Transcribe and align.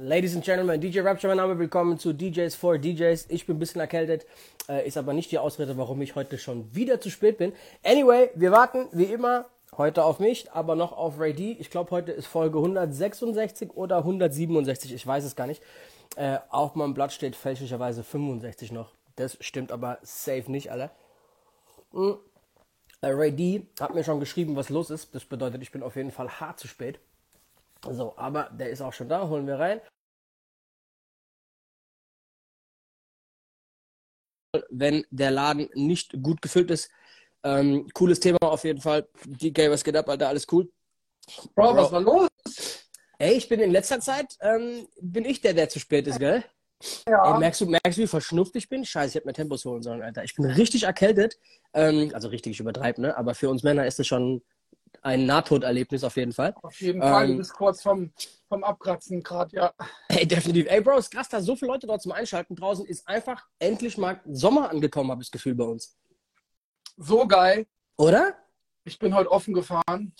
Ladies 0.00 0.36
and 0.36 0.44
Gentlemen, 0.44 0.80
DJ 0.80 1.00
Rapture, 1.00 1.26
mein 1.34 1.38
Name, 1.38 1.58
willkommen 1.58 1.98
zu 1.98 2.12
DJs 2.12 2.54
for 2.54 2.78
DJs. 2.78 3.26
Ich 3.30 3.46
bin 3.46 3.56
ein 3.56 3.58
bisschen 3.58 3.80
erkältet, 3.80 4.26
äh, 4.68 4.86
ist 4.86 4.96
aber 4.96 5.12
nicht 5.12 5.32
die 5.32 5.40
Ausrede, 5.40 5.76
warum 5.76 6.00
ich 6.02 6.14
heute 6.14 6.38
schon 6.38 6.72
wieder 6.72 7.00
zu 7.00 7.10
spät 7.10 7.36
bin. 7.36 7.52
Anyway, 7.82 8.30
wir 8.36 8.52
warten 8.52 8.86
wie 8.92 9.06
immer 9.06 9.46
heute 9.76 10.04
auf 10.04 10.20
mich, 10.20 10.52
aber 10.52 10.76
noch 10.76 10.92
auf 10.92 11.18
Ray 11.18 11.34
D. 11.34 11.56
Ich 11.58 11.68
glaube, 11.68 11.90
heute 11.90 12.12
ist 12.12 12.26
Folge 12.26 12.58
166 12.58 13.72
oder 13.74 13.96
167, 13.96 14.94
ich 14.94 15.04
weiß 15.04 15.24
es 15.24 15.34
gar 15.34 15.48
nicht. 15.48 15.64
Äh, 16.14 16.38
auf 16.48 16.76
meinem 16.76 16.94
Blatt 16.94 17.12
steht 17.12 17.34
fälschlicherweise 17.34 18.04
65 18.04 18.70
noch. 18.70 18.92
Das 19.16 19.36
stimmt 19.40 19.72
aber 19.72 19.98
safe 20.02 20.44
nicht, 20.48 20.70
alle. 20.70 20.92
Mhm. 21.90 22.18
Äh, 23.00 23.08
Ray 23.08 23.32
D 23.32 23.66
hat 23.80 23.96
mir 23.96 24.04
schon 24.04 24.20
geschrieben, 24.20 24.54
was 24.54 24.68
los 24.68 24.90
ist. 24.90 25.12
Das 25.16 25.24
bedeutet, 25.24 25.60
ich 25.60 25.72
bin 25.72 25.82
auf 25.82 25.96
jeden 25.96 26.12
Fall 26.12 26.28
hart 26.38 26.60
zu 26.60 26.68
spät. 26.68 27.00
So, 27.90 28.16
aber 28.16 28.50
der 28.50 28.70
ist 28.70 28.80
auch 28.80 28.92
schon 28.92 29.08
da, 29.08 29.28
holen 29.28 29.46
wir 29.46 29.58
rein. 29.58 29.80
Wenn 34.70 35.04
der 35.10 35.30
Laden 35.30 35.68
nicht 35.74 36.22
gut 36.22 36.40
gefüllt 36.40 36.70
ist. 36.70 36.90
Ähm, 37.44 37.88
cooles 37.94 38.18
Thema 38.18 38.38
auf 38.42 38.64
jeden 38.64 38.80
Fall. 38.80 39.08
DK, 39.24 39.70
was 39.70 39.84
geht 39.84 39.96
ab, 39.96 40.08
Alter? 40.08 40.28
Alles 40.28 40.46
cool? 40.50 40.70
Bro, 41.54 41.76
was 41.76 41.92
war 41.92 42.00
los? 42.00 42.28
Ey, 43.18 43.34
ich 43.34 43.48
bin 43.48 43.60
in 43.60 43.70
letzter 43.70 44.00
Zeit, 44.00 44.36
ähm, 44.40 44.86
bin 45.00 45.24
ich 45.24 45.40
der, 45.40 45.52
der 45.52 45.68
zu 45.68 45.80
spät 45.80 46.06
ist, 46.06 46.18
gell? 46.18 46.44
Ja. 47.08 47.34
Ey, 47.34 47.38
merkst, 47.38 47.60
du, 47.60 47.66
merkst 47.66 47.98
du, 47.98 48.02
wie 48.02 48.06
verschnupft 48.06 48.54
ich 48.54 48.68
bin? 48.68 48.84
Scheiße, 48.84 49.08
ich 49.08 49.14
hätte 49.16 49.26
mir 49.26 49.32
Tempos 49.32 49.64
holen 49.64 49.82
sollen, 49.82 50.02
Alter. 50.02 50.22
Ich 50.22 50.36
bin 50.36 50.44
richtig 50.44 50.84
erkältet. 50.84 51.36
Ähm, 51.74 52.10
also 52.14 52.28
richtig, 52.28 52.52
ich 52.52 52.60
übertreibe, 52.60 53.00
ne? 53.00 53.16
Aber 53.16 53.34
für 53.34 53.50
uns 53.50 53.64
Männer 53.64 53.86
ist 53.86 53.98
es 53.98 54.06
schon 54.06 54.42
ein 55.02 55.26
Nahtoderlebnis 55.26 56.04
auf 56.04 56.16
jeden 56.16 56.32
Fall. 56.32 56.54
Auf 56.62 56.80
jeden 56.80 57.00
Fall, 57.00 57.24
ähm, 57.24 57.30
du 57.32 57.36
bist 57.38 57.52
kurz 57.54 57.82
vom, 57.82 58.12
vom 58.48 58.64
Abkratzen 58.64 59.22
gerade, 59.22 59.56
ja. 59.56 59.74
Ey, 60.08 60.26
definitiv. 60.26 60.66
Ey, 60.68 60.80
Bro, 60.80 60.98
ist 60.98 61.10
krass, 61.10 61.28
da 61.28 61.40
so 61.40 61.56
viele 61.56 61.72
Leute 61.72 61.86
dort 61.86 62.02
zum 62.02 62.12
Einschalten 62.12 62.54
draußen 62.54 62.84
ist 62.86 63.06
einfach 63.08 63.44
endlich 63.58 63.98
mal 63.98 64.20
Sommer 64.26 64.70
angekommen, 64.70 65.10
habe 65.10 65.22
ich 65.22 65.28
das 65.28 65.32
Gefühl 65.32 65.54
bei 65.54 65.64
uns. 65.64 65.96
So 66.96 67.26
geil. 67.26 67.66
Oder? 67.96 68.36
Ich 68.84 68.98
bin 68.98 69.14
heute 69.14 69.30
offen 69.30 69.54
gefahren. 69.54 70.14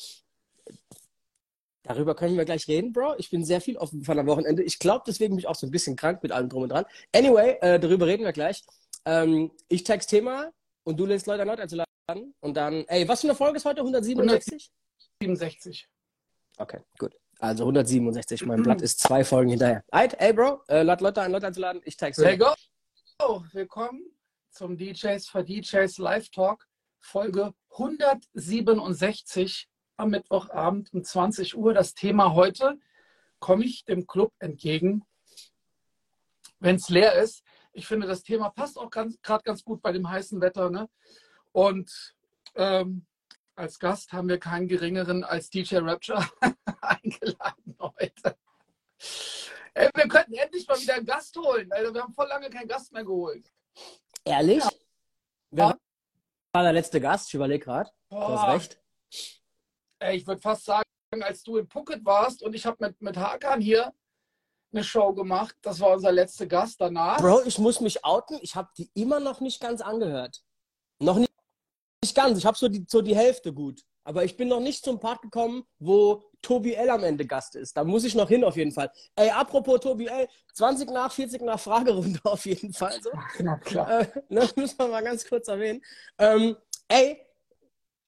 Darüber 1.83 2.15
können 2.15 2.37
wir 2.37 2.45
gleich 2.45 2.69
reden, 2.69 2.93
Bro. 2.93 3.15
Ich 3.17 3.31
bin 3.31 3.45
sehr 3.45 3.63
viel 3.63 3.79
offen 3.79 4.05
von 4.05 4.19
am 4.19 4.27
Wochenende. 4.27 4.63
Ich 4.63 4.79
glaube, 4.79 5.05
deswegen 5.07 5.31
bin 5.31 5.39
ich 5.39 5.49
auch 5.49 5.55
so 5.55 5.67
ein 5.67 5.71
bisschen 5.71 5.97
krank 5.97 6.23
mit 6.23 6.33
allem 6.33 6.51
drum 6.51 6.65
und 6.65 6.69
dran. 6.69 6.85
Anyway, 7.15 7.57
äh, 7.63 7.81
darüber 7.81 8.07
reden 8.07 8.25
wir 8.25 8.33
gleich. 8.33 8.63
Ähm, 9.07 9.51
ich 9.69 9.85
text 9.85 10.11
Thema 10.11 10.53
und 10.85 11.01
du 11.01 11.07
lässt 11.07 11.27
Leute 11.27 11.41
erneut 11.41 11.61
einzuladen. 11.61 11.88
Und 12.41 12.57
dann, 12.57 12.85
ey, 12.87 13.07
was 13.07 13.21
für 13.21 13.27
eine 13.27 13.35
Folge 13.35 13.59
ist 13.59 13.67
heute? 13.67 13.81
167? 13.81 14.71
167. 15.21 15.89
Okay, 16.57 16.81
gut. 16.99 17.15
Also 17.39 17.65
167. 17.65 18.47
Mein 18.47 18.63
Blatt 18.63 18.81
ist 18.81 19.01
zwei 19.01 19.25
Folgen 19.25 19.51
hinterher. 19.51 19.85
Alright, 19.91 20.15
ey, 20.19 20.33
Bro, 20.33 20.63
äh, 20.69 20.83
lad 20.83 21.03
Leute 21.03 21.21
ein, 21.21 21.33
Leute 21.33 21.49
einzuladen. 21.49 21.83
Ich 21.85 21.97
text 21.99 22.21
There 22.21 22.39
go. 22.39 22.55
Oh, 23.21 23.43
willkommen 23.53 24.01
zum 24.51 24.79
DJs 24.79 25.29
for 25.29 25.43
DJs 25.43 25.99
Live 25.99 26.31
Talk, 26.31 26.67
Folge 26.99 27.53
167 27.73 29.69
am 29.99 30.11
Mittwochabend 30.11 30.93
um 30.95 31.05
20 31.05 31.59
Uhr. 31.59 31.75
Das 31.75 31.93
Thema 31.93 32.33
heute, 32.33 32.79
komme 33.39 33.65
ich 33.65 33.85
dem 33.85 34.07
Club 34.07 34.33
entgegen, 34.39 35.05
wenn 36.59 36.77
es 36.77 36.89
leer 36.89 37.15
ist. 37.15 37.45
Ich 37.73 37.87
finde, 37.87 38.07
das 38.07 38.23
Thema 38.23 38.49
passt 38.49 38.79
auch 38.79 38.89
gerade 38.91 39.43
ganz 39.45 39.63
gut 39.63 39.83
bei 39.83 39.93
dem 39.93 40.09
heißen 40.09 40.41
Wetter. 40.41 40.71
Ne? 40.71 40.89
Und 41.59 42.15
ähm, 42.55 43.05
als 43.57 43.81
Gast 43.81 44.13
haben 44.13 44.29
wir 44.29 44.39
keinen 44.39 44.69
geringeren 44.69 45.25
als 45.25 45.51
DJ 45.51 45.79
Rapture 45.79 46.25
eingeladen 46.81 47.77
heute. 47.81 48.39
Ey, 49.75 49.91
wir 49.93 50.07
könnten 50.07 50.35
endlich 50.35 50.69
mal 50.69 50.81
wieder 50.81 50.95
einen 50.95 51.07
Gast 51.07 51.37
holen. 51.37 51.69
Also 51.73 51.93
wir 51.93 52.01
haben 52.01 52.15
voll 52.15 52.29
lange 52.29 52.49
keinen 52.49 52.69
Gast 52.69 52.93
mehr 52.93 53.03
geholt. 53.03 53.51
Ehrlich? 54.25 54.63
Ja. 54.63 54.71
Wer 55.51 55.79
war 56.53 56.63
der 56.63 56.75
letzte 56.75 57.01
Gast? 57.01 57.27
Ich 57.27 57.35
überlege 57.35 57.65
gerade. 57.65 57.91
Du 58.09 58.17
hast 58.17 58.55
recht. 58.55 58.81
Ey, 59.99 60.17
ich 60.19 60.27
würde 60.29 60.41
fast 60.41 60.65
sagen, 60.65 60.85
als 61.23 61.43
du 61.43 61.57
in 61.57 61.67
Phuket 61.67 62.05
warst 62.05 62.41
und 62.45 62.55
ich 62.55 62.67
habe 62.67 62.77
mit, 62.87 63.03
mit 63.03 63.17
Hakan 63.17 63.61
hier 63.61 63.93
eine 64.73 64.85
Show 64.85 65.13
gemacht. 65.13 65.57
Das 65.63 65.81
war 65.81 65.91
unser 65.91 66.13
letzter 66.13 66.47
Gast 66.47 66.81
danach. 66.81 67.19
Bro, 67.19 67.43
ich 67.47 67.59
muss 67.59 67.81
mich 67.81 68.05
outen. 68.05 68.39
Ich 68.43 68.55
habe 68.55 68.69
die 68.79 68.93
immer 68.95 69.19
noch 69.19 69.41
nicht 69.41 69.61
ganz 69.61 69.81
angehört. 69.81 70.45
Noch 71.01 71.17
nicht 71.17 71.28
nicht 72.03 72.15
ganz. 72.15 72.39
Ich 72.39 72.47
habe 72.47 72.57
so 72.57 72.69
die, 72.69 72.85
so 72.89 73.03
die 73.03 73.17
Hälfte 73.17 73.53
gut. 73.53 73.83
Aber 74.05 74.25
ich 74.25 74.37
bin 74.37 74.49
noch 74.49 74.61
nicht 74.61 74.85
zum 74.85 75.01
Part 75.01 75.21
gekommen, 75.21 75.65
wo 75.79 76.25
Tobi 76.41 76.73
L 76.73 76.89
am 76.89 77.05
Ende 77.05 77.27
Gast 77.27 77.57
ist. 77.57 77.77
Da 77.77 77.85
muss 77.85 78.05
ich 78.05 78.15
noch 78.15 78.29
hin 78.29 78.43
auf 78.43 78.57
jeden 78.57 78.73
Fall. 78.73 78.91
Ey, 79.17 79.29
apropos 79.29 79.81
Tobi 79.81 80.07
L, 80.07 80.29
20 80.55 80.91
nach, 80.91 81.13
40 81.13 81.43
nach 81.43 81.61
Fragerunde 81.61 82.19
auf 82.25 82.47
jeden 82.47 82.73
Fall. 82.73 82.99
So. 83.03 83.11
Na 83.41 83.59
klar. 83.59 84.01
Äh, 84.01 84.07
das 84.31 84.55
ne, 84.55 84.63
müssen 84.63 84.79
wir 84.79 84.89
mal 84.89 85.03
ganz 85.03 85.29
kurz 85.29 85.49
erwähnen. 85.49 85.83
Ähm, 86.19 86.57
ey. 86.89 87.21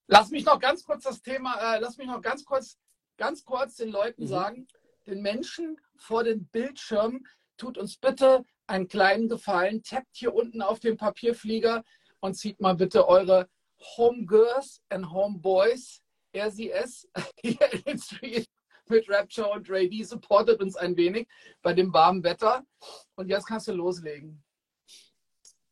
Lass 0.07 0.31
mich 0.31 0.45
noch 0.45 0.59
ganz 0.59 0.84
kurz 0.84 1.05
das 1.05 1.21
Thema, 1.21 1.77
äh, 1.77 1.81
lass 1.81 1.97
mich 1.99 2.07
noch 2.07 2.21
ganz 2.21 2.45
kurz, 2.45 2.78
ganz 3.17 3.45
kurz 3.45 3.77
den 3.77 3.91
Leuten 3.91 4.25
mhm. 4.25 4.28
sagen, 4.28 4.69
den 5.07 5.21
Menschen 5.21 5.78
vor 5.97 6.25
den 6.25 6.47
Bildschirmen, 6.47 7.27
tut 7.57 7.77
uns 7.77 7.97
bitte 7.97 8.45
einen 8.67 8.89
kleinen 8.89 9.28
Gefallen, 9.28 9.83
tappt 9.83 10.17
hier 10.17 10.34
unten 10.34 10.62
auf 10.62 10.81
den 10.81 10.97
Papierflieger 10.97 11.84
und 12.21 12.34
zieht 12.34 12.61
mal 12.61 12.75
bitte 12.75 13.07
eure 13.07 13.49
Homegirls 13.80 14.80
and 14.88 15.10
Homeboys, 15.10 16.02
RCS, 16.34 17.08
hier 17.42 17.72
in 17.72 17.82
den 17.82 17.98
Street 17.98 18.46
mit 18.88 19.08
Rapture 19.08 19.50
und 19.50 19.70
Ray 19.70 19.88
D 19.88 20.02
supportet 20.02 20.60
uns 20.60 20.76
ein 20.76 20.96
wenig 20.96 21.28
bei 21.62 21.72
dem 21.72 21.92
warmen 21.92 22.22
Wetter. 22.22 22.64
Und 23.14 23.28
jetzt 23.28 23.46
kannst 23.46 23.68
du 23.68 23.72
loslegen. 23.72 24.42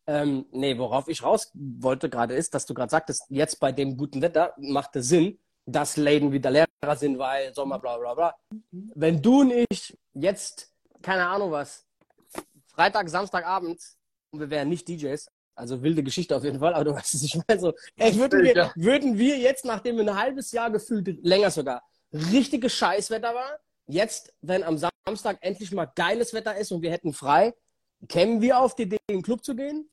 Ähm, 0.06 0.46
nee, 0.52 0.78
worauf 0.78 1.08
ich 1.08 1.22
raus 1.22 1.50
wollte 1.54 2.08
gerade 2.08 2.34
ist, 2.34 2.54
dass 2.54 2.64
du 2.64 2.72
gerade 2.72 2.90
sagtest, 2.90 3.24
jetzt 3.28 3.60
bei 3.60 3.72
dem 3.72 3.96
guten 3.96 4.22
Wetter 4.22 4.54
macht 4.56 4.96
es 4.96 5.08
Sinn, 5.08 5.38
dass 5.66 5.98
Läden 5.98 6.32
wieder 6.32 6.50
leerer 6.50 6.96
sind, 6.96 7.18
weil 7.18 7.52
Sommer, 7.52 7.78
bla 7.78 7.98
bla 7.98 8.14
bla. 8.14 8.34
Mhm. 8.70 8.92
Wenn 8.94 9.20
du 9.20 9.42
und 9.42 9.52
ich 9.68 9.98
jetzt, 10.14 10.72
keine 11.02 11.26
Ahnung 11.26 11.50
was, 11.50 11.84
Freitag, 12.68 13.10
Samstagabend, 13.10 13.78
und 14.30 14.40
wir 14.40 14.48
wären 14.48 14.70
nicht 14.70 14.88
DJs, 14.88 15.28
also 15.58 15.82
wilde 15.82 16.02
Geschichte 16.02 16.36
auf 16.36 16.44
jeden 16.44 16.60
Fall, 16.60 16.72
aber 16.74 16.84
du 16.84 16.94
weißt 16.94 17.14
es, 17.14 17.22
ich 17.22 17.38
meine 17.46 17.60
so, 17.60 17.74
ey, 17.96 18.14
würden, 18.16 18.42
wir, 18.42 18.72
würden 18.76 19.18
wir 19.18 19.38
jetzt, 19.38 19.64
nachdem 19.64 19.96
wir 19.96 20.04
ein 20.04 20.16
halbes 20.16 20.52
Jahr 20.52 20.70
gefühlt, 20.70 21.18
länger 21.24 21.50
sogar, 21.50 21.82
richtiges 22.12 22.72
Scheißwetter 22.74 23.34
war, 23.34 23.58
jetzt, 23.86 24.32
wenn 24.40 24.62
am 24.62 24.78
Samstag 24.78 25.38
endlich 25.40 25.72
mal 25.72 25.86
geiles 25.86 26.32
Wetter 26.32 26.56
ist 26.56 26.70
und 26.70 26.82
wir 26.82 26.90
hätten 26.90 27.12
frei, 27.12 27.54
kämen 28.08 28.40
wir 28.40 28.58
auf 28.58 28.76
die 28.76 28.82
Idee, 28.82 28.98
in 29.08 29.16
den 29.16 29.22
Club 29.22 29.44
zu 29.44 29.56
gehen? 29.56 29.90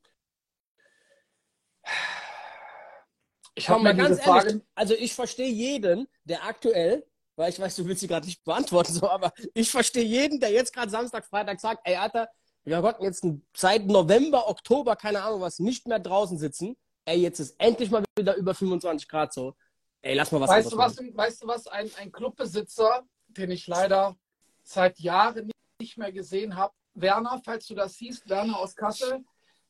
Ich 3.55 3.69
habe 3.69 3.81
mal 3.81 3.95
ganz 3.95 4.19
ehrlich, 4.19 4.23
Frage... 4.23 4.61
also 4.75 4.93
ich 4.93 5.13
verstehe 5.13 5.49
jeden, 5.49 6.07
der 6.25 6.43
aktuell, 6.43 7.05
weil 7.37 7.49
ich 7.49 7.59
weiß, 7.59 7.75
du 7.77 7.85
willst 7.85 8.01
sie 8.01 8.07
gerade 8.07 8.25
nicht 8.25 8.43
beantworten, 8.43 8.93
so, 8.93 9.09
aber 9.09 9.33
ich 9.53 9.71
verstehe 9.71 10.03
jeden, 10.03 10.39
der 10.39 10.51
jetzt 10.51 10.73
gerade 10.73 10.91
Samstag, 10.91 11.25
Freitag 11.25 11.59
sagt, 11.59 11.81
ey 11.85 11.95
Alter, 11.95 12.27
wir 12.65 12.81
konnten 12.81 13.03
jetzt 13.03 13.25
seit 13.55 13.85
November, 13.85 14.49
Oktober, 14.49 14.95
keine 14.95 15.21
Ahnung 15.21 15.41
was, 15.41 15.59
nicht 15.59 15.87
mehr 15.87 15.99
draußen 15.99 16.37
sitzen. 16.37 16.75
Ey, 17.05 17.19
jetzt 17.19 17.39
ist 17.39 17.55
endlich 17.59 17.91
mal 17.91 18.03
wieder 18.17 18.35
über 18.35 18.55
25 18.55 19.07
Grad 19.07 19.33
so. 19.33 19.55
Ey, 20.01 20.15
lass 20.15 20.31
mal 20.31 20.41
was 20.41 20.49
Weißt 20.49 20.71
du 20.71 20.77
was, 20.77 20.97
weißt 20.97 21.43
du 21.43 21.47
was, 21.47 21.67
ein, 21.67 21.89
ein 21.97 22.11
Clubbesitzer, 22.11 23.03
den 23.27 23.51
ich 23.51 23.67
leider 23.67 24.15
seit 24.63 24.99
Jahren 24.99 25.51
nicht 25.79 25.97
mehr 25.97 26.11
gesehen 26.11 26.55
habe, 26.55 26.73
Werner, 26.95 27.39
falls 27.43 27.67
du 27.67 27.75
das 27.75 27.95
siehst, 27.95 28.27
Werner 28.29 28.57
aus 28.57 28.75
Kassel, 28.75 29.23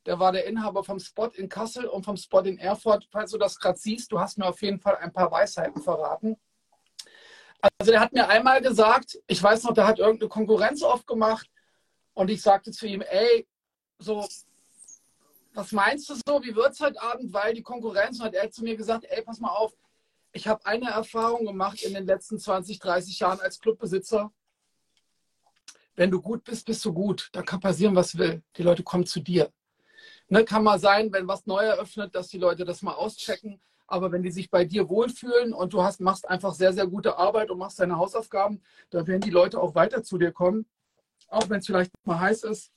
der 0.05 0.19
war 0.19 0.31
der 0.31 0.45
Inhaber 0.45 0.83
vom 0.83 0.99
Spot 0.99 1.27
in 1.27 1.49
Kassel 1.49 1.85
und 1.85 2.05
vom 2.05 2.15
Spot 2.15 2.41
in 2.41 2.59
Erfurt. 2.59 3.07
Falls 3.11 3.31
du 3.31 3.37
das 3.37 3.59
gerade 3.59 3.77
siehst, 3.77 4.11
du 4.11 4.19
hast 4.19 4.37
mir 4.37 4.45
auf 4.45 4.61
jeden 4.61 4.79
Fall 4.79 4.97
ein 4.97 5.11
paar 5.11 5.31
Weisheiten 5.31 5.81
verraten. 5.81 6.37
Also 7.79 7.91
der 7.91 7.99
hat 7.99 8.13
mir 8.13 8.29
einmal 8.29 8.61
gesagt, 8.61 9.17
ich 9.25 9.41
weiß 9.41 9.63
noch, 9.63 9.73
der 9.73 9.87
hat 9.87 9.97
irgendeine 9.97 10.29
Konkurrenz 10.29 10.83
aufgemacht 10.83 11.49
und 12.15 12.31
ich 12.31 12.41
sagte 12.41 12.71
zu 12.71 12.87
ihm, 12.87 13.01
ey, 13.01 13.47
so, 13.99 14.27
was 15.53 15.71
meinst 15.71 16.09
du 16.09 16.15
so, 16.15 16.43
wie 16.43 16.55
wird 16.55 16.71
es 16.71 16.79
heute 16.79 17.01
Abend? 17.01 17.31
Weil 17.31 17.53
die 17.53 17.61
Konkurrenz, 17.61 18.19
und 18.19 18.25
hat 18.25 18.33
er 18.33 18.49
zu 18.49 18.63
mir 18.63 18.75
gesagt, 18.75 19.05
ey, 19.09 19.21
pass 19.21 19.39
mal 19.39 19.49
auf, 19.49 19.73
ich 20.31 20.47
habe 20.47 20.65
eine 20.65 20.89
Erfahrung 20.89 21.45
gemacht 21.45 21.83
in 21.83 21.93
den 21.93 22.05
letzten 22.05 22.39
20, 22.39 22.79
30 22.79 23.19
Jahren 23.19 23.39
als 23.39 23.59
Clubbesitzer. 23.59 24.33
Wenn 25.95 26.11
du 26.11 26.21
gut 26.21 26.43
bist, 26.43 26.65
bist 26.65 26.83
du 26.83 26.93
gut. 26.93 27.29
Da 27.31 27.41
kann 27.41 27.59
passieren, 27.59 27.95
was 27.95 28.17
will. 28.17 28.41
Die 28.57 28.63
Leute 28.63 28.83
kommen 28.83 29.05
zu 29.05 29.21
dir. 29.21 29.51
Ne, 30.27 30.43
kann 30.43 30.63
mal 30.63 30.79
sein, 30.79 31.11
wenn 31.13 31.27
was 31.27 31.45
neu 31.45 31.63
eröffnet, 31.63 32.15
dass 32.15 32.27
die 32.27 32.37
Leute 32.37 32.65
das 32.65 32.81
mal 32.81 32.93
auschecken. 32.93 33.61
Aber 33.87 34.11
wenn 34.11 34.23
die 34.23 34.31
sich 34.31 34.49
bei 34.49 34.65
dir 34.65 34.89
wohlfühlen 34.89 35.53
und 35.53 35.73
du 35.73 35.83
hast, 35.83 36.01
machst 36.01 36.27
einfach 36.27 36.53
sehr, 36.53 36.73
sehr 36.73 36.87
gute 36.87 37.17
Arbeit 37.17 37.49
und 37.49 37.59
machst 37.59 37.79
deine 37.79 37.97
Hausaufgaben, 37.97 38.61
dann 38.89 39.07
werden 39.07 39.21
die 39.21 39.29
Leute 39.29 39.61
auch 39.61 39.75
weiter 39.75 40.03
zu 40.03 40.17
dir 40.17 40.31
kommen 40.31 40.65
auch 41.27 41.49
wenn 41.49 41.59
es 41.59 41.65
vielleicht 41.65 41.91
mal 42.03 42.19
heiß 42.19 42.43
ist. 42.43 42.71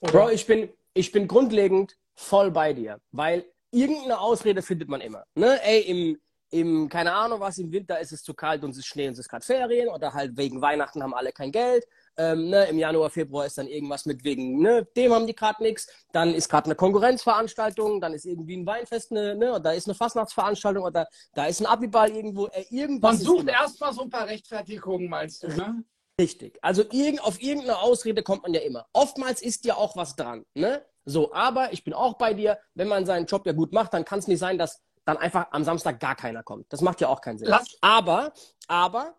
Oder? 0.00 0.12
Bro, 0.12 0.30
ich 0.30 0.46
bin, 0.46 0.70
ich 0.94 1.12
bin 1.12 1.28
grundlegend 1.28 1.96
voll 2.14 2.50
bei 2.50 2.72
dir, 2.72 3.00
weil 3.12 3.44
irgendeine 3.70 4.18
Ausrede 4.18 4.62
findet 4.62 4.88
man 4.88 5.00
immer. 5.00 5.24
Ne? 5.34 5.60
Ey, 5.62 5.80
im, 5.82 6.18
im, 6.50 6.88
keine 6.88 7.12
Ahnung 7.12 7.40
was, 7.40 7.58
im 7.58 7.70
Winter 7.70 8.00
ist 8.00 8.12
es 8.12 8.22
zu 8.22 8.34
kalt 8.34 8.64
und 8.64 8.70
es 8.70 8.78
ist 8.78 8.86
Schnee 8.86 9.06
und 9.06 9.12
es 9.12 9.20
ist 9.20 9.28
gerade 9.28 9.44
Ferien 9.44 9.88
oder 9.88 10.12
halt 10.12 10.36
wegen 10.36 10.60
Weihnachten 10.60 11.02
haben 11.02 11.14
alle 11.14 11.32
kein 11.32 11.52
Geld. 11.52 11.86
Ähm, 12.16 12.50
ne, 12.50 12.64
Im 12.64 12.78
Januar, 12.78 13.08
Februar 13.08 13.46
ist 13.46 13.56
dann 13.56 13.68
irgendwas 13.68 14.04
mit 14.04 14.24
wegen, 14.24 14.60
ne, 14.60 14.86
dem 14.96 15.12
haben 15.12 15.26
die 15.26 15.34
gerade 15.34 15.62
nichts. 15.62 15.86
Dann 16.12 16.34
ist 16.34 16.48
gerade 16.48 16.66
eine 16.66 16.74
Konkurrenzveranstaltung, 16.74 18.00
dann 18.00 18.14
ist 18.14 18.26
irgendwie 18.26 18.56
ein 18.56 18.66
Weinfest, 18.66 19.12
ne, 19.12 19.36
ne, 19.36 19.50
oder 19.50 19.60
da 19.60 19.72
ist 19.72 19.86
eine 19.86 19.94
Fastnachtsveranstaltung 19.94 20.84
oder 20.84 21.06
da 21.34 21.46
ist 21.46 21.60
ein 21.60 21.66
Abiball 21.66 22.10
irgendwo. 22.10 22.48
Äh, 22.48 22.64
irgendwas 22.70 23.18
Man 23.18 23.24
sucht 23.24 23.48
erstmal 23.48 23.92
so 23.92 24.02
ein 24.02 24.10
paar 24.10 24.26
Rechtfertigungen, 24.26 25.08
meinst 25.08 25.44
du, 25.44 25.48
ne? 25.48 25.84
Richtig. 26.20 26.58
Also 26.60 26.84
irg 26.92 27.18
auf 27.26 27.40
irgendeine 27.40 27.78
Ausrede 27.78 28.22
kommt 28.22 28.42
man 28.42 28.52
ja 28.52 28.60
immer. 28.60 28.86
Oftmals 28.92 29.40
ist 29.40 29.64
ja 29.64 29.74
auch 29.76 29.96
was 29.96 30.16
dran, 30.16 30.44
ne? 30.54 30.84
So, 31.06 31.32
aber 31.32 31.72
ich 31.72 31.82
bin 31.82 31.94
auch 31.94 32.18
bei 32.18 32.34
dir, 32.34 32.58
wenn 32.74 32.88
man 32.88 33.06
seinen 33.06 33.24
Job 33.24 33.46
ja 33.46 33.52
gut 33.52 33.72
macht, 33.72 33.94
dann 33.94 34.04
kann 34.04 34.18
es 34.18 34.28
nicht 34.28 34.38
sein, 34.38 34.58
dass 34.58 34.82
dann 35.06 35.16
einfach 35.16 35.46
am 35.50 35.64
Samstag 35.64 35.98
gar 35.98 36.14
keiner 36.14 36.42
kommt. 36.42 36.70
Das 36.70 36.82
macht 36.82 37.00
ja 37.00 37.08
auch 37.08 37.22
keinen 37.22 37.38
Sinn. 37.38 37.48
Lass 37.48 37.78
aber, 37.80 38.34
aber, 38.68 39.16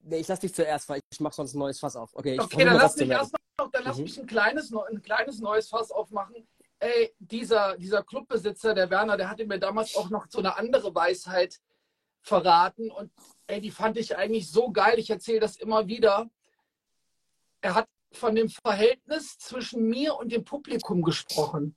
nee, 0.00 0.16
ich 0.18 0.26
lass 0.26 0.40
dich 0.40 0.52
zuerst, 0.52 0.88
weil 0.88 1.00
ich 1.08 1.20
mache 1.20 1.34
sonst 1.36 1.54
ein 1.54 1.60
neues 1.60 1.78
Fass 1.78 1.94
auf. 1.94 2.10
Okay, 2.14 2.34
ich 2.34 2.40
Okay, 2.40 2.64
dann 2.64 2.76
lass 2.76 2.96
mich 2.96 3.08
werden. 3.08 3.20
erst 3.20 3.36
noch, 3.60 3.70
dann 3.70 3.84
lass 3.84 3.96
Mhm. 3.98 4.02
mich 4.02 4.18
ein 4.18 4.26
kleines, 4.26 4.72
ein 4.74 5.02
kleines 5.02 5.38
neues 5.38 5.68
Fass 5.68 5.92
aufmachen. 5.92 6.48
Ey, 6.80 7.14
dieser, 7.20 7.76
dieser 7.78 8.02
Clubbesitzer, 8.02 8.74
der 8.74 8.90
Werner, 8.90 9.16
der 9.16 9.30
hatte 9.30 9.46
mir 9.46 9.60
damals 9.60 9.94
auch 9.94 10.10
noch 10.10 10.26
so 10.28 10.40
eine 10.40 10.56
andere 10.56 10.92
Weisheit 10.92 11.60
verraten 12.24 12.90
und 12.90 13.12
ey, 13.46 13.60
die 13.60 13.70
fand 13.70 13.96
ich 13.98 14.16
eigentlich 14.16 14.50
so 14.50 14.72
geil. 14.72 14.98
Ich 14.98 15.10
erzähle 15.10 15.40
das 15.40 15.56
immer 15.56 15.86
wieder. 15.86 16.28
Er 17.60 17.74
hat 17.74 17.88
von 18.12 18.34
dem 18.34 18.48
Verhältnis 18.48 19.36
zwischen 19.38 19.84
mir 19.88 20.16
und 20.16 20.32
dem 20.32 20.44
Publikum 20.44 21.02
gesprochen. 21.02 21.76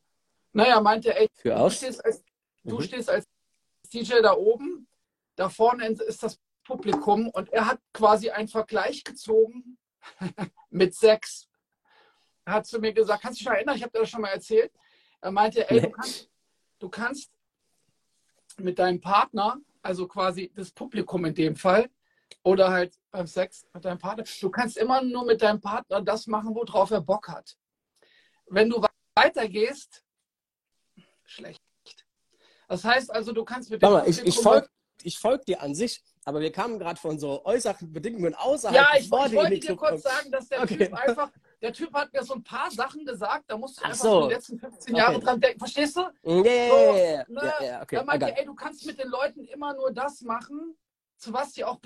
Naja, 0.53 0.79
meinte, 0.79 1.13
ey, 1.15 1.27
Für 1.33 1.49
du 1.49 1.57
aus. 1.57 1.75
stehst, 1.77 2.03
als, 2.03 2.23
du 2.63 2.77
Mhm. 2.77 2.81
stehst 2.83 3.09
als 3.09 3.25
DJ 3.93 4.21
da 4.21 4.33
oben, 4.35 4.87
da 5.35 5.49
vorne 5.49 5.87
ist 5.87 6.23
das 6.23 6.39
Publikum 6.63 7.29
und 7.29 7.49
er 7.51 7.65
hat 7.67 7.79
quasi 7.93 8.29
einen 8.29 8.47
Vergleich 8.47 9.03
gezogen 9.03 9.77
mit 10.69 10.95
Sex. 10.95 11.49
Er 12.45 12.53
hat 12.53 12.65
zu 12.67 12.79
mir 12.79 12.93
gesagt, 12.93 13.21
kannst 13.21 13.39
du 13.39 13.43
dich 13.43 13.47
noch 13.49 13.55
erinnern, 13.55 13.75
ich 13.75 13.83
habe 13.83 13.91
dir 13.91 13.99
das 13.99 14.09
schon 14.09 14.21
mal 14.21 14.29
erzählt. 14.29 14.71
Er 15.19 15.31
meinte, 15.31 15.69
ey, 15.69 15.81
du 15.81 15.87
Nee. 15.87 15.91
kannst, 15.93 16.29
du 16.79 16.89
kannst 16.89 17.31
mit 18.57 18.79
deinem 18.79 19.01
Partner, 19.01 19.59
also 19.87 20.05
quasi 20.07 20.51
das 20.53 20.69
Publikum 20.71 21.23
in 21.25 21.33
dem 21.33 21.55
Fall, 21.55 21.89
oder 22.43 22.69
halt 22.69 22.93
beim 23.09 23.25
Sex 23.25 23.65
mit 23.73 23.85
deinem 23.85 23.97
Partner, 23.97 24.25
du 24.41 24.49
kannst 24.49 24.77
immer 24.77 25.01
nur 25.01 25.25
mit 25.25 25.41
deinem 25.41 25.61
Partner 25.61 26.01
das 26.01 26.27
machen, 26.27 26.53
worauf 26.53 26.91
er 26.91 27.01
Bock 27.01 27.29
hat. 27.29 27.57
Wenn 28.47 28.69
du 28.69 28.83
weitergehst, 29.15 30.03
schlecht. 31.23 31.61
Das 32.67 32.83
heißt 32.83 33.09
also, 33.15 33.31
du 33.31 33.45
kannst 33.45 33.69
mit 33.69 33.81
dem 33.81 33.91
mal, 33.91 34.07
ich, 34.07 34.21
ich 34.21 34.37
folge 34.37 34.67
folg 35.17 35.45
dir 35.45 35.61
an 35.61 35.73
sich, 35.73 36.03
aber 36.25 36.41
wir 36.41 36.51
kamen 36.51 36.79
gerade 36.79 36.99
von 36.99 37.17
so 37.17 37.45
äußeren 37.45 37.93
Bedingungen 37.93 38.35
außerhalb. 38.35 38.75
Ja, 38.75 38.89
ich, 38.97 39.05
ich 39.05 39.11
wollte 39.11 39.59
dir 39.59 39.75
kurz 39.77 40.03
sagen, 40.03 40.31
dass 40.31 40.49
der 40.49 40.63
Okay. 40.63 40.77
Typ 40.77 40.93
einfach, 40.93 41.31
der 41.61 41.73
Typ 41.73 41.93
hat 41.93 42.13
mir 42.13 42.23
so 42.23 42.35
ein 42.35 42.43
paar 42.43 42.69
Sachen 42.71 43.05
gesagt, 43.05 43.45
da 43.47 43.57
musst 43.57 43.77
du 43.79 43.81
Ach 43.83 43.89
einfach 43.89 44.03
so. 44.03 44.21
so. 44.21 44.27
die 44.27 44.33
letzten 44.33 44.59
15 44.59 44.95
Jahre 44.95 45.15
Okay. 45.15 45.25
dran 45.25 45.39
denken. 45.41 45.59
Verstehst 45.59 45.95
du? 45.97 46.01
Ja, 46.23 46.43
ja, 46.43 47.25
ne, 47.27 47.41
ja, 47.59 47.63
ja, 47.63 47.81
okay. 47.81 47.95
er 47.97 48.03
meinte, 48.05 48.27
it. 48.27 48.37
ey, 48.37 48.45
du 48.45 48.53
kannst 48.55 48.85
mit 48.85 48.99
den 48.99 49.09
Leuten 49.09 49.43
immer 49.45 49.73
nur 49.73 49.91
das 49.91 50.21
machen, 50.21 50.77
zu 51.17 51.33
was 51.33 51.53
sie 51.53 51.63
auch 51.63 51.79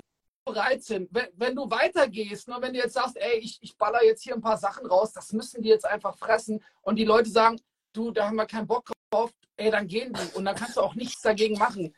bereit 0.44 0.82
sind. 0.82 1.08
Wenn, 1.12 1.28
wenn 1.34 1.54
du 1.54 1.70
weitergehst, 1.70 2.48
nur 2.48 2.60
wenn 2.60 2.72
du 2.72 2.80
jetzt 2.80 2.94
sagst, 2.94 3.16
ey, 3.16 3.38
ich, 3.38 3.58
ich 3.62 3.76
baller 3.76 4.04
jetzt 4.04 4.22
hier 4.22 4.34
ein 4.34 4.40
paar 4.40 4.58
Sachen 4.58 4.86
raus, 4.86 5.12
das 5.12 5.32
müssen 5.32 5.62
die 5.62 5.68
jetzt 5.68 5.86
einfach 5.86 6.16
fressen 6.18 6.62
und 6.82 6.96
die 6.96 7.04
Leute 7.04 7.30
sagen, 7.30 7.60
du, 7.94 8.10
da 8.10 8.26
haben 8.26 8.36
wir 8.36 8.46
keinen 8.46 8.66
Bock 8.66 8.90
drauf, 9.10 9.30
ey, 9.56 9.70
dann 9.70 9.86
gehen 9.86 10.12
die 10.12 10.36
und 10.36 10.44
dann 10.44 10.56
kannst 10.56 10.76
du 10.76 10.80
auch 10.80 10.94
nichts 10.94 11.22
dagegen 11.22 11.56
machen. 11.58 11.94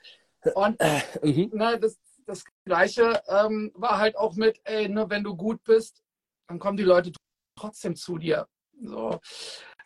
Und 0.55 0.79
Mhm. 1.23 1.50
ne, 1.55 1.81
das, 1.81 1.97
das 2.27 2.44
Gleiche 2.67 3.23
ähm, 3.29 3.73
war 3.75 3.99
halt 3.99 4.15
auch 4.17 4.35
mit, 4.35 4.61
ey, 4.65 4.88
ne, 4.88 5.09
wenn 5.09 5.25
du 5.25 5.35
gut 5.35 5.65
bist, 5.65 6.03
dann 6.49 6.59
kommen 6.59 6.77
die 6.77 6.82
Leute 6.85 7.12
trotzdem 7.56 7.97
zu 7.97 8.19
dir. 8.19 8.47
So. 8.83 9.19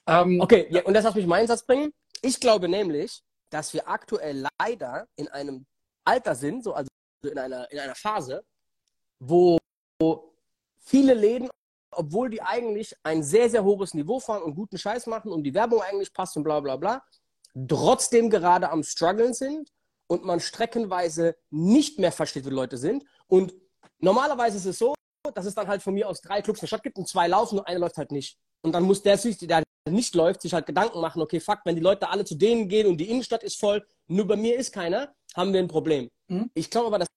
Ähm, 0.06 0.41
Okay, 0.41 0.67
ja, 0.70 0.82
und 0.85 0.94
das 0.94 1.05
lass 1.05 1.15
mich 1.15 1.26
meinen 1.26 1.47
Satz 1.47 1.65
bringen. 1.65 1.93
Ich 2.23 2.41
glaube 2.41 2.69
nämlich, 2.69 3.23
dass 3.50 3.73
wir 3.73 3.88
aktuell 3.88 4.44
leider 4.59 5.06
in 5.17 5.29
einem 5.29 5.67
Alter 6.05 6.35
sind, 6.35 6.65
so 6.65 6.75
also 6.75 6.88
in 7.23 7.38
einer, 7.38 7.70
in 7.70 7.79
einer 7.79 7.94
Phase, 7.94 8.44
wo 9.19 9.59
viele 10.79 11.15
Läden, 11.15 11.50
obwohl 11.91 12.31
die 12.31 12.43
eigentlich 12.43 12.94
ein 13.03 13.23
sehr, 13.23 13.50
sehr 13.50 13.65
hohes 13.65 13.94
Niveau 13.94 14.20
fahren 14.20 14.43
und 14.43 14.55
guten 14.55 14.79
Scheiß 14.79 15.06
machen 15.06 15.32
und 15.32 15.43
die 15.43 15.55
Werbung 15.55 15.82
eigentlich 15.82 16.12
passt 16.12 16.37
und 16.37 16.44
bla 16.44 16.61
bla 16.61 16.76
bla, 16.76 17.03
trotzdem 17.67 18.31
gerade 18.31 18.70
am 18.70 18.82
struggeln 18.82 19.35
sind 19.35 19.70
und 20.06 20.25
man 20.25 20.41
streckenweise 20.41 21.37
nicht 21.50 21.99
mehr 21.99 22.12
versteht, 22.12 22.47
wie 22.47 22.50
Leute 22.50 22.79
sind. 22.79 23.05
Und 23.26 23.55
normalerweise 23.99 24.56
ist 24.56 24.67
es 24.67 24.79
so, 24.79 24.94
dass 25.37 25.47
es 25.47 25.55
dann 25.55 25.69
halt 25.69 25.83
von 25.83 25.95
mir 25.95 26.09
aus 26.09 26.21
drei 26.21 26.43
Clubs 26.43 26.61
in 26.61 26.63
der 26.63 26.69
Stadt 26.69 26.83
gibt 26.83 26.97
und 26.97 27.09
zwei 27.09 27.29
laufen 27.29 27.59
und 27.59 27.67
einer 27.67 27.81
läuft 27.81 27.97
halt 27.97 28.13
nicht. 28.13 28.39
Und 28.63 28.73
dann 28.73 28.83
muss 28.85 29.03
der 29.03 29.17
sich, 29.19 29.39
der 29.39 29.63
nicht 29.91 30.15
läuft, 30.15 30.43
sich 30.43 30.53
halt 30.53 30.67
Gedanken 30.67 31.01
machen, 31.01 31.23
okay, 31.23 31.41
fuck, 31.41 31.61
wenn 31.65 31.77
die 31.77 31.83
Leute 31.83 32.09
alle 32.09 32.25
zu 32.25 32.35
denen 32.35 32.69
gehen 32.69 32.87
und 32.87 32.99
die 32.99 33.09
Innenstadt 33.11 33.43
ist 33.43 33.59
voll, 33.59 33.87
nur 34.07 34.27
bei 34.27 34.37
mir 34.37 34.57
ist 34.57 34.73
keiner, 34.73 35.15
haben 35.35 35.53
wir 35.53 35.61
ein 35.61 35.69
Problem. 35.69 36.11
Mhm. 36.29 36.51
Ich 36.55 36.71
glaube 36.71 36.89
aber, 36.89 36.99
dass 36.99 37.09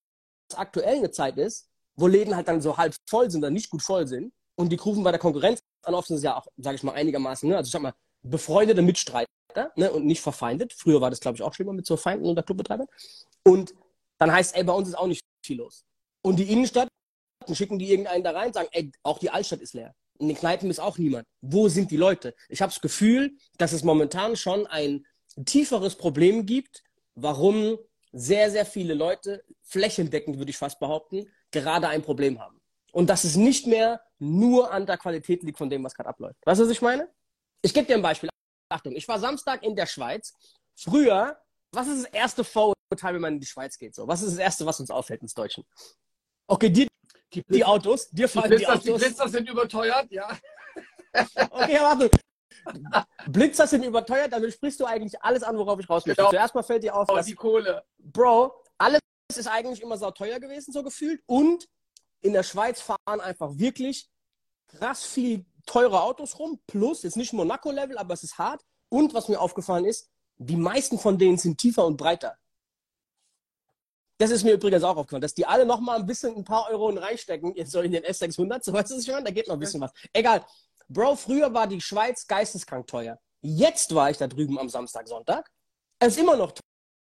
aktuell 0.55 0.97
eine 0.97 1.11
Zeit 1.11 1.37
ist, 1.37 1.69
wo 1.95 2.07
Läden 2.07 2.35
halt 2.35 2.47
dann 2.47 2.61
so 2.61 2.77
halb 2.77 2.95
voll 3.09 3.29
sind 3.29 3.41
oder 3.41 3.51
nicht 3.51 3.69
gut 3.69 3.81
voll 3.81 4.07
sind 4.07 4.33
und 4.55 4.69
die 4.69 4.75
rufen 4.75 5.03
bei 5.03 5.11
der 5.11 5.19
Konkurrenz 5.19 5.61
an, 5.83 5.93
oft 5.93 6.07
sind 6.07 6.17
es 6.17 6.23
ja 6.23 6.37
auch, 6.37 6.47
sage 6.57 6.75
ich 6.75 6.83
mal, 6.83 6.93
einigermaßen, 6.93 7.49
ne? 7.49 7.57
also 7.57 7.67
ich 7.67 7.71
sag 7.71 7.81
mal, 7.81 7.93
befreundete 8.23 8.81
Mitstreiter 8.81 9.27
ne? 9.75 9.91
und 9.91 10.05
nicht 10.05 10.21
verfeindet. 10.21 10.73
Früher 10.73 11.01
war 11.01 11.09
das, 11.09 11.19
glaube 11.19 11.35
ich, 11.35 11.43
auch 11.43 11.53
schlimmer 11.53 11.73
mit 11.73 11.85
so 11.85 11.97
Feinden 11.97 12.27
unter 12.27 12.43
Clubbetreibern. 12.43 12.87
Und 13.43 13.73
dann 14.17 14.31
heißt, 14.31 14.55
ey, 14.55 14.63
bei 14.63 14.73
uns 14.73 14.89
ist 14.89 14.95
auch 14.95 15.07
nicht 15.07 15.21
viel 15.43 15.57
los. 15.57 15.83
Und 16.21 16.37
die 16.37 16.51
Innenstadt, 16.51 16.87
dann 17.45 17.55
schicken 17.55 17.79
die 17.79 17.89
irgendeinen 17.89 18.23
da 18.23 18.31
rein, 18.31 18.53
sagen, 18.53 18.69
ey, 18.71 18.91
auch 19.03 19.19
die 19.19 19.29
Altstadt 19.29 19.61
ist 19.61 19.73
leer. 19.73 19.93
In 20.19 20.27
den 20.27 20.37
Kneipen 20.37 20.69
ist 20.69 20.79
auch 20.79 20.97
niemand. 20.97 21.25
Wo 21.41 21.67
sind 21.67 21.91
die 21.91 21.97
Leute? 21.97 22.35
Ich 22.49 22.61
habe 22.61 22.71
das 22.71 22.81
Gefühl, 22.81 23.35
dass 23.57 23.73
es 23.73 23.83
momentan 23.83 24.35
schon 24.35 24.67
ein 24.67 25.05
tieferes 25.45 25.95
Problem 25.95 26.45
gibt, 26.45 26.83
warum 27.15 27.77
sehr, 28.11 28.51
sehr 28.51 28.65
viele 28.65 28.93
Leute, 28.93 29.43
flächendeckend 29.63 30.37
würde 30.37 30.51
ich 30.51 30.57
fast 30.57 30.79
behaupten, 30.79 31.27
gerade 31.49 31.87
ein 31.87 32.01
Problem 32.01 32.39
haben. 32.39 32.59
Und 32.91 33.09
dass 33.09 33.23
es 33.23 33.35
nicht 33.35 33.67
mehr 33.67 34.01
nur 34.19 34.71
an 34.71 34.85
der 34.85 34.97
Qualität 34.97 35.43
liegt 35.43 35.57
von 35.57 35.69
dem, 35.69 35.83
was 35.83 35.93
gerade 35.93 36.09
abläuft. 36.09 36.37
Weißt 36.45 36.59
du, 36.59 36.65
was 36.65 36.71
ich 36.71 36.81
meine? 36.81 37.09
Ich 37.61 37.73
gebe 37.73 37.87
dir 37.87 37.95
ein 37.95 38.01
Beispiel. 38.01 38.29
Achtung, 38.69 38.95
ich 38.95 39.07
war 39.07 39.19
Samstag 39.19 39.63
in 39.63 39.75
der 39.75 39.85
Schweiz. 39.85 40.33
Früher, 40.75 41.37
was 41.71 41.87
ist 41.87 42.03
das 42.03 42.13
erste 42.13 42.43
Vorurteil, 42.43 43.13
wenn 43.13 43.21
man 43.21 43.33
in 43.35 43.39
die 43.39 43.47
Schweiz 43.47 43.77
geht? 43.77 43.95
So? 43.95 44.07
Was 44.07 44.21
ist 44.21 44.31
das 44.33 44.39
erste, 44.39 44.65
was 44.65 44.79
uns 44.79 44.91
auffällt 44.91 45.21
ins 45.21 45.33
Deutschen? 45.33 45.63
Okay, 46.47 46.69
dir 46.69 46.87
die, 47.33 47.43
die 47.47 47.65
Autos, 47.65 48.09
dir 48.09 48.27
die, 48.27 48.31
fallen 48.31 48.51
die, 48.51 48.57
Blitzer, 48.57 48.77
die 48.77 48.91
Autos. 48.91 49.01
Blitzer 49.01 49.29
sind 49.29 49.49
überteuert, 49.49 50.11
ja. 50.11 50.37
Okay, 51.49 51.79
warte. 51.79 52.09
Blitzer 53.27 53.67
sind 53.67 53.83
überteuert, 53.83 54.31
damit 54.33 54.53
sprichst 54.53 54.79
du 54.79 54.85
eigentlich 54.85 55.21
alles 55.21 55.43
an, 55.43 55.57
worauf 55.57 55.79
ich 55.79 55.89
raus 55.89 56.05
möchte. 56.05 56.21
Genau. 56.21 56.31
Zuerst 56.31 56.55
mal 56.55 56.63
fällt 56.63 56.83
dir 56.83 56.95
auf, 56.95 57.09
Und 57.09 57.15
dass 57.17 57.25
die 57.25 57.35
Kohle. 57.35 57.83
Bro, 57.97 58.53
alles 58.77 58.99
ist 59.35 59.47
eigentlich 59.47 59.81
immer 59.81 59.97
sauteuer 59.97 60.39
gewesen, 60.39 60.71
so 60.71 60.83
gefühlt. 60.83 61.21
Und 61.25 61.67
in 62.21 62.33
der 62.33 62.43
Schweiz 62.43 62.81
fahren 62.81 63.19
einfach 63.21 63.57
wirklich 63.57 64.09
krass 64.67 65.03
viel 65.03 65.45
teure 65.65 66.01
Autos 66.01 66.37
rum. 66.39 66.59
Plus, 66.67 67.03
jetzt 67.03 67.17
nicht 67.17 67.33
Monaco-Level, 67.33 67.97
aber 67.97 68.13
es 68.13 68.23
ist 68.23 68.37
hart. 68.37 68.61
Und 68.89 69.13
was 69.13 69.27
mir 69.27 69.39
aufgefallen 69.39 69.85
ist, 69.85 70.09
die 70.37 70.55
meisten 70.55 70.97
von 70.99 71.17
denen 71.17 71.37
sind 71.37 71.57
tiefer 71.57 71.85
und 71.85 71.97
breiter. 71.97 72.37
Das 74.21 74.29
ist 74.29 74.43
mir 74.43 74.53
übrigens 74.53 74.83
auch 74.83 74.97
aufgefallen, 74.97 75.23
dass 75.23 75.33
die 75.33 75.47
alle 75.47 75.65
noch 75.65 75.79
mal 75.79 75.97
ein 75.97 76.05
bisschen 76.05 76.35
ein 76.35 76.43
paar 76.43 76.69
Euro 76.69 76.89
reinstecken, 76.89 77.55
jetzt 77.55 77.71
so 77.71 77.81
in 77.81 77.91
den 77.91 78.03
S600, 78.03 78.63
so 78.63 78.71
weißt 78.71 78.91
du 78.91 79.11
meine? 79.11 79.23
Da 79.23 79.31
geht 79.31 79.47
noch 79.47 79.55
ein 79.55 79.59
bisschen 79.59 79.81
was. 79.81 79.91
Egal. 80.13 80.45
Bro, 80.87 81.15
früher 81.15 81.51
war 81.51 81.65
die 81.65 81.81
Schweiz 81.81 82.27
geisteskrank 82.27 82.85
teuer. 82.85 83.17
Jetzt 83.41 83.95
war 83.95 84.11
ich 84.11 84.17
da 84.17 84.27
drüben 84.27 84.59
am 84.59 84.69
Samstag, 84.69 85.07
Sonntag. 85.07 85.49
Es 85.97 86.09
ist 86.09 86.19
immer 86.19 86.35
noch 86.35 86.53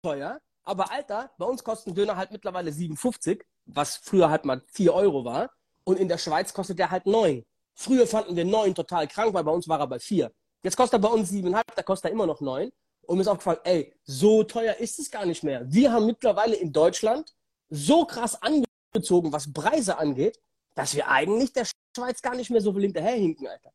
teuer, 0.01 0.39
aber 0.63 0.93
Alter, 0.93 1.33
bei 1.39 1.47
uns 1.47 1.65
kostet 1.65 1.89
ein 1.89 1.97
Döner 1.97 2.15
halt 2.15 2.31
mittlerweile 2.31 2.71
7,50, 2.71 3.43
was 3.67 3.97
früher 3.97 4.31
halt 4.31 4.45
mal 4.45 4.63
4 4.73 4.95
Euro 4.95 5.25
war. 5.25 5.51
Und 5.83 5.99
in 5.99 6.07
der 6.07 6.19
Schweiz 6.19 6.53
kostet 6.53 6.79
der 6.79 6.93
halt 6.93 7.05
9. 7.05 7.45
Früher 7.75 8.07
fanden 8.07 8.37
wir 8.37 8.45
9 8.45 8.77
total 8.77 9.09
krank, 9.09 9.35
weil 9.35 9.43
bei 9.43 9.51
uns 9.51 9.67
war 9.67 9.81
er 9.81 9.89
bei 9.89 9.99
4. 9.99 10.31
Jetzt 10.63 10.77
kostet 10.77 11.01
er 11.01 11.09
bei 11.09 11.09
uns 11.09 11.33
7,5, 11.33 11.63
da 11.75 11.83
kostet 11.83 12.11
er 12.11 12.13
immer 12.13 12.27
noch 12.27 12.41
9. 12.41 12.71
Und 13.09 13.17
mir 13.17 13.23
ist 13.23 13.29
aufgefallen, 13.29 13.61
ey, 13.65 13.95
so 14.05 14.43
teuer 14.45 14.75
ist 14.75 14.99
es 14.99 15.11
gar 15.11 15.25
nicht 15.25 15.43
mehr. 15.43 15.63
Wir 15.73 15.91
haben 15.91 16.05
mittlerweile 16.05 16.57
in 16.57 16.71
Deutschland 16.71 17.35
so 17.71 18.05
krass 18.05 18.39
angezogen, 18.43 19.33
was 19.33 19.51
Preise 19.51 19.97
angeht, 19.97 20.39
dass 20.75 20.95
wir 20.95 21.09
eigentlich 21.09 21.55
der 21.55 21.67
Schweiz 21.97 22.21
gar 22.21 22.35
nicht 22.35 22.51
mehr 22.51 22.61
so 22.61 22.71
viel 22.75 22.83
hinterherhinken, 22.83 23.47
Alter. 23.47 23.73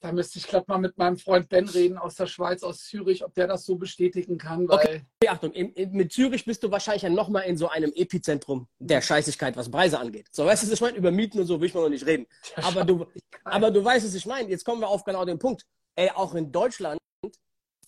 Da 0.00 0.12
müsste 0.12 0.38
ich 0.38 0.46
glatt 0.46 0.68
mal 0.68 0.78
mit 0.78 0.96
meinem 0.96 1.16
Freund 1.16 1.48
Ben 1.48 1.68
reden 1.68 1.98
aus 1.98 2.14
der 2.14 2.28
Schweiz, 2.28 2.62
aus 2.62 2.84
Zürich, 2.84 3.24
ob 3.24 3.34
der 3.34 3.48
das 3.48 3.64
so 3.64 3.74
bestätigen 3.74 4.38
kann, 4.38 4.68
weil 4.68 4.78
Okay. 4.78 5.02
Achtung, 5.26 5.50
in, 5.50 5.72
in, 5.72 5.90
mit 5.90 6.12
Zürich 6.12 6.44
bist 6.44 6.62
du 6.62 6.70
wahrscheinlich 6.70 7.02
ja 7.02 7.10
nochmal 7.10 7.46
in 7.46 7.56
so 7.56 7.68
einem 7.68 7.92
Epizentrum 7.96 8.68
der 8.78 9.00
Scheißigkeit, 9.00 9.56
was 9.56 9.68
Preise 9.68 9.98
angeht. 9.98 10.28
So, 10.30 10.46
weißt 10.46 10.62
du, 10.62 10.66
was 10.68 10.74
ich 10.74 10.80
meine? 10.80 10.96
Über 10.98 11.10
Mieten 11.10 11.40
und 11.40 11.46
so 11.46 11.60
will 11.60 11.66
ich 11.66 11.74
mal 11.74 11.80
noch 11.80 11.88
nicht 11.88 12.06
reden. 12.06 12.28
Aber 12.62 12.84
du, 12.84 13.06
aber 13.42 13.72
du 13.72 13.84
weißt, 13.84 14.06
was 14.06 14.14
ich 14.14 14.26
meine. 14.26 14.50
Jetzt 14.50 14.64
kommen 14.64 14.80
wir 14.80 14.88
auf 14.88 15.02
genau 15.02 15.24
den 15.24 15.40
Punkt. 15.40 15.66
Ey, 15.96 16.10
auch 16.10 16.36
in 16.36 16.52
Deutschland, 16.52 17.00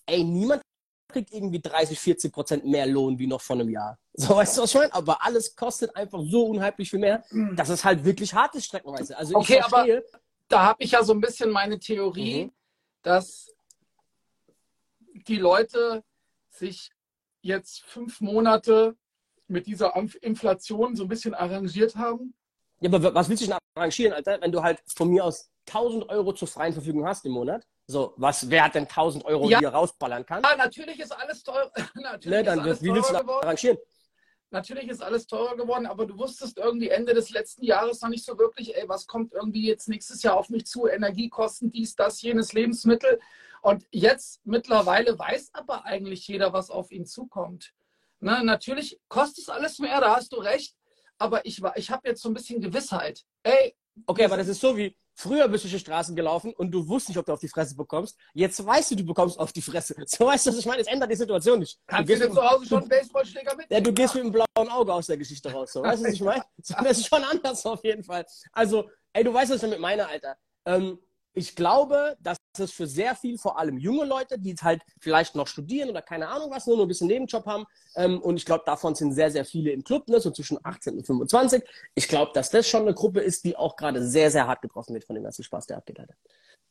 ey, 0.08 0.24
niemand 0.24 0.62
kriegt 1.08 1.32
irgendwie 1.32 1.60
30, 1.60 1.98
40 1.98 2.32
Prozent 2.32 2.64
mehr 2.66 2.86
Lohn 2.86 3.18
wie 3.18 3.26
noch 3.26 3.40
vor 3.40 3.56
einem 3.56 3.68
Jahr. 3.70 3.98
So, 4.14 4.36
weißt 4.36 4.58
du, 4.58 4.62
was 4.62 4.70
ich 4.70 4.76
meine? 4.80 4.92
Aber 4.92 5.24
alles 5.24 5.54
kostet 5.56 5.94
einfach 5.96 6.20
so 6.22 6.46
unheimlich 6.46 6.90
viel 6.90 6.98
mehr, 6.98 7.24
Mhm. 7.30 7.56
dass 7.56 7.68
es 7.68 7.84
halt 7.84 8.04
wirklich 8.04 8.34
hart 8.34 8.54
ist 8.56 8.66
streckenweise. 8.66 9.16
Also 9.16 9.36
Okay, 9.36 9.60
ich 9.60 9.64
verstehe, 9.66 10.04
Da 10.48 10.62
habe 10.64 10.82
ich 10.82 10.92
ja 10.92 11.02
so 11.04 11.12
ein 11.12 11.20
bisschen 11.20 11.50
meine 11.50 11.78
Theorie, 11.78 12.46
Mhm. 12.46 12.52
dass 13.02 13.54
die 15.26 15.36
Leute 15.36 16.02
sich 16.50 16.90
jetzt 17.42 17.82
fünf 17.82 18.20
Monate 18.20 18.96
mit 19.46 19.66
dieser 19.66 19.96
Inf- 19.96 20.16
Inflation 20.18 20.96
so 20.96 21.04
ein 21.04 21.08
bisschen 21.08 21.34
arrangiert 21.34 21.96
haben. 21.96 22.34
Ja, 22.80 22.90
aber 22.92 23.14
was 23.14 23.28
willst 23.28 23.42
du 23.42 23.46
denn 23.48 23.58
arrangieren, 23.76 24.12
Alter, 24.12 24.40
wenn 24.40 24.52
du 24.52 24.62
halt 24.62 24.82
von 24.96 25.08
mir 25.08 25.24
aus 25.24 25.50
1000 25.66 26.08
Euro 26.08 26.32
zur 26.32 26.48
freien 26.48 26.72
Verfügung 26.72 27.06
hast 27.06 27.24
im 27.24 27.32
Monat? 27.32 27.66
So, 27.90 28.12
was, 28.18 28.48
wer 28.50 28.64
hat 28.64 28.74
denn 28.74 28.86
1000 28.86 29.24
Euro, 29.24 29.48
Ja. 29.48 29.58
die 29.60 29.64
er 29.64 29.72
rausballern 29.72 30.24
kann? 30.26 30.42
Ja, 30.42 30.56
natürlich 30.56 31.00
ist 31.00 31.10
alles 31.10 31.42
teuer. 31.42 31.72
Natürlich 31.94 32.26
Ne, 32.38 32.42
dann, 32.44 32.58
ist 32.58 32.64
alles 32.64 32.82
wie 32.82 32.92
willst 32.92 33.10
du 33.10 33.18
geworden. 33.18 33.44
arrangieren? 33.44 33.78
Natürlich 34.50 34.88
ist 34.88 35.02
alles 35.02 35.26
teurer 35.26 35.56
geworden, 35.56 35.86
aber 35.86 36.04
du 36.06 36.16
wusstest 36.18 36.58
irgendwie 36.58 36.88
Ende 36.90 37.14
des 37.14 37.30
letzten 37.30 37.64
Jahres 37.64 38.00
noch 38.02 38.08
nicht 38.10 38.24
so 38.26 38.38
wirklich, 38.38 38.76
ey, 38.76 38.86
was 38.88 39.06
kommt 39.06 39.32
irgendwie 39.32 39.66
jetzt 39.66 39.88
nächstes 39.88 40.22
Jahr 40.22 40.36
auf 40.36 40.50
mich 40.50 40.66
zu? 40.66 40.86
Energiekosten, 40.86 41.70
dies, 41.70 41.96
das, 41.96 42.20
jenes 42.20 42.52
Lebensmittel. 42.52 43.20
Und 43.62 43.86
jetzt 43.90 44.40
mittlerweile 44.44 45.18
weiß 45.18 45.50
aber 45.54 45.84
eigentlich 45.86 46.28
jeder, 46.28 46.52
was 46.52 46.70
auf 46.70 46.90
ihn 46.90 47.06
zukommt. 47.06 47.72
Ne, 48.20 48.42
natürlich 48.44 49.00
kostet 49.08 49.44
es 49.44 49.48
alles 49.48 49.78
mehr, 49.78 50.00
da 50.00 50.16
hast 50.16 50.32
du 50.32 50.36
recht. 50.36 50.74
Aber 51.18 51.44
ich, 51.46 51.62
war- 51.62 51.76
ich 51.76 51.90
habe 51.90 52.06
jetzt 52.08 52.20
so 52.22 52.28
ein 52.28 52.34
bisschen 52.34 52.60
Gewissheit. 52.60 53.24
Ey, 53.42 53.74
Okay, 54.06 54.26
aber 54.26 54.36
das 54.36 54.48
ist 54.48 54.60
so 54.60 54.76
wie, 54.76 54.94
früher 55.18 55.48
bist 55.48 55.64
du 55.64 55.68
durch 55.68 55.82
die 55.82 55.86
Straßen 55.86 56.14
gelaufen 56.14 56.54
und 56.54 56.70
du 56.70 56.86
wusstest 56.86 57.10
nicht, 57.10 57.18
ob 57.18 57.26
du 57.26 57.32
auf 57.32 57.40
die 57.40 57.48
Fresse 57.48 57.74
bekommst. 57.74 58.16
Jetzt 58.34 58.64
weißt 58.64 58.92
du, 58.92 58.96
du 58.96 59.04
bekommst 59.04 59.38
auf 59.38 59.52
die 59.52 59.62
Fresse. 59.62 59.94
So 60.06 60.26
weißt 60.26 60.46
du, 60.46 60.50
was 60.50 60.58
ich 60.58 60.66
meine? 60.66 60.80
Es 60.80 60.86
ändert 60.86 61.10
die 61.10 61.16
Situation 61.16 61.58
nicht. 61.58 61.78
kannst 61.86 62.08
du 62.08 62.14
du 62.14 62.24
mit, 62.24 62.34
zu 62.34 62.42
Hause 62.42 62.66
schon 62.66 62.78
einen 62.80 62.88
Baseballschläger 62.88 63.56
mit? 63.56 63.66
ja, 63.70 63.80
du 63.80 63.92
gehst 63.92 64.14
mit 64.14 64.22
einem 64.22 64.32
blauen 64.32 64.68
Auge 64.70 64.92
aus 64.94 65.06
der 65.06 65.16
Geschichte 65.16 65.52
raus. 65.52 65.72
So. 65.72 65.82
Weißt 65.82 66.02
du, 66.02 66.06
was 66.06 66.14
ich 66.14 66.20
meine? 66.20 66.44
Das 66.56 66.98
ist 66.98 67.08
schon 67.08 67.24
anders 67.24 67.66
auf 67.66 67.82
jeden 67.84 68.04
Fall. 68.04 68.24
Also, 68.52 68.88
ey, 69.12 69.24
du 69.24 69.34
weißt, 69.34 69.50
was 69.50 69.56
ich 69.56 69.62
damit 69.62 69.80
meine, 69.80 70.06
Alter. 70.06 70.36
Ähm, 70.64 70.98
ich 71.34 71.54
glaube, 71.56 72.16
dass 72.20 72.38
es 72.60 72.72
für 72.72 72.86
sehr 72.86 73.14
viel, 73.14 73.38
vor 73.38 73.58
allem 73.58 73.78
junge 73.78 74.04
Leute, 74.04 74.38
die 74.38 74.54
halt 74.54 74.82
vielleicht 75.00 75.34
noch 75.34 75.46
studieren 75.46 75.90
oder 75.90 76.02
keine 76.02 76.28
Ahnung 76.28 76.50
was, 76.50 76.66
nur 76.66 76.80
ein 76.80 76.88
bisschen 76.88 77.08
Nebenjob 77.08 77.46
haben, 77.46 77.66
ähm, 77.94 78.20
und 78.20 78.36
ich 78.36 78.44
glaube, 78.44 78.64
davon 78.66 78.94
sind 78.94 79.12
sehr, 79.12 79.30
sehr 79.30 79.44
viele 79.44 79.70
im 79.72 79.82
Club, 79.84 80.08
ne, 80.08 80.20
so 80.20 80.30
zwischen 80.30 80.58
18 80.62 80.98
und 80.98 81.06
25. 81.06 81.62
Ich 81.94 82.08
glaube, 82.08 82.32
dass 82.34 82.50
das 82.50 82.68
schon 82.68 82.82
eine 82.82 82.94
Gruppe 82.94 83.20
ist, 83.20 83.44
die 83.44 83.56
auch 83.56 83.76
gerade 83.76 84.06
sehr, 84.06 84.30
sehr 84.30 84.46
hart 84.46 84.62
getroffen 84.62 84.94
wird 84.94 85.04
von 85.04 85.14
dem 85.14 85.24
ganzen 85.24 85.42
Spaß, 85.42 85.66
der 85.66 85.78
abgeht, 85.78 86.00
Alter. 86.00 86.14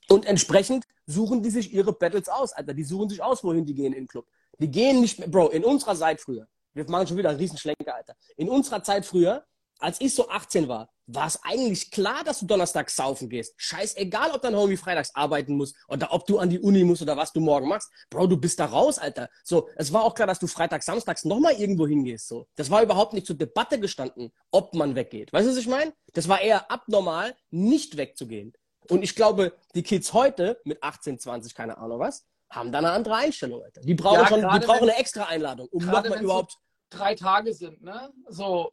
Und 0.10 0.26
entsprechend 0.26 0.86
suchen 1.06 1.44
die 1.44 1.50
sich 1.50 1.74
ihre 1.74 1.94
Battles 1.94 2.30
aus, 2.30 2.54
Alter. 2.54 2.74
Die 2.74 2.84
suchen 2.84 3.10
sich 3.10 3.22
aus, 3.22 3.44
wohin 3.44 3.66
die 3.66 3.74
gehen 3.74 3.92
den 3.92 4.08
Club. 4.08 4.26
Die 4.58 4.72
gehen 4.72 5.02
nicht 5.02 5.20
mehr, 5.20 5.28
Bro, 5.28 5.50
in 5.50 5.64
unserer 5.64 5.96
Zeit 5.96 6.22
früher, 6.22 6.48
wir 6.74 6.90
machen 6.90 7.08
schon 7.08 7.18
wieder 7.18 7.30
einen 7.30 7.40
Riesenschlenker, 7.40 7.94
Alter. 7.94 8.16
In 8.36 8.50
unserer 8.50 8.84
Zeit 8.84 9.06
früher, 9.06 9.46
als 9.80 10.00
ich 10.00 10.14
so 10.14 10.30
18 10.30 10.68
war, 10.68 10.90
war 11.10 11.26
es 11.28 11.40
eigentlich 11.44 11.90
klar, 11.90 12.24
dass 12.26 12.40
du 12.42 12.46
donnerstags 12.46 12.96
saufen 12.96 13.30
gehst. 13.30 13.54
Scheißegal, 13.58 14.32
ob 14.32 14.42
dein 14.42 14.56
Homie 14.56 14.76
freitags 14.76 15.16
arbeiten 15.16 15.56
muss 15.56 15.74
oder 15.88 16.12
ob 16.14 16.26
du 16.26 16.38
an 16.38 16.50
die 16.50 16.60
Uni 16.60 16.84
musst 16.84 17.02
oder 17.02 17.16
was 17.16 17.32
du 17.32 17.40
morgen 17.40 17.70
machst. 17.70 17.90
Bro, 18.10 18.28
du 18.28 18.36
bist 18.38 18.60
da 18.60 18.66
raus, 18.66 19.00
Alter. 19.00 19.30
So, 19.44 19.70
es 19.78 19.94
war 19.94 20.04
auch 20.04 20.14
klar, 20.14 20.28
dass 20.28 20.40
du 20.40 20.48
freitags, 20.48 20.86
samstags 20.86 21.24
nochmal 21.24 21.54
irgendwo 21.54 21.88
hingehst. 21.88 22.28
So, 22.28 22.48
das 22.56 22.70
war 22.70 22.84
überhaupt 22.84 23.14
nicht 23.14 23.26
zur 23.26 23.38
Debatte 23.38 23.80
gestanden, 23.80 24.34
ob 24.52 24.74
man 24.74 24.96
weggeht. 24.96 25.32
Weißt 25.32 25.46
du, 25.48 25.52
was 25.52 25.58
ich 25.58 25.68
meine? 25.68 25.94
Das 26.14 26.28
war 26.28 26.42
eher 26.42 26.70
abnormal, 26.70 27.36
nicht 27.52 27.96
wegzugehen. 27.96 28.52
Und 28.90 29.02
ich 29.02 29.16
glaube, 29.16 29.54
die 29.76 29.84
Kids 29.84 30.12
heute 30.12 30.60
mit 30.66 30.84
18, 30.84 31.20
20, 31.20 31.56
keine 31.56 31.78
Ahnung 31.78 32.00
was, 32.00 32.26
haben 32.50 32.72
da 32.72 32.80
eine 32.80 32.92
andere 32.92 33.16
Einstellung, 33.16 33.64
Alter. 33.64 33.80
Die 33.82 33.94
brauchen 33.96 34.20
Ja, 34.20 34.28
schon, 34.28 34.40
die 34.42 34.46
brauchen 34.66 34.82
wenn- 34.82 34.90
eine 34.90 34.98
extra 34.98 35.24
Einladung, 35.24 35.68
um 35.72 35.86
nochmal 35.86 36.22
überhaupt. 36.22 36.58
drei 36.90 37.16
Tage 37.16 37.54
sind, 37.54 37.82
ne? 37.82 38.12
So 38.28 38.72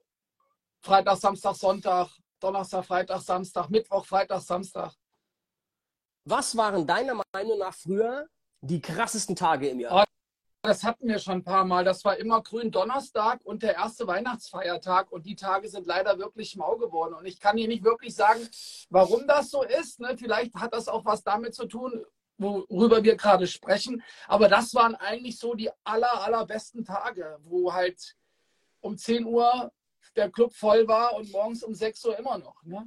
Freitag, 0.80 1.16
Samstag, 1.16 1.54
Sonntag, 1.56 2.08
Donnerstag, 2.44 2.84
Freitag, 2.84 3.22
Samstag, 3.22 3.70
Mittwoch, 3.70 4.04
Freitag, 4.04 4.42
Samstag. 4.42 4.92
Was 6.26 6.54
waren 6.54 6.86
deiner 6.86 7.18
Meinung 7.32 7.58
nach 7.58 7.74
früher 7.74 8.28
die 8.60 8.82
krassesten 8.82 9.34
Tage 9.34 9.68
im 9.68 9.80
Jahr? 9.80 10.04
Das 10.60 10.84
hatten 10.84 11.08
wir 11.08 11.18
schon 11.18 11.38
ein 11.38 11.42
paar 11.42 11.64
Mal. 11.64 11.84
Das 11.84 12.04
war 12.04 12.18
immer 12.18 12.42
Gründonnerstag 12.42 13.40
und 13.44 13.62
der 13.62 13.76
erste 13.76 14.06
Weihnachtsfeiertag. 14.06 15.10
Und 15.10 15.24
die 15.24 15.36
Tage 15.36 15.70
sind 15.70 15.86
leider 15.86 16.18
wirklich 16.18 16.54
mau 16.56 16.76
geworden. 16.76 17.14
Und 17.14 17.24
ich 17.24 17.40
kann 17.40 17.56
hier 17.56 17.68
nicht 17.68 17.82
wirklich 17.82 18.14
sagen, 18.14 18.46
warum 18.90 19.26
das 19.26 19.50
so 19.50 19.62
ist. 19.62 20.00
Ne? 20.00 20.14
Vielleicht 20.18 20.54
hat 20.54 20.74
das 20.74 20.86
auch 20.86 21.06
was 21.06 21.22
damit 21.22 21.54
zu 21.54 21.64
tun, 21.64 22.04
worüber 22.36 23.02
wir 23.02 23.16
gerade 23.16 23.46
sprechen. 23.46 24.02
Aber 24.26 24.48
das 24.48 24.74
waren 24.74 24.94
eigentlich 24.94 25.38
so 25.38 25.54
die 25.54 25.70
aller, 25.82 26.22
allerbesten 26.22 26.84
Tage, 26.84 27.38
wo 27.42 27.72
halt 27.72 28.16
um 28.80 28.98
10 28.98 29.24
Uhr 29.24 29.72
der 30.16 30.30
Club 30.30 30.54
voll 30.54 30.86
war 30.88 31.14
und 31.16 31.30
morgens 31.32 31.62
um 31.62 31.74
6 31.74 32.04
Uhr 32.06 32.18
immer 32.18 32.38
noch. 32.38 32.62
Ne? 32.64 32.84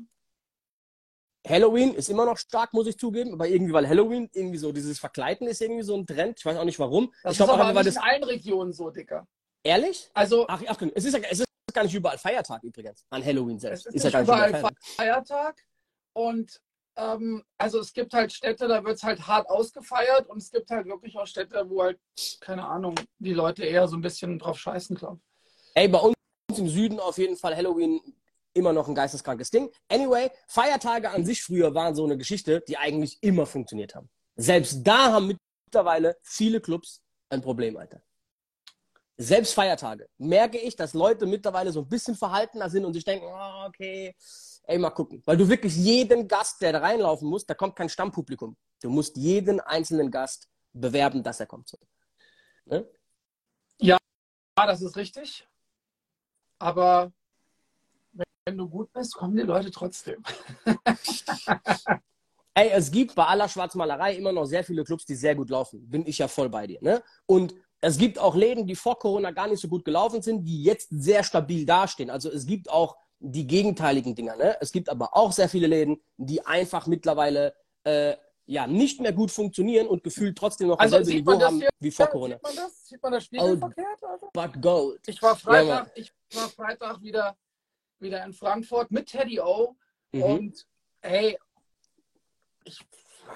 Halloween 1.47 1.93
ist 1.93 2.09
immer 2.09 2.25
noch 2.25 2.37
stark, 2.37 2.73
muss 2.73 2.87
ich 2.87 2.97
zugeben, 2.97 3.33
aber 3.33 3.47
irgendwie, 3.47 3.73
weil 3.73 3.87
Halloween 3.87 4.29
irgendwie 4.33 4.57
so, 4.57 4.71
dieses 4.71 4.99
Verkleiden 4.99 5.47
ist 5.47 5.61
irgendwie 5.61 5.83
so 5.83 5.95
ein 5.95 6.05
Trend. 6.05 6.39
Ich 6.39 6.45
weiß 6.45 6.57
auch 6.57 6.65
nicht 6.65 6.79
warum. 6.79 7.13
Das 7.23 7.33
ich 7.33 7.37
glaube 7.37 7.53
ist 7.53 7.59
auch 7.59 7.63
aber 7.63 7.83
nicht 7.83 7.87
das. 7.87 7.95
in 7.95 8.01
allen 8.01 8.23
Regionen 8.23 8.73
so, 8.73 8.89
Dicker. 8.89 9.27
Ehrlich? 9.63 10.09
Also 10.13 10.45
Ach, 10.47 10.61
ach, 10.67 10.81
es 10.95 11.05
ist, 11.05 11.13
es 11.15 11.39
ist 11.39 11.47
gar 11.73 11.83
nicht 11.83 11.93
überall 11.95 12.17
Feiertag 12.17 12.63
übrigens. 12.63 13.05
An 13.09 13.23
Halloween 13.23 13.55
Es 13.57 13.61
selbst. 13.61 13.87
ist, 13.87 13.95
Ist, 13.95 14.03
ja 14.03 14.19
nicht 14.19 14.27
gar 14.27 14.49
nicht 14.49 14.49
überall 14.49 14.49
überall 14.49 14.61
Feiertag. 14.61 14.83
Feiertag. 14.95 15.63
Und 16.13 16.61
ähm, 16.97 17.43
also 17.57 17.79
es 17.79 17.93
gibt 17.93 18.13
halt 18.13 18.33
Städte, 18.33 18.67
da 18.67 18.83
wird 18.83 18.95
es 18.95 19.03
halt 19.03 19.25
hart 19.27 19.49
ausgefeiert 19.49 20.27
und 20.29 20.37
es 20.39 20.51
gibt 20.51 20.69
halt 20.71 20.87
wirklich 20.87 21.15
auch 21.17 21.27
Städte, 21.27 21.63
wo 21.69 21.83
halt, 21.83 21.99
keine 22.39 22.65
Ahnung, 22.65 22.95
die 23.19 23.33
Leute 23.33 23.63
eher 23.63 23.87
so 23.87 23.95
ein 23.95 24.01
bisschen 24.01 24.39
drauf 24.39 24.57
scheißen, 24.59 24.95
glaube 24.95 25.19
Ey, 25.75 25.87
bei 25.87 25.99
uns 25.99 26.15
im 26.55 26.69
Süden 26.69 26.99
auf 26.99 27.17
jeden 27.17 27.35
Fall 27.35 27.55
Halloween 27.55 27.99
immer 28.53 28.73
noch 28.73 28.87
ein 28.87 28.95
geisteskrankes 28.95 29.51
Ding. 29.51 29.69
Anyway, 29.89 30.31
Feiertage 30.47 31.09
an 31.11 31.25
sich 31.25 31.43
früher 31.43 31.73
waren 31.75 31.93
so 31.93 32.05
eine 32.05 32.17
Geschichte, 32.17 32.63
die 32.67 32.77
eigentlich 32.77 33.17
immer 33.21 33.45
funktioniert 33.45 33.95
haben. 33.95 34.09
Selbst 34.35 34.81
da 34.83 35.11
haben 35.11 35.37
mittlerweile 35.65 36.15
viele 36.23 36.61
Clubs 36.61 37.01
ein 37.29 37.41
Problem, 37.41 37.75
Alter. 37.77 38.01
Selbst 39.17 39.53
Feiertage 39.53 40.07
merke 40.17 40.57
ich, 40.57 40.75
dass 40.75 40.93
Leute 40.93 41.25
mittlerweile 41.25 41.71
so 41.71 41.81
ein 41.81 41.89
bisschen 41.89 42.15
verhaltener 42.15 42.69
sind 42.69 42.85
und 42.85 42.93
sich 42.93 43.03
denken, 43.03 43.25
oh, 43.27 43.65
okay, 43.67 44.15
ey, 44.63 44.77
mal 44.77 44.91
gucken. 44.91 45.23
Weil 45.25 45.37
du 45.37 45.49
wirklich 45.49 45.75
jeden 45.75 46.27
Gast, 46.27 46.61
der 46.61 46.71
da 46.71 46.79
reinlaufen 46.79 47.27
muss, 47.27 47.45
da 47.45 47.55
kommt 47.55 47.75
kein 47.75 47.89
Stammpublikum. 47.89 48.55
Du 48.81 48.89
musst 48.89 49.17
jeden 49.17 49.59
einzelnen 49.59 50.11
Gast 50.11 50.47
bewerben, 50.71 51.23
dass 51.23 51.39
er 51.39 51.47
kommt. 51.47 51.71
Ne? 52.65 52.87
Ja, 53.79 53.97
das 54.55 54.81
ist 54.81 54.95
richtig. 54.95 55.47
Aber 56.59 57.11
wenn 58.45 58.57
du 58.57 58.67
gut 58.67 58.91
bist, 58.93 59.13
kommen 59.15 59.35
die 59.35 59.43
Leute 59.43 59.71
trotzdem. 59.71 60.23
Ey, 62.53 62.71
es 62.73 62.89
gibt 62.89 63.13
bei 63.13 63.25
aller 63.25 63.47
Schwarzmalerei 63.47 64.15
immer 64.15 64.31
noch 64.31 64.45
sehr 64.45 64.63
viele 64.63 64.83
Clubs, 64.83 65.05
die 65.05 65.15
sehr 65.15 65.35
gut 65.35 65.49
laufen. 65.49 65.87
Bin 65.89 66.07
ich 66.07 66.17
ja 66.17 66.27
voll 66.27 66.49
bei 66.49 66.65
dir. 66.65 66.79
Ne? 66.81 67.03
Und 67.27 67.53
es 67.81 67.97
gibt 67.97 68.17
auch 68.17 68.35
Läden, 68.35 68.65
die 68.65 68.75
vor 68.75 68.97
Corona 68.97 69.31
gar 69.31 69.47
nicht 69.47 69.59
so 69.59 69.67
gut 69.67 69.85
gelaufen 69.85 70.21
sind, 70.21 70.43
die 70.45 70.63
jetzt 70.63 70.87
sehr 70.89 71.23
stabil 71.23 71.65
dastehen. 71.65 72.09
Also 72.09 72.31
es 72.31 72.47
gibt 72.47 72.69
auch 72.71 72.97
die 73.19 73.45
gegenteiligen 73.45 74.15
Dinger. 74.15 74.35
Ne? 74.37 74.57
Es 74.59 74.71
gibt 74.71 74.89
aber 74.89 75.15
auch 75.15 75.31
sehr 75.31 75.49
viele 75.49 75.67
Läden, 75.67 76.01
die 76.17 76.43
einfach 76.45 76.87
mittlerweile 76.87 77.53
äh, 77.83 78.15
ja 78.47 78.65
nicht 78.65 78.99
mehr 78.99 79.13
gut 79.13 79.29
funktionieren 79.29 79.87
und 79.87 80.03
gefühlt 80.03 80.37
trotzdem 80.37 80.69
noch 80.69 80.79
Also 80.79 80.97
dasselbe 80.97 81.19
Niveau 81.19 81.33
das 81.33 81.43
haben 81.43 81.59
hier? 81.59 81.69
wie 81.79 81.91
vor 81.91 82.05
Ja, 82.05 82.11
Corona. 82.11 82.35
Sieht 82.35 82.43
man 82.43 82.55
das? 82.55 82.87
Sieht 82.87 83.03
man 83.03 83.11
das 83.11 83.25
Spiegel 83.25 83.57
verkehrt? 83.57 84.03
Alter? 84.03 84.29
But 84.33 84.61
gold. 84.61 85.01
Ich 85.07 85.21
war 85.21 85.31
Ja, 85.33 85.35
Freitag, 85.35 85.91
ich 85.95 86.13
war 86.33 86.49
Freitag 86.49 87.01
wieder, 87.01 87.37
wieder 87.99 88.23
in 88.23 88.33
Frankfurt 88.33 88.89
mit 88.89 89.07
Teddy 89.07 89.39
O. 89.41 89.75
Mhm. 90.13 90.23
Und 90.23 90.67
hey, 91.01 91.37
ich, 92.63 92.79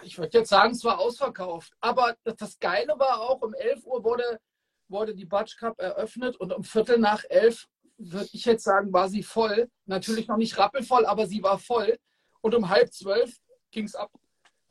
ich 0.02 0.18
würde 0.18 0.40
jetzt 0.40 0.50
sagen, 0.50 0.72
es 0.72 0.84
war 0.84 1.00
ausverkauft. 1.00 1.74
Aber 1.82 2.16
das, 2.24 2.58
Geile 2.60 2.98
war 2.98 3.22
auch, 3.22 3.42
um 3.42 3.54
11 3.54 3.86
Uhr 3.86 4.04
wurde, 4.04 4.40
wurde 4.88 5.14
die 5.14 5.26
Batsch 5.26 5.58
Cup 5.58 5.80
eröffnet 5.80 6.38
und 6.38 6.54
um 6.54 6.64
Viertel 6.64 6.98
nach 7.00 7.24
elf, 7.30 7.68
würde 7.98 8.30
ich 8.32 8.46
jetzt 8.46 8.64
sagen, 8.64 8.94
war 8.94 9.10
sie 9.10 9.24
voll. 9.24 9.70
Natürlich 9.86 10.28
noch 10.28 10.38
nicht 10.38 10.58
rappelvoll, 10.58 11.06
aber 11.06 11.28
sie 11.28 11.44
war 11.44 11.60
voll. 11.60 12.00
Und 12.40 12.56
um 12.56 12.70
halb 12.70 12.94
zwölf 12.94 13.38
ging 13.72 13.86
es 13.86 13.96
ab. 13.96 14.10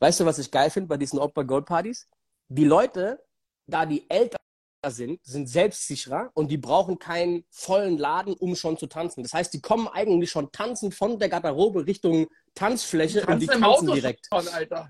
Weißt 0.01 0.19
du, 0.19 0.25
was 0.25 0.39
ich 0.39 0.49
geil 0.49 0.71
finde 0.71 0.87
bei 0.87 0.97
diesen 0.97 1.19
Opera 1.19 1.43
Gold 1.43 1.67
Partys? 1.67 2.07
Die 2.47 2.65
Leute, 2.65 3.23
da 3.67 3.85
die 3.85 4.09
älter 4.09 4.39
sind, 4.87 5.23
sind 5.23 5.47
selbstsicherer 5.47 6.31
und 6.33 6.49
die 6.49 6.57
brauchen 6.57 6.97
keinen 6.97 7.45
vollen 7.51 7.99
Laden, 7.99 8.33
um 8.33 8.55
schon 8.55 8.77
zu 8.77 8.87
tanzen. 8.87 9.21
Das 9.21 9.31
heißt, 9.31 9.53
die 9.53 9.61
kommen 9.61 9.87
eigentlich 9.87 10.31
schon 10.31 10.51
tanzen 10.51 10.91
von 10.91 11.19
der 11.19 11.29
Garderobe 11.29 11.85
Richtung 11.85 12.27
Tanzfläche 12.55 13.23
und 13.27 13.39
die 13.39 13.45
tanzen 13.45 13.63
Auto 13.63 13.93
direkt. 13.93 14.27
schon. 14.33 14.89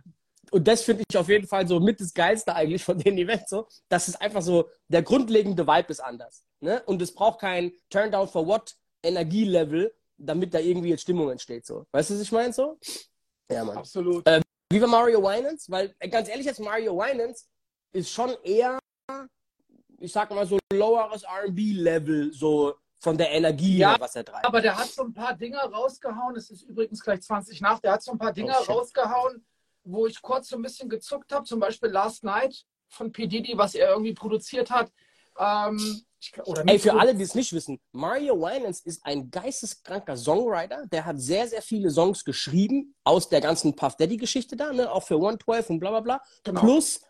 Und 0.51 0.65
das 0.65 0.83
finde 0.83 1.03
ich 1.09 1.17
auf 1.17 1.27
jeden 1.27 1.47
Fall 1.47 1.67
so 1.67 1.81
mit 1.81 1.99
das 1.99 2.13
Geilste 2.13 2.55
eigentlich 2.55 2.83
von 2.83 2.97
den 2.97 3.17
Events 3.17 3.49
so. 3.49 3.67
Das 3.89 4.07
ist 4.07 4.15
einfach 4.15 4.41
so, 4.41 4.69
der 4.87 5.01
grundlegende 5.01 5.67
Vibe 5.67 5.89
ist 5.89 5.99
anders. 5.99 6.45
Ne? 6.61 6.81
Und 6.85 7.01
es 7.01 7.13
braucht 7.13 7.41
kein 7.41 7.73
Turn 7.89 8.11
down 8.11 8.29
for 8.29 8.47
what 8.47 8.75
Energielevel, 9.03 9.93
damit 10.17 10.53
da 10.53 10.59
irgendwie 10.59 10.89
jetzt 10.89 11.01
Stimmung 11.01 11.29
entsteht. 11.29 11.65
So. 11.65 11.85
Weißt 11.91 12.09
du, 12.09 12.13
was 12.13 12.21
ich 12.21 12.31
meine 12.31 12.53
so? 12.53 12.79
Ja, 13.49 13.65
Mann. 13.65 13.77
Absolut. 13.77 14.25
Wie 14.71 14.81
war 14.81 14.87
Mario 14.87 15.21
Winans? 15.21 15.69
Weil, 15.69 15.93
äh, 15.99 16.07
ganz 16.07 16.29
ehrlich, 16.29 16.45
jetzt 16.45 16.59
Mario 16.59 16.97
Winans 16.97 17.47
ist 17.93 18.11
schon 18.11 18.35
eher 18.43 18.79
ich 20.01 20.11
sag 20.11 20.31
mal, 20.31 20.45
so 20.45 20.57
loweres 20.73 21.23
RB-Level, 21.23 22.33
so 22.33 22.75
von 22.99 23.17
der 23.17 23.31
Energie, 23.31 23.77
Ja, 23.77 23.91
her, 23.91 23.99
was 23.99 24.15
er 24.15 24.25
treibt. 24.25 24.45
Aber 24.45 24.61
der 24.61 24.75
hat 24.77 24.87
so 24.87 25.03
ein 25.03 25.13
paar 25.13 25.35
Dinge 25.35 25.57
rausgehauen. 25.57 26.35
Es 26.35 26.49
ist 26.49 26.63
übrigens 26.63 27.01
gleich 27.01 27.21
20 27.21 27.61
nach. 27.61 27.79
Der 27.79 27.93
hat 27.93 28.03
so 28.03 28.11
ein 28.11 28.17
paar 28.17 28.33
Dinge 28.33 28.53
Oh, 28.59 28.71
rausgehauen, 28.71 29.45
wo 29.83 30.07
ich 30.07 30.21
kurz 30.21 30.49
so 30.49 30.55
ein 30.55 30.61
bisschen 30.61 30.89
gezuckt 30.89 31.31
habe. 31.31 31.45
Zum 31.45 31.59
Beispiel 31.59 31.89
Last 31.89 32.23
Night 32.23 32.63
von 32.89 33.11
P. 33.11 33.27
Diddy, 33.27 33.57
was 33.57 33.75
er 33.75 33.89
irgendwie 33.89 34.13
produziert 34.13 34.69
hat. 34.69 34.91
Ähm, 35.37 36.01
oder 36.45 36.63
Ey, 36.67 36.79
für 36.79 36.93
alle, 36.93 37.15
die 37.15 37.23
es 37.23 37.35
nicht 37.35 37.53
wissen, 37.53 37.79
Mario 37.91 38.39
Winans 38.39 38.81
ist 38.81 39.05
ein 39.05 39.29
geisteskranker 39.29 40.15
Songwriter. 40.17 40.85
Der 40.87 41.05
hat 41.05 41.19
sehr, 41.19 41.47
sehr 41.47 41.61
viele 41.61 41.89
Songs 41.89 42.23
geschrieben 42.23 42.95
aus 43.03 43.29
der 43.29 43.41
ganzen 43.41 43.75
Puff 43.75 43.95
Daddy-Geschichte 43.97 44.55
da, 44.55 44.71
ne? 44.71 44.91
auch 44.91 45.03
für 45.03 45.15
112 45.15 45.69
und 45.69 45.79
bla 45.79 45.89
bla 45.89 45.99
bla. 46.01 46.21
Genau. 46.43 46.61
Plus, 46.61 47.01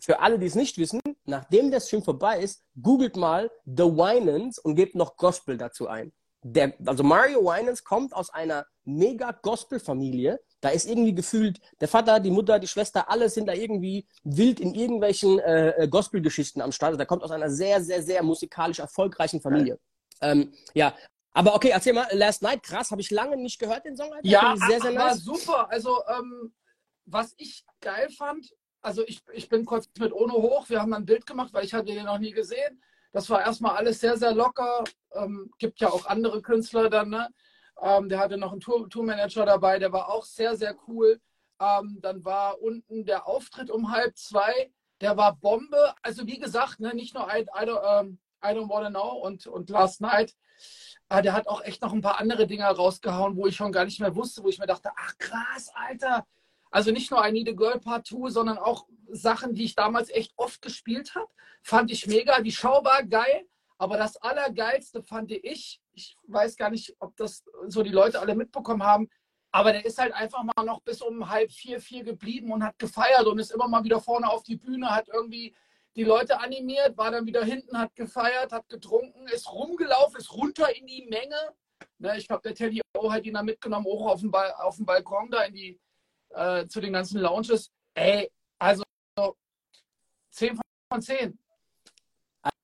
für 0.00 0.20
alle, 0.20 0.38
die 0.38 0.46
es 0.46 0.54
nicht 0.54 0.78
wissen, 0.78 1.00
nachdem 1.24 1.70
der 1.70 1.80
Stream 1.80 2.02
vorbei 2.02 2.40
ist, 2.40 2.64
googelt 2.80 3.16
mal 3.16 3.50
The 3.66 3.84
Winans 3.84 4.58
und 4.58 4.74
gebt 4.74 4.94
noch 4.94 5.16
Gospel 5.16 5.58
dazu 5.58 5.88
ein. 5.88 6.12
Der, 6.42 6.72
also 6.86 7.04
Mario 7.04 7.42
Winans 7.42 7.84
kommt 7.84 8.14
aus 8.14 8.30
einer 8.30 8.66
mega 8.84 9.32
Gospel-Familie. 9.32 10.40
Da 10.60 10.68
ist 10.70 10.86
irgendwie 10.86 11.14
gefühlt, 11.14 11.60
der 11.80 11.88
Vater, 11.88 12.20
die 12.20 12.30
Mutter, 12.30 12.58
die 12.58 12.68
Schwester, 12.68 13.10
alle 13.10 13.28
sind 13.28 13.46
da 13.46 13.54
irgendwie 13.54 14.06
wild 14.24 14.60
in 14.60 14.74
irgendwelchen 14.74 15.38
äh, 15.38 15.70
äh, 15.70 15.88
Gospel-Geschichten 15.88 16.60
am 16.60 16.72
Start. 16.72 16.98
Der 16.98 17.06
kommt 17.06 17.22
aus 17.22 17.30
einer 17.30 17.50
sehr, 17.50 17.82
sehr, 17.82 18.02
sehr 18.02 18.22
musikalisch 18.22 18.78
erfolgreichen 18.78 19.40
Familie. 19.40 19.78
Ähm, 20.20 20.52
ja, 20.74 20.94
aber 21.32 21.54
okay, 21.54 21.70
erzähl 21.70 21.92
mal, 21.92 22.08
Last 22.12 22.42
Night, 22.42 22.62
krass, 22.62 22.90
habe 22.90 23.00
ich 23.00 23.10
lange 23.10 23.36
nicht 23.36 23.58
gehört, 23.58 23.84
den 23.84 23.96
Song. 23.96 24.12
Alter. 24.12 24.26
Ja, 24.26 24.54
sehr, 24.68 24.80
sehr 24.80 24.94
war 24.94 25.10
nice. 25.10 25.24
super. 25.24 25.70
Also, 25.70 26.02
ähm, 26.08 26.52
was 27.06 27.34
ich 27.38 27.64
geil 27.80 28.08
fand, 28.10 28.52
also 28.82 29.02
ich, 29.06 29.20
ich 29.32 29.48
bin 29.48 29.64
kurz 29.64 29.88
mit 29.98 30.12
Ono 30.12 30.34
hoch, 30.34 30.68
wir 30.68 30.80
haben 30.80 30.92
ein 30.94 31.04
Bild 31.04 31.26
gemacht, 31.26 31.52
weil 31.52 31.64
ich 31.64 31.74
hatte 31.74 31.86
den 31.86 32.04
noch 32.04 32.18
nie 32.18 32.32
gesehen. 32.32 32.82
Das 33.12 33.28
war 33.28 33.40
erstmal 33.40 33.76
alles 33.76 34.00
sehr, 34.00 34.16
sehr 34.16 34.32
locker. 34.32 34.84
Ähm, 35.14 35.50
gibt 35.58 35.80
ja 35.80 35.88
auch 35.88 36.06
andere 36.06 36.42
Künstler 36.42 36.88
dann, 36.88 37.10
ne? 37.10 37.28
Ähm, 37.82 38.08
der 38.08 38.18
hatte 38.18 38.36
noch 38.36 38.52
einen 38.52 38.60
Tour- 38.60 38.88
Tourmanager 38.88 39.46
dabei, 39.46 39.78
der 39.78 39.92
war 39.92 40.08
auch 40.12 40.24
sehr, 40.24 40.56
sehr 40.56 40.76
cool. 40.88 41.20
Ähm, 41.60 41.98
dann 42.00 42.24
war 42.24 42.60
unten 42.60 43.04
der 43.04 43.26
Auftritt 43.26 43.70
um 43.70 43.90
halb 43.90 44.16
zwei, 44.16 44.70
der 45.00 45.16
war 45.16 45.36
Bombe. 45.36 45.94
Also 46.02 46.26
wie 46.26 46.38
gesagt, 46.38 46.80
ne, 46.80 46.94
nicht 46.94 47.14
nur 47.14 47.26
I, 47.28 47.40
I, 47.42 47.66
don't, 47.66 48.00
ähm, 48.00 48.18
I 48.44 48.48
don't 48.48 48.68
Wanna 48.68 48.90
Know 48.90 49.18
und, 49.22 49.46
und 49.46 49.70
Last 49.70 50.00
Night, 50.00 50.34
Ah, 51.08 51.22
der 51.22 51.32
hat 51.32 51.48
auch 51.48 51.62
echt 51.62 51.80
noch 51.82 51.92
ein 51.94 52.02
paar 52.02 52.20
andere 52.20 52.46
Dinge 52.46 52.64
rausgehauen, 52.66 53.34
wo 53.36 53.46
ich 53.46 53.56
schon 53.56 53.72
gar 53.72 53.84
nicht 53.86 53.98
mehr 53.98 54.14
wusste, 54.14 54.42
wo 54.42 54.48
ich 54.50 54.58
mir 54.58 54.66
dachte, 54.66 54.90
ach 54.94 55.16
krass, 55.18 55.70
Alter. 55.74 56.26
Also 56.70 56.92
nicht 56.92 57.10
nur 57.10 57.26
I 57.26 57.32
Need 57.32 57.48
a 57.48 57.52
Girl 57.52 57.80
Part 57.80 58.06
2, 58.06 58.28
sondern 58.30 58.58
auch 58.58 58.86
Sachen, 59.10 59.54
die 59.54 59.64
ich 59.64 59.74
damals 59.74 60.10
echt 60.10 60.32
oft 60.36 60.60
gespielt 60.62 61.14
habe. 61.14 61.28
Fand 61.62 61.90
ich 61.90 62.06
mega. 62.06 62.40
Die 62.42 62.52
Show 62.52 62.84
war 62.84 63.02
geil, 63.04 63.46
aber 63.80 63.96
das 63.96 64.18
Allergeilste 64.18 65.02
fand 65.02 65.32
ich, 65.32 65.80
ich 65.94 66.14
weiß 66.26 66.56
gar 66.56 66.68
nicht, 66.68 66.94
ob 66.98 67.16
das 67.16 67.42
so 67.68 67.82
die 67.82 67.90
Leute 67.90 68.20
alle 68.20 68.34
mitbekommen 68.34 68.82
haben, 68.82 69.08
aber 69.52 69.72
der 69.72 69.86
ist 69.86 69.98
halt 69.98 70.12
einfach 70.12 70.42
mal 70.42 70.66
noch 70.66 70.82
bis 70.82 71.00
um 71.00 71.30
halb 71.30 71.50
vier, 71.50 71.80
vier 71.80 72.04
geblieben 72.04 72.52
und 72.52 72.62
hat 72.62 72.78
gefeiert 72.78 73.24
und 73.26 73.38
ist 73.38 73.52
immer 73.52 73.68
mal 73.68 73.82
wieder 73.82 73.98
vorne 74.02 74.28
auf 74.28 74.42
die 74.42 74.56
Bühne, 74.56 74.94
hat 74.94 75.08
irgendwie 75.08 75.56
die 75.96 76.04
Leute 76.04 76.38
animiert, 76.40 76.98
war 76.98 77.10
dann 77.10 77.24
wieder 77.24 77.42
hinten, 77.42 77.78
hat 77.78 77.96
gefeiert, 77.96 78.52
hat 78.52 78.68
getrunken, 78.68 79.26
ist 79.28 79.50
rumgelaufen, 79.50 80.18
ist 80.18 80.34
runter 80.34 80.76
in 80.76 80.86
die 80.86 81.06
Menge. 81.06 81.54
Ne, 81.96 82.18
ich 82.18 82.28
glaube, 82.28 82.42
der 82.42 82.54
Teddy 82.54 82.82
O 82.98 83.10
hat 83.10 83.24
ihn 83.24 83.32
da 83.32 83.42
mitgenommen, 83.42 83.86
hoch 83.86 84.10
auf 84.12 84.20
den, 84.20 84.30
ba 84.30 84.50
auf 84.58 84.76
den 84.76 84.84
Balkon 84.84 85.30
da 85.30 85.44
in 85.44 85.54
die, 85.54 85.80
äh, 86.34 86.66
zu 86.66 86.82
den 86.82 86.92
ganzen 86.92 87.18
Lounges. 87.18 87.72
Ey, 87.94 88.30
also 88.58 88.84
10 90.32 90.60
von 90.92 91.00
10. 91.00 91.38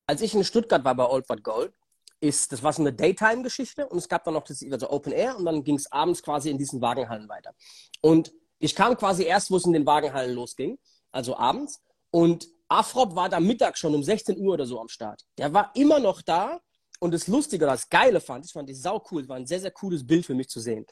als 0.06 0.22
ich 0.22 0.34
in 0.34 0.44
Stuttgart 0.44 0.84
war 0.84 0.94
bei 0.94 1.06
Old 1.06 1.26
But 1.26 1.42
Gold, 1.42 1.72
ist, 2.20 2.52
das 2.52 2.62
war 2.62 2.72
so 2.72 2.82
eine 2.82 2.92
Daytime-Geschichte 2.92 3.86
und 3.88 3.98
es 3.98 4.08
gab 4.08 4.24
dann 4.24 4.34
noch 4.34 4.44
das 4.44 4.64
also 4.70 4.90
Open 4.90 5.12
Air 5.12 5.36
und 5.36 5.44
dann 5.44 5.62
ging 5.62 5.76
es 5.76 5.90
abends 5.92 6.22
quasi 6.22 6.50
in 6.50 6.58
diesen 6.58 6.80
Wagenhallen 6.80 7.28
weiter. 7.28 7.52
Und 8.00 8.32
ich 8.58 8.74
kam 8.74 8.96
quasi 8.96 9.24
erst, 9.24 9.50
wo 9.50 9.56
es 9.56 9.66
in 9.66 9.72
den 9.72 9.84
Wagenhallen 9.84 10.34
losging, 10.34 10.78
also 11.12 11.36
abends. 11.36 11.82
Und 12.10 12.48
Afrop 12.68 13.14
war 13.14 13.28
da 13.28 13.38
Mittag 13.38 13.76
schon 13.76 13.94
um 13.94 14.02
16 14.02 14.38
Uhr 14.38 14.54
oder 14.54 14.66
so 14.66 14.80
am 14.80 14.88
Start. 14.88 15.22
Der 15.36 15.52
war 15.52 15.72
immer 15.74 16.00
noch 16.00 16.22
da 16.22 16.60
und 17.00 17.12
das 17.12 17.28
Lustige, 17.28 17.66
das 17.66 17.88
Geile 17.88 18.20
fand 18.20 18.46
ich, 18.46 18.52
fand 18.52 18.70
ich 18.70 18.80
sau 18.80 19.04
cool, 19.10 19.28
war 19.28 19.36
ein 19.36 19.46
sehr, 19.46 19.60
sehr 19.60 19.70
cooles 19.70 20.06
Bild 20.06 20.24
für 20.24 20.34
mich 20.34 20.48
zu 20.48 20.60
sehen. 20.60 20.86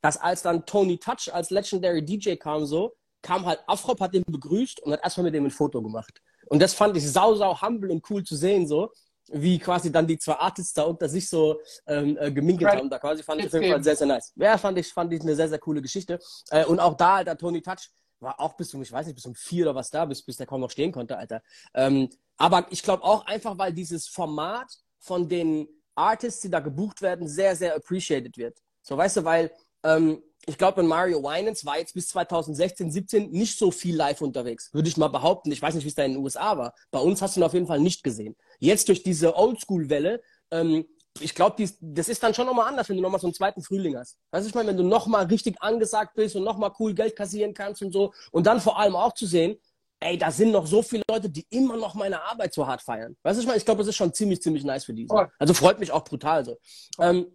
Dass 0.00 0.16
als 0.16 0.42
dann 0.42 0.66
Tony 0.66 0.98
Touch 0.98 1.32
als 1.32 1.50
Legendary 1.50 2.04
DJ 2.04 2.34
kam 2.34 2.66
so, 2.66 2.96
kam 3.22 3.46
halt 3.46 3.60
Afrop, 3.66 4.00
hat 4.00 4.12
den 4.12 4.24
begrüßt 4.26 4.80
und 4.80 4.92
hat 4.92 5.02
erstmal 5.02 5.24
mit 5.24 5.34
dem 5.34 5.44
ein 5.44 5.50
Foto 5.50 5.80
gemacht. 5.80 6.20
Und 6.46 6.60
das 6.60 6.74
fand 6.74 6.96
ich 6.96 7.10
sau, 7.10 7.34
sau 7.34 7.60
humble 7.60 7.90
und 7.90 8.08
cool 8.10 8.22
zu 8.24 8.36
sehen, 8.36 8.66
so 8.66 8.90
wie 9.28 9.58
quasi 9.58 9.90
dann 9.90 10.06
die 10.06 10.18
zwei 10.18 10.34
Artists 10.34 10.74
da 10.74 10.82
unter 10.82 11.08
sich 11.08 11.28
so 11.28 11.58
ähm, 11.86 12.16
äh, 12.20 12.30
geminkelt 12.30 12.70
Right. 12.70 12.78
haben. 12.78 12.90
Da 12.90 12.98
quasi 12.98 13.22
fand 13.22 13.40
ich 13.40 13.46
auf 13.46 13.54
jeden 13.54 13.70
Fall 13.72 13.82
sehr, 13.82 13.96
sehr 13.96 14.06
nice. 14.06 14.32
Ja, 14.36 14.58
fand 14.58 14.78
ich, 14.78 14.92
fand 14.92 15.12
ich 15.12 15.22
eine 15.22 15.34
sehr, 15.34 15.48
sehr 15.48 15.58
coole 15.58 15.80
Geschichte. 15.80 16.18
Äh, 16.50 16.64
und 16.66 16.78
auch 16.78 16.94
da, 16.94 17.16
Alter, 17.16 17.36
Tony 17.38 17.62
Touch 17.62 17.88
war 18.20 18.38
auch 18.38 18.54
bis 18.54 18.72
um, 18.74 18.82
ich 18.82 18.92
weiß 18.92 19.06
nicht, 19.06 19.16
bis 19.16 19.26
um 19.26 19.34
vier 19.34 19.64
oder 19.64 19.74
was 19.74 19.90
da, 19.90 20.04
bis, 20.04 20.22
bis 20.22 20.36
der 20.36 20.46
kaum 20.46 20.60
noch 20.60 20.70
stehen 20.70 20.92
konnte, 20.92 21.16
Alter. 21.16 21.42
Ähm, 21.74 22.10
aber 22.36 22.66
ich 22.70 22.82
glaube 22.82 23.02
auch 23.02 23.24
einfach, 23.26 23.56
weil 23.56 23.72
dieses 23.72 24.08
Format 24.08 24.70
von 24.98 25.28
den 25.28 25.68
Artists, 25.94 26.40
die 26.42 26.50
da 26.50 26.60
gebucht 26.60 27.00
werden, 27.02 27.26
sehr, 27.28 27.56
sehr 27.56 27.76
appreciated 27.76 28.36
wird. 28.36 28.58
So, 28.82 28.96
weißt 28.96 29.18
du, 29.18 29.24
weil 29.24 29.50
ähm, 29.84 30.22
ich 30.46 30.58
glaube, 30.58 30.82
in 30.82 30.86
Mario 30.86 31.22
Winans 31.22 31.64
war 31.64 31.78
jetzt 31.78 31.94
bis 31.94 32.08
2016, 32.08 32.90
17 32.90 33.30
nicht 33.30 33.58
so 33.58 33.70
viel 33.70 33.96
live 33.96 34.20
unterwegs, 34.20 34.72
würde 34.74 34.88
ich 34.88 34.96
mal 34.96 35.08
behaupten. 35.08 35.50
Ich 35.52 35.62
weiß 35.62 35.74
nicht, 35.74 35.84
wie 35.84 35.88
es 35.88 35.94
da 35.94 36.04
in 36.04 36.14
den 36.14 36.22
USA 36.22 36.58
war. 36.58 36.74
Bei 36.90 36.98
uns 36.98 37.22
hast 37.22 37.36
du 37.36 37.40
ihn 37.40 37.44
auf 37.44 37.54
jeden 37.54 37.66
Fall 37.66 37.80
nicht 37.80 38.02
gesehen. 38.02 38.36
Jetzt 38.58 38.88
durch 38.88 39.02
diese 39.02 39.36
Oldschool-Welle, 39.36 40.22
ähm, 40.50 40.84
ich 41.20 41.34
glaube, 41.34 41.64
das 41.80 42.08
ist 42.08 42.22
dann 42.22 42.34
schon 42.34 42.46
nochmal 42.46 42.68
anders, 42.68 42.88
wenn 42.88 42.96
du 42.96 43.02
nochmal 43.02 43.20
so 43.20 43.28
einen 43.28 43.34
zweiten 43.34 43.62
Frühling 43.62 43.96
hast. 43.96 44.18
Weißt 44.32 44.44
du, 44.44 44.48
ich 44.48 44.54
meine, 44.54 44.70
wenn 44.70 44.76
du 44.76 44.82
nochmal 44.82 45.26
richtig 45.26 45.62
angesagt 45.62 46.14
bist 46.14 46.34
und 46.34 46.42
nochmal 46.42 46.72
cool 46.80 46.92
Geld 46.92 47.14
kassieren 47.14 47.54
kannst 47.54 47.82
und 47.82 47.92
so. 47.92 48.12
Und 48.32 48.46
dann 48.46 48.60
vor 48.60 48.78
allem 48.78 48.96
auch 48.96 49.12
zu 49.14 49.26
sehen, 49.26 49.56
ey, 50.00 50.18
da 50.18 50.32
sind 50.32 50.50
noch 50.50 50.66
so 50.66 50.82
viele 50.82 51.04
Leute, 51.08 51.30
die 51.30 51.46
immer 51.50 51.76
noch 51.76 51.94
meine 51.94 52.20
Arbeit 52.20 52.52
so 52.52 52.66
hart 52.66 52.82
feiern. 52.82 53.16
Weißt 53.22 53.38
du, 53.38 53.42
ich 53.42 53.46
meine, 53.46 53.58
ich 53.58 53.64
glaube, 53.64 53.78
das 53.78 53.88
ist 53.88 53.96
schon 53.96 54.12
ziemlich, 54.12 54.42
ziemlich 54.42 54.64
nice 54.64 54.84
für 54.84 54.92
die. 54.92 55.06
so. 55.06 55.24
Also 55.38 55.54
freut 55.54 55.78
mich 55.78 55.92
auch 55.92 56.04
brutal 56.04 56.44
so. 56.44 56.58
Ähm, 56.98 57.26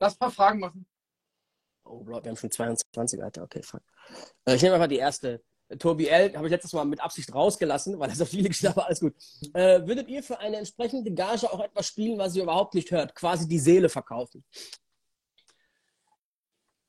Lass 0.00 0.14
ein 0.14 0.18
paar 0.18 0.30
Fragen 0.30 0.60
machen. 0.60 0.86
Oh, 1.88 2.04
Bro, 2.04 2.22
wir 2.22 2.30
haben 2.30 2.36
schon 2.36 2.50
22, 2.50 3.22
Alter. 3.22 3.42
Okay, 3.44 3.62
fuck. 3.62 3.80
Äh, 4.44 4.56
ich 4.56 4.62
nehme 4.62 4.74
einfach 4.74 4.88
die 4.88 4.96
erste. 4.96 5.42
Äh, 5.68 5.76
Tobi 5.76 6.06
L. 6.06 6.34
habe 6.36 6.46
ich 6.46 6.50
letztes 6.50 6.72
Mal 6.72 6.84
mit 6.84 7.00
Absicht 7.00 7.34
rausgelassen, 7.34 7.98
weil 7.98 8.10
er 8.10 8.16
so 8.16 8.24
viele 8.24 8.48
geschnappt 8.48 8.76
aber 8.76 8.86
alles 8.86 9.00
gut. 9.00 9.14
Äh, 9.54 9.86
würdet 9.86 10.08
ihr 10.08 10.22
für 10.22 10.38
eine 10.38 10.56
entsprechende 10.58 11.12
Gage 11.12 11.50
auch 11.50 11.60
etwas 11.60 11.86
spielen, 11.86 12.18
was 12.18 12.36
ihr 12.36 12.42
überhaupt 12.42 12.74
nicht 12.74 12.90
hört? 12.90 13.14
Quasi 13.14 13.48
die 13.48 13.58
Seele 13.58 13.88
verkaufen? 13.88 14.44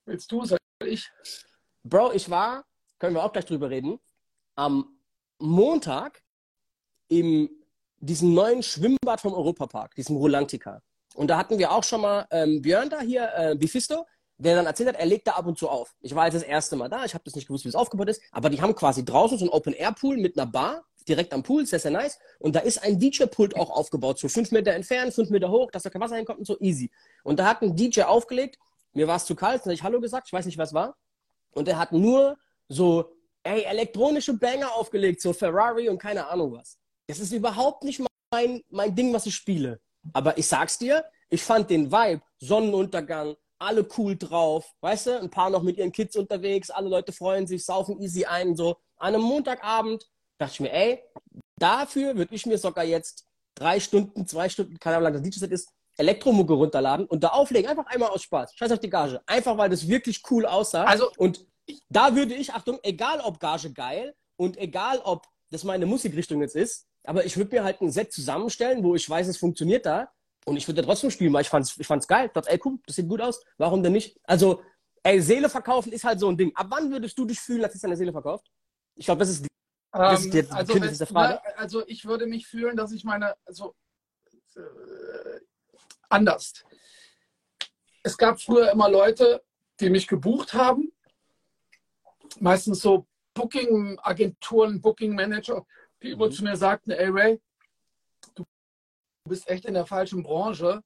Willst 0.06 0.32
du, 0.32 0.46
soll 0.46 0.58
ich? 0.84 1.10
Bro, 1.84 2.14
ich 2.14 2.30
war, 2.30 2.66
können 2.98 3.16
wir 3.16 3.24
auch 3.24 3.32
gleich 3.32 3.46
drüber 3.46 3.70
reden, 3.70 4.00
am 4.56 5.00
Montag 5.38 6.22
im 7.08 7.50
diesem 8.02 8.34
neuen 8.34 8.64
Schwimmbad 8.64 9.22
vom 9.22 9.34
Europapark, 9.34 9.96
diesem 9.96 10.16
Rolantica. 10.16 10.82
Und 11.16 11.30
da 11.30 11.38
hatten 11.38 11.58
wir 11.58 11.72
auch 11.72 11.84
schon 11.84 12.02
mal 12.02 12.26
ähm, 12.32 12.62
Björn 12.62 12.90
da 12.90 13.02
hier, 13.02 13.30
äh, 13.36 13.56
Bifisto, 13.56 14.06
der 14.40 14.56
dann 14.56 14.66
erzählt 14.66 14.90
hat, 14.90 14.96
er 14.96 15.06
legt 15.06 15.28
da 15.28 15.34
ab 15.34 15.46
und 15.46 15.58
zu 15.58 15.70
auf. 15.70 15.94
Ich 16.02 16.16
war 16.16 16.26
jetzt 16.26 16.36
das 16.36 16.44
erste 16.44 16.76
Mal 16.76 16.90
da, 16.90 17.04
ich 17.04 17.14
habe 17.14 17.24
das 17.26 17.36
nicht 17.36 17.48
gewusst, 17.48 17.66
wie 17.66 17.70
es 17.70 17.76
aufgebaut 17.76 18.10
ist, 18.10 18.22
aber 18.32 18.50
die 18.50 18.62
haben 18.62 18.74
quasi 18.74 19.04
draußen 19.04 19.38
so 19.38 19.46
einen 19.46 19.52
Open-Air-Pool 19.52 20.18
mit 20.18 20.38
einer 20.38 20.50
Bar, 20.50 20.86
direkt 21.08 21.34
am 21.34 21.44
Pool, 21.44 21.66
sehr, 21.66 21.80
sehr 21.80 21.92
nice. 21.92 22.18
Und 22.40 22.56
da 22.56 22.60
ist 22.60 22.82
ein 22.82 23.00
DJ-Pult 23.00 23.56
auch 23.56 23.70
aufgebaut, 23.70 24.18
so 24.18 24.30
fünf 24.30 24.52
Meter 24.52 24.74
entfernt, 24.74 25.14
fünf 25.14 25.30
Meter 25.30 25.50
hoch, 25.50 25.72
dass 25.72 25.84
da 25.84 25.90
kein 25.90 26.02
Wasser 26.02 26.16
hinkommt 26.16 26.40
und 26.40 26.46
so 26.46 26.58
easy. 26.60 26.90
Und 27.24 27.40
da 27.40 27.48
hat 27.48 27.62
ein 27.62 27.76
DJ 27.76 28.04
aufgelegt, 28.04 28.58
mir 28.94 29.08
war 29.08 29.18
es 29.18 29.26
zu 29.26 29.36
kalt, 29.36 29.60
dann 29.62 29.66
habe 29.66 29.74
ich 29.74 29.84
Hallo 29.84 30.00
gesagt, 30.00 30.28
ich 30.28 30.34
weiß 30.34 30.46
nicht, 30.46 30.58
was 30.58 30.74
war. 30.74 30.96
Und 31.52 31.68
er 31.68 31.78
hat 31.78 31.92
nur 31.92 32.38
so, 32.70 33.12
ey, 33.44 33.64
elektronische 33.64 34.34
Banger 34.34 34.74
aufgelegt, 34.74 35.22
so 35.22 35.34
Ferrari 35.34 35.90
und 35.90 35.98
keine 35.98 36.28
Ahnung 36.28 36.54
was. 36.54 36.78
Das 37.08 37.20
ist 37.20 37.34
überhaupt 37.34 37.84
nicht 37.84 38.02
mein, 38.32 38.62
mein 38.70 38.96
Ding, 38.96 39.12
was 39.14 39.26
ich 39.26 39.36
spiele. 39.36 39.82
Aber 40.14 40.38
ich 40.38 40.48
sag's 40.48 40.78
dir, 40.78 41.04
ich 41.30 41.44
fand 41.44 41.70
den 41.70 41.92
Vibe, 41.92 42.22
Sonnenuntergang, 42.40 43.36
alle 43.60 43.88
cool 43.98 44.18
drauf, 44.18 44.74
weißt 44.82 45.08
du, 45.08 45.20
ein 45.20 45.30
paar 45.30 45.50
noch 45.50 45.62
mit 45.62 45.78
ihren 45.78 45.92
Kids 45.92 46.16
unterwegs, 46.16 46.70
alle 46.70 46.90
Leute 46.90 47.12
freuen 47.12 47.46
sich, 47.46 47.66
saufen 47.66 48.00
easy 48.02 48.26
ein, 48.26 48.56
so. 48.56 48.78
An 48.98 49.16
einem 49.16 49.24
Montagabend 49.24 50.10
dachte 50.38 50.54
ich 50.54 50.60
mir, 50.62 50.74
ey, 50.74 51.04
dafür 51.58 52.16
würde 52.16 52.34
ich 52.34 52.46
mir 52.46 52.58
sogar 52.58 52.86
jetzt 52.86 53.26
drei 53.56 53.80
Stunden, 53.80 54.26
zwei 54.26 54.50
Stunden, 54.50 54.80
keine 54.80 54.98
Ahnung, 54.98 55.14
lang 55.14 55.22
das 55.22 55.22
DJ-Set 55.24 55.52
ist, 55.52 55.70
Elektromucke 55.98 56.54
runterladen 56.54 57.06
und 57.06 57.24
da 57.24 57.30
auflegen, 57.30 57.70
einfach 57.70 57.86
einmal 57.88 58.10
aus 58.10 58.24
Spaß. 58.24 58.56
Scheiß 58.56 58.72
auf 58.72 58.80
die 58.80 58.90
Gage. 58.90 59.22
Einfach, 59.26 59.58
weil 59.58 59.70
das 59.70 59.88
wirklich 59.88 60.24
cool 60.32 60.46
aussah. 60.46 60.86
Also- 60.86 61.12
und 61.18 61.46
da 61.90 62.16
würde 62.16 62.34
ich, 62.34 62.54
Achtung, 62.54 62.80
egal 62.84 63.20
ob 63.20 63.40
Gage 63.40 63.74
geil 63.74 64.16
und 64.38 64.58
egal 64.58 65.00
ob 65.04 65.28
das 65.52 65.66
meine 65.66 65.86
Musikrichtung 65.86 66.42
jetzt 66.42 66.56
ist, 66.56 66.88
aber 67.04 67.26
ich 67.26 67.36
würde 67.36 67.56
mir 67.56 67.64
halt 67.64 67.82
ein 67.82 67.92
Set 67.92 68.14
zusammenstellen, 68.14 68.84
wo 68.84 68.96
ich 68.96 69.10
weiß, 69.10 69.28
es 69.28 69.38
funktioniert 69.38 69.86
da 69.86 70.10
und 70.46 70.58
ich 70.58 70.68
würde 70.68 70.82
trotzdem 70.84 71.12
spielen, 71.12 71.34
weil 71.34 71.42
ich 71.42 71.50
fand's, 71.50 71.78
ich 71.78 71.88
fand's 71.88 72.08
geil. 72.08 72.28
Ich 72.28 72.32
dachte, 72.34 72.50
ey, 72.50 72.60
cool, 72.66 72.80
das 72.86 72.96
sieht 72.96 73.08
gut 73.08 73.22
aus. 73.22 73.44
Warum 73.58 73.84
denn 73.84 73.92
nicht? 73.94 74.20
Also, 74.24 74.64
ey, 75.04 75.22
Seele 75.22 75.50
verkaufen 75.50 75.92
ist 75.92 76.04
halt 76.04 76.20
so 76.20 76.28
ein 76.30 76.38
Ding. 76.38 76.52
Ab 76.56 76.68
wann 76.70 76.92
würdest 76.92 77.18
du 77.18 77.26
dich 77.26 77.40
fühlen, 77.40 77.64
als 77.64 77.76
ist 77.76 77.84
deine 77.84 77.96
Seele 77.98 78.12
verkauft? 78.12 78.50
Ich 78.96 79.06
glaube, 79.06 79.20
das 79.20 79.30
ist 79.30 79.46
Das 79.92 80.26
ist 80.26 80.34
jetzt 80.34 80.52
die 80.52 80.56
also, 80.56 80.74
wenn- 80.82 80.96
Frage. 81.08 81.34
ne, 81.34 81.58
also 81.58 81.86
ich 81.88 82.06
würde 82.06 82.26
mich 82.28 82.48
fühlen, 82.48 82.76
dass 82.78 82.92
ich 82.92 83.04
meine, 83.04 83.36
also 83.46 83.76
äh, 84.56 85.40
anders. 86.10 86.54
Es 88.04 88.18
gab 88.18 88.40
früher 88.42 88.72
immer 88.72 88.90
Leute, 88.90 89.44
die 89.80 89.90
mich 89.90 90.08
gebucht 90.08 90.54
haben, 90.54 90.92
meistens 92.40 92.82
so 92.82 93.06
Booking-Agenturen, 93.34 94.82
Booking-Manager, 94.82 95.66
die 96.02 96.12
immer 96.12 96.28
Mhm. 96.28 96.32
zu 96.32 96.44
mir 96.44 96.56
sagten, 96.56 96.92
ey 96.92 97.10
Ray, 97.10 97.42
bist 99.26 99.50
echt 99.50 99.66
in 99.66 99.74
der 99.74 99.86
falschen 99.86 100.24
Branche. 100.24 100.82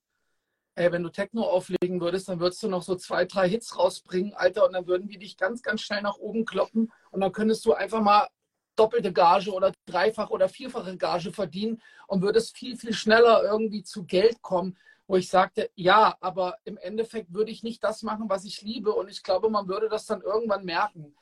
Ey, 0.76 0.92
wenn 0.92 1.04
du 1.04 1.10
Techno 1.10 1.44
auflegen 1.44 2.02
würdest, 2.02 2.30
dann 2.30 2.40
würdest 2.40 2.64
du 2.64 2.68
noch 2.68 2.82
so 2.82 2.96
zwei, 2.96 3.26
drei 3.26 3.48
Hits 3.48 3.78
rausbringen, 3.78 4.34
Alter, 4.34 4.66
und 4.66 4.74
dann 4.74 4.88
würden 4.88 5.08
die 5.08 5.20
dich 5.20 5.38
ganz, 5.38 5.62
ganz 5.62 5.82
schnell 5.82 6.02
nach 6.02 6.18
oben 6.18 6.46
kloppen 6.46 6.92
und 7.12 7.22
dann 7.22 7.32
könntest 7.32 7.64
du 7.66 7.74
einfach 7.74 8.02
mal 8.02 8.28
doppelte 8.76 9.14
Gage 9.14 9.52
oder 9.52 9.72
dreifach 9.86 10.32
oder 10.32 10.50
vierfache 10.50 10.98
Gage 10.98 11.32
verdienen 11.32 11.82
und 12.08 12.24
würdest 12.24 12.58
viel, 12.58 12.76
viel 12.76 12.94
schneller 12.94 13.44
irgendwie 13.44 13.84
zu 13.84 14.04
Geld 14.06 14.42
kommen, 14.42 14.76
wo 15.06 15.16
ich 15.16 15.30
sagte, 15.30 15.70
ja, 15.76 16.18
aber 16.22 16.58
im 16.64 16.78
Endeffekt 16.78 17.34
würde 17.34 17.52
ich 17.52 17.62
nicht 17.62 17.84
das 17.84 18.02
machen, 18.02 18.30
was 18.30 18.46
ich 18.46 18.62
liebe 18.62 18.94
und 18.94 19.10
ich 19.10 19.22
glaube, 19.22 19.50
man 19.50 19.68
würde 19.68 19.90
das 19.90 20.06
dann 20.06 20.22
irgendwann 20.22 20.66
merken. 20.66 21.16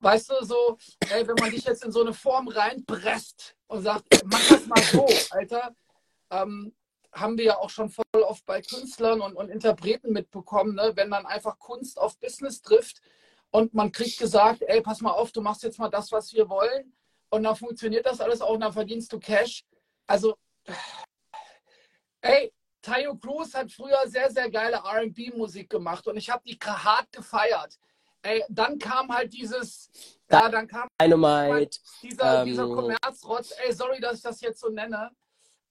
Weißt 0.00 0.30
du, 0.30 0.44
so, 0.44 0.78
ey, 1.10 1.28
wenn 1.28 1.36
man 1.36 1.50
dich 1.50 1.64
jetzt 1.64 1.84
in 1.84 1.92
so 1.92 2.00
eine 2.00 2.14
Form 2.14 2.48
reinpresst 2.48 3.54
und 3.66 3.82
sagt, 3.82 4.04
mach 4.24 4.48
das 4.48 4.66
mal 4.66 4.82
so, 4.82 5.06
Alter, 5.30 5.74
ähm, 6.30 6.74
haben 7.12 7.36
wir 7.38 7.44
ja 7.44 7.58
auch 7.58 7.70
schon 7.70 7.90
voll 7.90 8.22
oft 8.22 8.44
bei 8.46 8.62
Künstlern 8.62 9.20
und, 9.20 9.34
und 9.34 9.48
Interpreten 9.48 10.12
mitbekommen, 10.12 10.74
ne? 10.76 10.92
wenn 10.94 11.10
dann 11.10 11.26
einfach 11.26 11.58
Kunst 11.58 11.98
auf 11.98 12.18
Business 12.18 12.62
trifft 12.62 13.00
und 13.50 13.74
man 13.74 13.90
kriegt 13.90 14.18
gesagt, 14.18 14.62
ey, 14.62 14.80
pass 14.80 15.00
mal 15.00 15.10
auf, 15.10 15.32
du 15.32 15.40
machst 15.40 15.62
jetzt 15.62 15.78
mal 15.78 15.88
das, 15.88 16.12
was 16.12 16.32
wir 16.32 16.48
wollen 16.48 16.92
und 17.30 17.42
dann 17.42 17.56
funktioniert 17.56 18.06
das 18.06 18.20
alles 18.20 18.40
auch 18.40 18.54
und 18.54 18.60
dann 18.60 18.72
verdienst 18.72 19.12
du 19.12 19.18
Cash. 19.18 19.64
Also, 20.06 20.36
ey, 22.20 22.52
Tayo 22.82 23.16
Cruz 23.16 23.54
hat 23.54 23.70
früher 23.70 24.02
sehr, 24.06 24.30
sehr 24.30 24.50
geile 24.50 24.76
R&B-Musik 24.76 25.68
gemacht 25.68 26.06
und 26.06 26.16
ich 26.16 26.30
habe 26.30 26.42
die 26.46 26.58
hart 26.58 27.10
gefeiert. 27.12 27.78
Ey, 28.22 28.44
dann 28.50 28.78
kam 28.78 29.08
halt 29.08 29.32
dieses, 29.32 29.90
ja, 30.30 30.48
dann 30.48 30.66
kam 30.66 30.88
Dynamite. 31.00 31.78
dieser, 32.02 32.40
Ähm, 32.40 32.46
dieser 32.46 32.68
Kommerzrotz, 32.68 33.54
ey, 33.64 33.72
sorry, 33.72 33.98
dass 34.00 34.16
ich 34.16 34.22
das 34.22 34.40
jetzt 34.42 34.60
so 34.60 34.68
nenne. 34.68 35.10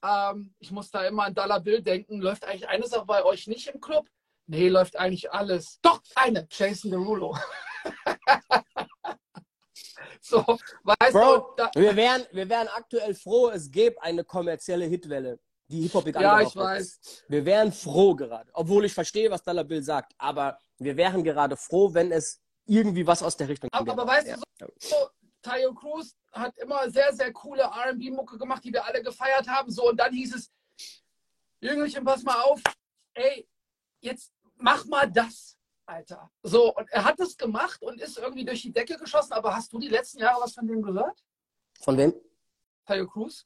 Ähm, 0.04 0.54
ich 0.60 0.72
muss 0.72 0.92
da 0.92 1.06
immer 1.06 1.26
an 1.26 1.34
Dollar 1.34 1.60
Bill 1.60 1.82
denken. 1.82 2.22
Läuft 2.22 2.46
eigentlich 2.46 2.68
eine 2.68 2.88
Sache 2.88 3.06
bei 3.06 3.24
euch 3.24 3.48
nicht 3.48 3.68
im 3.68 3.80
Club? 3.82 4.08
Nee, 4.48 4.70
läuft 4.70 4.98
eigentlich 4.98 5.32
alles. 5.32 5.80
Doch, 5.82 6.02
eine. 6.16 6.48
Jason 6.50 6.92
Derulo. 6.92 7.38
so, 10.22 10.44
weißt 10.84 11.12
Bro, 11.12 11.56
du, 11.56 11.82
wir 11.82 11.96
wären, 11.96 12.26
wir 12.32 12.50
wären 12.50 12.68
aktuell 12.70 13.14
froh, 13.14 13.50
es 13.50 13.70
gäbe 13.70 14.02
eine 14.02 14.24
kommerzielle 14.24 14.86
Hitwelle, 14.86 15.40
die 15.68 15.82
Hip-Hop 15.82 16.08
ja, 16.20 16.42
ich 16.42 16.56
weiß. 16.56 17.26
Wir 17.28 17.46
wären 17.46 17.72
froh 17.72 18.16
gerade, 18.16 18.50
obwohl 18.54 18.86
ich 18.86 18.94
verstehe, 18.94 19.30
was 19.30 19.44
Dollar 19.44 19.64
Bill 19.64 19.84
sagt, 19.84 20.14
aber 20.18 20.58
wir 20.80 20.98
wären 20.98 21.24
gerade 21.24 21.56
froh, 21.56 21.94
wenn 21.94 22.12
es 22.12 22.42
irgendwie 22.66 23.06
was 23.06 23.22
aus 23.24 23.38
der 23.38 23.50
Richtung 23.50 23.70
Aber, 23.72 23.92
aber 23.92 24.08
weißt 24.08 24.28
Ja. 24.28 24.38
du, 24.60 24.68
so, 24.80 24.96
Tayo 25.42 25.74
Cruz 25.74 26.16
hat 26.32 26.58
immer 26.58 26.90
sehr, 26.90 27.14
sehr 27.14 27.32
coole 27.32 27.64
RB-Mucke 27.64 28.38
gemacht, 28.38 28.64
die 28.64 28.74
wir 28.74 28.86
alle 28.86 29.02
gefeiert 29.02 29.48
haben. 29.48 29.72
So, 29.72 29.90
und 29.90 29.98
dann 29.98 30.14
hieß 30.14 30.36
es, 30.36 30.52
Jüngelchen, 31.62 32.04
pass 32.04 32.24
mal 32.24 32.42
auf, 32.42 32.62
ey, 33.14 33.48
jetzt 34.02 34.34
mach 34.56 34.86
mal 34.86 35.10
das, 35.10 35.58
Alter. 35.86 36.30
So, 36.44 36.76
und 36.76 36.90
er 36.92 37.04
hat 37.04 37.20
es 37.20 37.38
gemacht 37.38 37.82
und 37.82 38.00
ist 38.00 38.18
irgendwie 38.18 38.46
durch 38.46 38.62
die 38.62 38.72
Decke 38.72 38.98
geschossen, 38.98 39.34
aber 39.34 39.56
hast 39.56 39.74
du 39.74 39.80
die 39.80 39.88
letzten 39.88 40.20
Jahre 40.20 40.42
was 40.42 40.54
von 40.54 40.68
dem 40.68 40.82
gehört? 40.82 41.24
Von 41.82 41.98
wem? 41.98 42.14
Tayo 42.86 43.08
Cruz? 43.08 43.46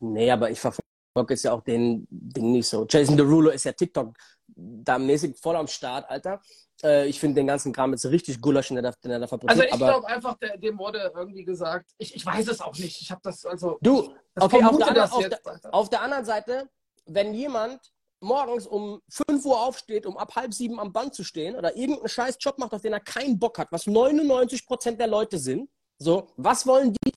Nee, 0.00 0.30
aber 0.30 0.50
ich 0.50 0.58
verfolge 0.58 0.84
jetzt 1.28 1.42
ja 1.42 1.52
auch 1.52 1.62
den 1.62 2.06
Ding 2.10 2.52
nicht 2.52 2.68
so. 2.68 2.86
Jason 2.88 3.16
Derulo 3.16 3.50
ist 3.50 3.64
ja 3.64 3.72
TikTok 3.72 4.16
da 4.46 4.98
mäßig 4.98 5.38
voll 5.38 5.56
am 5.56 5.66
Start, 5.66 6.08
Alter. 6.08 6.40
Äh, 6.82 7.08
ich 7.08 7.20
finde 7.20 7.40
den 7.40 7.46
ganzen 7.46 7.72
Kram 7.72 7.92
jetzt 7.92 8.06
richtig 8.06 8.40
Gulasch, 8.40 8.68
den 8.68 8.78
er 8.78 8.82
da, 8.82 8.92
den 8.92 9.10
er 9.10 9.18
da 9.18 9.24
Also 9.24 9.36
fabriziert. 9.36 9.66
ich 9.66 9.72
aber 9.74 9.86
glaube 9.86 10.06
einfach, 10.06 10.34
der, 10.38 10.56
dem 10.56 10.78
wurde 10.78 11.12
irgendwie 11.14 11.44
gesagt, 11.44 11.90
ich, 11.98 12.14
ich 12.14 12.24
weiß 12.24 12.48
es 12.48 12.60
auch 12.60 12.76
nicht. 12.76 13.00
Ich 13.00 13.10
habe 13.10 13.20
das 13.22 13.44
also. 13.44 13.78
du, 13.80 14.14
das 14.34 14.44
okay, 14.44 14.64
auf 14.64 14.76
der, 14.76 14.88
anderen, 14.88 14.94
das 14.94 15.12
auf, 15.12 15.28
der, 15.28 15.74
auf 15.74 15.90
der 15.90 16.02
anderen 16.02 16.24
Seite, 16.24 16.68
wenn 17.06 17.34
jemand 17.34 17.92
morgens 18.20 18.66
um 18.66 19.00
5 19.08 19.44
Uhr 19.44 19.60
aufsteht, 19.60 20.06
um 20.06 20.16
ab 20.16 20.34
halb 20.36 20.52
sieben 20.52 20.78
am 20.78 20.92
Band 20.92 21.14
zu 21.14 21.24
stehen 21.24 21.56
oder 21.56 21.76
irgendeinen 21.76 22.08
scheiß 22.08 22.36
Job 22.38 22.58
macht, 22.58 22.72
auf 22.72 22.82
den 22.82 22.92
er 22.92 23.00
keinen 23.00 23.38
Bock 23.38 23.58
hat, 23.58 23.72
was 23.72 23.86
99% 23.86 24.96
der 24.96 25.06
Leute 25.06 25.38
sind, 25.38 25.70
so, 25.98 26.28
was 26.36 26.66
wollen 26.66 26.94
die? 27.04 27.12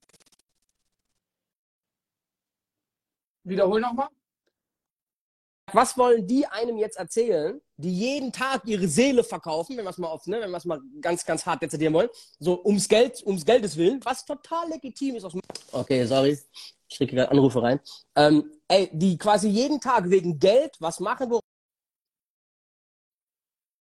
Wiederhol 3.44 3.82
nochmal. 3.82 4.08
Was 5.74 5.98
wollen 5.98 6.28
die 6.28 6.46
einem 6.46 6.78
jetzt 6.78 6.98
erzählen, 6.98 7.60
die 7.78 7.94
jeden 7.94 8.32
Tag 8.32 8.62
ihre 8.66 8.88
Seele 8.88 9.24
verkaufen, 9.24 9.76
wenn 9.76 9.84
wir 9.84 9.90
es 9.90 9.98
mal 9.98 10.08
auf, 10.08 10.28
ne, 10.28 10.40
wenn 10.40 10.52
wir 10.52 10.58
es 10.58 10.66
mal 10.66 10.80
ganz, 11.02 11.26
ganz 11.26 11.46
hart 11.46 11.64
dezidieren 11.64 11.94
wollen, 11.94 12.10
so 12.40 12.64
ums 12.64 12.88
Geld, 12.88 13.26
ums 13.26 13.44
Geldes 13.44 13.76
willen, 13.76 14.00
was 14.04 14.24
total 14.24 14.70
legitim 14.70 15.16
ist. 15.16 15.26
Okay, 15.72 16.06
sorry, 16.06 16.40
ich 16.88 16.98
kriege 16.98 17.16
gerade 17.16 17.32
Anrufe 17.32 17.62
rein. 17.62 17.80
Ähm, 18.16 18.52
ey, 18.68 18.90
die 18.94 19.18
quasi 19.18 19.50
jeden 19.50 19.82
Tag 19.82 20.08
wegen 20.10 20.38
Geld 20.38 20.76
was 20.80 21.00
machen, 21.00 21.40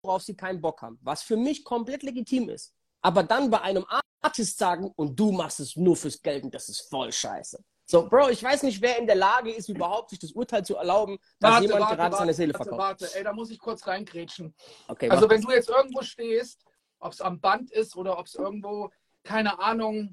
worauf 0.03 0.23
sie 0.23 0.37
keinen 0.37 0.61
Bock 0.61 0.81
haben, 0.83 0.99
was 1.03 1.23
für 1.23 1.37
mich 1.37 1.65
komplett 1.65 2.05
legitim 2.05 2.49
ist. 2.51 2.73
Aber 3.03 3.25
dann 3.25 3.51
bei 3.51 3.61
einem 3.63 3.85
Artist 4.23 4.59
sagen, 4.59 4.93
und 4.95 5.19
du 5.19 5.33
machst 5.33 5.59
es 5.59 5.75
nur 5.75 5.97
fürs 5.97 6.23
Geld 6.23 6.45
und 6.45 6.55
das 6.55 6.69
ist 6.69 6.89
voll 6.89 7.11
scheiße. 7.11 7.63
So, 7.91 8.09
Bro, 8.09 8.29
ich 8.29 8.41
weiß 8.41 8.63
nicht, 8.63 8.81
wer 8.81 8.99
in 8.99 9.07
der 9.09 9.17
Lage 9.17 9.51
ist, 9.51 9.69
überhaupt 9.69 10.11
sich 10.11 10.21
das 10.21 10.31
Urteil 10.31 10.65
zu 10.65 10.77
erlauben, 10.77 11.19
dass 11.41 11.61
jemand 11.61 11.91
gerade 11.91 12.17
seine 12.17 12.33
Seele 12.33 12.55
warte, 12.55 12.69
verkauft. 12.69 13.01
warte, 13.01 13.17
ey, 13.17 13.25
da 13.25 13.33
muss 13.33 13.51
ich 13.51 13.59
kurz 13.59 13.85
reingrätschen. 13.85 14.55
Okay, 14.87 15.11
Also 15.11 15.29
wenn 15.29 15.41
du 15.41 15.51
jetzt 15.51 15.69
irgendwo 15.69 16.03
stehst, 16.03 16.65
ob 17.01 17.13
es 17.13 17.21
am 17.21 17.41
Band 17.41 17.73
ist 17.73 17.97
oder 17.97 18.17
ob 18.17 18.27
es 18.27 18.37
irgendwo, 18.37 18.91
keine 19.25 19.59
Ahnung, 19.59 20.13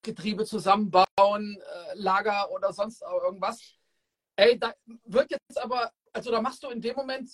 Getriebe 0.00 0.46
zusammenbauen, 0.46 1.06
äh, 1.60 1.94
Lager 1.96 2.50
oder 2.50 2.72
sonst 2.72 3.02
irgendwas. 3.02 3.60
Ey, 4.36 4.58
da 4.58 4.72
wird 5.04 5.30
jetzt 5.32 5.62
aber, 5.62 5.92
also 6.14 6.30
da 6.30 6.40
machst 6.40 6.62
du 6.62 6.70
in 6.70 6.80
dem 6.80 6.96
Moment, 6.96 7.28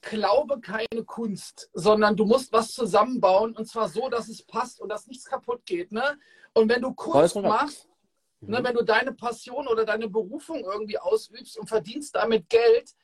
glaube 0.00 0.60
keine 0.60 1.04
Kunst, 1.04 1.70
sondern 1.72 2.16
du 2.16 2.24
musst 2.24 2.52
was 2.52 2.72
zusammenbauen 2.72 3.54
und 3.54 3.66
zwar 3.66 3.88
so, 3.88 4.08
dass 4.08 4.28
es 4.28 4.44
passt 4.44 4.80
und 4.80 4.88
dass 4.88 5.06
nichts 5.06 5.24
kaputt 5.24 5.64
geht. 5.66 5.92
Ne? 5.92 6.18
Und 6.52 6.68
wenn 6.68 6.82
du 6.82 6.92
Kunst 6.94 7.34
Vollkommen. 7.34 7.70
Machst, 8.40 8.50
Ne, 8.50 8.60
Mhm. 8.60 8.64
wenn 8.64 8.74
du 8.74 8.84
deine 8.84 9.12
Passion 9.12 9.66
oder 9.68 9.84
deine 9.84 10.08
Berufung 10.08 10.60
irgendwie 10.64 10.98
ausübst 10.98 11.58
und 11.58 11.68
verdienst 11.68 12.14
damit 12.14 12.48
Geld 12.48 12.94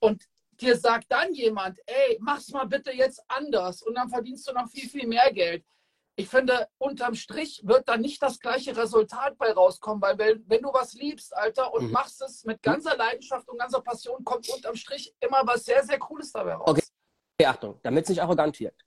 und 0.00 0.24
dir 0.52 0.76
sagt 0.76 1.10
dann 1.10 1.32
jemand, 1.34 1.78
ey, 1.86 2.18
mach's 2.20 2.48
mal 2.50 2.64
bitte 2.66 2.92
jetzt 2.92 3.22
anders 3.28 3.82
und 3.82 3.94
dann 3.94 4.08
verdienst 4.08 4.48
du 4.48 4.52
noch 4.52 4.68
viel, 4.68 4.88
viel 4.88 5.06
mehr 5.06 5.32
Geld. 5.32 5.64
Ich 6.16 6.28
finde, 6.28 6.68
unterm 6.78 7.14
Strich 7.14 7.60
wird 7.64 7.88
da 7.88 7.96
nicht 7.96 8.20
das 8.20 8.40
gleiche 8.40 8.76
Resultat 8.76 9.38
bei 9.38 9.52
rauskommen, 9.52 10.02
weil 10.02 10.18
wenn, 10.18 10.44
wenn 10.48 10.62
du 10.62 10.72
was 10.72 10.94
liebst, 10.94 11.36
Alter, 11.36 11.72
und 11.72 11.86
Mhm. 11.86 11.92
machst 11.92 12.20
es 12.22 12.44
mit 12.44 12.60
ganzer 12.60 12.96
Leidenschaft 12.96 13.48
und 13.48 13.56
ganzer 13.58 13.80
Passion, 13.80 14.24
kommt 14.24 14.48
unterm 14.48 14.74
Strich 14.74 15.14
immer 15.20 15.42
was 15.46 15.64
sehr, 15.64 15.84
sehr 15.84 15.98
Cooles 15.98 16.32
dabei 16.32 16.54
raus. 16.54 16.70
Okay. 16.70 16.82
Okay, 17.40 17.46
Achtung, 17.46 17.78
damit 17.84 18.02
es 18.02 18.08
nicht 18.08 18.20
arrogant 18.20 18.58
wirkt. 18.58 18.84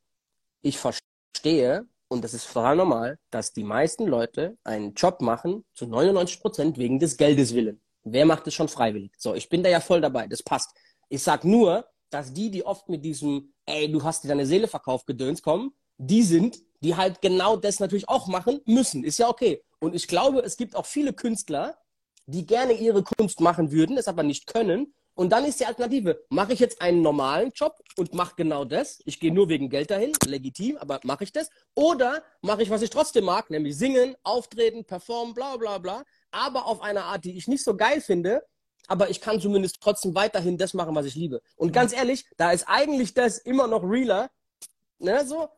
Ich 0.61 0.77
verstehe, 0.77 1.87
und 2.11 2.25
das 2.25 2.33
ist 2.33 2.51
total 2.51 2.75
normal, 2.75 3.17
dass 3.29 3.53
die 3.53 3.63
meisten 3.63 4.05
Leute 4.05 4.57
einen 4.65 4.93
Job 4.95 5.21
machen, 5.21 5.63
zu 5.73 5.87
99 5.87 6.41
Prozent 6.41 6.77
wegen 6.77 6.99
des 6.99 7.15
Geldes 7.15 7.55
willen. 7.55 7.79
Wer 8.03 8.25
macht 8.25 8.45
es 8.47 8.53
schon 8.53 8.67
freiwillig? 8.67 9.13
So, 9.17 9.33
ich 9.33 9.47
bin 9.47 9.63
da 9.63 9.69
ja 9.69 9.79
voll 9.79 10.01
dabei, 10.01 10.27
das 10.27 10.43
passt. 10.43 10.71
Ich 11.07 11.23
sag 11.23 11.45
nur, 11.45 11.85
dass 12.09 12.33
die, 12.33 12.51
die 12.51 12.65
oft 12.65 12.89
mit 12.89 13.05
diesem, 13.05 13.53
ey, 13.65 13.89
du 13.89 14.03
hast 14.03 14.25
dir 14.25 14.27
deine 14.27 14.45
Seele 14.45 14.67
verkauft, 14.67 15.07
Gedöns 15.07 15.41
kommen, 15.41 15.73
die 15.97 16.23
sind, 16.23 16.59
die 16.81 16.97
halt 16.97 17.21
genau 17.21 17.55
das 17.55 17.79
natürlich 17.79 18.09
auch 18.09 18.27
machen 18.27 18.59
müssen. 18.65 19.05
Ist 19.05 19.19
ja 19.19 19.29
okay. 19.29 19.63
Und 19.79 19.95
ich 19.95 20.09
glaube, 20.09 20.41
es 20.41 20.57
gibt 20.57 20.75
auch 20.75 20.85
viele 20.85 21.13
Künstler, 21.13 21.77
die 22.25 22.45
gerne 22.45 22.73
ihre 22.73 23.03
Kunst 23.03 23.39
machen 23.39 23.71
würden, 23.71 23.97
es 23.97 24.09
aber 24.09 24.23
nicht 24.23 24.47
können. 24.47 24.93
Und 25.21 25.29
dann 25.29 25.45
ist 25.45 25.59
die 25.59 25.67
Alternative, 25.67 26.19
mache 26.29 26.53
ich 26.53 26.59
jetzt 26.59 26.81
einen 26.81 27.03
normalen 27.03 27.51
Job 27.51 27.77
und 27.95 28.11
mache 28.15 28.33
genau 28.35 28.65
das. 28.65 29.03
Ich 29.05 29.19
gehe 29.19 29.31
nur 29.31 29.49
wegen 29.49 29.69
Geld 29.69 29.91
dahin, 29.91 30.13
legitim, 30.25 30.77
aber 30.77 30.99
mache 31.03 31.25
ich 31.25 31.31
das? 31.31 31.51
Oder 31.75 32.23
mache 32.41 32.63
ich, 32.63 32.71
was 32.71 32.81
ich 32.81 32.89
trotzdem 32.89 33.25
mag, 33.25 33.51
nämlich 33.51 33.77
singen, 33.77 34.15
auftreten, 34.23 34.83
performen, 34.83 35.35
bla 35.35 35.57
bla 35.57 35.77
bla, 35.77 36.03
aber 36.31 36.65
auf 36.65 36.81
eine 36.81 37.03
Art, 37.03 37.23
die 37.23 37.37
ich 37.37 37.47
nicht 37.47 37.63
so 37.63 37.77
geil 37.77 38.01
finde, 38.01 38.41
aber 38.87 39.11
ich 39.11 39.21
kann 39.21 39.39
zumindest 39.39 39.79
trotzdem 39.79 40.15
weiterhin 40.15 40.57
das 40.57 40.73
machen, 40.73 40.95
was 40.95 41.05
ich 41.05 41.13
liebe. 41.13 41.43
Und 41.55 41.71
ganz 41.71 41.93
ehrlich, 41.93 42.25
da 42.37 42.51
ist 42.51 42.67
eigentlich 42.67 43.13
das 43.13 43.37
immer 43.37 43.67
noch 43.67 43.83
realer, 43.83 44.31
ne, 44.97 45.23
so, 45.23 45.49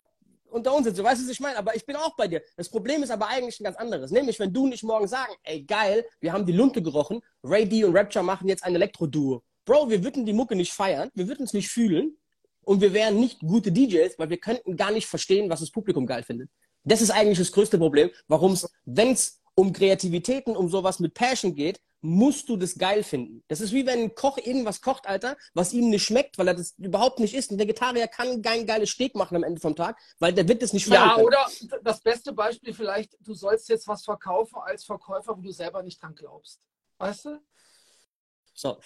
unter 0.49 0.73
uns 0.75 0.87
jetzt, 0.87 0.99
du 0.99 1.05
weißt, 1.05 1.23
was 1.23 1.29
ich 1.29 1.39
meine, 1.39 1.57
aber 1.57 1.73
ich 1.73 1.85
bin 1.85 1.95
auch 1.95 2.17
bei 2.17 2.27
dir. 2.27 2.41
Das 2.57 2.67
Problem 2.67 3.01
ist 3.01 3.11
aber 3.11 3.27
eigentlich 3.29 3.61
ein 3.61 3.63
ganz 3.63 3.77
anderes. 3.77 4.11
Nämlich, 4.11 4.37
wenn 4.39 4.51
du 4.51 4.67
nicht 4.67 4.83
morgen 4.83 5.07
sagen, 5.07 5.31
ey, 5.43 5.63
geil, 5.63 6.05
wir 6.19 6.33
haben 6.33 6.45
die 6.45 6.51
Lunte 6.51 6.81
gerochen, 6.81 7.21
Ray 7.45 7.65
D 7.65 7.85
und 7.85 7.95
Rapture 7.95 8.25
machen 8.25 8.49
jetzt 8.49 8.65
ein 8.65 8.75
Elektro-Duo. 8.75 9.41
Bro, 9.65 9.89
wir 9.89 10.03
würden 10.03 10.25
die 10.25 10.33
Mucke 10.33 10.55
nicht 10.55 10.73
feiern, 10.73 11.09
wir 11.13 11.27
würden 11.27 11.45
es 11.45 11.53
nicht 11.53 11.69
fühlen 11.69 12.17
und 12.61 12.81
wir 12.81 12.93
wären 12.93 13.19
nicht 13.19 13.39
gute 13.39 13.71
DJs, 13.71 14.17
weil 14.19 14.29
wir 14.29 14.37
könnten 14.37 14.75
gar 14.75 14.91
nicht 14.91 15.07
verstehen, 15.07 15.49
was 15.49 15.61
das 15.61 15.71
Publikum 15.71 16.05
geil 16.05 16.23
findet. 16.23 16.49
Das 16.83 17.01
ist 17.01 17.11
eigentlich 17.11 17.39
das 17.39 17.51
größte 17.51 17.77
Problem, 17.77 18.09
warum 18.27 18.53
es, 18.53 18.69
wenn 18.85 19.11
es 19.11 19.41
um 19.55 19.71
Kreativitäten, 19.71 20.55
um 20.55 20.69
sowas 20.69 20.99
mit 20.99 21.13
Passion 21.13 21.55
geht, 21.55 21.79
musst 22.01 22.49
du 22.49 22.57
das 22.57 22.77
geil 22.77 23.01
finden. 23.01 23.43
Das 23.47 23.61
ist 23.61 23.71
wie 23.71 23.85
wenn 23.85 23.99
ein 23.99 24.15
Koch 24.15 24.37
irgendwas 24.37 24.81
kocht, 24.81 25.07
Alter, 25.07 25.37
was 25.53 25.71
ihm 25.71 25.89
nicht 25.89 26.03
schmeckt, 26.03 26.37
weil 26.37 26.49
er 26.49 26.53
das 26.53 26.73
überhaupt 26.77 27.19
nicht 27.19 27.33
isst. 27.33 27.51
Ein 27.51 27.59
Vegetarier 27.59 28.07
kann 28.07 28.41
kein 28.41 28.65
geiles 28.65 28.89
Steak 28.89 29.15
machen 29.15 29.37
am 29.37 29.43
Ende 29.43 29.61
vom 29.61 29.73
Tag, 29.73 29.97
weil 30.19 30.33
der 30.33 30.45
wird 30.45 30.61
das 30.61 30.73
nicht 30.73 30.85
Ja, 30.87 31.15
oder 31.17 31.47
das 31.81 32.01
beste 32.01 32.33
Beispiel 32.33 32.73
vielleicht, 32.73 33.17
du 33.21 33.33
sollst 33.33 33.69
jetzt 33.69 33.87
was 33.87 34.03
verkaufen 34.03 34.57
als 34.57 34.83
Verkäufer, 34.83 35.37
wo 35.37 35.41
du 35.41 35.51
selber 35.51 35.81
nicht 35.81 36.01
dran 36.01 36.13
glaubst. 36.13 36.59
Weißt 36.97 37.25
du? 37.25 37.41
So. 38.53 38.77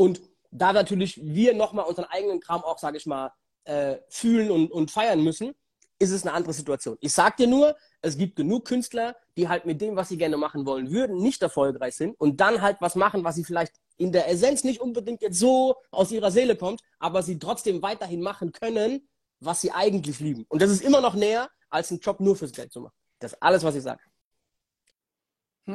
Und 0.00 0.22
da 0.50 0.72
natürlich 0.72 1.20
wir 1.22 1.52
nochmal 1.52 1.84
unseren 1.84 2.06
eigenen 2.06 2.40
Kram 2.40 2.64
auch, 2.64 2.78
sage 2.78 2.96
ich 2.96 3.04
mal, 3.04 3.34
äh, 3.64 3.98
fühlen 4.08 4.50
und, 4.50 4.72
und 4.72 4.90
feiern 4.90 5.22
müssen, 5.22 5.52
ist 5.98 6.10
es 6.10 6.22
eine 6.22 6.32
andere 6.32 6.54
Situation. 6.54 6.96
Ich 7.02 7.12
sag 7.12 7.36
dir 7.36 7.46
nur, 7.46 7.76
es 8.00 8.16
gibt 8.16 8.36
genug 8.36 8.64
Künstler, 8.64 9.14
die 9.36 9.46
halt 9.46 9.66
mit 9.66 9.78
dem, 9.82 9.96
was 9.96 10.08
sie 10.08 10.16
gerne 10.16 10.38
machen 10.38 10.64
wollen 10.64 10.90
würden, 10.90 11.18
nicht 11.18 11.42
erfolgreich 11.42 11.96
sind 11.96 12.18
und 12.18 12.40
dann 12.40 12.62
halt 12.62 12.78
was 12.80 12.94
machen, 12.94 13.24
was 13.24 13.34
sie 13.34 13.44
vielleicht 13.44 13.74
in 13.98 14.10
der 14.10 14.26
Essenz 14.30 14.64
nicht 14.64 14.80
unbedingt 14.80 15.20
jetzt 15.20 15.38
so 15.38 15.76
aus 15.90 16.10
ihrer 16.12 16.30
Seele 16.30 16.56
kommt, 16.56 16.80
aber 16.98 17.22
sie 17.22 17.38
trotzdem 17.38 17.82
weiterhin 17.82 18.22
machen 18.22 18.52
können, 18.52 19.06
was 19.38 19.60
sie 19.60 19.70
eigentlich 19.70 20.18
lieben. 20.18 20.46
Und 20.48 20.62
das 20.62 20.70
ist 20.70 20.80
immer 20.80 21.02
noch 21.02 21.14
näher, 21.14 21.50
als 21.68 21.90
einen 21.90 22.00
Job 22.00 22.20
nur 22.20 22.36
fürs 22.36 22.52
Geld 22.52 22.72
zu 22.72 22.80
machen. 22.80 22.94
Das 23.18 23.34
ist 23.34 23.42
alles, 23.42 23.62
was 23.62 23.74
ich 23.74 23.82
sage. 23.82 24.00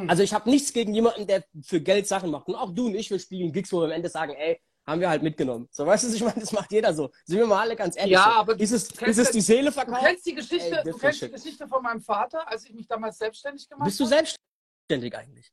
Hm. 0.02 0.10
Also 0.10 0.24
ich 0.24 0.34
habe 0.34 0.50
nichts 0.50 0.74
gegen 0.74 0.94
jemanden, 0.94 1.28
der 1.28 1.44
für 1.64 1.82
Geld 1.82 2.08
Sachen 2.08 2.32
macht. 2.32 2.48
Und 2.48 2.56
auch 2.56 2.74
du 2.74 2.88
und 2.88 2.96
ich, 2.96 3.10
wir 3.10 3.20
spielen 3.20 3.52
Gigs, 3.52 3.72
wo 3.72 3.80
wir 3.80 3.86
am 3.86 3.92
Ende 3.92 4.10
sagen, 4.10 4.34
ey, 4.34 4.62
haben 4.86 5.02
wir 5.02 5.10
halt 5.10 5.24
mitgenommen. 5.24 5.68
So, 5.72 5.86
weißt 5.86 6.04
du, 6.04 6.16
ich 6.16 6.24
meine, 6.24 6.40
das 6.40 6.52
macht 6.52 6.72
jeder 6.72 6.94
so. 6.94 7.12
Sind 7.26 7.40
wir 7.40 7.48
mal 7.48 7.62
alle 7.62 7.76
ganz 7.76 7.98
ehrlich. 7.98 8.14
Ja, 8.14 8.34
aber 8.34 8.60
ist 8.60 8.72
es, 8.72 8.92
ist 8.92 9.18
es 9.18 9.32
die 9.32 9.42
Seele 9.42 9.72
verkauft? 9.72 10.02
Du 10.02 10.06
kennst 10.06 10.26
die 10.26 10.36
Geschichte, 10.36 10.78
Ey, 10.78 10.84
du 10.84 10.98
kennst 10.98 11.22
die 11.22 11.32
Geschichte 11.32 11.68
von 11.68 11.82
meinem 11.82 12.02
Vater, 12.02 12.48
als 12.48 12.66
ich 12.66 12.74
mich 12.74 12.88
damals 12.88 13.18
selbstständig 13.18 13.68
gemacht 13.68 13.82
habe. 13.82 13.90
Bist 13.90 14.00
du 14.00 14.06
selbstständig 14.06 15.18
eigentlich? 15.18 15.52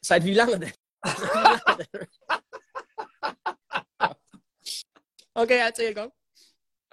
Seit 0.00 0.24
wie 0.24 0.34
lange 0.34 0.58
denn? 0.58 0.72
okay, 5.34 5.58
erzähl, 5.58 5.94
komm. 5.94 6.12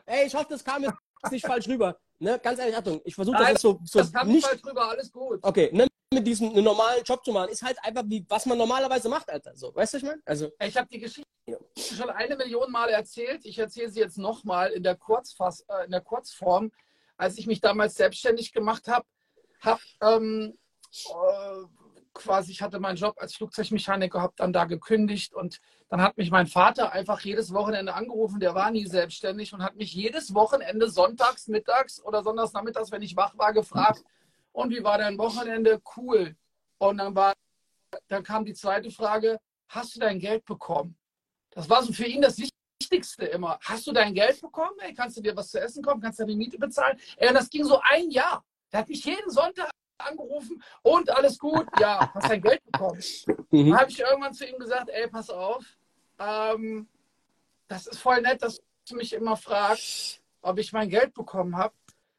Ey, 0.06 0.28
ich 0.28 0.34
hoffe, 0.34 0.48
das 0.50 0.64
kam 0.64 0.84
jetzt 0.84 0.96
nicht 1.32 1.46
falsch 1.46 1.68
rüber. 1.68 2.00
Ne? 2.22 2.40
Ganz 2.42 2.60
ehrlich, 2.60 2.78
Achtung, 2.78 3.02
ich 3.04 3.16
versuche 3.16 3.38
das 3.38 3.50
jetzt 3.50 3.62
so, 3.62 3.80
so 3.84 4.00
das 4.00 4.12
nicht 4.26 4.46
falsch 4.46 4.64
rüber, 4.64 4.90
alles 4.90 5.12
gut. 5.12 5.40
Okay, 5.42 5.72
ne? 5.74 5.88
mit 6.14 6.28
diesem 6.28 6.54
normalen 6.62 7.04
Job 7.04 7.24
zu 7.24 7.32
machen, 7.32 7.50
ist 7.50 7.64
halt 7.64 7.78
einfach 7.84 8.04
wie, 8.06 8.24
was 8.28 8.46
man 8.46 8.58
normalerweise 8.58 9.10
macht, 9.10 9.30
Alter. 9.30 9.56
So, 9.56 9.74
weißt 9.74 9.94
du, 9.94 9.98
ich 9.98 10.04
meine? 10.04 10.22
Also, 10.26 10.52
ich 10.60 10.78
habe 10.78 10.88
die 10.90 11.00
Geschichte 11.00 11.30
ja. 11.48 11.58
schon 11.78 12.10
eine 12.10 12.36
Million 12.36 12.70
Mal 12.72 12.90
erzählt. 12.90 13.46
Ich 13.46 13.58
erzähle 13.58 13.90
sie 13.90 14.02
jetzt 14.02 14.18
nochmal 14.18 14.72
in, 14.72 14.84
der 14.84 14.96
Kurzfass, 14.98 15.62
äh, 15.68 15.86
in 15.86 15.92
der 15.92 16.02
Kurzform. 16.02 16.72
Als 17.18 17.38
ich 17.38 17.48
mich 17.48 17.62
damals 17.62 17.96
selbstständig 17.96 18.52
gemacht 18.52 18.88
habe, 18.88 19.06
habe 19.62 19.82
ähm, 20.02 20.58
äh, 21.10 21.64
quasi, 22.14 22.52
ich 22.52 22.62
hatte 22.62 22.80
meinen 22.80 22.98
Job 22.98 23.16
als 23.18 23.34
Flugzeugmechaniker, 23.36 24.22
habe 24.22 24.34
dann 24.36 24.54
da 24.54 24.66
gekündigt 24.66 25.34
und 25.34 25.60
dann 25.92 26.02
hat 26.02 26.18
mich 26.18 26.32
mein 26.32 26.48
Vater 26.48 26.94
einfach 26.94 27.20
jedes 27.20 27.54
Wochenende 27.54 27.94
angerufen, 27.94 28.40
der 28.40 28.56
war 28.56 28.72
nie 28.72 28.88
selbstständig 28.88 29.54
und 29.54 29.62
hat 29.62 29.76
mich 29.76 29.94
jedes 29.94 30.34
Wochenende 30.34 30.90
sonntags, 30.90 31.50
mittags 31.50 32.02
oder 32.02 32.24
sonntags 32.24 32.54
nachmittags, 32.54 32.94
wenn 32.94 33.02
ich 33.02 33.18
wach 33.18 33.38
war, 33.38 33.52
gefragt, 33.52 34.02
und 34.54 34.72
wie 34.72 34.84
war 34.86 34.98
dein 34.98 35.18
Wochenende? 35.18 35.82
Cool. 35.98 36.36
Und 36.78 36.98
dann 36.98 37.14
war, 37.14 37.34
dann 38.08 38.24
kam 38.24 38.46
die 38.46 38.54
zweite 38.54 38.90
Frage, 38.90 39.38
hast 39.68 39.96
du 39.96 40.00
dein 40.00 40.18
Geld 40.20 40.46
bekommen? 40.46 40.98
Das 41.52 41.70
war 41.70 41.84
so 41.84 41.92
für 41.92 42.06
ihn 42.06 42.22
das 42.22 42.38
Wichtigste 42.38 43.26
immer. 43.26 43.60
Hast 43.62 43.86
du 43.86 43.92
dein 43.92 44.14
Geld 44.14 44.40
bekommen? 44.40 44.78
Ey, 44.80 44.94
kannst 44.94 45.18
du 45.18 45.22
dir 45.22 45.36
was 45.36 45.52
zu 45.52 45.60
essen 45.60 45.84
kommen? 45.84 46.02
Kannst 46.02 46.20
du 46.20 46.26
die 46.26 46.38
Miete 46.38 46.58
bezahlen? 46.58 46.98
Ey, 47.18 47.28
und 47.28 47.36
das 47.36 47.50
ging 47.50 47.66
so 47.66 47.82
ein 47.84 48.10
Jahr. 48.10 48.46
Der 48.72 48.80
hat 48.80 48.88
mich 48.88 49.04
jeden 49.04 49.30
Sonntag 49.30 49.70
angerufen 49.98 50.64
und 50.84 51.10
alles 51.10 51.38
gut. 51.38 51.68
Ja, 51.80 52.14
hast 52.14 52.30
dein 52.30 52.42
Geld 52.42 52.64
bekommen. 52.64 53.02
Mhm. 53.54 53.72
Dann 53.72 53.80
habe 53.82 53.92
ich 53.92 54.00
irgendwann 54.00 54.34
zu 54.34 54.46
ihm 54.48 54.58
gesagt, 54.58 54.88
ey, 54.88 55.10
pass 55.10 55.30
auf, 55.30 55.66
ähm, 56.22 56.88
das 57.68 57.88
ist 57.88 58.00
voll 58.00 58.22
nett, 58.22 58.42
dass 58.42 58.62
du 58.88 58.96
mich 58.96 59.14
immer 59.14 59.38
fragst, 59.38 60.22
ob 60.42 60.60
ich 60.60 60.74
mein 60.74 60.90
Geld 60.90 61.14
bekommen 61.14 61.58
habe. 61.58 61.74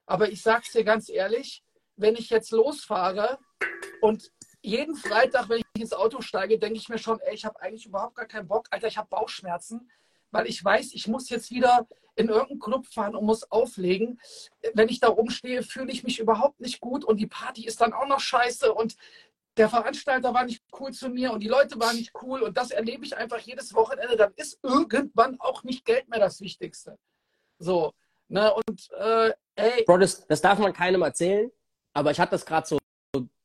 Aber 0.06 0.30
ich 0.30 0.42
sag's 0.42 0.72
dir 0.72 0.84
ganz 0.84 1.08
ehrlich, 1.08 1.62
wenn 1.96 2.16
ich 2.16 2.30
jetzt 2.30 2.50
losfahre 2.50 3.38
und 4.00 4.32
jeden 4.62 4.94
Freitag, 4.94 5.48
wenn 5.48 5.58
ich 5.58 5.80
ins 5.80 5.92
Auto 5.92 6.20
steige, 6.20 6.58
denke 6.58 6.78
ich 6.78 6.88
mir 6.88 6.98
schon, 6.98 7.20
ey, 7.20 7.34
ich 7.34 7.44
habe 7.44 7.60
eigentlich 7.60 7.86
überhaupt 7.86 8.14
gar 8.14 8.26
keinen 8.26 8.48
Bock. 8.48 8.68
Alter, 8.70 8.88
ich 8.88 8.96
habe 8.96 9.08
Bauchschmerzen, 9.08 9.90
weil 10.30 10.46
ich 10.46 10.64
weiß, 10.64 10.92
ich 10.94 11.08
muss 11.08 11.28
jetzt 11.30 11.50
wieder 11.50 11.86
in 12.14 12.28
irgendeinen 12.28 12.60
Club 12.60 12.86
fahren 12.86 13.16
und 13.16 13.24
muss 13.24 13.50
auflegen. 13.50 14.20
Wenn 14.74 14.88
ich 14.88 15.00
da 15.00 15.08
rumstehe, 15.08 15.62
fühle 15.62 15.92
ich 15.92 16.04
mich 16.04 16.18
überhaupt 16.18 16.60
nicht 16.60 16.80
gut 16.80 17.04
und 17.04 17.18
die 17.18 17.26
Party 17.26 17.66
ist 17.66 17.80
dann 17.80 17.92
auch 17.92 18.06
noch 18.06 18.20
scheiße 18.20 18.72
und 18.72 18.96
der 19.56 19.68
Veranstalter 19.68 20.32
war 20.32 20.44
nicht 20.44 20.62
cool 20.78 20.92
zu 20.92 21.08
mir 21.08 21.32
und 21.32 21.40
die 21.40 21.48
Leute 21.48 21.78
waren 21.78 21.96
nicht 21.96 22.12
cool 22.22 22.42
und 22.42 22.56
das 22.56 22.70
erlebe 22.70 23.04
ich 23.04 23.16
einfach 23.16 23.38
jedes 23.38 23.74
Wochenende. 23.74 24.16
Dann 24.16 24.32
ist 24.36 24.58
irgendwann 24.62 25.38
auch 25.40 25.62
nicht 25.62 25.84
Geld 25.84 26.08
mehr 26.08 26.20
das 26.20 26.40
Wichtigste. 26.40 26.98
So, 27.58 27.92
ne, 28.28 28.52
und 28.54 28.90
äh, 28.98 29.32
ey. 29.56 29.84
Bro, 29.84 29.98
das, 29.98 30.26
das 30.26 30.40
darf 30.40 30.58
man 30.58 30.72
keinem 30.72 31.02
erzählen 31.02 31.50
aber 31.92 32.10
ich 32.10 32.20
hatte 32.20 32.32
das 32.32 32.46
gerade 32.46 32.66
so 32.66 32.78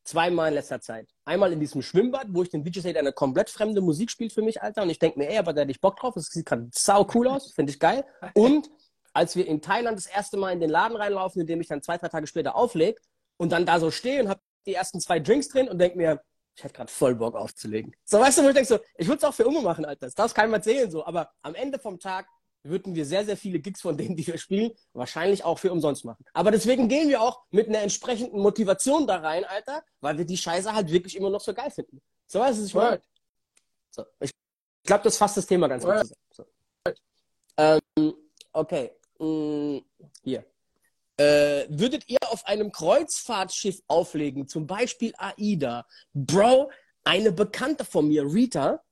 zweimal 0.03 0.49
in 0.49 0.53
letzter 0.53 0.79
Zeit. 0.79 1.09
Einmal 1.25 1.51
in 1.51 1.59
diesem 1.59 1.81
Schwimmbad, 1.81 2.27
wo 2.29 2.41
ich 2.41 2.49
den 2.49 2.63
DJ 2.63 2.79
sehe, 2.79 2.97
eine 2.97 3.11
komplett 3.11 3.49
fremde 3.49 3.81
Musik 3.81 4.09
spielt 4.09 4.31
für 4.31 4.41
mich, 4.41 4.61
Alter. 4.61 4.83
Und 4.83 4.89
ich 4.89 4.99
denke 4.99 5.19
mir, 5.19 5.29
ey, 5.29 5.37
aber 5.37 5.51
der 5.51 5.61
hat 5.61 5.67
nicht 5.67 5.81
Bock 5.81 5.97
drauf. 5.97 6.13
Das 6.13 6.27
sieht 6.27 6.45
gerade 6.45 6.69
sau 6.73 7.05
cool 7.13 7.27
aus. 7.27 7.51
Finde 7.51 7.73
ich 7.73 7.79
geil. 7.79 8.05
Und 8.33 8.69
als 9.13 9.35
wir 9.35 9.45
in 9.45 9.61
Thailand 9.61 9.97
das 9.97 10.05
erste 10.05 10.37
Mal 10.37 10.53
in 10.53 10.61
den 10.61 10.69
Laden 10.69 10.95
reinlaufen, 10.95 11.41
in 11.41 11.47
dem 11.47 11.59
ich 11.59 11.67
dann 11.67 11.81
zwei, 11.81 11.97
drei 11.97 12.07
Tage 12.07 12.27
später 12.27 12.55
auflege 12.55 13.01
und 13.35 13.51
dann 13.51 13.65
da 13.65 13.79
so 13.79 13.91
stehe 13.91 14.21
und 14.21 14.29
habe 14.29 14.39
die 14.67 14.73
ersten 14.73 14.99
zwei 14.99 15.19
Drinks 15.19 15.47
drin 15.47 15.69
und 15.69 15.79
denke 15.79 15.97
mir, 15.97 16.21
ich 16.55 16.63
hätte 16.63 16.73
gerade 16.73 16.91
voll 16.91 17.15
Bock 17.15 17.35
aufzulegen. 17.35 17.95
So, 18.03 18.19
weißt 18.19 18.39
du, 18.39 18.43
wo 18.43 18.47
ich 18.47 18.55
denke 18.55 18.67
so, 18.67 18.79
ich 18.97 19.07
würde 19.07 19.19
es 19.19 19.23
auch 19.23 19.33
für 19.33 19.47
Umme 19.47 19.61
machen, 19.61 19.85
Alter. 19.85 20.07
Das 20.07 20.15
darf 20.15 20.33
keinem 20.33 20.53
erzählen, 20.53 20.89
so. 20.89 21.05
Aber 21.05 21.31
am 21.41 21.53
Ende 21.55 21.77
vom 21.77 21.99
Tag 21.99 22.27
würden 22.63 22.95
wir 22.95 23.05
sehr, 23.05 23.23
sehr 23.23 23.37
viele 23.37 23.59
Gigs 23.59 23.81
von 23.81 23.95
denen, 23.95 24.15
die 24.15 24.25
wir 24.25 24.37
spielen, 24.37 24.71
wahrscheinlich 24.93 25.43
auch 25.43 25.59
für 25.59 25.71
umsonst 25.71 26.03
machen. 26.03 26.25
Aber 26.33 26.51
deswegen 26.51 26.89
gehen 26.89 27.09
wir 27.09 27.21
auch 27.21 27.43
mit 27.51 27.67
einer 27.67 27.79
entsprechenden 27.79 28.39
Motivation 28.39 29.05
da 29.05 29.17
rein, 29.17 29.45
Alter, 29.45 29.83
weil 30.01 30.17
wir 30.17 30.25
die 30.25 30.37
Scheiße 30.37 30.73
halt 30.73 30.91
wirklich 30.91 31.15
immer 31.15 31.29
noch 31.29 31.41
so 31.41 31.53
geil 31.53 31.69
finden. 31.69 32.01
So 32.25 32.39
weißt 32.39 32.59
du, 32.59 32.65
ich 32.65 32.73
meine. 32.73 33.01
So, 33.91 34.03
ich 34.19 34.31
glaube, 34.83 35.03
das 35.03 35.17
fasst 35.17 35.37
das 35.37 35.45
Thema 35.45 35.67
ganz 35.67 35.83
gut 35.83 35.93
zusammen. 35.93 36.19
So. 36.31 36.45
Ähm, 37.57 38.13
okay. 38.51 38.91
Hm, 39.19 39.83
hier. 40.23 40.45
Äh, 41.17 41.65
würdet 41.69 42.07
ihr 42.07 42.16
auf 42.31 42.45
einem 42.45 42.71
Kreuzfahrtschiff 42.71 43.81
auflegen, 43.87 44.47
zum 44.47 44.67
Beispiel 44.67 45.13
AIDA? 45.17 45.85
Bro, 46.13 46.71
eine 47.03 47.31
Bekannte 47.31 47.85
von 47.85 48.07
mir, 48.07 48.23
Rita, 48.23 48.83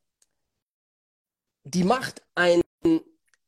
die 1.63 1.83
macht 1.83 2.21
ein 2.35 2.61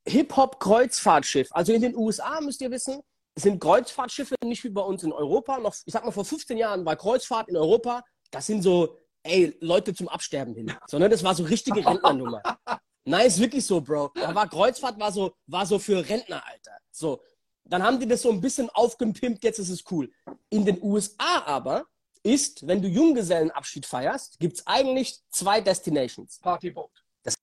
Hip-Hop-Kreuzfahrtschiff. 0.07 1.49
Also 1.51 1.73
in 1.73 1.81
den 1.81 1.95
USA, 1.95 2.41
müsst 2.41 2.61
ihr 2.61 2.71
wissen, 2.71 3.01
sind 3.35 3.59
Kreuzfahrtschiffe 3.59 4.35
nicht 4.43 4.63
wie 4.63 4.69
bei 4.69 4.81
uns 4.81 5.03
in 5.03 5.11
Europa. 5.13 5.59
Noch, 5.59 5.75
ich 5.85 5.93
sag 5.93 6.03
mal, 6.03 6.11
vor 6.11 6.25
15 6.25 6.57
Jahren 6.57 6.85
war 6.85 6.95
Kreuzfahrt 6.95 7.49
in 7.49 7.57
Europa, 7.57 8.03
das 8.31 8.47
sind 8.47 8.61
so, 8.61 8.97
ey, 9.23 9.55
Leute 9.61 9.93
zum 9.93 10.07
Absterben 10.07 10.55
hin. 10.55 10.73
Sondern 10.87 11.11
das 11.11 11.23
war 11.23 11.35
so 11.35 11.43
richtige 11.43 11.85
Rentnernummer. 11.85 12.41
Nein, 13.05 13.27
ist 13.27 13.39
wirklich 13.39 13.65
so, 13.65 13.79
Bro. 13.79 14.11
Da 14.15 14.35
war 14.35 14.49
Kreuzfahrt 14.49 14.99
war 14.99 15.11
so, 15.11 15.33
war 15.45 15.65
so 15.65 15.79
für 15.79 16.07
Rentner, 16.07 16.45
Alter. 16.45 16.77
So. 16.91 17.21
Dann 17.69 17.83
haben 17.83 17.99
die 17.99 18.07
das 18.07 18.21
so 18.21 18.31
ein 18.31 18.41
bisschen 18.41 18.69
aufgepimpt, 18.69 19.43
jetzt 19.43 19.59
ist 19.59 19.69
es 19.69 19.83
cool. 19.91 20.11
In 20.49 20.65
den 20.65 20.81
USA 20.81 21.43
aber 21.45 21.85
ist, 22.23 22.65
wenn 22.67 22.81
du 22.81 22.87
Junggesellenabschied 22.87 23.85
feierst, 23.85 24.39
gibt 24.39 24.57
es 24.57 24.67
eigentlich 24.67 25.19
zwei 25.29 25.61
Destinations. 25.61 26.39
Partyboat. 26.39 26.91
Das 27.23 27.35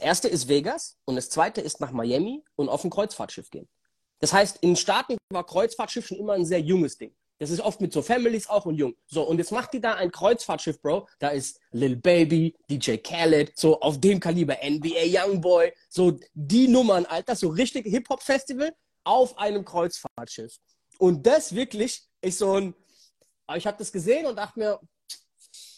erste 0.00 0.28
ist 0.28 0.48
Vegas 0.48 0.96
und 1.04 1.16
das 1.16 1.30
zweite 1.30 1.60
ist 1.60 1.80
nach 1.80 1.92
Miami 1.92 2.42
und 2.56 2.68
auf 2.68 2.84
ein 2.84 2.90
Kreuzfahrtschiff 2.90 3.50
gehen. 3.50 3.68
Das 4.20 4.32
heißt, 4.32 4.58
in 4.62 4.70
den 4.70 4.76
Staaten 4.76 5.16
war 5.30 5.44
Kreuzfahrtschiff 5.44 6.06
schon 6.06 6.18
immer 6.18 6.34
ein 6.34 6.46
sehr 6.46 6.60
junges 6.60 6.96
Ding. 6.96 7.14
Das 7.38 7.50
ist 7.50 7.60
oft 7.60 7.80
mit 7.80 7.92
so 7.92 8.00
Families 8.00 8.48
auch 8.48 8.64
und 8.64 8.76
jung. 8.76 8.94
So, 9.06 9.22
und 9.22 9.38
jetzt 9.38 9.50
macht 9.50 9.74
die 9.74 9.80
da 9.80 9.94
ein 9.94 10.10
Kreuzfahrtschiff, 10.10 10.80
Bro. 10.80 11.08
Da 11.18 11.28
ist 11.28 11.60
Lil 11.72 11.96
Baby, 11.96 12.56
DJ 12.70 12.96
Khaled, 12.96 13.52
so 13.58 13.80
auf 13.80 14.00
dem 14.00 14.20
Kaliber, 14.20 14.56
NBA 14.62 15.04
Youngboy, 15.06 15.72
so 15.88 16.16
die 16.32 16.68
Nummern, 16.68 17.06
Alter, 17.06 17.34
so 17.34 17.48
richtig 17.48 17.86
Hip-Hop-Festival 17.86 18.72
auf 19.04 19.38
einem 19.38 19.64
Kreuzfahrtschiff. 19.64 20.56
Und 20.98 21.26
das 21.26 21.54
wirklich 21.54 22.02
ist 22.20 22.38
so 22.38 22.54
ein, 22.54 22.74
ich 23.54 23.66
habe 23.66 23.76
das 23.78 23.92
gesehen 23.92 24.26
und 24.26 24.36
dachte 24.36 24.58
mir, 24.58 24.80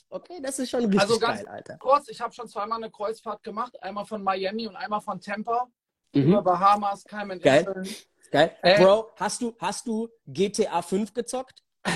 Okay, 0.09 0.41
das 0.41 0.59
ist 0.61 0.71
schon 0.71 0.85
richtig 0.85 1.01
also 1.01 1.19
ganz 1.19 1.41
geil, 1.41 1.49
Alter. 1.49 1.79
Kurz, 1.79 2.09
ich 2.09 2.21
habe 2.21 2.33
schon 2.33 2.49
zweimal 2.49 2.79
eine 2.79 2.91
Kreuzfahrt 2.91 3.43
gemacht, 3.43 3.83
einmal 3.83 4.07
von 4.07 4.23
Miami 4.23 4.69
und 4.69 4.77
einmal 4.77 5.01
von 5.01 5.21
Tampa 5.21 5.67
mhm. 6.15 6.29
über 6.29 6.43
Bahamas, 6.43 7.05
Cayman 7.05 7.41
Geil. 7.41 7.67
Inseln. 7.67 7.97
Geil. 8.31 8.57
Äh, 8.63 8.83
Bro, 8.83 9.11
hast 9.17 9.43
du, 9.43 9.55
hast 9.59 9.87
du 9.87 10.09
GTA 10.27 10.83
5 10.83 11.13
gezockt? 11.13 11.63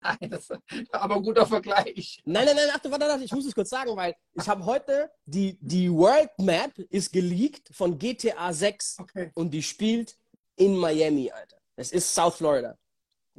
Nein, 0.00 0.30
das 0.30 0.48
aber 0.92 1.16
ein 1.16 1.22
guter 1.22 1.44
Vergleich. 1.44 2.22
Nein, 2.24 2.46
nein, 2.46 2.56
nein, 2.56 2.68
warte, 2.72 2.90
warte, 2.90 3.06
warte, 3.06 3.24
ich 3.24 3.32
muss 3.32 3.44
es 3.46 3.54
kurz 3.54 3.68
sagen, 3.68 3.94
weil 3.96 4.14
ich 4.32 4.48
habe 4.48 4.64
heute 4.64 5.10
die, 5.26 5.58
die 5.60 5.92
World 5.92 6.30
Map 6.38 6.78
ist 6.78 7.12
geleakt 7.12 7.68
von 7.72 7.98
GTA 7.98 8.52
6 8.52 8.98
okay. 9.00 9.32
und 9.34 9.50
die 9.50 9.62
spielt 9.62 10.16
in 10.58 10.76
Miami, 10.76 11.30
Alter. 11.30 11.56
Es 11.76 11.92
ist 11.92 12.14
South 12.14 12.36
Florida. 12.36 12.76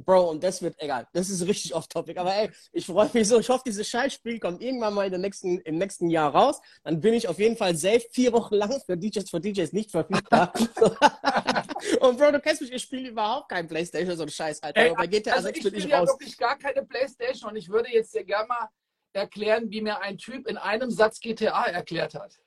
Bro, 0.04 0.30
und 0.30 0.42
das 0.42 0.62
wird, 0.62 0.74
egal, 0.78 1.06
das 1.12 1.28
ist 1.28 1.46
richtig 1.46 1.74
off-topic. 1.74 2.18
Aber 2.18 2.34
ey, 2.34 2.50
ich 2.72 2.86
freue 2.86 3.10
mich 3.12 3.28
so. 3.28 3.38
Ich 3.38 3.48
hoffe, 3.48 3.62
dieses 3.66 3.86
Scheißspiel 3.88 4.40
kommt 4.40 4.62
irgendwann 4.62 4.94
mal 4.94 5.12
in 5.12 5.20
nächsten, 5.20 5.58
im 5.58 5.76
nächsten 5.76 6.08
Jahr 6.08 6.34
raus. 6.34 6.60
Dann 6.82 7.00
bin 7.00 7.14
ich 7.14 7.28
auf 7.28 7.38
jeden 7.38 7.56
Fall 7.56 7.76
safe 7.76 8.06
vier 8.10 8.32
Wochen 8.32 8.54
lang 8.54 8.80
für 8.84 8.96
DJs 8.96 9.28
for 9.28 9.40
DJs 9.40 9.72
nicht 9.72 9.90
verfügbar. 9.90 10.52
und 12.00 12.16
Bro, 12.16 12.32
du 12.32 12.40
kennst 12.40 12.62
mich, 12.62 12.72
ich 12.72 12.82
spiele 12.82 13.10
überhaupt 13.10 13.50
kein 13.50 13.68
Playstation, 13.68 14.16
so 14.16 14.22
ein 14.22 14.30
Scheiß, 14.30 14.62
Alter. 14.62 14.80
Ey, 14.80 14.88
Aber 14.90 14.96
bei 14.96 15.06
GTA 15.06 15.32
also 15.32 15.48
6 15.48 15.58
ich 15.58 15.64
bin 15.64 15.74
ich 15.74 15.82
spiele 15.82 15.96
ja 15.96 16.00
raus. 16.00 16.08
wirklich 16.08 16.38
gar 16.38 16.58
keine 16.58 16.82
Playstation 16.84 17.50
und 17.50 17.56
ich 17.56 17.68
würde 17.68 17.90
jetzt 17.90 18.14
dir 18.14 18.24
gerne 18.24 18.48
mal 18.48 18.68
erklären, 19.12 19.70
wie 19.70 19.82
mir 19.82 20.00
ein 20.00 20.16
Typ 20.16 20.46
in 20.46 20.56
einem 20.56 20.90
Satz 20.90 21.20
GTA 21.20 21.64
erklärt 21.64 22.14
hat. 22.14 22.40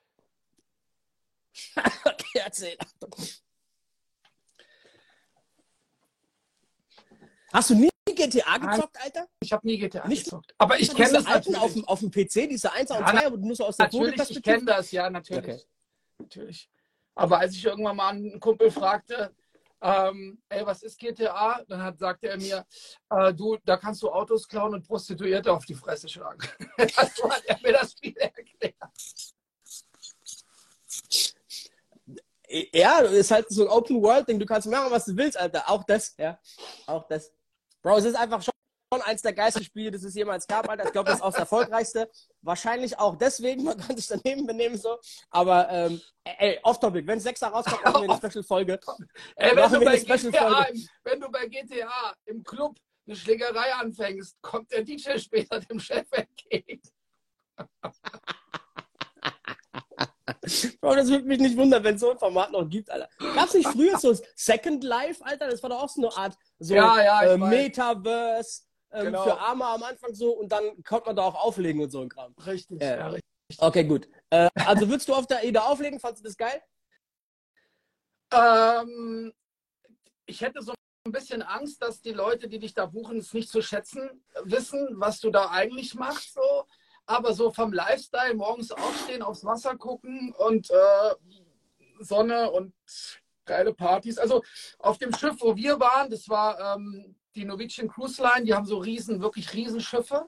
okay, 2.06 2.40
erzähl. 2.44 2.78
Hast 7.54 7.70
du 7.70 7.76
nie 7.76 7.90
GTA 8.06 8.58
gezockt, 8.58 8.98
Alter? 9.00 9.28
Ich 9.40 9.54
habe 9.54 9.68
nie 9.68 9.78
GTA 9.78 10.08
Nicht- 10.08 10.24
gezockt. 10.26 10.54
Aber 10.58 10.80
ich 10.80 10.94
kenne 10.94 11.14
das 11.14 11.26
alten 11.28 11.56
auf 11.56 11.74
dem, 11.74 11.86
auf 11.88 12.00
dem 12.00 12.10
PC, 12.10 12.48
diese 12.50 12.72
1 12.72 12.90
und 12.92 13.00
Ja, 13.00 13.08
2, 13.08 13.32
wo 13.32 13.38
du 13.38 13.54
so 13.54 13.66
aus 13.66 13.78
der 13.78 13.86
natürlich, 13.86 14.30
ich 14.30 14.42
kenne 14.42 14.66
das, 14.66 14.92
ja, 14.92 15.10
natürlich. 15.10 15.44
Okay. 15.44 15.62
natürlich. 16.18 16.70
Aber 17.16 17.38
als 17.40 17.54
ich 17.54 17.64
irgendwann 17.64 17.96
mal 17.96 18.10
einen 18.10 18.40
Kumpel 18.40 18.72
fragte, 18.72 19.36
ähm, 19.82 20.42
ey, 20.50 20.66
was 20.66 20.82
ist 20.82 20.98
GTA? 20.98 21.62
Dann 21.68 21.84
hat, 21.84 22.00
sagte 22.00 22.30
er 22.30 22.38
mir, 22.38 22.66
äh, 23.12 23.34
du, 23.34 23.58
da 23.64 23.78
kannst 23.78 24.02
du 24.02 24.10
Autos 24.10 24.48
klauen 24.48 24.74
und 24.74 24.88
Prostituierte 24.88 25.52
auf 25.52 25.66
die 25.66 25.76
Fresse 25.76 26.10
schlagen. 26.10 26.40
so 27.16 27.30
hat 27.30 27.44
er 27.46 27.60
mir 27.62 27.74
das 27.74 27.92
Spiel 27.92 28.16
erklärt. 28.18 28.76
Ja, 32.74 33.00
ist 33.00 33.32
halt 33.32 33.48
so 33.50 33.64
ein 33.64 33.68
Open-World-Ding. 33.70 34.40
Du 34.40 34.46
kannst 34.46 34.68
machen, 34.68 34.92
was 34.92 35.06
du 35.06 35.16
willst, 35.18 35.38
Alter. 35.38 35.70
Auch 35.70 35.84
das, 35.84 36.16
ja. 36.18 36.40
Auch 36.88 37.08
das. 37.08 37.32
Bro, 37.84 37.98
es 37.98 38.06
ist 38.06 38.16
einfach 38.16 38.42
schon 38.42 38.54
eins 39.02 39.22
der 39.22 39.34
geilsten 39.34 39.64
Spiele, 39.64 39.92
das 39.92 40.04
es 40.04 40.16
jemals 40.16 40.48
gab, 40.48 40.70
Alter. 40.70 40.86
Ich 40.86 40.94
glaube, 40.94 41.08
das 41.08 41.20
ist 41.20 41.22
auch 41.22 41.32
das 41.32 41.40
erfolgreichste. 41.40 42.10
Wahrscheinlich 42.42 42.98
auch 42.98 43.18
deswegen, 43.18 43.64
man 43.64 43.78
kann 43.78 43.98
sich 43.98 44.08
daneben 44.08 44.48
benehmen 44.48 44.78
so. 44.78 44.98
Aber, 45.30 45.70
ähm, 45.70 46.02
ey, 46.24 46.60
off-topic, 46.64 47.06
wenn 47.06 47.20
Sechser 47.20 47.48
rauskommt, 47.48 47.84
machen 47.84 48.04
wir 48.04 48.10
eine 48.10 48.18
Special-Folge. 48.18 48.80
Ey, 49.36 49.50
wenn, 49.50 49.64
Machen 49.64 49.80
du 49.80 49.86
bei 49.86 49.92
eine 49.92 50.06
GTA, 50.06 50.64
im, 50.64 50.88
wenn 51.04 51.20
du 51.20 51.30
bei 51.30 51.48
GTA 51.48 52.16
im 52.26 52.44
Club 52.44 52.78
eine 53.06 53.18
Schlägerei 53.18 53.74
anfängst, 53.74 54.42
kommt 54.42 54.72
der 54.72 54.84
DJ 54.84 55.18
später 55.18 55.60
dem 55.60 55.80
Chef 55.80 56.08
entgegen. 56.12 56.82
Bro, 60.82 60.96
das 60.96 61.10
würde 61.10 61.26
mich 61.26 61.40
nicht 61.40 61.58
wundern, 61.58 61.84
wenn 61.84 61.96
es 61.96 62.02
so 62.02 62.12
ein 62.12 62.18
Format 62.18 62.52
noch 62.52 62.68
gibt, 62.70 62.90
Alter. 62.90 63.10
Gab 63.36 63.48
es 63.48 63.56
nicht 63.56 63.68
früher 63.70 63.98
so 64.00 64.16
Second 64.36 64.84
Life, 64.84 65.24
Alter? 65.26 65.50
Das 65.50 65.62
war 65.62 65.70
doch 65.70 65.84
auch 65.84 65.90
so 65.90 66.02
eine 66.02 66.16
Art 66.16 66.38
so 66.60 66.74
Ja, 66.76 67.02
ja, 67.04 67.24
äh. 67.34 67.38
Metaverse 67.38 68.62
ähm, 68.92 69.06
Genau. 69.08 69.24
für 69.24 69.38
Arme 69.38 69.66
am 69.66 69.84
Anfang 69.84 70.14
so 70.14 70.32
und 70.32 70.50
dann 70.52 70.82
konnte 70.84 71.08
man 71.08 71.16
da 71.16 71.24
auch 71.24 71.36
auflegen 71.36 71.82
und 71.82 71.90
so 71.90 72.02
ein 72.02 72.10
Kram. 72.10 72.34
Richtig, 72.46 72.82
Ja. 72.82 72.96
ja, 72.98 73.08
richtig. 73.08 73.24
Okay, 73.58 73.84
gut. 73.84 74.08
Äh, 74.30 74.50
also 74.66 74.88
würdest 74.88 75.10
du 75.10 75.14
auf 75.14 75.28
der 75.28 75.40
AIDA 75.40 75.62
auflegen? 75.66 76.00
Fandest 76.00 76.24
du 76.24 76.28
das 76.30 76.38
geil? 76.38 76.62
Ähm, 78.34 79.34
ich 80.26 80.42
hätte 80.42 80.62
so 80.62 80.74
ein 81.06 81.12
bisschen 81.12 81.42
Angst, 81.42 81.82
dass 81.82 82.02
die 82.02 82.14
Leute, 82.14 82.48
die 82.48 82.60
dich 82.60 82.74
da 82.74 82.86
buchen, 82.86 83.18
es 83.18 83.34
nicht 83.34 83.50
zu 83.50 83.62
schätzen 83.62 84.24
wissen, 84.46 84.88
was 84.94 85.20
du 85.20 85.30
da 85.30 85.50
eigentlich 85.50 85.96
machst. 85.96 86.34
So. 86.34 86.66
Aber 87.06 87.34
so 87.34 87.52
vom 87.52 87.74
Lifestyle, 87.74 88.34
morgens 88.36 88.72
aufstehen, 88.72 89.22
aufs 89.22 89.44
Wasser 89.44 89.76
gucken 89.76 90.34
und 90.38 90.70
äh, 90.72 91.16
Sonne 92.00 92.52
und 92.52 92.74
geile 93.46 93.74
Partys. 93.74 94.18
Also 94.18 94.44
auf 94.80 94.98
dem 94.98 95.14
Schiff, 95.14 95.36
wo 95.40 95.56
wir 95.56 95.80
waren, 95.80 96.10
das 96.10 96.30
war 96.30 96.76
ähm, 96.76 97.16
die 97.36 97.46
Norwegian 97.46 97.88
Cruise 97.88 98.22
Line, 98.22 98.46
die 98.46 98.54
haben 98.54 98.66
so 98.66 98.78
riesen, 98.78 99.22
wirklich 99.22 99.54
riesen 99.54 99.82
Schiffe. 99.82 100.28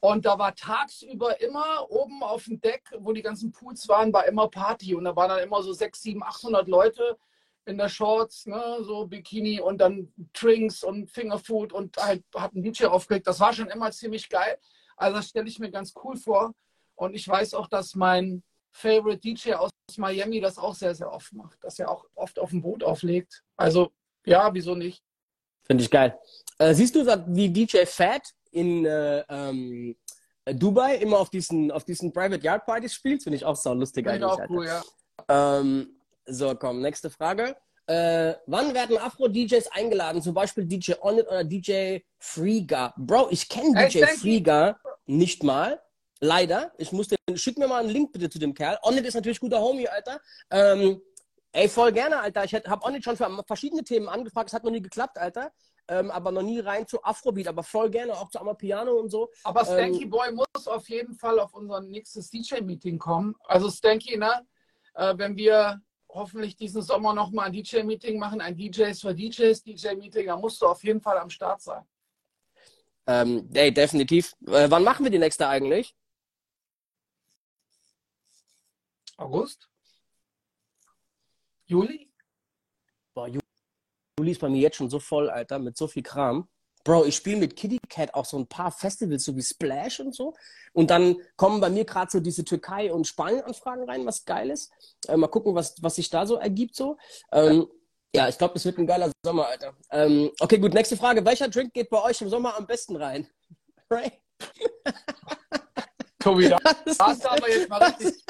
Und 0.00 0.26
da 0.26 0.38
war 0.38 0.54
tagsüber 0.54 1.40
immer 1.40 1.90
oben 1.90 2.22
auf 2.22 2.44
dem 2.44 2.60
Deck, 2.60 2.82
wo 2.98 3.12
die 3.12 3.22
ganzen 3.22 3.50
Pools 3.52 3.88
waren, 3.88 4.12
war 4.12 4.26
immer 4.26 4.48
Party. 4.48 4.94
Und 4.94 5.04
da 5.04 5.16
waren 5.16 5.30
dann 5.30 5.42
immer 5.42 5.62
so 5.62 5.72
6, 5.72 6.02
7, 6.02 6.22
800 6.22 6.68
Leute 6.68 7.16
in 7.64 7.78
der 7.78 7.88
Shorts, 7.88 8.44
ne, 8.44 8.78
so 8.82 9.06
Bikini 9.06 9.60
und 9.60 9.78
dann 9.78 10.12
Drinks 10.34 10.84
und 10.84 11.10
Fingerfood 11.10 11.72
und 11.72 11.96
halt 11.96 12.22
hat 12.34 12.54
ein 12.54 12.62
DJ 12.62 12.84
aufgelegt. 12.84 13.26
Das 13.26 13.40
war 13.40 13.54
schon 13.54 13.68
immer 13.68 13.90
ziemlich 13.92 14.28
geil. 14.28 14.58
Also 14.96 15.16
das 15.16 15.28
stelle 15.28 15.48
ich 15.48 15.58
mir 15.58 15.70
ganz 15.70 15.92
cool 16.02 16.16
vor. 16.16 16.52
Und 16.94 17.14
ich 17.14 17.26
weiß 17.26 17.54
auch, 17.54 17.68
dass 17.68 17.94
mein 17.94 18.42
Favorite 18.70 19.20
DJ 19.20 19.54
aus 19.54 19.70
Miami 19.96 20.40
das 20.40 20.58
auch 20.58 20.74
sehr, 20.74 20.94
sehr 20.94 21.12
oft 21.12 21.32
macht. 21.32 21.62
Dass 21.62 21.78
er 21.78 21.90
auch 21.90 22.06
oft 22.14 22.38
auf 22.38 22.50
dem 22.50 22.62
Boot 22.62 22.82
auflegt. 22.82 23.42
Also 23.56 23.90
ja, 24.24 24.52
wieso 24.52 24.74
nicht? 24.74 25.02
Finde 25.64 25.84
ich 25.84 25.90
geil. 25.90 26.18
Äh, 26.58 26.74
siehst 26.74 26.94
du, 26.94 27.04
wie 27.28 27.48
DJ 27.48 27.84
Fat 27.86 28.22
in 28.50 28.84
äh, 28.84 29.24
ähm, 29.28 29.96
Dubai 30.44 30.96
immer 30.96 31.18
auf 31.18 31.30
diesen, 31.30 31.70
auf 31.70 31.84
diesen 31.84 32.12
Private 32.12 32.42
Yard 32.44 32.66
Partys 32.66 32.94
spielt? 32.94 33.22
Finde 33.22 33.36
ich 33.36 33.44
auch 33.44 33.56
so 33.56 33.72
lustig 33.72 34.06
Finde 34.06 34.26
ich 34.26 34.32
eigentlich. 34.32 34.44
auch 34.44 34.50
cool, 34.50 34.66
ja. 34.66 34.82
Ähm, 35.28 36.00
so, 36.26 36.54
komm, 36.54 36.80
nächste 36.80 37.10
Frage. 37.10 37.56
Äh, 37.86 38.34
wann 38.46 38.72
werden 38.74 38.96
Afro-DJs 38.96 39.68
eingeladen? 39.72 40.22
Zum 40.22 40.32
Beispiel 40.34 40.64
DJ 40.64 40.94
Onit 41.02 41.26
oder 41.26 41.44
DJ 41.44 41.98
Freega? 42.18 42.94
Bro, 42.96 43.28
ich 43.30 43.48
kenne 43.48 43.88
DJ. 43.88 44.04
Freega 44.04 44.78
nicht 45.06 45.42
mal. 45.42 45.80
Leider. 46.20 46.72
Ich 46.78 46.92
muss 46.92 47.08
den, 47.08 47.18
schick 47.36 47.58
mir 47.58 47.68
mal 47.68 47.80
einen 47.80 47.90
Link 47.90 48.12
bitte 48.12 48.30
zu 48.30 48.38
dem 48.38 48.54
Kerl. 48.54 48.78
Onit 48.82 49.04
ist 49.04 49.14
natürlich 49.14 49.40
guter 49.40 49.60
Homie, 49.60 49.86
Alter. 49.88 50.20
Ähm, 50.50 51.02
ey, 51.52 51.68
voll 51.68 51.92
gerne, 51.92 52.20
Alter. 52.20 52.44
Ich 52.44 52.54
habe 52.54 52.86
Onit 52.86 53.04
schon 53.04 53.16
für 53.16 53.44
verschiedene 53.46 53.84
Themen 53.84 54.08
angefragt. 54.08 54.48
Es 54.48 54.54
hat 54.54 54.64
noch 54.64 54.70
nie 54.70 54.80
geklappt, 54.80 55.18
Alter. 55.18 55.52
Ähm, 55.86 56.10
aber 56.10 56.32
noch 56.32 56.42
nie 56.42 56.60
rein 56.60 56.86
zu 56.86 57.02
Afrobeat. 57.04 57.48
Aber 57.48 57.62
voll 57.62 57.90
gerne 57.90 58.14
auch 58.14 58.30
zu 58.30 58.40
Amapiano 58.40 58.92
und 58.92 59.10
so. 59.10 59.30
Aber 59.42 59.60
Ähm, 59.60 59.66
Stanky 59.66 60.06
Boy 60.06 60.32
muss 60.32 60.66
auf 60.66 60.88
jeden 60.88 61.14
Fall 61.14 61.38
auf 61.38 61.52
unser 61.52 61.82
nächstes 61.82 62.30
DJ-Meeting 62.30 62.98
kommen. 62.98 63.34
Also 63.44 63.70
Stanky, 63.70 64.16
ne? 64.16 64.46
Äh, 64.94 65.12
wenn 65.18 65.36
wir 65.36 65.82
hoffentlich 66.14 66.56
diesen 66.56 66.80
Sommer 66.80 67.12
nochmal 67.12 67.46
ein 67.46 67.52
DJ-Meeting 67.52 68.18
machen, 68.18 68.40
ein 68.40 68.56
DJs 68.56 69.00
für 69.00 69.14
DJs 69.14 69.62
DJ-Meeting, 69.62 70.26
dann 70.26 70.40
musst 70.40 70.62
du 70.62 70.66
auf 70.66 70.82
jeden 70.84 71.00
Fall 71.00 71.18
am 71.18 71.28
Start 71.28 71.60
sein. 71.60 71.84
Ähm, 73.06 73.50
ey, 73.52 73.74
definitiv. 73.74 74.34
Äh, 74.46 74.70
wann 74.70 74.84
machen 74.84 75.04
wir 75.04 75.10
die 75.10 75.18
nächste 75.18 75.46
eigentlich? 75.46 75.94
August? 79.16 79.68
Juli? 81.66 82.10
Boah, 83.14 83.26
Ju- 83.28 83.40
Juli 84.18 84.30
ist 84.32 84.40
bei 84.40 84.48
mir 84.48 84.60
jetzt 84.60 84.76
schon 84.76 84.88
so 84.90 84.98
voll, 85.00 85.28
Alter, 85.28 85.58
mit 85.58 85.76
so 85.76 85.86
viel 85.88 86.02
Kram. 86.02 86.48
Bro, 86.84 87.06
ich 87.06 87.16
spiele 87.16 87.38
mit 87.38 87.56
Kitty 87.56 87.78
Cat 87.88 88.12
auch 88.12 88.26
so 88.26 88.38
ein 88.38 88.46
paar 88.46 88.70
Festivals, 88.70 89.24
so 89.24 89.34
wie 89.34 89.42
Splash 89.42 90.00
und 90.00 90.14
so. 90.14 90.34
Und 90.74 90.90
dann 90.90 91.16
kommen 91.36 91.60
bei 91.60 91.70
mir 91.70 91.86
gerade 91.86 92.10
so 92.10 92.20
diese 92.20 92.44
Türkei- 92.44 92.92
und 92.92 93.06
Spanien-Anfragen 93.06 93.88
rein, 93.88 94.04
was 94.04 94.26
geil 94.26 94.50
ist. 94.50 94.70
Äh, 95.08 95.16
mal 95.16 95.28
gucken, 95.28 95.54
was, 95.54 95.82
was 95.82 95.94
sich 95.94 96.10
da 96.10 96.26
so 96.26 96.36
ergibt 96.36 96.76
so. 96.76 96.98
Ähm, 97.32 97.66
ja, 98.14 98.28
ich 98.28 98.36
glaube, 98.36 98.54
das 98.54 98.66
wird 98.66 98.78
ein 98.78 98.86
geiler 98.86 99.10
Sommer, 99.24 99.46
Alter. 99.46 99.74
Ähm, 99.90 100.30
okay, 100.38 100.58
gut, 100.58 100.74
nächste 100.74 100.98
Frage. 100.98 101.24
Welcher 101.24 101.48
Drink 101.48 101.72
geht 101.72 101.88
bei 101.88 102.02
euch 102.02 102.20
im 102.20 102.28
Sommer 102.28 102.54
am 102.56 102.66
besten 102.66 102.96
rein? 102.96 103.26
Ray? 103.90 104.12
Tobi, 106.18 106.48
da, 106.48 106.58
da 106.58 107.06
hast 107.06 107.24
du 107.24 107.30
aber 107.30 107.50
jetzt 107.50 107.68
mal 107.68 107.82
richtig, 107.82 108.24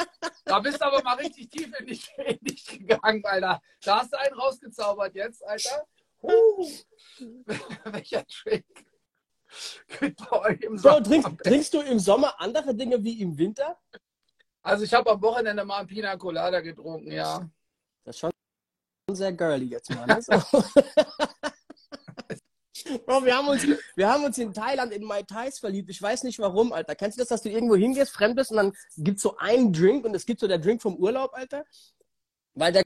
da 0.44 0.58
bist 0.58 0.80
du 0.80 0.84
aber 0.84 1.02
mal 1.04 1.14
richtig 1.14 1.48
tief 1.48 1.70
in 1.78 1.86
dich, 1.86 2.10
in 2.18 2.38
dich 2.40 2.66
gegangen, 2.66 3.24
Alter. 3.24 3.62
Da 3.84 4.00
hast 4.00 4.12
du 4.12 4.18
einen 4.18 4.34
rausgezaubert 4.34 5.14
jetzt, 5.14 5.46
Alter. 5.46 5.86
Uh, 6.24 6.66
welcher 7.84 8.26
Trick? 8.26 8.64
Bro, 10.00 11.00
trinkst, 11.00 11.30
trinkst 11.44 11.74
du 11.74 11.80
im 11.80 11.98
Sommer 11.98 12.40
andere 12.40 12.74
Dinge 12.74 13.02
wie 13.04 13.20
im 13.20 13.36
Winter? 13.36 13.78
Also 14.62 14.84
ich 14.84 14.94
habe 14.94 15.10
am 15.10 15.20
Wochenende 15.20 15.64
mal 15.64 15.80
ein 15.80 15.86
Pina 15.86 16.16
Colada 16.16 16.60
getrunken, 16.60 17.12
ja. 17.12 17.48
Das 18.04 18.16
ist 18.16 18.20
schon 18.20 18.30
sehr 19.12 19.32
girly 19.32 19.66
jetzt 19.66 19.90
mal. 19.90 20.06
Ne? 22.86 23.00
Bro, 23.06 23.24
wir 23.24 23.36
haben, 23.36 23.48
uns, 23.48 23.66
wir 23.94 24.08
haben 24.08 24.24
uns 24.24 24.36
in 24.36 24.52
Thailand 24.52 24.92
in 24.92 25.04
Mai 25.04 25.22
Tais 25.22 25.58
verliebt. 25.58 25.88
Ich 25.88 26.02
weiß 26.02 26.22
nicht 26.24 26.38
warum, 26.38 26.72
Alter. 26.72 26.94
Kennst 26.94 27.16
du 27.16 27.22
das, 27.22 27.28
dass 27.28 27.42
du 27.42 27.48
irgendwo 27.48 27.76
hingehst, 27.76 28.12
fremd 28.12 28.36
bist 28.36 28.50
und 28.50 28.58
dann 28.58 28.72
gibt 28.98 29.16
es 29.16 29.22
so 29.22 29.36
einen 29.38 29.72
Drink 29.72 30.04
und 30.04 30.14
es 30.14 30.26
gibt 30.26 30.40
so 30.40 30.48
der 30.48 30.58
Drink 30.58 30.82
vom 30.82 30.96
Urlaub, 30.96 31.32
Alter? 31.32 31.64
Weil 32.54 32.72
der 32.72 32.82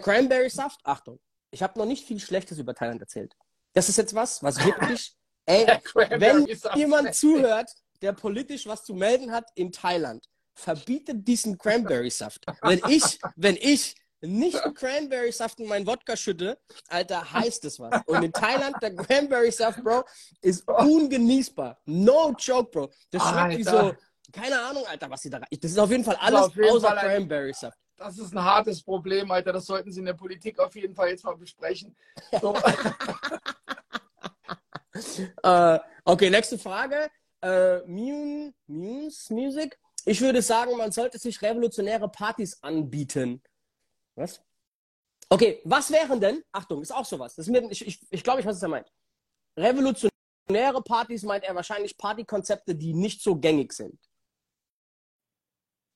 Cranberry-Saft, 0.00 0.80
Achtung, 0.82 1.20
ich 1.52 1.62
habe 1.62 1.78
noch 1.78 1.86
nicht 1.86 2.04
viel 2.06 2.18
Schlechtes 2.18 2.58
über 2.58 2.74
Thailand 2.74 3.00
erzählt. 3.00 3.36
Das 3.74 3.88
ist 3.88 3.98
jetzt 3.98 4.14
was, 4.14 4.42
was 4.42 4.56
wirklich, 4.64 5.14
ey, 5.46 5.66
wenn 5.94 6.48
jemand 6.74 7.14
zuhört, 7.14 7.70
der 8.00 8.12
politisch 8.12 8.66
was 8.66 8.82
zu 8.84 8.94
melden 8.94 9.30
hat 9.30 9.48
in 9.54 9.70
Thailand, 9.70 10.26
verbietet 10.54 11.26
diesen 11.26 11.56
Cranberry-Saft. 11.56 12.44
Wenn 12.62 12.80
ich, 12.88 13.20
wenn 13.36 13.56
ich 13.56 13.94
nicht 14.20 14.58
Cranberry-Saft 14.74 15.60
in 15.60 15.66
meinen 15.66 15.86
Wodka 15.86 16.16
schütte, 16.16 16.58
Alter, 16.88 17.32
heißt 17.32 17.64
es 17.64 17.78
was. 17.78 18.02
Und 18.06 18.22
in 18.22 18.32
Thailand, 18.32 18.76
der 18.82 18.94
Cranberry-Saft, 18.94 19.82
Bro, 19.82 20.04
ist 20.40 20.66
ungenießbar. 20.68 21.80
No 21.86 22.34
joke, 22.38 22.70
Bro. 22.70 22.90
Das 23.10 23.22
schmeckt 23.22 23.58
wie 23.58 23.64
so, 23.64 23.76
Alter. 23.78 23.98
keine 24.32 24.60
Ahnung, 24.60 24.84
Alter, 24.86 25.10
was 25.10 25.22
sie 25.22 25.30
da 25.30 25.38
rein. 25.38 25.48
Das 25.50 25.70
ist 25.70 25.78
auf 25.78 25.90
jeden 25.90 26.04
Fall 26.04 26.16
alles 26.16 26.50
außer 26.56 26.96
Cranberry-Saft. 26.96 27.78
Das 27.96 28.18
ist 28.18 28.32
ein 28.32 28.42
hartes 28.42 28.82
Problem, 28.82 29.30
Alter. 29.30 29.52
Das 29.52 29.66
sollten 29.66 29.92
Sie 29.92 30.00
in 30.00 30.06
der 30.06 30.14
Politik 30.14 30.58
auf 30.58 30.74
jeden 30.74 30.94
Fall 30.94 31.10
jetzt 31.10 31.24
mal 31.24 31.36
besprechen. 31.36 31.94
So. 32.40 32.54
äh, 35.42 35.78
okay, 36.04 36.30
nächste 36.30 36.58
Frage. 36.58 37.10
Äh, 37.40 37.80
Muse, 37.86 38.52
Muse 38.66 39.34
Music. 39.34 39.78
Ich 40.04 40.20
würde 40.20 40.42
sagen, 40.42 40.76
man 40.76 40.92
sollte 40.92 41.18
sich 41.18 41.40
revolutionäre 41.42 42.08
Partys 42.08 42.60
anbieten. 42.62 43.42
Was? 44.14 44.42
Okay, 45.28 45.60
was 45.64 45.90
wären 45.90 46.20
denn, 46.20 46.44
Achtung, 46.52 46.82
ist 46.82 46.92
auch 46.92 47.04
sowas. 47.04 47.34
Das 47.34 47.46
ist 47.46 47.52
mir, 47.52 47.70
ich, 47.70 47.86
ich, 47.86 48.00
ich 48.10 48.22
glaube, 48.22 48.40
ich 48.40 48.46
weiß, 48.46 48.56
was 48.56 48.62
er 48.62 48.68
meint. 48.68 48.92
Revolutionäre 49.56 50.82
Partys 50.84 51.22
meint 51.22 51.44
er 51.44 51.54
wahrscheinlich 51.54 51.96
Partykonzepte, 51.96 52.74
die 52.74 52.94
nicht 52.94 53.22
so 53.22 53.36
gängig 53.36 53.72
sind. 53.72 53.98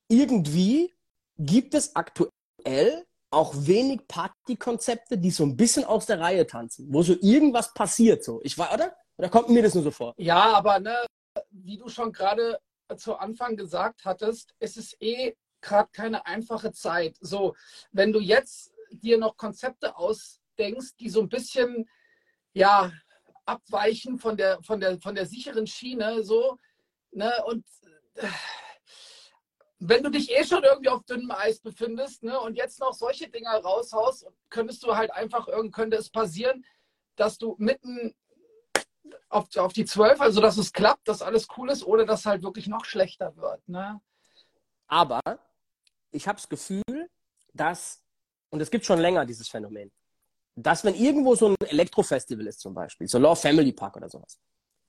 Irgendwie 0.09 0.96
gibt 1.37 1.73
es 1.73 1.95
aktuell 1.95 3.05
auch 3.29 3.53
wenig 3.55 4.07
Partykonzepte, 4.07 5.17
die 5.17 5.31
so 5.31 5.43
ein 5.43 5.57
bisschen 5.57 5.83
aus 5.83 6.05
der 6.05 6.19
Reihe 6.19 6.47
tanzen, 6.47 6.87
wo 6.91 7.03
so 7.03 7.13
irgendwas 7.21 7.73
passiert 7.73 8.23
so. 8.23 8.39
Ich 8.43 8.57
war, 8.57 8.73
oder? 8.73 8.95
Oder 9.17 9.29
kommt 9.29 9.49
mir 9.49 9.63
das 9.63 9.73
nur 9.73 9.83
so 9.83 9.91
vor? 9.91 10.13
Ja, 10.17 10.53
aber 10.53 10.79
ne, 10.79 10.95
wie 11.49 11.77
du 11.77 11.89
schon 11.89 12.11
gerade 12.13 12.59
zu 12.95 13.15
Anfang 13.15 13.57
gesagt 13.57 14.05
hattest, 14.05 14.53
es 14.59 14.77
ist 14.77 14.95
eh 15.01 15.35
gerade 15.61 15.89
keine 15.91 16.25
einfache 16.25 16.71
Zeit. 16.71 17.17
So, 17.19 17.55
wenn 17.91 18.13
du 18.13 18.19
jetzt 18.19 18.71
dir 18.91 19.17
noch 19.17 19.35
Konzepte 19.35 19.97
ausdenkst, 19.97 20.95
die 20.99 21.09
so 21.09 21.21
ein 21.21 21.29
bisschen 21.29 21.89
ja 22.53 22.91
abweichen 23.45 24.19
von 24.19 24.37
der 24.37 24.61
von 24.63 24.79
der 24.79 24.99
von 25.01 25.15
der 25.15 25.25
sicheren 25.25 25.67
Schiene, 25.67 26.23
so 26.23 26.57
ne 27.11 27.31
und 27.45 27.65
äh, 28.15 28.27
wenn 29.79 30.03
du 30.03 30.09
dich 30.09 30.31
eh 30.31 30.43
schon 30.43 30.63
irgendwie 30.63 30.89
auf 30.89 31.03
dünnem 31.03 31.31
Eis 31.31 31.59
befindest 31.59 32.23
ne, 32.23 32.39
und 32.39 32.55
jetzt 32.55 32.79
noch 32.79 32.93
solche 32.93 33.29
Dinger 33.29 33.51
raushaust, 33.51 34.27
könntest 34.49 34.83
du 34.83 34.95
halt 34.95 35.11
einfach, 35.11 35.47
könnte 35.71 35.97
es 35.97 36.09
passieren, 36.09 36.65
dass 37.15 37.37
du 37.37 37.55
mitten 37.59 38.15
auf, 39.29 39.55
auf 39.55 39.73
die 39.73 39.85
Zwölf, 39.85 40.19
also 40.19 40.41
dass 40.41 40.57
es 40.57 40.73
klappt, 40.73 41.07
dass 41.07 41.21
alles 41.21 41.47
cool 41.57 41.69
ist, 41.69 41.83
oder 41.83 42.05
dass 42.05 42.25
halt 42.25 42.43
wirklich 42.43 42.67
noch 42.67 42.85
schlechter 42.85 43.35
wird. 43.37 43.67
Ne? 43.67 44.01
Aber 44.87 45.21
ich 46.11 46.27
habe 46.27 46.37
das 46.37 46.49
Gefühl, 46.49 47.09
dass, 47.53 48.03
und 48.49 48.61
es 48.61 48.71
gibt 48.71 48.85
schon 48.85 48.99
länger 48.99 49.25
dieses 49.25 49.47
Phänomen, 49.47 49.91
dass 50.55 50.83
wenn 50.83 50.95
irgendwo 50.95 51.35
so 51.35 51.49
ein 51.49 51.55
Elektrofestival 51.67 52.47
ist 52.47 52.59
zum 52.59 52.73
Beispiel, 52.73 53.07
so 53.07 53.19
Law 53.19 53.35
Family 53.35 53.73
Park 53.73 53.97
oder 53.97 54.09
sowas, 54.09 54.39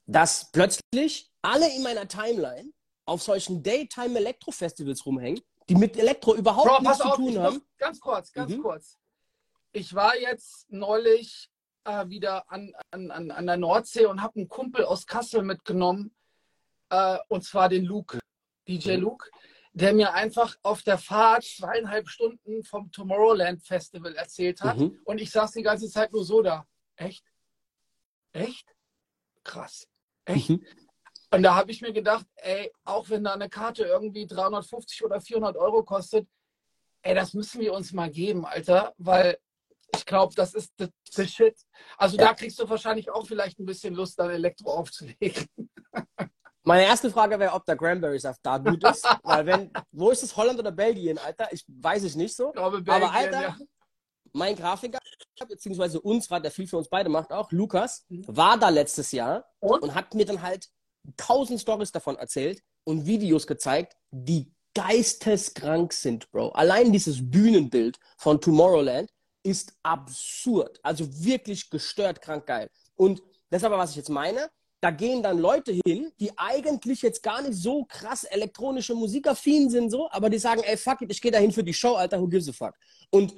dass 0.06 0.50
plötzlich 0.50 1.30
alle 1.42 1.70
in 1.74 1.82
meiner 1.82 2.08
Timeline 2.08 2.72
auf 3.08 3.22
solchen 3.22 3.62
Daytime-Elektro-Festivals 3.62 5.04
rumhängen, 5.06 5.40
die 5.68 5.74
mit 5.74 5.96
Elektro 5.96 6.34
überhaupt 6.34 6.68
Bro, 6.68 6.80
nichts 6.80 6.98
zu 6.98 7.08
tun 7.10 7.38
haben. 7.38 7.62
Ganz 7.78 8.00
kurz, 8.00 8.32
ganz 8.32 8.52
mhm. 8.52 8.62
kurz. 8.62 8.98
Ich 9.72 9.94
war 9.94 10.16
jetzt 10.16 10.70
neulich 10.70 11.50
äh, 11.84 12.08
wieder 12.08 12.50
an, 12.50 12.72
an, 12.90 13.10
an, 13.10 13.30
an 13.30 13.46
der 13.46 13.56
Nordsee 13.56 14.06
und 14.06 14.22
habe 14.22 14.36
einen 14.36 14.48
Kumpel 14.48 14.84
aus 14.84 15.06
Kassel 15.06 15.42
mitgenommen, 15.42 16.14
äh, 16.90 17.18
und 17.28 17.44
zwar 17.44 17.68
den 17.68 17.84
Luke, 17.84 18.18
DJ 18.66 18.96
mhm. 18.96 19.02
Luke, 19.02 19.30
der 19.72 19.94
mir 19.94 20.12
einfach 20.14 20.56
auf 20.62 20.82
der 20.82 20.98
Fahrt 20.98 21.44
zweieinhalb 21.44 22.08
Stunden 22.08 22.64
vom 22.64 22.90
Tomorrowland 22.90 23.62
Festival 23.62 24.14
erzählt 24.16 24.60
hat. 24.60 24.76
Mhm. 24.78 25.00
Und 25.04 25.20
ich 25.20 25.30
saß 25.30 25.52
die 25.52 25.62
ganze 25.62 25.88
Zeit 25.88 26.12
nur 26.12 26.24
so 26.24 26.42
da. 26.42 26.66
Echt? 26.96 27.24
Echt? 28.32 28.74
Krass. 29.44 29.86
Echt? 30.24 30.50
Mhm. 30.50 30.64
Und 31.30 31.42
da 31.42 31.54
habe 31.54 31.70
ich 31.70 31.82
mir 31.82 31.92
gedacht, 31.92 32.26
ey, 32.36 32.72
auch 32.84 33.10
wenn 33.10 33.24
da 33.24 33.34
eine 33.34 33.48
Karte 33.48 33.84
irgendwie 33.84 34.26
350 34.26 35.04
oder 35.04 35.20
400 35.20 35.56
Euro 35.56 35.82
kostet, 35.82 36.26
ey, 37.02 37.14
das 37.14 37.34
müssen 37.34 37.60
wir 37.60 37.74
uns 37.74 37.92
mal 37.92 38.10
geben, 38.10 38.46
Alter, 38.46 38.94
weil 38.96 39.38
ich 39.94 40.04
glaube, 40.04 40.34
das 40.34 40.54
ist 40.54 40.72
the, 40.78 40.88
the 41.10 41.26
shit. 41.26 41.56
Also 41.96 42.16
ja. 42.16 42.26
da 42.26 42.34
kriegst 42.34 42.58
du 42.58 42.68
wahrscheinlich 42.68 43.10
auch 43.10 43.26
vielleicht 43.26 43.58
ein 43.58 43.66
bisschen 43.66 43.94
Lust, 43.94 44.18
dann 44.18 44.30
Elektro 44.30 44.70
aufzulegen. 44.70 45.48
Meine 46.62 46.84
erste 46.84 47.10
Frage 47.10 47.38
wäre, 47.38 47.54
ob 47.54 47.64
der 47.64 47.76
Cranberry-Saft 47.76 48.40
da 48.42 48.58
gut 48.58 48.84
ist. 48.84 49.04
Weil 49.22 49.46
wenn, 49.46 49.72
wo 49.90 50.10
ist 50.10 50.22
es, 50.22 50.36
Holland 50.36 50.58
oder 50.58 50.70
Belgien, 50.70 51.18
Alter? 51.18 51.48
Ich 51.50 51.64
weiß 51.66 52.02
es 52.02 52.14
nicht 52.14 52.36
so. 52.36 52.52
Glaube, 52.52 52.82
Belgien, 52.82 53.08
Aber 53.08 53.14
Alter, 53.14 53.40
ja. 53.40 53.56
mein 54.32 54.54
Grafiker, 54.54 54.98
beziehungsweise 55.48 56.00
unserer, 56.00 56.40
der 56.40 56.50
viel 56.50 56.66
für 56.66 56.76
uns 56.76 56.88
beide 56.90 57.08
macht 57.08 57.32
auch, 57.32 57.50
Lukas, 57.52 58.04
mhm. 58.08 58.24
war 58.28 58.58
da 58.58 58.68
letztes 58.68 59.12
Jahr 59.12 59.46
und? 59.60 59.82
und 59.82 59.94
hat 59.94 60.12
mir 60.12 60.26
dann 60.26 60.42
halt 60.42 60.68
tausend 61.16 61.60
Stories 61.60 61.92
davon 61.92 62.16
erzählt 62.16 62.62
und 62.84 63.06
Videos 63.06 63.46
gezeigt, 63.46 63.96
die 64.10 64.52
geisteskrank 64.74 65.92
sind, 65.92 66.30
Bro. 66.30 66.50
Allein 66.50 66.92
dieses 66.92 67.30
Bühnenbild 67.30 67.98
von 68.16 68.40
Tomorrowland 68.40 69.10
ist 69.42 69.72
absurd. 69.82 70.78
Also 70.82 71.06
wirklich 71.24 71.70
gestört 71.70 72.20
krank 72.20 72.46
geil. 72.46 72.70
Und 72.94 73.22
das 73.50 73.62
ist 73.62 73.64
aber, 73.64 73.78
was 73.78 73.90
ich 73.90 73.96
jetzt 73.96 74.10
meine. 74.10 74.50
Da 74.80 74.92
gehen 74.92 75.22
dann 75.22 75.38
Leute 75.38 75.72
hin, 75.84 76.12
die 76.20 76.30
eigentlich 76.38 77.02
jetzt 77.02 77.22
gar 77.22 77.42
nicht 77.42 77.54
so 77.54 77.84
krass 77.84 78.22
elektronische 78.22 78.94
Musikaffin 78.94 79.68
sind, 79.68 79.90
so, 79.90 80.08
aber 80.12 80.30
die 80.30 80.38
sagen, 80.38 80.62
ey, 80.64 80.76
fuck 80.76 81.02
it, 81.02 81.10
ich 81.10 81.20
gehe 81.20 81.32
dahin 81.32 81.50
für 81.50 81.64
die 81.64 81.74
Show, 81.74 81.94
Alter, 81.94 82.20
who 82.20 82.28
gives 82.28 82.48
a 82.48 82.52
fuck? 82.52 82.74
Und 83.10 83.34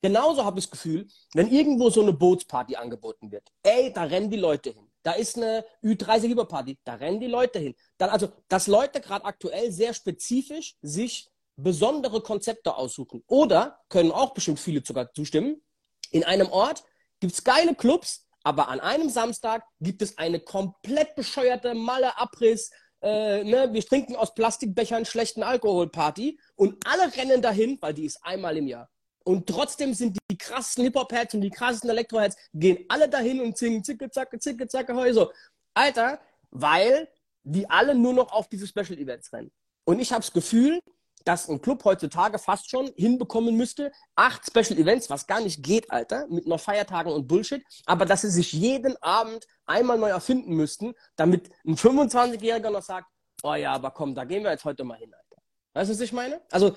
genauso 0.00 0.44
habe 0.44 0.60
ich 0.60 0.66
das 0.66 0.70
Gefühl, 0.70 1.08
wenn 1.32 1.50
irgendwo 1.50 1.90
so 1.90 2.00
eine 2.00 2.12
Bootsparty 2.12 2.76
angeboten 2.76 3.32
wird, 3.32 3.50
ey, 3.64 3.92
da 3.92 4.04
rennen 4.04 4.30
die 4.30 4.36
Leute 4.36 4.70
hin. 4.70 4.88
Da 5.04 5.12
ist 5.12 5.36
eine 5.36 5.64
Ü30 5.82 6.28
Überparty, 6.28 6.78
da 6.82 6.94
rennen 6.94 7.20
die 7.20 7.26
Leute 7.26 7.58
hin. 7.58 7.74
Dann 7.98 8.10
also, 8.10 8.32
dass 8.48 8.66
Leute 8.66 9.00
gerade 9.00 9.24
aktuell 9.24 9.70
sehr 9.70 9.94
spezifisch 9.94 10.76
sich 10.82 11.30
besondere 11.56 12.20
Konzepte 12.22 12.74
aussuchen. 12.74 13.22
Oder, 13.26 13.78
können 13.88 14.10
auch 14.10 14.34
bestimmt 14.34 14.58
viele 14.58 14.82
sogar 14.84 15.12
zustimmen, 15.12 15.62
in 16.10 16.24
einem 16.24 16.50
Ort 16.50 16.84
gibt 17.20 17.34
es 17.34 17.44
geile 17.44 17.74
Clubs, 17.74 18.26
aber 18.42 18.68
an 18.68 18.80
einem 18.80 19.08
Samstag 19.08 19.64
gibt 19.80 20.02
es 20.02 20.18
eine 20.18 20.40
komplett 20.40 21.14
bescheuerte 21.14 21.74
Malle-Abriss, 21.74 22.70
äh, 23.02 23.44
ne, 23.44 23.68
wir 23.72 23.84
trinken 23.84 24.16
aus 24.16 24.34
Plastikbechern 24.34 25.04
schlechten 25.04 25.42
Alkoholparty 25.42 26.40
und 26.54 26.86
alle 26.86 27.14
rennen 27.14 27.42
dahin, 27.42 27.76
weil 27.82 27.92
die 27.92 28.06
ist 28.06 28.18
einmal 28.22 28.56
im 28.56 28.66
Jahr. 28.66 28.88
Und 29.24 29.46
trotzdem 29.48 29.94
sind 29.94 30.18
die 30.30 30.38
krassen 30.38 30.84
Hip-Hop-Heads 30.84 31.34
und 31.34 31.40
die 31.40 31.50
krassen 31.50 31.88
Elektro-Heads, 31.88 32.36
gehen 32.52 32.84
alle 32.88 33.08
dahin 33.08 33.40
und 33.40 33.56
singen 33.56 33.82
zicke, 33.82 34.10
zacke, 34.10 34.38
zicke, 34.38 34.68
zacke, 34.68 34.94
heu, 34.94 35.12
so. 35.12 35.32
Alter, 35.72 36.20
weil 36.50 37.08
die 37.42 37.68
alle 37.68 37.94
nur 37.94 38.12
noch 38.12 38.32
auf 38.32 38.48
diese 38.48 38.66
Special-Events 38.66 39.32
rennen. 39.32 39.50
Und 39.84 39.98
ich 39.98 40.12
habe 40.12 40.20
das 40.20 40.32
Gefühl, 40.32 40.80
dass 41.24 41.48
ein 41.48 41.60
Club 41.60 41.84
heutzutage 41.84 42.38
fast 42.38 42.70
schon 42.70 42.92
hinbekommen 42.96 43.56
müsste, 43.56 43.92
acht 44.14 44.46
Special 44.46 44.78
Events, 44.78 45.08
was 45.08 45.26
gar 45.26 45.40
nicht 45.40 45.62
geht, 45.62 45.90
Alter, 45.90 46.26
mit 46.28 46.46
noch 46.46 46.60
Feiertagen 46.60 47.12
und 47.12 47.26
Bullshit, 47.26 47.62
aber 47.86 48.04
dass 48.04 48.22
sie 48.22 48.30
sich 48.30 48.52
jeden 48.52 48.96
Abend 49.02 49.46
einmal 49.66 49.98
neu 49.98 50.10
erfinden 50.10 50.54
müssten, 50.54 50.94
damit 51.16 51.50
ein 51.66 51.76
25-Jähriger 51.76 52.70
noch 52.70 52.82
sagt, 52.82 53.08
oh 53.42 53.54
ja, 53.54 53.72
aber 53.72 53.90
komm, 53.90 54.14
da 54.14 54.24
gehen 54.24 54.44
wir 54.44 54.50
jetzt 54.50 54.64
heute 54.64 54.84
mal 54.84 54.98
hin, 54.98 55.12
Alter. 55.14 55.42
Weißt 55.74 55.90
du, 55.90 55.94
was 55.94 56.00
ich 56.00 56.12
meine? 56.12 56.40
Also, 56.50 56.76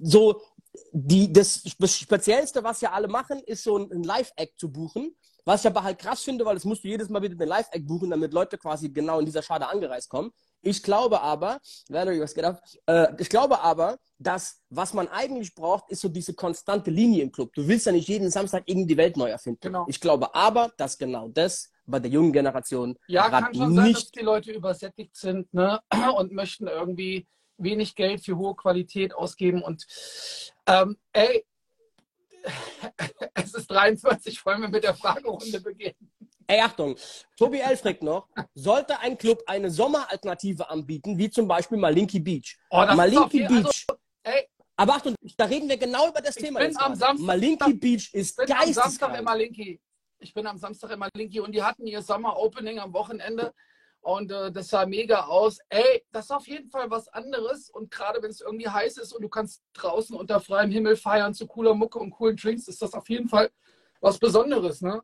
so, 0.00 0.42
die, 0.92 1.32
das 1.32 1.62
Speziellste, 1.66 2.62
was 2.64 2.80
ja 2.80 2.92
alle 2.92 3.08
machen, 3.08 3.40
ist 3.46 3.64
so 3.64 3.76
ein 3.78 4.02
Live-Act 4.02 4.58
zu 4.58 4.70
buchen. 4.70 5.14
Was 5.46 5.60
ich 5.60 5.66
aber 5.66 5.82
halt 5.82 5.98
krass 5.98 6.22
finde, 6.22 6.44
weil 6.46 6.54
das 6.54 6.64
musst 6.64 6.84
du 6.84 6.88
jedes 6.88 7.10
Mal 7.10 7.20
wieder 7.20 7.34
den 7.34 7.48
Live-Act 7.48 7.86
buchen, 7.86 8.10
damit 8.10 8.32
Leute 8.32 8.56
quasi 8.56 8.88
genau 8.88 9.18
in 9.18 9.26
dieser 9.26 9.42
Schade 9.42 9.68
angereist 9.68 10.08
kommen. 10.08 10.30
Ich 10.62 10.82
glaube 10.82 11.20
aber, 11.20 11.60
Valerie, 11.88 12.20
was 12.20 12.34
geht 12.34 12.44
ab? 12.44 12.62
Äh, 12.86 13.08
ich 13.18 13.28
glaube 13.28 13.60
aber, 13.60 13.98
dass 14.18 14.62
was 14.70 14.94
man 14.94 15.08
eigentlich 15.08 15.54
braucht, 15.54 15.90
ist 15.90 16.00
so 16.00 16.08
diese 16.08 16.32
konstante 16.32 16.90
Linie 16.90 17.22
im 17.22 17.30
Club. 17.30 17.52
Du 17.52 17.68
willst 17.68 17.84
ja 17.84 17.92
nicht 17.92 18.08
jeden 18.08 18.30
Samstag 18.30 18.62
irgendwie 18.64 18.94
die 18.94 18.96
Welt 18.96 19.18
neu 19.18 19.28
erfinden. 19.28 19.60
Genau. 19.60 19.84
Ich 19.86 20.00
glaube 20.00 20.34
aber, 20.34 20.72
dass 20.78 20.96
genau 20.96 21.28
das 21.28 21.70
bei 21.84 22.00
der 22.00 22.10
jungen 22.10 22.32
Generation 22.32 22.96
ja, 23.06 23.28
kann 23.28 23.54
schon 23.54 23.74
sein, 23.74 23.92
dass 23.92 24.10
die 24.10 24.20
Leute 24.20 24.52
übersättigt 24.52 25.14
sind 25.14 25.52
ne? 25.52 25.78
und 26.16 26.32
möchten 26.32 26.66
irgendwie 26.66 27.26
wenig 27.58 27.94
Geld 27.94 28.24
für 28.24 28.36
hohe 28.36 28.54
Qualität 28.54 29.14
ausgeben. 29.14 29.62
Und 29.62 29.84
ähm, 30.66 30.96
ey, 31.12 31.44
es 33.34 33.54
ist 33.54 33.70
23, 33.70 34.44
wollen 34.44 34.62
wir 34.62 34.68
mit 34.68 34.84
der 34.84 34.94
Fragerunde 34.94 35.60
beginnen? 35.60 36.10
Ey, 36.46 36.60
Achtung, 36.60 36.96
Tobi 37.38 37.60
Elfrick 37.60 38.02
noch, 38.02 38.28
sollte 38.54 38.98
ein 39.00 39.16
Club 39.16 39.42
eine 39.46 39.70
Sommeralternative 39.70 40.68
anbieten, 40.68 41.16
wie 41.16 41.30
zum 41.30 41.48
Beispiel 41.48 41.78
Malinki 41.78 42.20
Beach. 42.20 42.58
Oh, 42.70 42.84
Malinki 42.84 43.44
also, 43.44 43.54
Beach. 43.54 43.86
Also, 43.88 44.00
ey, 44.24 44.48
aber 44.76 44.94
Achtung, 44.94 45.14
da 45.36 45.44
reden 45.46 45.68
wir 45.68 45.76
genau 45.76 46.08
über 46.08 46.20
das 46.20 46.36
ich 46.36 46.44
Thema. 46.44 46.60
Bin 46.60 46.76
am 46.76 46.94
Samstag, 46.94 47.26
Malinki 47.26 47.74
Beach 47.74 48.12
ist 48.12 48.38
ich 48.38 48.46
bin 48.46 48.56
am 48.56 48.72
Samstag 48.72 49.18
in 49.18 49.24
Malinki. 49.24 49.80
Ich 50.18 50.34
bin 50.34 50.46
am 50.46 50.58
Samstag 50.58 50.90
in 50.90 50.98
Malinki 50.98 51.40
und 51.40 51.52
die 51.52 51.62
hatten 51.62 51.86
ihr 51.86 52.02
Sommer-Opening 52.02 52.78
am 52.78 52.92
Wochenende 52.92 53.54
und 54.04 54.30
äh, 54.30 54.52
das 54.52 54.68
sah 54.68 54.84
mega 54.84 55.24
aus. 55.24 55.58
Ey, 55.70 56.04
das 56.12 56.26
ist 56.26 56.30
auf 56.30 56.46
jeden 56.46 56.68
Fall 56.68 56.90
was 56.90 57.08
anderes. 57.08 57.70
Und 57.70 57.90
gerade 57.90 58.22
wenn 58.22 58.30
es 58.30 58.42
irgendwie 58.42 58.68
heiß 58.68 58.98
ist 58.98 59.12
und 59.14 59.22
du 59.22 59.28
kannst 59.28 59.62
draußen 59.72 60.14
unter 60.14 60.40
freiem 60.40 60.70
Himmel 60.70 60.96
feiern 60.96 61.32
zu 61.32 61.46
cooler 61.46 61.74
Mucke 61.74 61.98
und 61.98 62.10
coolen 62.10 62.36
Drinks, 62.36 62.68
ist 62.68 62.82
das 62.82 62.92
auf 62.92 63.08
jeden 63.08 63.28
Fall 63.28 63.50
was 64.00 64.18
Besonderes, 64.18 64.82
ne? 64.82 65.00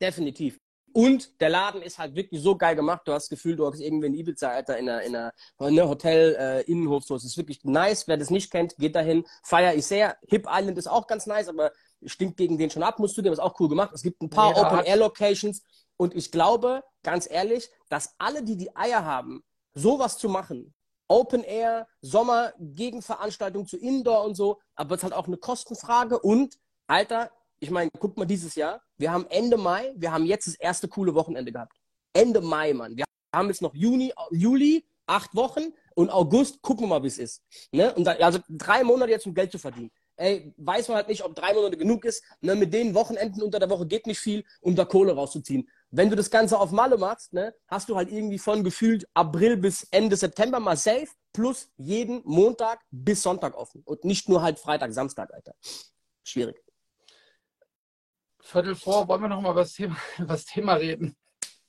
Definitiv. 0.00 0.60
Und 0.92 1.40
der 1.40 1.48
Laden 1.48 1.82
ist 1.82 1.98
halt 1.98 2.14
wirklich 2.14 2.40
so 2.40 2.56
geil 2.56 2.76
gemacht. 2.76 3.02
Du 3.04 3.12
hast 3.12 3.24
das 3.24 3.30
Gefühl, 3.30 3.56
du 3.56 3.66
hast 3.66 3.80
irgendwie 3.80 4.06
in 4.06 4.14
Ibiza, 4.14 4.50
Alter, 4.50 4.78
in 4.78 4.88
einer, 4.88 5.02
in 5.02 5.16
einer 5.16 5.32
ne, 5.58 5.88
Hotel, 5.88 6.36
äh, 6.38 6.70
Innenhof. 6.70 7.02
So. 7.02 7.16
Es 7.16 7.24
ist 7.24 7.36
wirklich 7.36 7.64
nice. 7.64 8.06
Wer 8.06 8.16
das 8.16 8.30
nicht 8.30 8.52
kennt, 8.52 8.76
geht 8.76 8.94
dahin. 8.94 9.24
Fire 9.42 9.74
ist 9.74 9.88
sehr. 9.88 10.16
Hip 10.28 10.46
Island 10.48 10.78
ist 10.78 10.86
auch 10.86 11.08
ganz 11.08 11.26
nice, 11.26 11.48
aber 11.48 11.72
stinkt 12.04 12.36
gegen 12.36 12.56
den 12.56 12.70
schon 12.70 12.84
ab, 12.84 13.00
musst 13.00 13.16
du 13.16 13.22
dir. 13.22 13.32
Ist 13.32 13.40
auch 13.40 13.58
cool 13.58 13.68
gemacht. 13.68 13.90
Es 13.92 14.04
gibt 14.04 14.22
ein 14.22 14.30
paar 14.30 14.56
Open-Air-Locations. 14.56 15.64
Und 15.96 16.14
ich 16.14 16.30
glaube, 16.30 16.82
ganz 17.02 17.28
ehrlich, 17.30 17.70
dass 17.88 18.14
alle, 18.18 18.42
die 18.42 18.56
die 18.56 18.74
Eier 18.74 19.04
haben, 19.04 19.44
sowas 19.74 20.18
zu 20.18 20.28
machen, 20.28 20.74
Open 21.08 21.44
Air, 21.44 21.86
Sommer, 22.00 22.52
Gegenveranstaltung 22.58 23.66
zu 23.66 23.76
Indoor 23.76 24.24
und 24.24 24.34
so, 24.34 24.60
aber 24.74 24.94
es 24.94 25.00
ist 25.00 25.04
halt 25.04 25.12
auch 25.12 25.26
eine 25.26 25.36
Kostenfrage 25.36 26.18
und, 26.18 26.58
Alter, 26.86 27.30
ich 27.60 27.70
meine, 27.70 27.90
guck 27.98 28.16
mal 28.16 28.24
dieses 28.24 28.54
Jahr, 28.54 28.82
wir 28.96 29.12
haben 29.12 29.26
Ende 29.28 29.56
Mai, 29.56 29.92
wir 29.96 30.12
haben 30.12 30.24
jetzt 30.24 30.46
das 30.46 30.54
erste 30.54 30.88
coole 30.88 31.14
Wochenende 31.14 31.52
gehabt. 31.52 31.76
Ende 32.12 32.40
Mai, 32.40 32.72
Mann. 32.72 32.96
Wir 32.96 33.04
haben 33.34 33.48
jetzt 33.48 33.62
noch 33.62 33.74
Juni, 33.74 34.12
Juli, 34.30 34.86
acht 35.06 35.34
Wochen 35.34 35.72
und 35.94 36.10
August, 36.10 36.62
gucken 36.62 36.84
wir 36.84 36.88
mal, 36.88 37.02
wie 37.02 37.08
es 37.08 37.18
ist. 37.18 37.42
Ne? 37.72 37.94
Und 37.94 38.04
da, 38.04 38.12
also 38.12 38.38
drei 38.48 38.84
Monate 38.84 39.10
jetzt, 39.12 39.26
um 39.26 39.34
Geld 39.34 39.52
zu 39.52 39.58
verdienen. 39.58 39.90
Ey, 40.16 40.54
weiß 40.56 40.88
man 40.88 40.98
halt 40.98 41.08
nicht, 41.08 41.24
ob 41.24 41.34
drei 41.34 41.54
Monate 41.54 41.76
genug 41.76 42.04
ist. 42.04 42.22
Ne? 42.40 42.54
Mit 42.54 42.72
den 42.72 42.94
Wochenenden 42.94 43.42
unter 43.42 43.58
der 43.58 43.70
Woche 43.70 43.86
geht 43.86 44.06
nicht 44.06 44.20
viel, 44.20 44.44
um 44.60 44.76
da 44.76 44.84
Kohle 44.84 45.12
rauszuziehen. 45.14 45.68
Wenn 45.96 46.10
du 46.10 46.16
das 46.16 46.28
Ganze 46.28 46.58
auf 46.58 46.72
Malle 46.72 46.98
machst, 46.98 47.32
ne, 47.32 47.54
hast 47.68 47.88
du 47.88 47.94
halt 47.94 48.10
irgendwie 48.10 48.40
von 48.40 48.64
gefühlt 48.64 49.06
April 49.14 49.56
bis 49.56 49.86
Ende 49.92 50.16
September 50.16 50.58
mal 50.58 50.76
safe, 50.76 51.06
plus 51.32 51.70
jeden 51.76 52.20
Montag 52.24 52.80
bis 52.90 53.22
Sonntag 53.22 53.56
offen. 53.56 53.80
Und 53.84 54.04
nicht 54.04 54.28
nur 54.28 54.42
halt 54.42 54.58
Freitag, 54.58 54.92
Samstag, 54.92 55.32
Alter. 55.32 55.54
Schwierig. 56.24 56.60
Viertel 58.40 58.74
vor, 58.74 59.06
wollen 59.06 59.22
wir 59.22 59.28
noch 59.28 59.40
mal 59.40 59.52
über 59.52 59.60
das 59.60 59.74
Thema, 59.74 59.96
über 60.18 60.32
das 60.32 60.44
Thema 60.46 60.74
reden? 60.74 61.14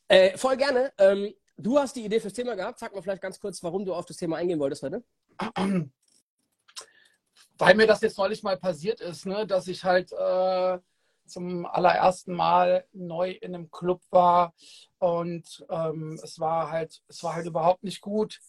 Äh, 0.07 0.36
voll 0.39 0.57
gerne. 0.57 0.91
Ähm, 0.97 1.32
du 1.55 1.78
hast 1.78 1.95
die 1.95 2.05
Idee 2.05 2.19
fürs 2.19 2.34
Thema 2.34 2.55
gehabt. 2.55 2.80
Sag 2.80 2.95
mal 2.95 3.03
vielleicht 3.03 3.21
ganz 3.21 3.39
kurz, 3.39 3.61
warum 3.61 3.86
du 3.86 3.93
auf 3.93 4.07
das 4.07 4.17
Thema 4.17 4.38
eingehen 4.38 4.59
wolltest 4.59 4.82
heute. 4.82 5.03
Weil 7.59 7.76
mir 7.76 7.86
das 7.86 8.01
jetzt 8.01 8.17
neulich 8.17 8.41
mal 8.41 8.57
passiert 8.57 9.01
ist, 9.01 9.28
ne, 9.28 9.45
dass 9.45 9.67
ich 9.67 9.84
halt 9.84 10.11
äh, 10.13 10.80
zum 11.26 11.65
allerersten 11.65 12.34
Mal 12.34 12.86
neu 12.93 13.32
in 13.32 13.55
einem 13.55 13.71
Club 13.71 14.01
war 14.09 14.53
und 14.99 15.65
ähm, 15.69 16.19
es 16.23 16.39
war 16.39 16.71
halt, 16.71 17.01
es 17.07 17.23
war 17.23 17.36
halt 17.36 17.47
überhaupt 17.47 17.84
nicht 17.84 18.01
gut. 18.01 18.39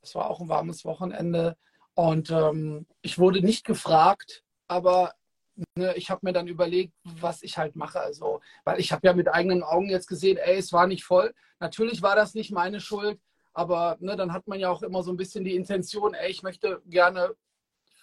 Es 0.00 0.14
war 0.14 0.28
auch 0.28 0.40
ein 0.40 0.48
warmes 0.48 0.84
Wochenende 0.84 1.56
und 1.94 2.30
ähm, 2.30 2.86
ich 3.02 3.18
wurde 3.18 3.40
nicht 3.40 3.64
gefragt, 3.64 4.42
aber 4.66 5.12
ne, 5.76 5.94
ich 5.96 6.10
habe 6.10 6.20
mir 6.22 6.32
dann 6.32 6.48
überlegt, 6.48 6.94
was 7.04 7.42
ich 7.42 7.58
halt 7.58 7.76
mache. 7.76 8.00
Also, 8.00 8.40
weil 8.64 8.80
ich 8.80 8.92
habe 8.92 9.06
ja 9.06 9.12
mit 9.12 9.28
eigenen 9.28 9.62
Augen 9.62 9.88
jetzt 9.88 10.08
gesehen, 10.08 10.38
ey, 10.38 10.56
es 10.56 10.72
war 10.72 10.86
nicht 10.86 11.04
voll. 11.04 11.34
Natürlich 11.60 12.02
war 12.02 12.16
das 12.16 12.34
nicht 12.34 12.50
meine 12.50 12.80
Schuld, 12.80 13.20
aber 13.52 13.96
ne, 14.00 14.16
dann 14.16 14.32
hat 14.32 14.46
man 14.48 14.58
ja 14.58 14.70
auch 14.70 14.82
immer 14.82 15.02
so 15.02 15.12
ein 15.12 15.16
bisschen 15.16 15.44
die 15.44 15.54
Intention, 15.54 16.14
ey, 16.14 16.30
ich 16.30 16.42
möchte 16.42 16.82
gerne 16.86 17.34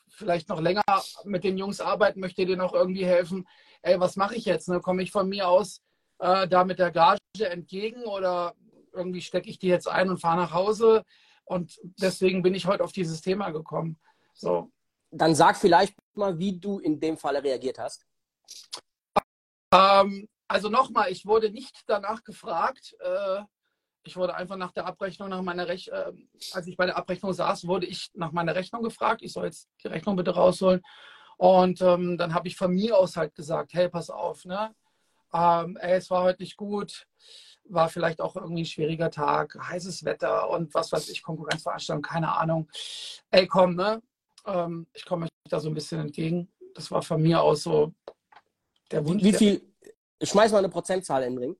vielleicht 0.09 0.49
noch 0.49 0.61
länger 0.61 0.83
mit 1.23 1.43
den 1.43 1.57
Jungs 1.57 1.81
arbeiten, 1.81 2.19
möchte 2.19 2.45
denen 2.45 2.61
auch 2.61 2.73
irgendwie 2.73 3.05
helfen. 3.05 3.47
Ey, 3.81 3.99
was 3.99 4.15
mache 4.15 4.35
ich 4.35 4.45
jetzt? 4.45 4.69
Ne? 4.69 4.79
Komme 4.79 5.03
ich 5.03 5.11
von 5.11 5.29
mir 5.29 5.47
aus 5.47 5.81
äh, 6.19 6.47
da 6.47 6.63
mit 6.63 6.79
der 6.79 6.91
Gage 6.91 7.19
entgegen 7.39 8.03
oder 8.03 8.55
irgendwie 8.93 9.21
stecke 9.21 9.49
ich 9.49 9.59
die 9.59 9.67
jetzt 9.67 9.87
ein 9.87 10.09
und 10.09 10.19
fahre 10.19 10.37
nach 10.37 10.53
Hause? 10.53 11.03
Und 11.45 11.79
deswegen 11.83 12.43
bin 12.43 12.53
ich 12.53 12.67
heute 12.67 12.83
auf 12.83 12.91
dieses 12.91 13.21
Thema 13.21 13.49
gekommen. 13.49 13.99
So, 14.33 14.71
dann 15.11 15.35
sag 15.35 15.57
vielleicht 15.57 15.95
mal, 16.13 16.37
wie 16.37 16.59
du 16.59 16.79
in 16.79 16.99
dem 16.99 17.17
Falle 17.17 17.43
reagiert 17.43 17.79
hast. 17.79 18.05
Ähm, 19.73 20.27
also 20.47 20.69
nochmal, 20.69 21.11
ich 21.11 21.25
wurde 21.25 21.51
nicht 21.51 21.83
danach 21.87 22.23
gefragt. 22.23 22.95
Äh, 22.99 23.41
ich 24.09 24.17
wurde 24.17 24.33
einfach 24.33 24.57
nach 24.57 24.71
der 24.71 24.87
Abrechnung, 24.87 25.29
nach 25.29 25.43
meiner 25.43 25.67
Rech 25.67 25.87
äh, 25.89 26.11
als 26.53 26.65
ich 26.65 26.75
bei 26.75 26.87
der 26.87 26.97
Abrechnung 26.97 27.31
saß, 27.31 27.67
wurde 27.67 27.85
ich 27.85 28.09
nach 28.15 28.31
meiner 28.31 28.55
Rechnung 28.55 28.81
gefragt. 28.81 29.21
Ich 29.21 29.33
soll 29.33 29.45
jetzt 29.45 29.69
die 29.83 29.87
Rechnung 29.87 30.15
bitte 30.15 30.31
rausholen. 30.31 30.81
Und 31.37 31.79
ähm, 31.81 32.17
dann 32.17 32.33
habe 32.33 32.47
ich 32.47 32.55
von 32.55 32.73
mir 32.73 32.97
aus 32.97 33.15
halt 33.15 33.35
gesagt, 33.35 33.73
hey, 33.73 33.87
pass 33.87 34.09
auf, 34.09 34.45
ne? 34.45 34.75
Ähm, 35.31 35.77
ey, 35.77 35.97
es 35.97 36.09
war 36.09 36.23
heute 36.23 36.41
nicht 36.41 36.57
gut, 36.57 37.05
war 37.65 37.87
vielleicht 37.87 38.19
auch 38.19 38.35
irgendwie 38.35 38.63
ein 38.63 38.65
schwieriger 38.65 39.11
Tag, 39.11 39.55
heißes 39.61 40.03
Wetter 40.03 40.49
und 40.49 40.73
was 40.73 40.91
weiß 40.91 41.07
ich, 41.09 41.21
Konkurrenzveranstaltung, 41.21 42.01
keine 42.01 42.35
Ahnung. 42.35 42.67
Ey, 43.29 43.45
komm, 43.45 43.75
ne? 43.75 44.01
Ähm, 44.47 44.87
ich 44.91 45.05
komme 45.05 45.25
euch 45.25 45.29
da 45.49 45.59
so 45.59 45.69
ein 45.69 45.75
bisschen 45.75 46.01
entgegen. 46.01 46.51
Das 46.73 46.89
war 46.89 47.03
von 47.03 47.21
mir 47.21 47.41
aus 47.41 47.61
so 47.61 47.93
der 48.91 49.05
Wunsch. 49.05 49.23
Wie 49.23 49.33
viel? 49.33 49.61
Schmeiß 50.21 50.51
mal 50.51 50.57
eine 50.57 50.69
Prozentzahl 50.69 51.23
in 51.23 51.35
den 51.35 51.43
Ring. 51.43 51.55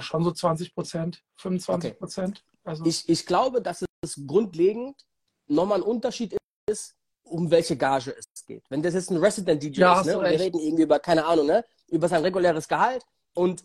Ja, 0.00 0.02
schon 0.02 0.24
so 0.24 0.32
20 0.32 0.74
Prozent, 0.74 1.22
25 1.36 1.98
Prozent. 1.98 2.38
Okay. 2.38 2.60
Also. 2.64 2.84
Ich, 2.86 3.06
ich 3.08 3.26
glaube, 3.26 3.60
dass 3.60 3.84
es 4.02 4.20
grundlegend 4.26 4.96
nochmal 5.46 5.80
ein 5.80 5.82
Unterschied 5.82 6.36
ist, 6.66 6.94
um 7.22 7.50
welche 7.50 7.76
Gage 7.76 8.16
es 8.16 8.46
geht. 8.46 8.64
Wenn 8.70 8.82
das 8.82 8.94
jetzt 8.94 9.10
ein 9.10 9.18
Resident 9.18 9.62
DJ 9.62 9.80
ja, 9.80 10.00
ist, 10.00 10.06
ne, 10.06 10.14
wir 10.14 10.40
reden 10.40 10.58
irgendwie 10.58 10.84
über, 10.84 10.98
keine 10.98 11.26
Ahnung, 11.26 11.46
ne, 11.46 11.64
über 11.88 12.08
sein 12.08 12.22
reguläres 12.22 12.66
Gehalt 12.66 13.04
und 13.34 13.62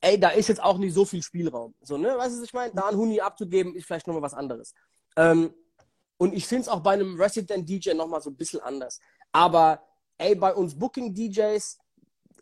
ey, 0.00 0.18
da 0.18 0.30
ist 0.30 0.48
jetzt 0.48 0.62
auch 0.62 0.78
nicht 0.78 0.94
so 0.94 1.04
viel 1.04 1.22
Spielraum. 1.22 1.74
So, 1.80 1.96
ne? 1.96 2.16
Weißt 2.16 2.34
du, 2.34 2.40
was 2.40 2.46
ich 2.46 2.52
meine? 2.52 2.74
Da 2.74 2.88
ein 2.88 2.96
Huni 2.96 3.20
abzugeben, 3.20 3.74
ist 3.74 3.86
vielleicht 3.86 4.06
nochmal 4.06 4.22
was 4.22 4.34
anderes. 4.34 4.74
Ähm, 5.16 5.54
und 6.16 6.34
ich 6.34 6.46
finde 6.46 6.62
es 6.62 6.68
auch 6.68 6.80
bei 6.80 6.94
einem 6.94 7.20
Resident 7.20 7.68
DJ 7.68 7.94
nochmal 7.94 8.20
so 8.20 8.30
ein 8.30 8.36
bisschen 8.36 8.60
anders. 8.60 8.98
Aber 9.30 9.80
ey, 10.18 10.34
bei 10.34 10.52
uns 10.52 10.76
Booking 10.76 11.14
DJs, 11.14 11.78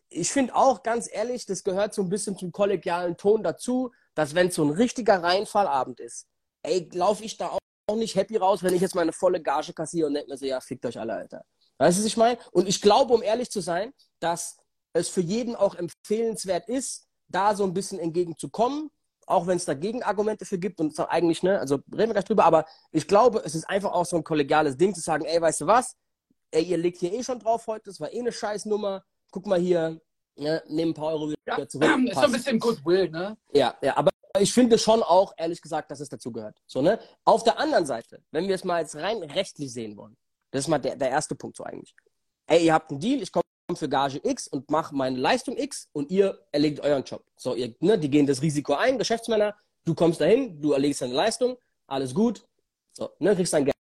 ich 0.09 0.31
finde 0.31 0.55
auch 0.55 0.83
ganz 0.83 1.09
ehrlich, 1.13 1.47
das 1.47 1.65
gehört 1.65 1.95
so 1.95 2.03
ein 2.03 2.09
bisschen 2.09 2.39
zum 2.39 2.53
kollegialen 2.53 3.17
Ton 3.17 3.43
dazu, 3.43 3.93
dass 4.15 4.35
wenn 4.35 4.49
es 4.49 4.55
so 4.55 4.65
ein 4.65 4.71
richtiger 4.71 5.23
Reinfallabend 5.23 6.01
ist, 6.01 6.27
ey, 6.63 6.89
laufe 6.93 7.25
ich 7.25 7.37
da 7.37 7.49
auch 7.89 7.97
nicht 7.97 8.17
happy 8.17 8.37
raus, 8.37 8.63
wenn 8.63 8.75
ich 8.75 8.83
jetzt 8.83 8.95
meine 8.95 9.13
volle 9.13 9.43
Gage 9.43 9.73
kassiere 9.73 10.09
und 10.09 10.15
denke 10.15 10.31
mir 10.31 10.37
so, 10.37 10.47
ja, 10.47 10.61
fickt 10.61 10.87
euch 10.87 10.99
alle, 10.99 11.15
Alter. 11.15 11.45
Weißt 11.79 11.99
du, 11.99 12.03
was 12.03 12.07
ich 12.07 12.17
meine? 12.17 12.39
Und 12.53 12.69
ich 12.69 12.81
glaube, 12.81 13.13
um 13.13 13.23
ehrlich 13.23 13.51
zu 13.51 13.61
sein, 13.61 13.93
dass 14.21 14.57
es 14.93 15.09
für 15.09 15.21
jeden 15.21 15.55
auch 15.55 15.75
empfehlenswert 15.75 16.69
ist, 16.69 17.07
da 17.29 17.55
so 17.55 17.65
ein 17.65 17.75
bisschen 17.75 17.99
entgegenzukommen 17.99 18.91
auch 19.27 19.47
wenn 19.47 19.57
es 19.57 19.65
dagegen 19.65 20.03
Argumente 20.03 20.45
für 20.45 20.59
gibt 20.59 20.81
und 20.81 20.99
eigentlich, 21.11 21.43
ne, 21.43 21.59
also 21.59 21.77
reden 21.93 22.09
wir 22.09 22.15
gleich 22.15 22.25
drüber, 22.25 22.45
aber 22.45 22.65
ich 22.93 23.09
glaube, 23.09 23.43
es 23.45 23.55
ist 23.55 23.69
einfach 23.69 23.93
auch 23.93 24.07
so 24.07 24.17
ein 24.17 24.25
kollegiales 24.25 24.77
Ding 24.77 24.95
zu 24.95 25.01
sagen, 25.01 25.25
ey, 25.25 25.41
weißt 25.41 25.63
du 25.63 25.67
was? 25.67 25.97
Ey, 26.53 26.63
ihr 26.63 26.79
legt 26.79 26.99
hier 26.99 27.13
eh 27.13 27.25
schon 27.25 27.41
drauf 27.41 27.67
heute, 27.67 27.85
das 27.87 28.01
war 28.01 28.13
eh 28.13 28.21
eine 28.21 28.33
Scheißnummer. 28.33 29.03
Guck 29.37 29.45
mal 29.45 29.61
hier, 29.61 30.01
ne, 30.37 30.63
nimm 30.67 30.89
ein 30.89 30.95
paar 30.95 31.09
Euro 31.09 31.29
wieder 31.29 31.37
ja, 31.47 31.69
zurück. 31.69 31.91
Ist 32.09 32.15
so 32.15 32.21
ein 32.23 32.33
bisschen 32.33 32.59
Goodwill, 32.59 33.11
ne? 33.11 33.37
Ja, 33.53 33.77
ja, 33.83 33.95
aber 33.95 34.11
ich 34.41 34.51
finde 34.51 34.79
schon 34.79 35.03
auch, 35.03 35.35
ehrlich 35.37 35.61
gesagt, 35.61 35.91
dass 35.91 36.01
es 36.01 36.09
dazugehört. 36.09 36.57
So, 36.67 36.81
ne? 36.81 36.99
Auf 37.23 37.45
der 37.45 37.59
anderen 37.59 37.85
Seite, 37.85 38.23
wenn 38.31 38.49
wir 38.49 38.55
es 38.55 38.65
mal 38.65 38.81
jetzt 38.81 38.97
rein 38.97 39.23
rechtlich 39.23 39.71
sehen 39.71 39.95
wollen, 39.99 40.17
das 40.53 40.61
ist 40.61 40.69
mal 40.69 40.79
der, 40.79 40.97
der 40.97 41.11
erste 41.11 41.35
Punkt 41.35 41.59
so 41.59 41.65
eigentlich. 41.65 41.95
Ey, 42.47 42.65
ihr 42.65 42.73
habt 42.73 42.91
einen 42.91 42.99
Deal, 42.99 43.21
ich 43.21 43.31
komme 43.31 43.45
für 43.75 43.91
Gage 43.91 44.23
X 44.25 44.49
und 44.49 44.71
mache 44.71 44.95
meine 44.95 45.19
Leistung 45.19 45.59
X 45.59 45.91
und 45.93 46.11
ihr 46.11 46.39
erlegt 46.51 46.81
euren 46.81 47.05
Job. 47.05 47.23
So, 47.37 47.55
ihr, 47.55 47.75
ne, 47.81 47.99
die 47.99 48.09
gehen 48.09 48.27
das 48.27 48.41
Risiko 48.41 48.73
ein, 48.73 48.97
Geschäftsmänner, 48.97 49.55
du 49.85 49.95
kommst 49.95 50.23
dahin, 50.23 50.63
du 50.63 50.73
erlegst 50.73 51.03
deine 51.03 51.13
Leistung, 51.13 51.59
alles 51.87 52.15
gut, 52.15 52.43
so, 52.95 53.11
ne, 53.19 53.37
kriegst 53.37 53.53
dein 53.53 53.67
Geld. 53.67 53.77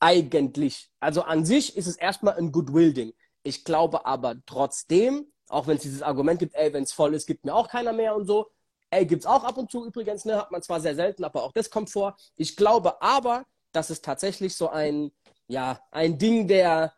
Eigentlich. 0.00 0.90
Also 1.00 1.20
an 1.20 1.44
sich 1.44 1.76
ist 1.76 1.86
es 1.86 1.96
erstmal 1.96 2.38
ein 2.38 2.50
Goodwill-Ding. 2.50 3.12
Ich 3.46 3.64
glaube 3.64 4.04
aber 4.04 4.34
trotzdem, 4.44 5.32
auch 5.48 5.68
wenn 5.68 5.76
es 5.76 5.82
dieses 5.82 6.02
Argument 6.02 6.40
gibt, 6.40 6.56
ey, 6.56 6.72
wenn 6.72 6.82
es 6.82 6.92
voll 6.92 7.14
ist, 7.14 7.26
gibt 7.26 7.44
mir 7.44 7.54
auch 7.54 7.68
keiner 7.68 7.92
mehr 7.92 8.16
und 8.16 8.26
so. 8.26 8.50
Ey, 8.90 9.06
gibt 9.06 9.22
es 9.22 9.26
auch 9.26 9.44
ab 9.44 9.56
und 9.56 9.70
zu 9.70 9.86
übrigens, 9.86 10.24
ne, 10.24 10.36
hat 10.36 10.50
man 10.50 10.62
zwar 10.62 10.80
sehr 10.80 10.96
selten, 10.96 11.22
aber 11.22 11.44
auch 11.44 11.52
das 11.52 11.70
kommt 11.70 11.90
vor. 11.90 12.16
Ich 12.36 12.56
glaube 12.56 13.00
aber, 13.00 13.44
dass 13.70 13.90
es 13.90 14.02
tatsächlich 14.02 14.56
so 14.56 14.68
ein, 14.68 15.12
ja, 15.46 15.80
ein 15.92 16.18
Ding 16.18 16.48
der, 16.48 16.92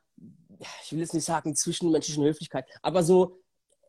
ich 0.85 0.93
will 0.93 1.01
jetzt 1.01 1.13
nicht 1.13 1.27
sagen 1.27 1.55
zwischenmenschlichen 1.55 2.25
Höflichkeit, 2.25 2.65
aber 2.81 3.03
so, 3.03 3.41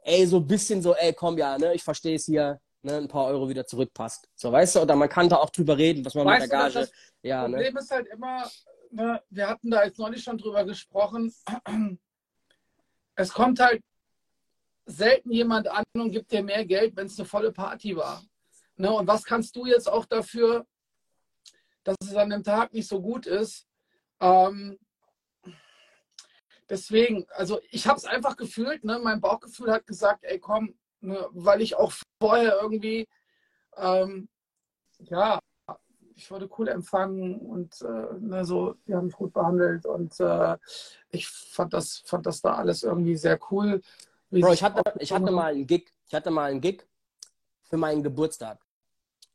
ey, 0.04 0.26
so 0.26 0.38
ein 0.38 0.48
bisschen 0.48 0.82
so, 0.82 0.94
ey, 0.96 1.14
komm 1.14 1.38
ja, 1.38 1.58
ne, 1.58 1.74
ich 1.74 1.84
verstehe 1.84 2.16
es 2.16 2.26
hier, 2.26 2.60
ne, 2.82 2.98
ein 2.98 3.08
paar 3.08 3.28
Euro 3.28 3.48
wieder 3.48 3.66
zurückpasst. 3.66 4.28
So, 4.36 4.52
weißt 4.52 4.76
du, 4.76 4.82
oder 4.82 4.98
man 4.98 5.08
kann 5.08 5.30
da 5.30 5.38
auch 5.38 5.50
drüber 5.50 5.78
reden, 5.78 6.04
was 6.04 6.14
man 6.14 6.26
weißt 6.26 6.42
mit 6.42 6.52
der 6.52 6.60
Gage. 6.60 6.74
Das 6.74 6.92
ja, 7.22 7.48
ne? 7.48 7.56
Problem 7.56 7.74
ne? 7.74 7.80
ist 7.80 7.92
halt 7.92 8.08
immer, 8.08 8.52
ne, 8.92 9.22
wir 9.30 9.48
hatten 9.48 9.72
da 9.72 9.86
jetzt 9.86 9.98
neulich 9.98 10.24
schon 10.24 10.38
drüber 10.38 10.66
gesprochen, 10.66 11.34
es 13.20 13.34
kommt 13.34 13.60
halt 13.60 13.84
selten 14.86 15.32
jemand 15.32 15.68
an 15.68 15.84
und 15.94 16.12
gibt 16.12 16.32
dir 16.32 16.42
mehr 16.42 16.66
Geld, 16.66 16.96
wenn 16.96 17.08
es 17.08 17.20
eine 17.20 17.28
volle 17.28 17.52
Party 17.52 17.96
war. 17.96 18.24
Ne, 18.78 18.90
und 18.92 19.08
was 19.08 19.26
kannst 19.26 19.56
du 19.58 19.66
jetzt 19.66 19.90
auch 19.90 20.06
dafür, 20.06 20.66
dass 21.84 21.98
es 22.02 22.16
an 22.16 22.30
dem 22.30 22.44
Tag 22.44 22.74
nicht 22.74 22.88
so 22.88 23.02
gut 23.02 23.26
ist? 23.26 23.68
Ähm, 24.22 24.80
deswegen, 26.70 27.26
also 27.32 27.60
ich 27.72 27.88
habe 27.88 27.98
es 27.98 28.06
einfach 28.06 28.38
gefühlt, 28.38 28.86
ne? 28.86 29.00
mein 29.00 29.20
Bauchgefühl 29.20 29.72
hat 29.72 29.86
gesagt, 29.86 30.24
ey 30.24 30.40
komm, 30.40 30.80
ne? 31.02 31.28
weil 31.32 31.62
ich 31.62 31.76
auch 31.76 31.92
vorher 32.22 32.58
irgendwie, 32.62 33.06
ähm, 33.76 34.30
ja, 35.00 35.40
ich 36.20 36.30
wurde 36.32 36.50
cool 36.58 36.68
empfangen 36.68 37.40
und 37.40 37.82
äh, 37.82 38.20
ne, 38.20 38.44
so, 38.44 38.76
die 38.86 38.94
haben 38.94 39.06
mich 39.06 39.16
gut 39.16 39.32
behandelt 39.32 39.86
und 39.86 40.20
äh, 40.20 40.58
ich 41.12 41.30
fand 41.30 41.74
das, 41.74 42.04
fand 42.06 42.26
das 42.26 42.42
da 42.42 42.56
alles 42.56 42.84
irgendwie 42.84 43.16
sehr 43.16 43.40
cool. 43.50 43.82
Bro, 44.30 44.52
ich 44.52 44.62
hatte, 44.62 44.84
ich 45.00 45.14
hatte 45.14 45.32
mal 45.32 45.54
einen 45.54 45.66
Gig, 45.66 45.94
ich 46.08 46.14
hatte 46.14 46.30
mal 46.30 46.52
einen 46.52 46.60
Gig 46.60 46.86
für 47.64 47.78
meinen 47.78 48.04
Geburtstag. 48.04 48.60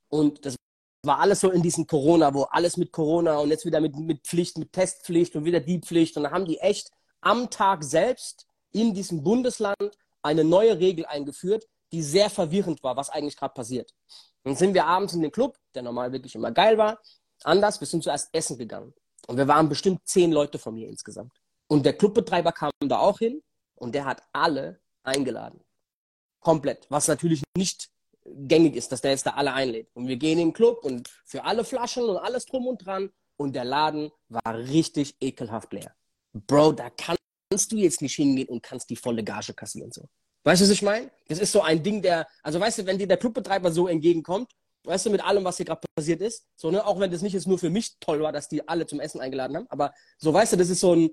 Und 0.08 0.44
das 0.44 0.56
war 1.02 1.20
alles 1.20 1.40
so 1.40 1.50
in 1.50 1.62
diesem 1.62 1.86
Corona, 1.86 2.34
wo 2.34 2.42
alles 2.42 2.76
mit 2.76 2.92
Corona 2.92 3.38
und 3.38 3.48
jetzt 3.48 3.64
wieder 3.64 3.80
mit, 3.80 3.96
mit 3.96 4.20
Pflicht, 4.26 4.58
mit 4.58 4.72
Testpflicht 4.72 5.34
und 5.36 5.46
wieder 5.46 5.60
die 5.60 5.80
Pflicht. 5.80 6.18
Und 6.18 6.24
da 6.24 6.32
haben 6.32 6.44
die 6.44 6.58
echt 6.58 6.90
am 7.22 7.48
Tag 7.48 7.82
selbst 7.82 8.46
in 8.72 8.92
diesem 8.92 9.24
Bundesland 9.24 9.98
eine 10.22 10.44
neue 10.44 10.78
Regel 10.78 11.06
eingeführt, 11.06 11.66
die 11.92 12.02
sehr 12.02 12.28
verwirrend 12.28 12.82
war, 12.82 12.96
was 12.96 13.08
eigentlich 13.08 13.36
gerade 13.38 13.54
passiert. 13.54 13.94
Dann 14.44 14.54
sind 14.56 14.74
wir 14.74 14.86
abends 14.86 15.14
in 15.14 15.22
den 15.22 15.32
Club, 15.32 15.58
der 15.74 15.82
normal 15.82 16.12
wirklich 16.12 16.34
immer 16.34 16.52
geil 16.52 16.78
war, 16.78 17.00
anders. 17.42 17.80
Wir 17.80 17.86
sind 17.86 18.04
zuerst 18.04 18.28
essen 18.32 18.58
gegangen. 18.58 18.94
Und 19.26 19.38
wir 19.38 19.48
waren 19.48 19.68
bestimmt 19.68 20.06
zehn 20.06 20.32
Leute 20.32 20.58
von 20.58 20.74
mir 20.74 20.88
insgesamt. 20.88 21.32
Und 21.66 21.84
der 21.86 21.94
Clubbetreiber 21.94 22.52
kam 22.52 22.70
da 22.80 22.98
auch 22.98 23.18
hin 23.18 23.42
und 23.74 23.94
der 23.94 24.04
hat 24.04 24.22
alle 24.32 24.80
eingeladen. 25.02 25.60
Komplett. 26.40 26.86
Was 26.90 27.08
natürlich 27.08 27.42
nicht 27.56 27.88
gängig 28.24 28.76
ist, 28.76 28.92
dass 28.92 29.00
der 29.00 29.12
jetzt 29.12 29.26
da 29.26 29.30
alle 29.30 29.52
einlädt. 29.52 29.88
Und 29.94 30.08
wir 30.08 30.16
gehen 30.16 30.38
in 30.38 30.48
den 30.48 30.52
Club 30.52 30.84
und 30.84 31.08
für 31.24 31.44
alle 31.44 31.64
Flaschen 31.64 32.04
und 32.04 32.18
alles 32.18 32.44
drum 32.44 32.66
und 32.66 32.84
dran. 32.84 33.10
Und 33.36 33.54
der 33.54 33.64
Laden 33.64 34.10
war 34.28 34.54
richtig 34.54 35.16
ekelhaft 35.20 35.72
leer. 35.72 35.94
Bro, 36.32 36.72
da 36.72 36.90
kannst 36.90 37.72
du 37.72 37.76
jetzt 37.76 38.02
nicht 38.02 38.14
hingehen 38.14 38.48
und 38.48 38.62
kannst 38.62 38.90
die 38.90 38.96
volle 38.96 39.24
Gage 39.24 39.54
kassieren. 39.54 39.90
So. 39.90 40.08
Weißt 40.44 40.60
du, 40.60 40.66
was 40.66 40.72
ich 40.72 40.82
meine? 40.82 41.10
Das 41.28 41.38
ist 41.38 41.52
so 41.52 41.62
ein 41.62 41.82
Ding, 41.82 42.02
der, 42.02 42.28
also 42.42 42.60
weißt 42.60 42.78
du, 42.78 42.86
wenn 42.86 42.98
dir 42.98 43.08
der 43.08 43.16
Clubbetreiber 43.16 43.72
so 43.72 43.88
entgegenkommt, 43.88 44.52
weißt 44.84 45.06
du, 45.06 45.10
mit 45.10 45.24
allem, 45.24 45.42
was 45.42 45.56
hier 45.56 45.64
gerade 45.66 45.80
passiert 45.96 46.20
ist, 46.20 46.46
so, 46.54 46.70
ne, 46.70 46.84
auch 46.86 47.00
wenn 47.00 47.10
das 47.10 47.22
nicht 47.22 47.32
jetzt 47.32 47.46
nur 47.46 47.58
für 47.58 47.70
mich 47.70 47.98
toll 47.98 48.20
war, 48.20 48.30
dass 48.30 48.48
die 48.48 48.68
alle 48.68 48.86
zum 48.86 49.00
Essen 49.00 49.20
eingeladen 49.20 49.56
haben, 49.56 49.66
aber 49.70 49.94
so, 50.18 50.32
weißt 50.34 50.52
du, 50.52 50.56
das 50.58 50.68
ist 50.68 50.80
so 50.80 50.94
ein, 50.94 51.10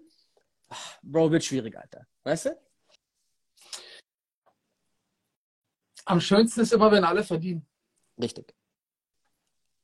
ach, 0.69 0.97
Bro, 1.01 1.31
wird 1.31 1.45
schwierig, 1.45 1.77
Alter. 1.77 2.05
Weißt 2.23 2.47
du? 2.47 2.57
Am 6.05 6.19
schönsten 6.19 6.59
ist 6.59 6.73
immer, 6.73 6.91
wenn 6.91 7.05
alle 7.05 7.23
verdienen. 7.23 7.65
Richtig. 8.21 8.53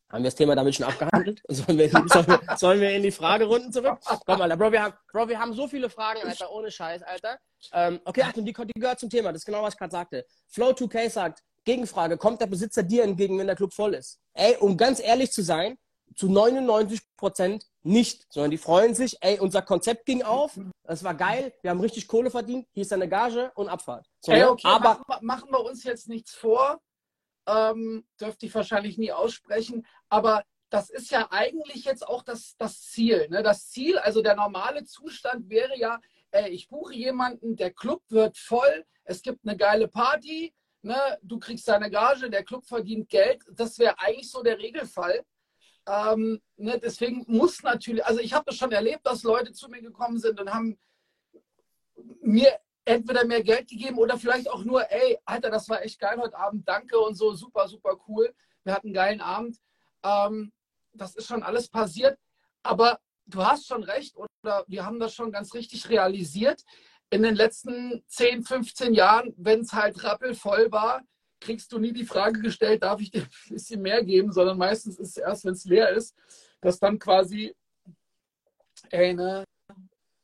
Haben 0.09 0.23
wir 0.23 0.27
das 0.29 0.35
Thema 0.35 0.55
damit 0.55 0.73
schon 0.75 0.85
abgehandelt? 0.85 1.41
Sollen 1.49 1.77
wir, 1.77 1.89
sollen 1.89 2.27
wir, 2.27 2.57
sollen 2.57 2.79
wir 2.79 2.91
in 2.91 3.03
die 3.03 3.11
Fragerunden 3.11 3.73
zurück? 3.73 3.99
Komm, 4.25 4.41
Alter, 4.41 4.55
Bro, 4.55 4.71
wir 4.71 4.83
haben, 4.83 4.93
Bro, 5.11 5.27
wir 5.27 5.39
haben 5.39 5.53
so 5.53 5.67
viele 5.67 5.89
Fragen, 5.89 6.21
Alter, 6.23 6.49
ohne 6.51 6.71
Scheiß, 6.71 7.03
Alter. 7.03 7.37
Ähm, 7.73 7.99
okay, 8.05 8.21
Achtung, 8.21 8.45
die, 8.45 8.53
die 8.53 8.79
gehört 8.79 8.99
zum 8.99 9.09
Thema. 9.09 9.33
Das 9.33 9.41
ist 9.41 9.45
genau, 9.45 9.63
was 9.63 9.73
ich 9.73 9.79
gerade 9.79 9.91
sagte. 9.91 10.25
Flow2K 10.53 11.09
sagt, 11.09 11.43
Gegenfrage, 11.65 12.15
kommt 12.15 12.39
der 12.39 12.47
Besitzer 12.47 12.83
dir 12.83 13.03
entgegen, 13.03 13.37
wenn 13.37 13.47
der 13.47 13.57
Club 13.57 13.73
voll 13.73 13.95
ist? 13.95 14.21
Ey, 14.33 14.55
um 14.57 14.77
ganz 14.77 15.01
ehrlich 15.01 15.31
zu 15.33 15.41
sein, 15.41 15.77
zu 16.15 16.29
99 16.29 17.01
Prozent 17.17 17.65
nicht, 17.83 18.25
sondern 18.29 18.51
die 18.51 18.57
freuen 18.57 18.95
sich, 18.95 19.17
ey, 19.21 19.39
unser 19.39 19.61
Konzept 19.61 20.05
ging 20.05 20.23
auf, 20.23 20.57
es 20.83 21.03
war 21.03 21.13
geil, 21.13 21.53
wir 21.61 21.71
haben 21.71 21.81
richtig 21.81 22.07
Kohle 22.07 22.31
verdient, 22.31 22.65
hier 22.71 22.81
ist 22.81 22.91
deine 22.91 23.09
Gage 23.09 23.51
und 23.55 23.67
Abfahrt. 23.67 24.07
So, 24.21 24.31
ey, 24.31 24.45
okay, 24.45 24.67
aber 24.67 25.01
machen, 25.07 25.25
machen 25.25 25.51
wir 25.51 25.63
uns 25.65 25.83
jetzt 25.83 26.07
nichts 26.07 26.33
vor 26.33 26.79
ähm, 27.47 28.05
dürfte 28.19 28.45
ich 28.45 28.53
wahrscheinlich 28.53 28.97
nie 28.97 29.11
aussprechen, 29.11 29.85
aber 30.09 30.43
das 30.69 30.89
ist 30.89 31.11
ja 31.11 31.27
eigentlich 31.31 31.85
jetzt 31.85 32.05
auch 32.05 32.23
das, 32.23 32.55
das 32.57 32.81
Ziel. 32.81 33.27
Ne? 33.29 33.41
Das 33.41 33.69
Ziel, 33.69 33.97
also 33.99 34.21
der 34.21 34.35
normale 34.35 34.83
Zustand 34.83 35.49
wäre 35.49 35.77
ja, 35.77 35.99
ey, 36.31 36.49
ich 36.49 36.67
buche 36.67 36.93
jemanden, 36.93 37.55
der 37.55 37.71
Club 37.71 38.03
wird 38.09 38.37
voll, 38.37 38.85
es 39.05 39.21
gibt 39.21 39.47
eine 39.47 39.55
geile 39.55 39.87
Party, 39.87 40.53
ne? 40.81 41.17
du 41.21 41.39
kriegst 41.39 41.67
deine 41.67 41.89
Gage, 41.89 42.29
der 42.29 42.43
Club 42.43 42.65
verdient 42.65 43.09
Geld. 43.09 43.43
Das 43.51 43.79
wäre 43.79 43.97
eigentlich 43.99 44.29
so 44.29 44.43
der 44.43 44.59
Regelfall. 44.59 45.23
Ähm, 45.87 46.41
ne? 46.57 46.79
Deswegen 46.79 47.23
muss 47.27 47.63
natürlich, 47.63 48.05
also 48.05 48.19
ich 48.19 48.33
habe 48.33 48.45
das 48.45 48.57
schon 48.57 48.73
erlebt, 48.73 49.05
dass 49.05 49.23
Leute 49.23 49.53
zu 49.53 49.69
mir 49.69 49.81
gekommen 49.81 50.19
sind 50.19 50.39
und 50.41 50.53
haben 50.53 50.77
mir 52.21 52.59
entweder 52.87 53.25
mehr 53.25 53.43
Geld 53.43 53.67
gegeben 53.67 53.97
oder 53.97 54.17
vielleicht 54.17 54.49
auch 54.49 54.63
nur, 54.63 54.89
ey, 54.89 55.19
Alter, 55.25 55.49
das 55.49 55.67
war 55.67 55.81
echt 55.83 55.99
geil 55.99 56.17
heute 56.19 56.37
Abend, 56.37 56.67
danke 56.67 56.97
und 56.97 57.15
so, 57.15 57.33
super, 57.33 57.67
super 57.67 57.97
cool. 58.07 58.33
Wir 58.63 58.73
hatten 58.73 58.87
einen 58.87 58.93
geilen 58.93 59.21
Abend. 59.21 59.57
Ähm, 60.03 60.53
das 60.93 61.15
ist 61.15 61.27
schon 61.27 61.43
alles 61.43 61.67
passiert. 61.67 62.17
Aber 62.63 62.99
du 63.25 63.45
hast 63.45 63.67
schon 63.67 63.83
recht, 63.83 64.15
oder 64.15 64.63
wir 64.67 64.85
haben 64.85 64.99
das 64.99 65.13
schon 65.13 65.31
ganz 65.31 65.53
richtig 65.53 65.89
realisiert. 65.89 66.63
In 67.09 67.23
den 67.23 67.35
letzten 67.35 68.03
10, 68.07 68.43
15 68.43 68.93
Jahren, 68.93 69.33
wenn 69.37 69.61
es 69.61 69.73
halt 69.73 70.03
rappelvoll 70.03 70.71
war, 70.71 71.01
kriegst 71.39 71.71
du 71.71 71.79
nie 71.79 71.93
die 71.93 72.05
Frage 72.05 72.41
gestellt, 72.41 72.83
darf 72.83 73.01
ich 73.01 73.11
dir 73.11 73.23
ein 73.23 73.53
bisschen 73.53 73.81
mehr 73.81 74.03
geben, 74.03 74.31
sondern 74.31 74.57
meistens 74.57 74.97
ist 74.97 75.09
es 75.09 75.17
erst, 75.17 75.45
wenn 75.45 75.53
es 75.53 75.65
leer 75.65 75.89
ist, 75.89 76.15
dass 76.61 76.79
dann 76.79 76.99
quasi, 76.99 77.53
ey, 78.89 79.13
ne, 79.13 79.43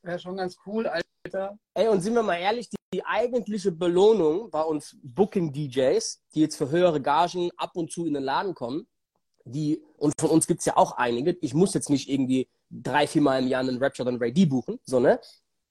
wäre 0.04 0.20
schon 0.20 0.38
ganz 0.38 0.58
cool, 0.66 0.88
Alter. 0.88 1.58
Ey, 1.74 1.88
und 1.88 2.02
sind 2.02 2.14
wir 2.14 2.24
mal 2.24 2.38
ehrlich, 2.38 2.70
die, 2.70 2.78
die 2.94 3.06
eigentliche 3.06 3.72
Belohnung 3.72 4.52
bei 4.52 4.62
uns 4.62 4.98
Booking-DJs, 5.02 6.22
die 6.34 6.42
jetzt 6.42 6.58
für 6.58 6.70
höhere 6.70 7.02
Gagen 7.02 7.50
ab 7.58 7.72
und 7.76 7.92
zu 7.92 8.06
in 8.06 8.14
den 8.14 8.24
Laden 8.24 8.54
kommen, 8.54 8.88
die, 9.46 9.82
und 9.98 10.14
von 10.20 10.30
uns 10.30 10.48
gibt 10.48 10.60
es 10.60 10.66
ja 10.66 10.78
auch 10.78 10.94
einige, 10.94 11.32
ich 11.42 11.54
muss 11.54 11.74
jetzt 11.74 11.90
nicht 11.90 12.10
irgendwie 12.10 12.50
drei, 12.70 13.08
vier 13.08 13.22
Mal 13.22 13.42
im 13.42 13.48
Jahr 13.48 13.62
einen 13.62 13.82
Rapture 13.82 14.08
und 14.08 14.22
Ray 14.22 14.34
D 14.34 14.46
buchen, 14.46 14.80
so, 14.84 15.00
ne? 15.00 15.20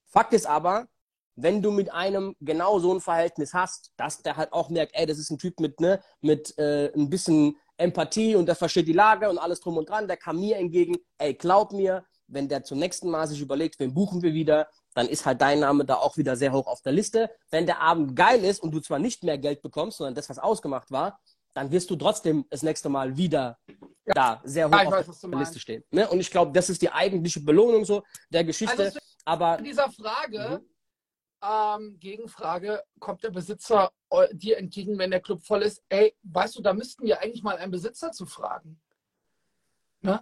Fakt 0.06 0.34
ist 0.34 0.46
aber, 0.46 0.88
wenn 1.36 1.62
du 1.62 1.70
mit 1.70 1.90
einem 1.90 2.36
genau 2.40 2.78
so 2.78 2.92
ein 2.92 3.00
Verhältnis 3.00 3.54
hast, 3.54 3.92
dass 3.96 4.22
der 4.22 4.36
halt 4.36 4.52
auch 4.52 4.68
merkt, 4.68 4.94
ey, 4.94 5.06
das 5.06 5.18
ist 5.18 5.30
ein 5.30 5.38
Typ 5.38 5.58
mit, 5.60 5.80
ne, 5.80 6.02
mit 6.20 6.56
äh, 6.58 6.92
ein 6.94 7.08
bisschen 7.08 7.56
Empathie 7.78 8.36
und 8.36 8.46
der 8.46 8.54
versteht 8.54 8.86
die 8.86 8.92
Lage 8.92 9.30
und 9.30 9.38
alles 9.38 9.60
drum 9.60 9.78
und 9.78 9.88
dran, 9.88 10.06
der 10.06 10.18
kam 10.18 10.38
mir 10.38 10.58
entgegen, 10.58 10.96
ey, 11.16 11.32
glaub 11.32 11.72
mir, 11.72 12.04
wenn 12.32 12.48
der 12.48 12.64
zum 12.64 12.78
nächsten 12.78 13.10
Mal 13.10 13.26
sich 13.26 13.40
überlegt, 13.40 13.78
wen 13.78 13.94
buchen 13.94 14.22
wir 14.22 14.32
wieder, 14.32 14.68
dann 14.94 15.08
ist 15.08 15.26
halt 15.26 15.40
dein 15.40 15.60
Name 15.60 15.84
da 15.84 15.96
auch 15.96 16.16
wieder 16.16 16.36
sehr 16.36 16.52
hoch 16.52 16.66
auf 16.66 16.82
der 16.82 16.92
Liste. 16.92 17.30
Wenn 17.50 17.66
der 17.66 17.80
Abend 17.80 18.16
geil 18.16 18.44
ist 18.44 18.62
und 18.62 18.72
du 18.72 18.80
zwar 18.80 18.98
nicht 18.98 19.22
mehr 19.22 19.38
Geld 19.38 19.62
bekommst, 19.62 19.98
sondern 19.98 20.14
das, 20.14 20.28
was 20.28 20.38
ausgemacht 20.38 20.90
war, 20.90 21.20
dann 21.54 21.70
wirst 21.70 21.90
du 21.90 21.96
trotzdem 21.96 22.46
das 22.48 22.62
nächste 22.62 22.88
Mal 22.88 23.16
wieder 23.16 23.58
ja. 24.06 24.14
da 24.14 24.42
sehr 24.44 24.68
hoch 24.68 24.72
ja, 24.72 24.84
auf 24.84 25.08
weiß, 25.08 25.20
der 25.20 25.38
Liste 25.38 25.60
stehen. 25.60 25.84
Ne? 25.90 26.08
Und 26.08 26.20
ich 26.20 26.30
glaube, 26.30 26.52
das 26.52 26.70
ist 26.70 26.80
die 26.80 26.90
eigentliche 26.90 27.40
Belohnung 27.40 27.84
so 27.84 28.02
der 28.30 28.44
Geschichte. 28.44 28.84
Also 28.84 28.98
Aber 29.24 29.58
in 29.58 29.64
dieser 29.64 29.90
Frage, 29.90 30.62
mhm. 30.62 31.46
ähm, 31.46 31.96
Gegenfrage, 32.00 32.82
kommt 32.98 33.22
der 33.22 33.30
Besitzer 33.30 33.90
dir 34.32 34.58
entgegen, 34.58 34.98
wenn 34.98 35.10
der 35.10 35.20
Club 35.20 35.42
voll 35.42 35.62
ist? 35.62 35.82
Ey, 35.88 36.14
weißt 36.22 36.56
du, 36.56 36.62
da 36.62 36.72
müssten 36.72 37.04
wir 37.04 37.20
eigentlich 37.20 37.42
mal 37.42 37.56
einen 37.56 37.72
Besitzer 37.72 38.12
zu 38.12 38.24
fragen. 38.24 38.80
Ne? 40.00 40.20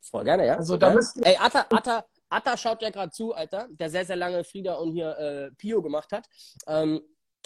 Voll 0.00 0.24
gerne, 0.24 0.46
ja. 0.46 0.56
Also 0.56 0.76
da 0.76 0.96
Ey, 1.22 1.36
Atta, 1.38 1.66
Atta, 1.70 2.04
Atta 2.28 2.56
schaut 2.56 2.82
ja 2.82 2.90
gerade 2.90 3.12
zu, 3.12 3.34
Alter, 3.34 3.68
der 3.70 3.90
sehr, 3.90 4.04
sehr 4.04 4.16
lange 4.16 4.44
Frieda 4.44 4.74
und 4.74 4.92
hier 4.92 5.16
äh, 5.18 5.50
Pio 5.56 5.82
gemacht 5.82 6.12
hat. 6.12 6.26
Ähm, 6.66 7.02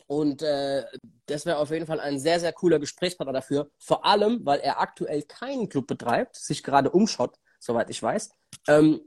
und 0.06 0.42
äh, 0.42 0.84
das 1.26 1.46
wäre 1.46 1.58
auf 1.58 1.70
jeden 1.70 1.86
Fall 1.86 2.00
ein 2.00 2.18
sehr, 2.18 2.38
sehr 2.38 2.52
cooler 2.52 2.78
Gesprächspartner 2.78 3.32
dafür. 3.32 3.70
Vor 3.78 4.04
allem, 4.04 4.44
weil 4.44 4.60
er 4.60 4.80
aktuell 4.80 5.22
keinen 5.22 5.68
Club 5.68 5.86
betreibt, 5.86 6.36
sich 6.36 6.62
gerade 6.62 6.90
umschaut, 6.90 7.36
soweit 7.58 7.90
ich 7.90 8.02
weiß. 8.02 8.30
Ähm, 8.68 9.00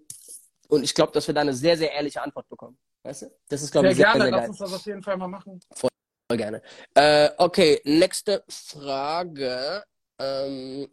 und 0.69 0.83
ich 0.83 0.93
glaube, 0.93 1.11
dass 1.11 1.27
wir 1.27 1.35
da 1.35 1.41
eine 1.41 1.53
sehr, 1.53 1.77
sehr 1.77 1.93
ehrliche 1.93 2.21
Antwort 2.21 2.49
bekommen. 2.49 2.77
Weißt 3.03 3.21
du? 3.23 3.31
Das 3.47 3.61
ist, 3.61 3.71
glaube 3.71 3.89
ich, 3.89 3.95
sehr, 3.95 4.05
gerne. 4.05 4.23
Sehr, 4.23 4.31
sehr 4.31 4.39
Lass 4.39 4.49
uns 4.49 4.57
das 4.57 4.73
auf 4.73 4.85
jeden 4.85 5.03
Fall 5.03 5.17
mal 5.17 5.27
machen. 5.27 5.59
Voll, 5.73 5.89
voll 6.29 6.37
gerne. 6.37 6.61
Äh, 6.93 7.29
okay, 7.37 7.79
nächste 7.85 8.43
Frage. 8.49 9.83
Ähm, 10.19 10.87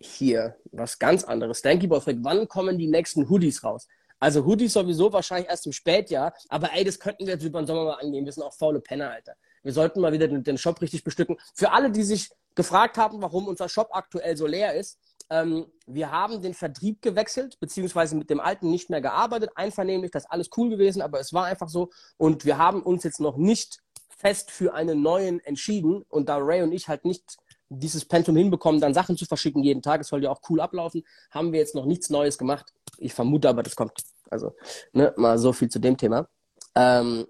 hier 0.00 0.56
was 0.72 0.98
ganz 0.98 1.24
anderes. 1.24 1.58
Stanky 1.58 1.86
Boy 1.86 2.00
fragt, 2.00 2.18
wann 2.22 2.48
kommen 2.48 2.78
die 2.78 2.86
nächsten 2.86 3.28
Hoodies 3.28 3.62
raus? 3.64 3.86
Also 4.20 4.44
Hoodies 4.44 4.72
sowieso 4.72 5.12
wahrscheinlich 5.12 5.50
erst 5.50 5.66
im 5.66 5.72
Spätjahr, 5.72 6.32
aber 6.48 6.70
ey, 6.72 6.84
das 6.84 6.98
könnten 6.98 7.26
wir 7.26 7.34
jetzt 7.34 7.44
über 7.44 7.60
den 7.60 7.66
Sommer 7.66 7.84
mal 7.84 8.00
angehen. 8.00 8.24
Wir 8.24 8.32
sind 8.32 8.42
auch 8.42 8.54
faule 8.54 8.80
Penner, 8.80 9.10
Alter. 9.10 9.34
Wir 9.62 9.72
sollten 9.72 10.00
mal 10.00 10.12
wieder 10.12 10.28
den, 10.28 10.42
den 10.42 10.58
Shop 10.58 10.80
richtig 10.80 11.04
bestücken. 11.04 11.36
Für 11.54 11.72
alle, 11.72 11.90
die 11.90 12.02
sich 12.02 12.30
gefragt 12.54 12.96
haben, 12.96 13.20
warum 13.20 13.48
unser 13.48 13.68
Shop 13.68 13.88
aktuell 13.92 14.36
so 14.36 14.46
leer 14.46 14.74
ist, 14.74 14.98
ähm, 15.30 15.66
wir 15.86 16.10
haben 16.10 16.42
den 16.42 16.54
Vertrieb 16.54 17.02
gewechselt, 17.02 17.58
beziehungsweise 17.60 18.16
mit 18.16 18.30
dem 18.30 18.40
alten 18.40 18.70
nicht 18.70 18.90
mehr 18.90 19.00
gearbeitet. 19.00 19.50
Einvernehmlich, 19.54 20.10
das 20.10 20.24
ist 20.24 20.30
alles 20.30 20.50
cool 20.56 20.70
gewesen, 20.70 21.02
aber 21.02 21.18
es 21.18 21.32
war 21.32 21.46
einfach 21.46 21.68
so. 21.68 21.90
Und 22.16 22.44
wir 22.44 22.58
haben 22.58 22.82
uns 22.82 23.04
jetzt 23.04 23.20
noch 23.20 23.36
nicht 23.36 23.80
fest 24.08 24.50
für 24.50 24.74
einen 24.74 25.02
neuen 25.02 25.40
entschieden. 25.40 26.02
Und 26.08 26.28
da 26.28 26.36
Ray 26.38 26.62
und 26.62 26.72
ich 26.72 26.88
halt 26.88 27.04
nicht 27.04 27.36
dieses 27.68 28.04
Pensum 28.04 28.36
hinbekommen, 28.36 28.80
dann 28.80 28.94
Sachen 28.94 29.16
zu 29.16 29.24
verschicken 29.26 29.62
jeden 29.62 29.82
Tag. 29.82 30.00
Es 30.00 30.08
soll 30.08 30.22
ja 30.22 30.30
auch 30.30 30.40
cool 30.48 30.60
ablaufen. 30.60 31.02
Haben 31.30 31.52
wir 31.52 31.60
jetzt 31.60 31.74
noch 31.74 31.86
nichts 31.86 32.10
Neues 32.10 32.38
gemacht. 32.38 32.72
Ich 32.98 33.14
vermute 33.14 33.48
aber, 33.48 33.62
das 33.62 33.76
kommt. 33.76 33.92
Also, 34.30 34.54
ne, 34.92 35.12
mal 35.16 35.38
so 35.38 35.52
viel 35.52 35.68
zu 35.68 35.78
dem 35.78 35.96
Thema. 35.96 36.28
Ähm, 36.74 37.26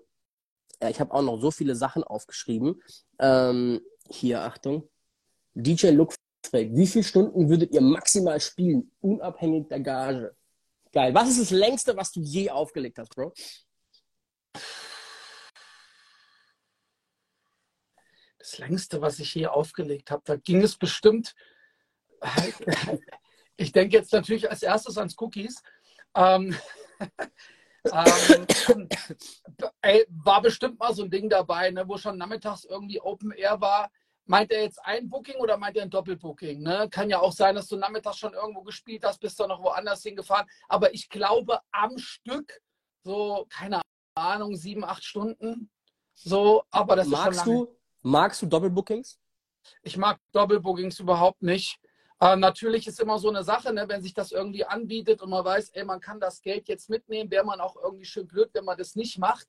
ja, 0.83 0.89
ich 0.91 1.01
habe 1.01 1.13
auch 1.13 1.23
noch 1.23 1.39
so 1.39 1.51
viele 1.51 1.77
Sachen 1.77 2.05
aufgeschrieben. 2.05 2.83
Ähm, 3.19 3.81
hier, 4.09 4.43
Achtung. 4.43 4.89
DJ 5.55 5.89
Look 5.89 6.15
fragt, 6.45 6.75
wie 6.75 6.87
viele 6.87 7.05
Stunden 7.05 7.49
würdet 7.49 7.73
ihr 7.73 7.81
maximal 7.81 8.41
spielen, 8.41 8.91
unabhängig 9.01 9.69
der 9.69 9.81
Gage? 9.81 10.35
Geil. 10.93 11.15
Was 11.15 11.31
ist 11.31 11.41
das 11.41 11.51
längste, 11.51 11.97
was 11.97 12.13
du 12.13 12.21
je 12.21 12.51
aufgelegt 12.51 12.99
hast, 12.99 13.15
Bro? 13.15 13.33
Das 18.45 18.59
längste, 18.59 19.01
was 19.01 19.19
ich 19.21 19.35
je 19.35 19.47
aufgelegt 19.47 20.11
habe, 20.11 20.23
da 20.27 20.37
ging 20.37 20.63
es 20.63 20.77
bestimmt. 20.77 21.35
ich 23.57 23.73
denke 23.73 23.97
jetzt 23.97 24.13
natürlich 24.13 24.51
als 24.51 24.63
erstes 24.63 24.99
ans 24.99 25.17
Cookies. 25.19 25.63
Ähm, 26.15 26.55
ähm, 27.91 28.89
ey, 29.81 30.07
war 30.11 30.43
bestimmt 30.43 30.79
mal 30.79 30.95
so 30.95 31.05
ein 31.05 31.11
Ding 31.11 31.31
dabei, 31.31 31.71
ne, 31.71 31.89
wo 31.89 31.97
schon 31.97 32.19
nachmittags 32.19 32.65
irgendwie 32.65 33.01
Open 33.01 33.33
Air 33.33 33.63
war. 33.63 33.91
Meint 34.27 34.53
er 34.53 34.63
jetzt 34.63 34.79
ein 34.85 35.09
Booking 35.09 35.37
oder 35.37 35.57
meint 35.57 35.77
er 35.77 35.85
ein 35.85 35.91
Doppelbooking? 35.91 36.63
Ne? 36.63 36.89
Kann 36.91 37.09
ja 37.09 37.21
auch 37.21 37.33
sein, 37.33 37.55
dass 37.55 37.69
du 37.69 37.77
nachmittags 37.77 38.19
schon 38.19 38.35
irgendwo 38.35 38.63
gespielt 38.63 39.05
hast, 39.05 39.21
bist 39.21 39.41
du 39.41 39.47
noch 39.47 39.63
woanders 39.63 40.03
hingefahren. 40.03 40.47
Aber 40.69 40.93
ich 40.93 41.09
glaube 41.09 41.61
am 41.73 41.97
Stück 41.97 42.61
so, 43.05 43.47
keine 43.49 43.81
Ahnung, 44.15 44.55
sieben, 44.57 44.85
acht 44.85 45.05
Stunden. 45.05 45.71
So, 46.13 46.65
aber 46.71 46.97
das 46.97 47.09
magst 47.09 47.39
ist 47.39 47.45
schon 47.45 47.53
lange. 47.55 47.67
du 47.67 47.84
Magst 48.07 48.43
du 48.43 48.47
Doppelbookings? 48.47 49.19
Ich 49.83 49.97
mag 49.97 50.21
Doppelbookings 50.33 51.01
überhaupt 51.01 51.41
nicht. 51.41 51.81
Äh, 52.21 52.37
natürlich 52.37 52.87
ist 52.87 53.01
immer 53.01 53.19
so 53.19 53.31
eine 53.31 53.43
Sache, 53.43 53.73
ne, 53.73 53.89
wenn 53.89 54.03
sich 54.03 54.13
das 54.13 54.31
irgendwie 54.31 54.63
anbietet 54.67 55.23
und 55.23 55.31
man 55.31 55.43
weiß, 55.43 55.71
ey, 55.71 55.85
man 55.87 56.01
kann 56.01 56.21
das 56.21 56.43
Geld 56.43 56.69
jetzt 56.69 56.91
mitnehmen, 56.91 57.31
wäre 57.31 57.47
man 57.47 57.63
auch 57.63 57.77
irgendwie 57.83 58.05
schön 58.05 58.27
blöd, 58.27 58.51
wenn 58.53 58.67
man 58.67 58.77
das 58.77 58.95
nicht 58.95 59.19
macht. 59.19 59.49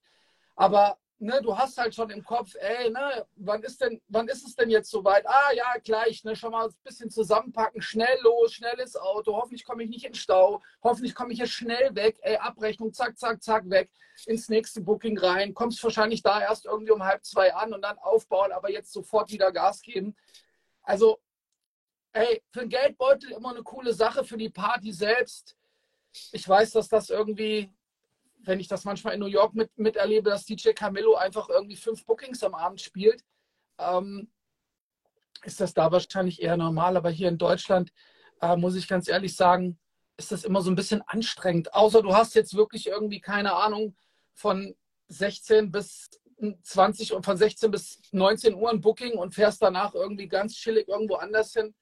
Aber 0.55 0.97
ne, 1.19 1.41
du 1.41 1.57
hast 1.57 1.77
halt 1.77 1.95
schon 1.95 2.09
im 2.09 2.23
Kopf, 2.23 2.55
ey, 2.59 2.89
ne, 2.89 3.25
wann 3.35 3.63
ist 3.63 3.81
denn, 3.81 4.01
wann 4.07 4.27
ist 4.27 4.45
es 4.45 4.55
denn 4.55 4.69
jetzt 4.69 4.89
soweit? 4.89 5.25
Ah 5.27 5.51
ja, 5.53 5.75
gleich, 5.83 6.23
ne, 6.23 6.35
schon 6.35 6.51
mal 6.51 6.67
ein 6.67 6.75
bisschen 6.83 7.09
zusammenpacken, 7.09 7.81
schnell 7.81 8.17
los, 8.21 8.53
schnelles 8.53 8.95
Auto, 8.95 9.35
hoffentlich 9.35 9.63
komme 9.63 9.83
ich 9.83 9.89
nicht 9.89 10.05
in 10.05 10.13
Stau, 10.13 10.61
hoffentlich 10.83 11.15
komme 11.15 11.31
ich 11.31 11.39
hier 11.39 11.47
schnell 11.47 11.95
weg, 11.95 12.17
ey, 12.21 12.37
Abrechnung, 12.37 12.93
zack, 12.93 13.17
zack, 13.17 13.41
zack, 13.41 13.69
weg, 13.69 13.89
ins 14.25 14.49
nächste 14.49 14.81
Booking 14.81 15.17
rein, 15.17 15.53
kommst 15.53 15.83
wahrscheinlich 15.83 16.21
da 16.21 16.41
erst 16.41 16.65
irgendwie 16.65 16.91
um 16.91 17.03
halb 17.03 17.23
zwei 17.23 17.53
an 17.53 17.73
und 17.73 17.81
dann 17.81 17.97
aufbauen, 17.99 18.51
aber 18.51 18.69
jetzt 18.71 18.91
sofort 18.91 19.31
wieder 19.31 19.51
Gas 19.51 19.81
geben. 19.81 20.15
Also, 20.83 21.19
ey, 22.13 22.43
für 22.51 22.61
den 22.61 22.69
Geldbeutel 22.69 23.31
immer 23.31 23.51
eine 23.51 23.63
coole 23.63 23.93
Sache, 23.93 24.23
für 24.23 24.37
die 24.37 24.49
Party 24.49 24.91
selbst. 24.91 25.55
Ich 26.31 26.47
weiß, 26.47 26.71
dass 26.71 26.87
das 26.87 27.09
irgendwie 27.09 27.69
wenn 28.45 28.59
ich 28.59 28.67
das 28.67 28.85
manchmal 28.85 29.13
in 29.13 29.19
New 29.19 29.25
York 29.25 29.53
mit, 29.53 29.77
miterlebe, 29.77 30.29
dass 30.29 30.45
DJ 30.45 30.71
Camillo 30.71 31.15
einfach 31.15 31.49
irgendwie 31.49 31.75
fünf 31.75 32.05
Bookings 32.05 32.43
am 32.43 32.55
Abend 32.55 32.81
spielt, 32.81 33.23
ähm, 33.79 34.31
ist 35.43 35.59
das 35.59 35.73
da 35.73 35.91
wahrscheinlich 35.91 36.41
eher 36.41 36.57
normal. 36.57 36.97
Aber 36.97 37.09
hier 37.09 37.29
in 37.29 37.37
Deutschland, 37.37 37.91
äh, 38.41 38.55
muss 38.55 38.75
ich 38.75 38.87
ganz 38.87 39.07
ehrlich 39.07 39.35
sagen, 39.35 39.79
ist 40.17 40.31
das 40.31 40.43
immer 40.43 40.61
so 40.61 40.71
ein 40.71 40.75
bisschen 40.75 41.01
anstrengend. 41.03 41.73
Außer 41.73 42.01
du 42.01 42.13
hast 42.13 42.35
jetzt 42.35 42.55
wirklich 42.55 42.87
irgendwie, 42.87 43.19
keine 43.19 43.53
Ahnung, 43.53 43.95
von 44.33 44.75
16 45.09 45.71
bis 45.71 46.09
20 46.63 47.13
und 47.13 47.25
von 47.25 47.37
16 47.37 47.71
bis 47.71 48.01
19 48.11 48.55
Uhr 48.55 48.69
ein 48.69 48.81
Booking 48.81 49.17
und 49.17 49.35
fährst 49.35 49.61
danach 49.61 49.93
irgendwie 49.93 50.27
ganz 50.27 50.55
chillig 50.55 50.87
irgendwo 50.87 51.15
anders 51.15 51.53
hin 51.53 51.73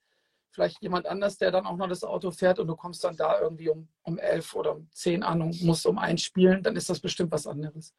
vielleicht 0.54 0.80
jemand 0.82 1.06
anders, 1.06 1.36
der 1.36 1.50
dann 1.50 1.66
auch 1.66 1.76
noch 1.76 1.88
das 1.88 2.04
Auto 2.04 2.30
fährt 2.30 2.58
und 2.58 2.68
du 2.68 2.76
kommst 2.76 3.02
dann 3.04 3.16
da 3.16 3.40
irgendwie 3.40 3.68
um, 3.68 3.88
um 4.02 4.18
elf 4.18 4.54
oder 4.54 4.76
um 4.76 4.88
zehn 4.92 5.22
an 5.22 5.42
und 5.42 5.62
musst 5.62 5.86
um 5.86 5.98
eins 5.98 6.22
spielen, 6.22 6.62
dann 6.62 6.76
ist 6.76 6.88
das 6.88 7.00
bestimmt 7.00 7.32
was 7.32 7.46
anderes. 7.46 7.92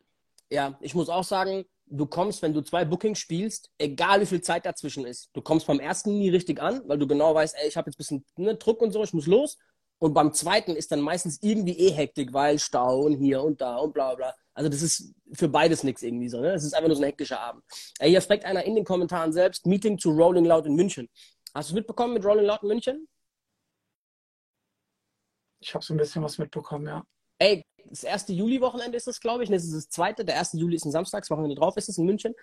Ja, 0.49 0.77
ich 0.79 0.95
muss 0.95 1.09
auch 1.09 1.23
sagen, 1.23 1.65
du 1.87 2.05
kommst, 2.05 2.41
wenn 2.41 2.53
du 2.53 2.61
zwei 2.61 2.85
Bookings 2.85 3.19
spielst, 3.19 3.71
egal 3.77 4.21
wie 4.21 4.25
viel 4.25 4.41
Zeit 4.41 4.65
dazwischen 4.65 5.05
ist, 5.05 5.29
du 5.33 5.41
kommst 5.41 5.67
beim 5.67 5.79
ersten 5.79 6.17
nie 6.17 6.29
richtig 6.29 6.61
an, 6.61 6.81
weil 6.85 6.97
du 6.97 7.07
genau 7.07 7.35
weißt, 7.35 7.55
ey, 7.59 7.67
ich 7.67 7.77
habe 7.77 7.89
jetzt 7.89 7.95
ein 7.95 7.97
bisschen 7.97 8.25
ne, 8.37 8.55
Druck 8.55 8.81
und 8.81 8.91
so, 8.91 9.03
ich 9.03 9.13
muss 9.13 9.27
los. 9.27 9.57
Und 9.97 10.13
beim 10.13 10.33
zweiten 10.33 10.75
ist 10.75 10.91
dann 10.91 10.99
meistens 10.99 11.39
irgendwie 11.41 11.77
eh 11.77 11.91
Hektik, 11.91 12.33
weil 12.33 12.59
Stau 12.59 13.01
und 13.01 13.15
hier 13.15 13.41
und 13.41 13.61
da 13.61 13.77
und 13.77 13.93
bla 13.93 14.13
bla. 14.13 14.33
Also 14.53 14.69
das 14.69 14.81
ist 14.81 15.13
für 15.33 15.47
beides 15.47 15.83
nichts 15.83 16.03
irgendwie 16.03 16.29
so. 16.29 16.41
Ne? 16.41 16.51
Das 16.51 16.63
ist 16.63 16.73
einfach 16.73 16.87
nur 16.87 16.97
so 16.97 17.01
ein 17.01 17.07
hektischer 17.07 17.39
Abend. 17.39 17.63
Ey, 17.99 18.09
hier 18.09 18.21
fragt 18.21 18.45
einer 18.45 18.63
in 18.63 18.75
den 18.75 18.83
Kommentaren 18.83 19.31
selbst, 19.31 19.65
Meeting 19.65 19.97
zu 19.97 20.11
Rolling 20.11 20.45
Loud 20.45 20.65
in 20.65 20.75
München. 20.75 21.09
Hast 21.55 21.69
du 21.69 21.73
es 21.73 21.75
mitbekommen 21.75 22.13
mit 22.13 22.25
Rolling 22.25 22.45
Loud 22.45 22.63
München? 22.63 23.07
Ich 25.61 25.73
habe 25.73 25.83
so 25.83 25.93
ein 25.93 25.97
bisschen 25.97 26.21
was 26.21 26.37
mitbekommen, 26.37 26.85
ja. 26.85 27.05
Ey, 27.39 27.65
das 27.85 28.03
erste 28.03 28.33
Juli-Wochenende 28.33 28.97
ist 28.97 29.07
das, 29.07 29.21
glaube 29.21 29.43
ich. 29.43 29.49
Das 29.49 29.63
ist 29.63 29.73
das 29.73 29.89
zweite. 29.89 30.25
Der 30.25 30.35
erste 30.35 30.57
Juli 30.57 30.75
ist 30.75 30.85
ein 30.85 30.91
Samstagswochenende 30.91 31.55
drauf, 31.55 31.77
ist 31.77 31.87
es 31.87 31.97
in 31.97 32.05
München. 32.05 32.35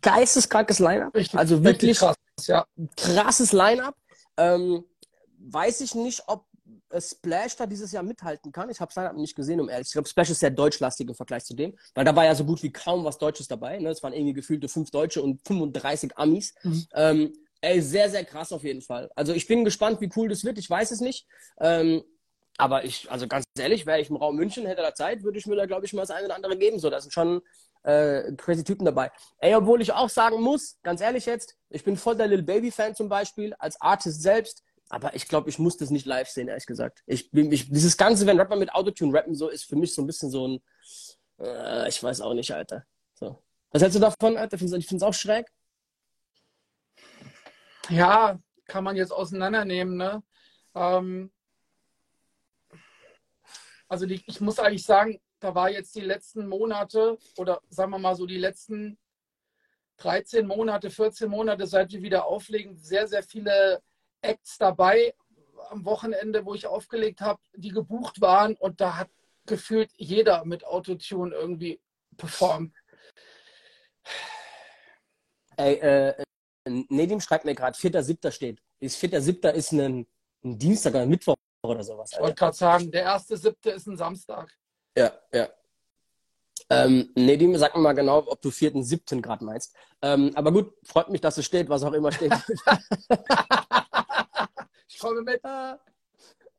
Geisteskrankes 0.00 0.78
Line-Up. 0.78 1.12
Also 1.34 1.64
wirklich 1.64 1.98
krass, 1.98 2.16
ja. 2.46 2.64
krasses 2.96 3.52
Line-Up. 3.52 3.96
Ähm, 4.36 4.84
weiß 5.38 5.80
ich 5.80 5.96
nicht, 5.96 6.22
ob 6.28 6.46
Splash 6.96 7.56
da 7.56 7.66
dieses 7.66 7.90
Jahr 7.90 8.04
mithalten 8.04 8.52
kann. 8.52 8.70
Ich 8.70 8.80
habe 8.80 8.92
es 8.94 9.16
nicht 9.16 9.34
gesehen, 9.34 9.60
um 9.60 9.68
ehrlich 9.68 9.88
Ich 9.88 9.92
glaube, 9.92 10.08
Splash 10.08 10.30
ist 10.30 10.40
sehr 10.40 10.50
deutschlastig 10.50 11.08
im 11.08 11.14
Vergleich 11.14 11.44
zu 11.44 11.54
dem, 11.54 11.76
weil 11.94 12.04
da 12.04 12.14
war 12.14 12.24
ja 12.24 12.34
so 12.36 12.44
gut 12.44 12.62
wie 12.62 12.72
kaum 12.72 13.04
was 13.04 13.18
Deutsches 13.18 13.48
dabei. 13.48 13.78
Ne? 13.78 13.90
Es 13.90 14.02
waren 14.02 14.12
irgendwie 14.12 14.32
gefühlte 14.32 14.68
fünf 14.68 14.90
Deutsche 14.90 15.22
und 15.22 15.40
35 15.46 16.16
Amis. 16.16 16.54
Mhm. 16.62 16.86
Ähm, 16.94 17.32
Ey, 17.62 17.80
sehr, 17.82 18.08
sehr 18.08 18.24
krass 18.24 18.52
auf 18.52 18.64
jeden 18.64 18.80
Fall. 18.80 19.10
Also 19.14 19.32
ich 19.34 19.46
bin 19.46 19.64
gespannt, 19.64 20.00
wie 20.00 20.10
cool 20.16 20.28
das 20.28 20.44
wird. 20.44 20.58
Ich 20.58 20.68
weiß 20.68 20.90
es 20.90 21.00
nicht. 21.00 21.26
Ähm, 21.60 22.02
aber 22.56 22.84
ich, 22.84 23.10
also 23.10 23.26
ganz 23.26 23.44
ehrlich, 23.58 23.86
wäre 23.86 24.00
ich 24.00 24.10
im 24.10 24.16
Raum 24.16 24.36
München, 24.36 24.66
hätte 24.66 24.82
da 24.82 24.94
Zeit, 24.94 25.22
würde 25.22 25.38
ich 25.38 25.46
mir 25.46 25.56
da, 25.56 25.66
glaube 25.66 25.86
ich, 25.86 25.92
mal 25.92 26.02
das 26.02 26.10
eine 26.10 26.26
oder 26.26 26.36
andere 26.36 26.56
geben. 26.56 26.78
So, 26.78 26.90
da 26.90 27.00
sind 27.00 27.12
schon 27.12 27.42
äh, 27.82 28.32
crazy 28.36 28.64
Typen 28.64 28.84
dabei. 28.84 29.10
Ey, 29.38 29.54
obwohl 29.54 29.80
ich 29.80 29.92
auch 29.92 30.08
sagen 30.10 30.40
muss, 30.42 30.78
ganz 30.82 31.00
ehrlich 31.00 31.26
jetzt, 31.26 31.56
ich 31.70 31.84
bin 31.84 31.96
voll 31.96 32.16
der 32.16 32.26
Little 32.26 32.44
Baby-Fan 32.44 32.94
zum 32.94 33.08
Beispiel, 33.08 33.54
als 33.58 33.80
Artist 33.80 34.22
selbst. 34.22 34.62
Aber 34.90 35.14
ich 35.14 35.28
glaube, 35.28 35.48
ich 35.48 35.58
muss 35.58 35.76
das 35.76 35.90
nicht 35.90 36.04
live 36.04 36.28
sehen, 36.28 36.48
ehrlich 36.48 36.66
gesagt. 36.66 37.02
Ich, 37.06 37.32
ich, 37.32 37.70
dieses 37.70 37.96
Ganze, 37.96 38.26
wenn 38.26 38.40
Rapper 38.40 38.56
mit 38.56 38.74
Autotune 38.74 39.16
rappen, 39.16 39.34
so 39.34 39.48
ist 39.48 39.64
für 39.64 39.76
mich 39.76 39.94
so 39.94 40.02
ein 40.02 40.06
bisschen 40.06 40.30
so 40.30 40.48
ein, 40.48 40.62
äh, 41.38 41.88
ich 41.88 42.02
weiß 42.02 42.20
auch 42.22 42.34
nicht, 42.34 42.52
Alter. 42.52 42.84
So. 43.14 43.38
Was 43.70 43.82
hältst 43.82 43.96
du 43.96 44.00
davon, 44.00 44.36
Alter? 44.36 44.54
Ich 44.54 44.86
finde 44.86 44.96
es 44.96 45.02
auch 45.02 45.14
schräg. 45.14 45.46
Ja, 47.88 48.38
kann 48.66 48.84
man 48.84 48.96
jetzt 48.96 49.12
auseinandernehmen. 49.12 49.96
Ne? 49.96 50.22
Ähm, 50.74 51.32
also 53.88 54.06
die, 54.06 54.22
ich 54.26 54.40
muss 54.40 54.58
eigentlich 54.58 54.84
sagen, 54.84 55.20
da 55.40 55.54
war 55.54 55.70
jetzt 55.70 55.94
die 55.94 56.00
letzten 56.00 56.46
Monate 56.46 57.18
oder 57.36 57.60
sagen 57.68 57.90
wir 57.90 57.98
mal 57.98 58.14
so 58.14 58.26
die 58.26 58.38
letzten 58.38 58.98
13 59.96 60.46
Monate, 60.46 60.90
14 60.90 61.28
Monate, 61.28 61.66
seit 61.66 61.92
wir 61.92 62.02
wieder 62.02 62.26
auflegen, 62.26 62.76
sehr, 62.76 63.08
sehr 63.08 63.22
viele 63.22 63.82
Acts 64.22 64.58
dabei 64.58 65.14
am 65.70 65.84
Wochenende, 65.84 66.44
wo 66.44 66.54
ich 66.54 66.66
aufgelegt 66.66 67.20
habe, 67.20 67.40
die 67.54 67.70
gebucht 67.70 68.20
waren 68.20 68.56
und 68.56 68.80
da 68.80 68.96
hat 68.96 69.10
gefühlt 69.46 69.90
jeder 69.96 70.44
mit 70.44 70.64
Autotune 70.64 71.34
irgendwie 71.34 71.80
performt. 72.16 72.74
Ey, 75.56 75.74
äh, 75.74 76.22
Nedim 76.64 77.20
schreibt 77.20 77.44
mir 77.44 77.54
gerade, 77.54 77.76
4.7. 77.76 78.30
steht. 78.30 78.62
Ist 78.80 79.02
4.7. 79.02 79.50
ist 79.52 79.72
ein, 79.72 80.06
ein 80.44 80.58
Dienstag 80.58 80.94
oder 80.94 81.02
ein 81.02 81.08
Mittwoch 81.08 81.36
oder 81.62 81.82
sowas. 81.82 82.10
Ich 82.12 82.20
wollte 82.20 82.34
gerade 82.34 82.56
sagen, 82.56 82.90
der 82.90 83.16
1.7. 83.16 83.70
ist 83.70 83.86
ein 83.86 83.96
Samstag. 83.96 84.50
Ja, 84.96 85.12
ja. 85.32 85.48
Ähm, 86.68 87.10
Nedim, 87.16 87.56
sag 87.56 87.74
mir 87.74 87.82
mal 87.82 87.94
genau, 87.94 88.18
ob 88.18 88.40
du 88.40 88.50
4.7. 88.50 89.20
gerade 89.20 89.44
meinst. 89.44 89.74
Ähm, 90.02 90.30
aber 90.34 90.52
gut, 90.52 90.72
freut 90.84 91.10
mich, 91.10 91.20
dass 91.20 91.36
es 91.36 91.44
steht, 91.44 91.68
was 91.68 91.82
auch 91.82 91.92
immer 91.92 92.12
steht. 92.12 92.32
ich 94.88 94.98
komme 94.98 95.22
mit. 95.22 95.40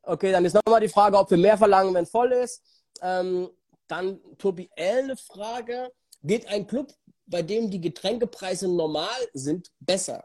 Okay, 0.02 0.32
dann 0.32 0.44
ist 0.44 0.54
nochmal 0.54 0.80
die 0.80 0.88
Frage, 0.88 1.16
ob 1.16 1.30
wir 1.30 1.38
mehr 1.38 1.56
verlangen, 1.56 1.94
wenn 1.94 2.06
voll 2.06 2.32
ist. 2.32 2.62
Ähm, 3.00 3.48
dann 3.88 4.20
Tobi 4.36 4.70
L. 4.76 5.04
eine 5.04 5.16
Frage. 5.16 5.90
Geht 6.22 6.46
ein 6.46 6.66
Club 6.66 6.92
bei 7.26 7.42
dem 7.42 7.70
die 7.70 7.80
Getränkepreise 7.80 8.68
normal 8.68 9.08
sind, 9.32 9.70
besser? 9.80 10.24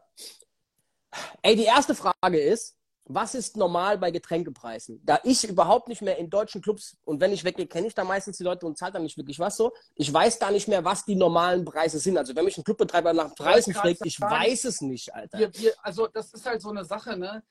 Ey, 1.41 1.55
die 1.55 1.63
erste 1.63 1.95
Frage 1.95 2.39
ist, 2.39 2.77
was 3.09 3.35
ist 3.35 3.55
normal 3.55 3.97
bei 3.97 4.11
Getränkepreisen? 4.11 5.01
Da 5.05 5.19
ich 5.23 5.43
überhaupt 5.45 5.87
nicht 5.87 6.01
mehr 6.01 6.17
in 6.17 6.29
deutschen 6.29 6.61
Clubs 6.61 6.97
und 7.05 7.21
wenn 7.21 7.31
ich 7.31 7.43
weggehe, 7.43 7.67
kenne 7.67 7.87
ich 7.87 7.95
da 7.95 8.03
meistens 8.03 8.37
die 8.37 8.43
Leute 8.43 8.65
und 8.65 8.77
zahle 8.77 8.93
dann 8.93 9.03
nicht 9.03 9.17
wirklich 9.17 9.39
was 9.39 9.55
so. 9.55 9.71
Ich 9.95 10.13
weiß 10.13 10.39
gar 10.39 10.51
nicht 10.51 10.67
mehr, 10.67 10.83
was 10.83 11.05
die 11.05 11.15
normalen 11.15 11.63
Preise 11.63 11.99
sind. 11.99 12.17
Also 12.17 12.35
wenn 12.35 12.45
mich 12.45 12.57
ein 12.57 12.63
Clubbetreiber 12.63 13.13
nach 13.13 13.33
Preisen 13.33 13.73
fragt, 13.73 14.05
ich 14.05 14.19
weiß 14.19 14.65
es 14.65 14.81
nicht, 14.81 15.13
Alter. 15.13 15.39
Wir, 15.39 15.53
wir, 15.53 15.73
also 15.81 16.07
das 16.07 16.33
ist 16.33 16.45
halt 16.45 16.61
so 16.61 16.69
eine 16.69 16.83
Sache, 16.83 17.17
ne? 17.17 17.43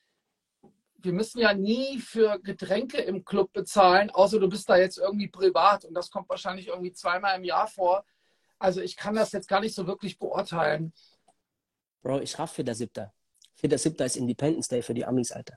Wir 0.99 1.13
müssen 1.13 1.39
ja 1.39 1.55
nie 1.55 2.01
für 2.01 2.39
Getränke 2.41 2.99
im 2.99 3.25
Club 3.25 3.53
bezahlen, 3.53 4.11
außer 4.11 4.39
du 4.41 4.49
bist 4.49 4.69
da 4.69 4.77
jetzt 4.77 4.99
irgendwie 4.99 5.29
privat 5.29 5.85
und 5.85 5.95
das 5.95 6.11
kommt 6.11 6.29
wahrscheinlich 6.29 6.69
irgendwie 6.69 6.93
zweimal 6.93 7.37
im 7.37 7.45
Jahr 7.45 7.69
vor. 7.69 8.05
Also 8.59 8.81
ich 8.81 8.97
kann 8.97 9.15
das 9.15 9.33
jetzt 9.33 9.49
gar 9.49 9.61
nicht 9.61 9.75
so 9.75 9.87
wirklich 9.87 10.19
beurteilen. 10.19 10.93
Bro, 12.03 12.21
ich 12.21 12.39
raff 12.39 12.53
für 12.53 12.65
der 12.65 12.75
siebte. 12.75 13.13
Für 13.55 13.69
der 13.69 13.79
siebte 13.79 14.05
ist 14.05 14.17
Independence 14.17 14.69
Day 14.69 14.83
für 14.83 14.95
die 14.95 15.05
Amis, 15.05 15.33
Alter. 15.33 15.55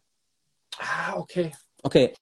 Ah, 0.77 1.15
okay. 1.17 1.51
Okay. 1.83 2.13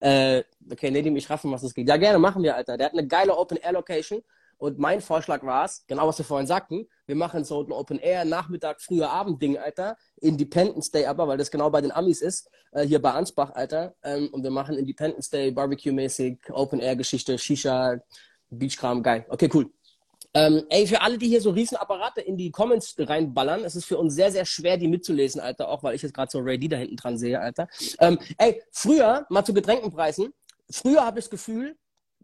Äh, 0.00 0.42
okay, 0.70 0.90
Nedim, 0.90 1.16
ich 1.16 1.28
raffen, 1.30 1.50
was 1.52 1.62
das 1.62 1.74
geht. 1.74 1.88
Ja, 1.88 1.96
gerne, 1.96 2.18
machen 2.18 2.42
wir, 2.42 2.56
Alter. 2.56 2.76
Der 2.76 2.86
hat 2.86 2.92
eine 2.92 3.06
geile 3.06 3.36
Open-Air-Location. 3.36 4.22
Und 4.58 4.78
mein 4.78 5.00
Vorschlag 5.00 5.42
war 5.42 5.64
es, 5.64 5.84
genau 5.88 6.06
was 6.06 6.18
wir 6.18 6.24
vorhin 6.24 6.46
sagten, 6.46 6.86
wir 7.06 7.16
machen 7.16 7.44
so 7.44 7.62
ein 7.62 7.72
Open-Air, 7.72 8.24
Nachmittag, 8.24 8.80
früher 8.80 9.10
Abend-Ding, 9.10 9.58
Alter. 9.58 9.96
Independence 10.20 10.90
Day 10.90 11.06
aber, 11.06 11.26
weil 11.26 11.38
das 11.38 11.50
genau 11.50 11.70
bei 11.70 11.80
den 11.80 11.90
Amis 11.90 12.20
ist, 12.20 12.48
äh, 12.70 12.86
hier 12.86 13.02
bei 13.02 13.10
Ansbach, 13.12 13.50
Alter. 13.50 13.96
Ähm, 14.04 14.28
und 14.32 14.44
wir 14.44 14.50
machen 14.50 14.76
Independence 14.76 15.30
Day, 15.30 15.50
Barbecue-mäßig, 15.50 16.38
Open-Air-Geschichte, 16.50 17.38
Shisha, 17.38 17.96
Beachkram, 18.50 19.02
geil. 19.02 19.26
Okay, 19.28 19.50
cool. 19.52 19.72
Ähm, 20.34 20.64
ey, 20.70 20.86
für 20.86 21.00
alle, 21.02 21.18
die 21.18 21.28
hier 21.28 21.42
so 21.42 21.50
Riesenapparate 21.50 22.22
in 22.22 22.38
die 22.38 22.50
Comments 22.50 22.94
reinballern, 22.98 23.64
es 23.64 23.76
ist 23.76 23.84
für 23.84 23.98
uns 23.98 24.14
sehr, 24.14 24.32
sehr 24.32 24.46
schwer, 24.46 24.78
die 24.78 24.88
mitzulesen, 24.88 25.40
Alter, 25.40 25.68
auch 25.68 25.82
weil 25.82 25.94
ich 25.94 26.02
jetzt 26.02 26.14
gerade 26.14 26.30
so 26.30 26.38
Ray 26.38 26.58
D 26.58 26.68
da 26.68 26.76
hinten 26.78 26.96
dran 26.96 27.18
sehe, 27.18 27.38
Alter. 27.38 27.68
Ähm, 27.98 28.18
ey, 28.38 28.62
früher, 28.70 29.26
mal 29.28 29.44
zu 29.44 29.52
Getränkenpreisen, 29.52 30.32
früher 30.70 31.04
habe 31.04 31.18
ich 31.18 31.26
das 31.26 31.30
Gefühl, 31.30 31.76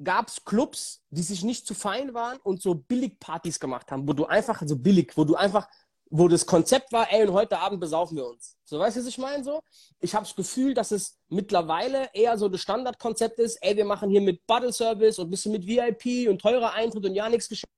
gab 0.02 0.28
es 0.28 0.44
Clubs, 0.44 1.02
die 1.10 1.22
sich 1.22 1.44
nicht 1.44 1.66
zu 1.66 1.74
fein 1.74 2.14
waren 2.14 2.38
und 2.38 2.62
so 2.62 2.74
Billigpartys 2.74 3.60
gemacht 3.60 3.90
haben, 3.90 4.08
wo 4.08 4.14
du 4.14 4.24
einfach, 4.24 4.62
so 4.64 4.76
billig, 4.76 5.12
wo 5.16 5.24
du 5.24 5.34
einfach, 5.34 5.68
wo 6.10 6.28
das 6.28 6.46
Konzept 6.46 6.92
war, 6.92 7.12
ey, 7.12 7.26
und 7.26 7.34
heute 7.34 7.58
Abend 7.58 7.80
besaufen 7.80 8.16
wir 8.16 8.26
uns. 8.26 8.56
So, 8.64 8.78
weißt 8.78 8.96
du, 8.96 9.00
was 9.00 9.08
ich 9.08 9.18
meine? 9.18 9.44
So, 9.44 9.60
ich 10.00 10.14
habe 10.14 10.24
das 10.24 10.34
Gefühl, 10.34 10.72
dass 10.72 10.92
es 10.92 11.18
mittlerweile 11.28 12.08
eher 12.14 12.38
so 12.38 12.48
das 12.48 12.62
Standardkonzept 12.62 13.38
ist, 13.38 13.58
ey, 13.60 13.76
wir 13.76 13.84
machen 13.84 14.08
hier 14.08 14.22
mit 14.22 14.46
Bottle 14.46 14.72
Service 14.72 15.18
und 15.18 15.26
ein 15.26 15.30
bisschen 15.30 15.52
mit 15.52 15.66
VIP 15.66 16.30
und 16.30 16.40
teurer 16.40 16.72
Eintritt 16.72 17.04
und 17.04 17.14
ja 17.14 17.28
nichts 17.28 17.50
geschenkt 17.50 17.77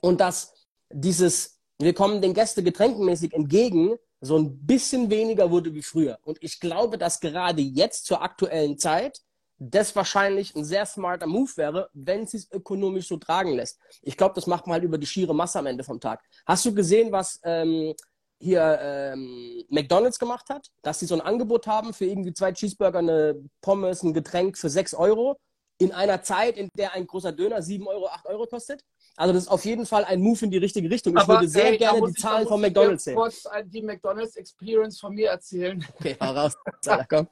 und 0.00 0.20
dass 0.20 0.54
dieses, 0.92 1.58
wir 1.78 1.94
kommen 1.94 2.20
den 2.22 2.34
Gästen 2.34 2.64
getränkenmäßig 2.64 3.32
entgegen, 3.32 3.96
so 4.20 4.36
ein 4.36 4.66
bisschen 4.66 5.08
weniger 5.08 5.50
wurde 5.50 5.74
wie 5.74 5.82
früher. 5.82 6.18
Und 6.24 6.38
ich 6.42 6.60
glaube, 6.60 6.98
dass 6.98 7.20
gerade 7.20 7.62
jetzt 7.62 8.04
zur 8.04 8.22
aktuellen 8.22 8.78
Zeit 8.78 9.20
das 9.60 9.94
wahrscheinlich 9.94 10.54
ein 10.54 10.64
sehr 10.64 10.86
smarter 10.86 11.26
Move 11.26 11.50
wäre, 11.56 11.90
wenn 11.92 12.22
es 12.22 12.30
sich 12.30 12.50
ökonomisch 12.50 13.08
so 13.08 13.18
tragen 13.18 13.54
lässt. 13.54 13.78
Ich 14.02 14.16
glaube, 14.16 14.34
das 14.34 14.46
macht 14.46 14.66
man 14.66 14.74
halt 14.74 14.84
über 14.84 14.96
die 14.98 15.06
schiere 15.06 15.34
Masse 15.34 15.58
am 15.58 15.66
Ende 15.66 15.84
vom 15.84 16.00
Tag. 16.00 16.22
Hast 16.46 16.64
du 16.64 16.74
gesehen, 16.74 17.12
was 17.12 17.40
ähm, 17.44 17.94
hier 18.40 18.78
ähm, 18.80 19.62
McDonalds 19.68 20.18
gemacht 20.18 20.48
hat? 20.48 20.70
Dass 20.82 21.00
sie 21.00 21.06
so 21.06 21.14
ein 21.14 21.20
Angebot 21.20 21.66
haben 21.66 21.92
für 21.92 22.06
irgendwie 22.06 22.32
zwei 22.32 22.52
Cheeseburger, 22.52 23.00
eine 23.00 23.36
Pommes, 23.60 24.02
ein 24.02 24.14
Getränk 24.14 24.56
für 24.56 24.70
sechs 24.70 24.94
Euro 24.94 25.36
in 25.76 25.92
einer 25.92 26.22
Zeit, 26.22 26.56
in 26.56 26.70
der 26.74 26.94
ein 26.94 27.06
großer 27.06 27.32
Döner 27.32 27.60
sieben 27.60 27.86
Euro, 27.86 28.08
acht 28.08 28.26
Euro 28.26 28.46
kostet? 28.46 28.82
Also 29.16 29.34
das 29.34 29.44
ist 29.44 29.48
auf 29.48 29.64
jeden 29.64 29.86
Fall 29.86 30.04
ein 30.04 30.20
Move 30.20 30.44
in 30.44 30.50
die 30.50 30.58
richtige 30.58 30.88
Richtung. 30.90 31.14
Ich 31.14 31.22
Aber, 31.22 31.34
würde 31.34 31.48
sehr 31.48 31.72
ey, 31.72 31.78
gerne 31.78 32.00
die 32.00 32.10
ich, 32.10 32.22
Zahlen 32.22 32.46
von 32.46 32.60
McDonalds 32.60 33.04
sehen. 33.04 33.12
Ich 33.12 33.18
kurz 33.18 33.44
die 33.66 33.82
McDonalds 33.82 34.36
Experience 34.36 34.98
von 34.98 35.14
mir 35.14 35.30
erzählen. 35.30 35.84
Okay, 35.94 36.16
raus. 36.20 36.56
komm. 37.08 37.28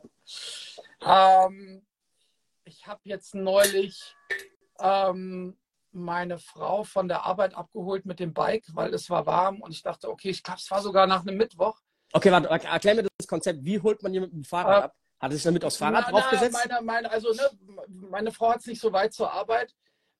ähm, 1.05 1.87
ich 2.65 2.87
habe 2.87 3.01
jetzt 3.05 3.35
neulich 3.35 4.15
ähm, 4.81 5.57
meine 5.93 6.39
Frau 6.39 6.85
von 6.85 7.09
der 7.09 7.25
Arbeit 7.25 7.55
abgeholt 7.55 8.07
mit 8.07 8.21
dem 8.21 8.35
Bike, 8.35 8.65
weil 8.75 8.93
es 8.93 9.09
war 9.09 9.27
warm 9.27 9.63
und 9.63 9.71
ich 9.71 9.83
dachte, 9.83 10.11
okay, 10.11 10.31
ich 10.31 10.43
glaube, 10.43 10.61
es 10.61 10.71
war 10.71 10.83
sogar 10.83 11.07
nach 11.07 11.23
einem 11.23 11.37
Mittwoch. 11.37 11.79
Okay, 12.13 12.31
warte, 12.31 12.49
erklär 12.49 12.95
mir 12.95 13.07
das 13.19 13.27
Konzept. 13.27 13.65
Wie 13.65 13.81
holt 13.81 14.03
man 14.03 14.13
jemanden 14.13 14.37
mit 14.37 14.47
dem 14.47 14.49
Fahrrad 14.49 14.83
äh, 14.83 14.85
ab? 14.85 14.95
Hat 15.21 15.31
er 15.31 15.35
sich 15.35 15.43
damit 15.43 15.65
aufs 15.65 15.77
Fahrrad 15.77 16.05
na, 16.07 16.11
draufgesetzt? 16.11 16.59
Na, 16.69 16.81
meine, 16.81 16.87
meine, 16.87 17.11
also, 17.11 17.33
ne, 17.33 17.51
meine 17.89 18.31
Frau 18.31 18.51
hat 18.51 18.61
es 18.61 18.67
nicht 18.67 18.81
so 18.81 18.93
weit 18.93 19.13
zur 19.13 19.33
Arbeit 19.33 19.75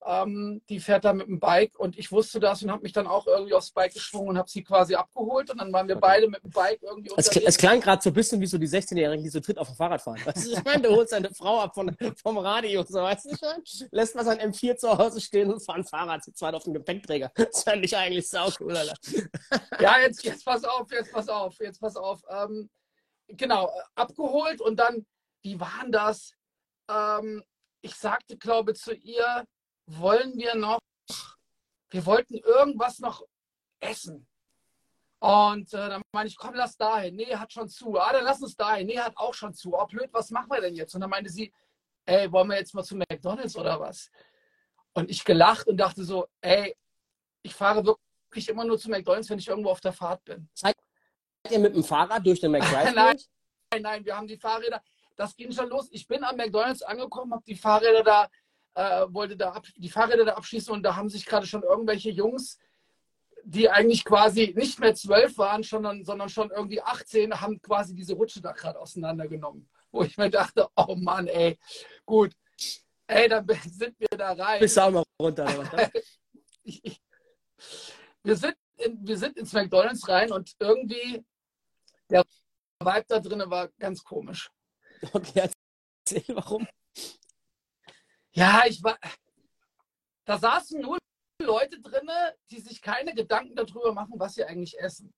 ähm, 0.05 0.61
die 0.69 0.79
fährt 0.79 1.03
da 1.03 1.13
mit 1.13 1.27
dem 1.27 1.39
Bike 1.39 1.77
und 1.77 1.97
ich 1.97 2.11
wusste 2.11 2.39
das 2.39 2.63
und 2.63 2.71
habe 2.71 2.83
mich 2.83 2.93
dann 2.93 3.07
auch 3.07 3.27
irgendwie 3.27 3.53
aufs 3.53 3.71
Bike 3.71 3.93
geschwungen 3.93 4.29
und 4.29 4.37
habe 4.37 4.49
sie 4.49 4.63
quasi 4.63 4.95
abgeholt 4.95 5.49
und 5.49 5.59
dann 5.59 5.73
waren 5.73 5.87
wir 5.87 5.97
beide 5.97 6.29
mit 6.29 6.43
dem 6.43 6.51
Bike 6.51 6.81
irgendwie 6.81 7.09
unterwegs. 7.09 7.35
Es, 7.35 7.43
es 7.43 7.57
klang 7.57 7.81
gerade 7.81 8.01
so 8.01 8.09
ein 8.09 8.13
bisschen 8.13 8.39
wie 8.39 8.47
so 8.47 8.57
die 8.57 8.67
16-Jährigen, 8.67 9.23
die 9.23 9.29
so 9.29 9.39
Tritt 9.39 9.57
auf 9.57 9.67
dem 9.67 9.75
Fahrrad 9.75 10.01
fahren. 10.01 10.19
Weißt 10.25 10.47
du, 10.47 10.51
ich 10.53 10.63
meine, 10.63 10.83
du 10.83 10.95
holst 10.95 11.11
deine 11.11 11.33
Frau 11.33 11.59
ab 11.59 11.73
von, 11.73 11.95
vom 12.21 12.37
Radio, 12.37 12.83
so 12.87 13.01
weißt 13.01 13.25
du 13.25 13.35
schon? 13.37 13.89
Lässt 13.91 14.15
mal 14.15 14.23
sein 14.23 14.39
M4 14.39 14.77
zu 14.77 14.97
Hause 14.97 15.19
stehen 15.19 15.51
und 15.51 15.59
fahren 15.59 15.83
Fahrrad, 15.83 16.23
zu 16.23 16.31
zweit 16.31 16.53
auf 16.53 16.63
dem 16.63 16.73
Gepäckträger. 16.73 17.31
Das 17.35 17.63
fand 17.63 17.83
ich 17.83 17.95
eigentlich 17.95 18.29
sau 18.29 18.49
cool, 18.59 18.77
Alter. 18.77 18.95
Ja, 19.79 19.99
jetzt, 19.99 20.23
jetzt 20.23 20.45
pass 20.45 20.63
auf, 20.63 20.91
jetzt 20.91 21.11
pass 21.11 21.27
auf, 21.27 21.57
jetzt 21.59 21.79
pass 21.81 21.95
auf. 21.95 22.21
Ähm, 22.29 22.69
genau, 23.27 23.71
abgeholt 23.95 24.61
und 24.61 24.77
dann, 24.77 25.05
wie 25.41 25.59
waren 25.59 25.91
das? 25.91 26.33
Ähm, 26.89 27.43
ich 27.81 27.95
sagte, 27.95 28.37
glaube 28.37 28.73
zu 28.73 28.93
ihr, 28.93 29.45
wollen 29.97 30.37
wir 30.37 30.55
noch, 30.55 30.79
wir 31.89 32.05
wollten 32.05 32.35
irgendwas 32.35 32.99
noch 32.99 33.23
essen. 33.79 34.27
Und 35.19 35.73
äh, 35.73 35.89
dann 35.89 36.01
meine 36.13 36.29
ich, 36.29 36.37
komm, 36.37 36.53
lass 36.53 36.77
dahin. 36.77 37.15
Nee, 37.15 37.35
hat 37.35 37.51
schon 37.51 37.67
zu. 37.67 37.99
Ah, 37.99 38.13
dann 38.13 38.23
lass 38.23 38.41
uns 38.41 38.55
dahin. 38.55 38.87
Nee, 38.87 38.99
hat 38.99 39.17
auch 39.17 39.33
schon 39.33 39.53
zu. 39.53 39.73
Oh, 39.73 39.85
blöd, 39.85 40.09
was 40.13 40.29
machen 40.31 40.49
wir 40.49 40.61
denn 40.61 40.75
jetzt? 40.75 40.95
Und 40.95 41.01
dann 41.01 41.09
meinte 41.09 41.29
sie, 41.29 41.51
ey, 42.05 42.31
wollen 42.31 42.47
wir 42.49 42.57
jetzt 42.57 42.73
mal 42.73 42.83
zu 42.83 42.95
McDonalds 42.95 43.57
oder 43.57 43.79
was? 43.79 44.09
Und 44.93 45.09
ich 45.09 45.23
gelacht 45.23 45.67
und 45.67 45.77
dachte 45.77 46.03
so, 46.03 46.27
ey, 46.41 46.75
ich 47.41 47.53
fahre 47.53 47.85
wirklich 47.85 48.47
immer 48.47 48.63
nur 48.63 48.77
zu 48.77 48.89
McDonalds, 48.89 49.29
wenn 49.29 49.39
ich 49.39 49.47
irgendwo 49.47 49.71
auf 49.71 49.81
der 49.81 49.93
Fahrt 49.93 50.23
bin. 50.23 50.49
Seid 50.53 50.75
ihr 51.49 51.59
mit 51.59 51.75
dem 51.75 51.83
Fahrrad 51.83 52.25
durch 52.25 52.39
den 52.39 52.51
McDonalds? 52.51 52.93
nein, 52.95 53.17
nein, 53.71 53.81
nein, 53.81 54.05
wir 54.05 54.15
haben 54.15 54.27
die 54.27 54.37
Fahrräder. 54.37 54.81
Das 55.17 55.35
ging 55.35 55.51
schon 55.51 55.67
los. 55.67 55.89
Ich 55.91 56.07
bin 56.07 56.23
am 56.23 56.37
McDonalds 56.37 56.81
angekommen, 56.81 57.33
habe 57.33 57.43
die 57.45 57.55
Fahrräder 57.55 58.03
da 58.03 58.29
äh, 58.79 59.13
wollte 59.13 59.35
da 59.35 59.51
ab, 59.51 59.65
die 59.75 59.89
Fahrräder 59.89 60.23
da 60.23 60.33
abschließen 60.35 60.73
und 60.73 60.83
da 60.83 60.95
haben 60.95 61.09
sich 61.09 61.25
gerade 61.25 61.45
schon 61.45 61.63
irgendwelche 61.63 62.11
Jungs, 62.11 62.57
die 63.43 63.69
eigentlich 63.69 64.05
quasi 64.05 64.53
nicht 64.55 64.79
mehr 64.79 64.95
zwölf 64.95 65.37
waren, 65.37 65.63
sondern, 65.63 66.05
sondern 66.05 66.29
schon 66.29 66.49
irgendwie 66.49 66.81
18, 66.81 67.41
haben 67.41 67.61
quasi 67.61 67.93
diese 67.93 68.13
Rutsche 68.13 68.41
da 68.41 68.53
gerade 68.53 68.79
auseinandergenommen. 68.79 69.69
Wo 69.91 70.03
ich 70.03 70.17
mir 70.17 70.29
dachte, 70.29 70.67
oh 70.77 70.95
Mann, 70.95 71.27
ey, 71.27 71.59
gut, 72.05 72.33
ey, 73.07 73.27
dann 73.27 73.45
sind 73.65 73.99
wir 73.99 74.17
da 74.17 74.31
rein. 74.31 74.61
Bist 74.61 74.77
du 74.77 74.81
auch 74.81 74.91
mal 74.91 75.03
runter, 75.21 75.45
oder? 75.59 75.91
wir, 78.23 78.35
sind 78.37 78.55
in, 78.77 79.05
wir 79.05 79.17
sind 79.17 79.37
ins 79.37 79.51
McDonalds 79.51 80.07
rein 80.07 80.31
und 80.31 80.55
irgendwie 80.57 81.25
der 82.09 82.23
Vibe 82.81 83.05
da 83.09 83.19
drinnen 83.19 83.49
war 83.49 83.67
ganz 83.77 84.01
komisch. 84.03 84.49
Okay, 85.11 85.49
erzähl, 86.05 86.35
warum? 86.35 86.65
Ja, 88.33 88.63
ich 88.67 88.83
war. 88.83 88.97
Da 90.25 90.37
saßen 90.37 90.81
nur 90.81 90.97
Leute 91.41 91.79
drin, 91.81 92.09
die 92.51 92.59
sich 92.59 92.81
keine 92.81 93.13
Gedanken 93.13 93.55
darüber 93.55 93.93
machen, 93.93 94.13
was 94.17 94.35
sie 94.35 94.43
eigentlich 94.43 94.79
essen. 94.79 95.13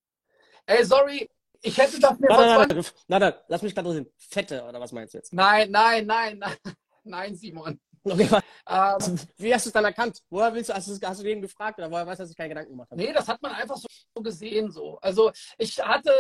Ey, 0.66 0.86
sorry, 0.86 1.30
ich 1.62 1.78
hätte 1.78 2.00
das 2.00 2.20
mir 2.20 2.28
nein, 2.30 2.68
nein, 2.68 2.84
nein, 3.08 3.22
nein, 3.22 3.34
lass 3.48 3.62
mich 3.62 3.76
gerade 3.76 3.92
sehen. 3.92 4.12
Fette, 4.18 4.64
oder 4.64 4.80
was 4.80 4.92
meinst 4.92 5.14
du 5.14 5.18
jetzt? 5.18 5.34
Nein, 5.34 5.70
nein, 5.70 6.06
nein, 6.06 6.40
nein, 6.40 6.56
nein, 7.04 7.36
Simon. 7.36 7.80
Okay, 8.04 8.28
ähm, 8.68 9.20
wie 9.38 9.54
hast 9.54 9.66
du 9.66 9.70
es 9.70 9.74
dann 9.74 9.86
erkannt? 9.86 10.22
Woher 10.30 10.54
willst 10.54 10.70
du, 10.70 10.74
hast 10.74 10.88
du, 10.88 11.08
hast 11.08 11.20
du 11.20 11.24
den 11.24 11.42
gefragt 11.42 11.78
oder 11.78 11.92
woher 11.92 12.06
weißt 12.08 12.20
du, 12.20 12.24
dass 12.24 12.32
ich 12.32 12.38
keine 12.38 12.50
Gedanken 12.50 12.72
gemacht 12.72 12.90
habe? 12.90 13.02
Nee, 13.02 13.14
das 13.14 13.28
hat 13.28 13.42
man 13.42 13.52
einfach 13.52 13.78
so, 13.78 13.88
gesehen 14.22 14.72
so. 14.72 14.98
Also 15.02 15.32
ich 15.58 15.80
hatte, 15.80 16.12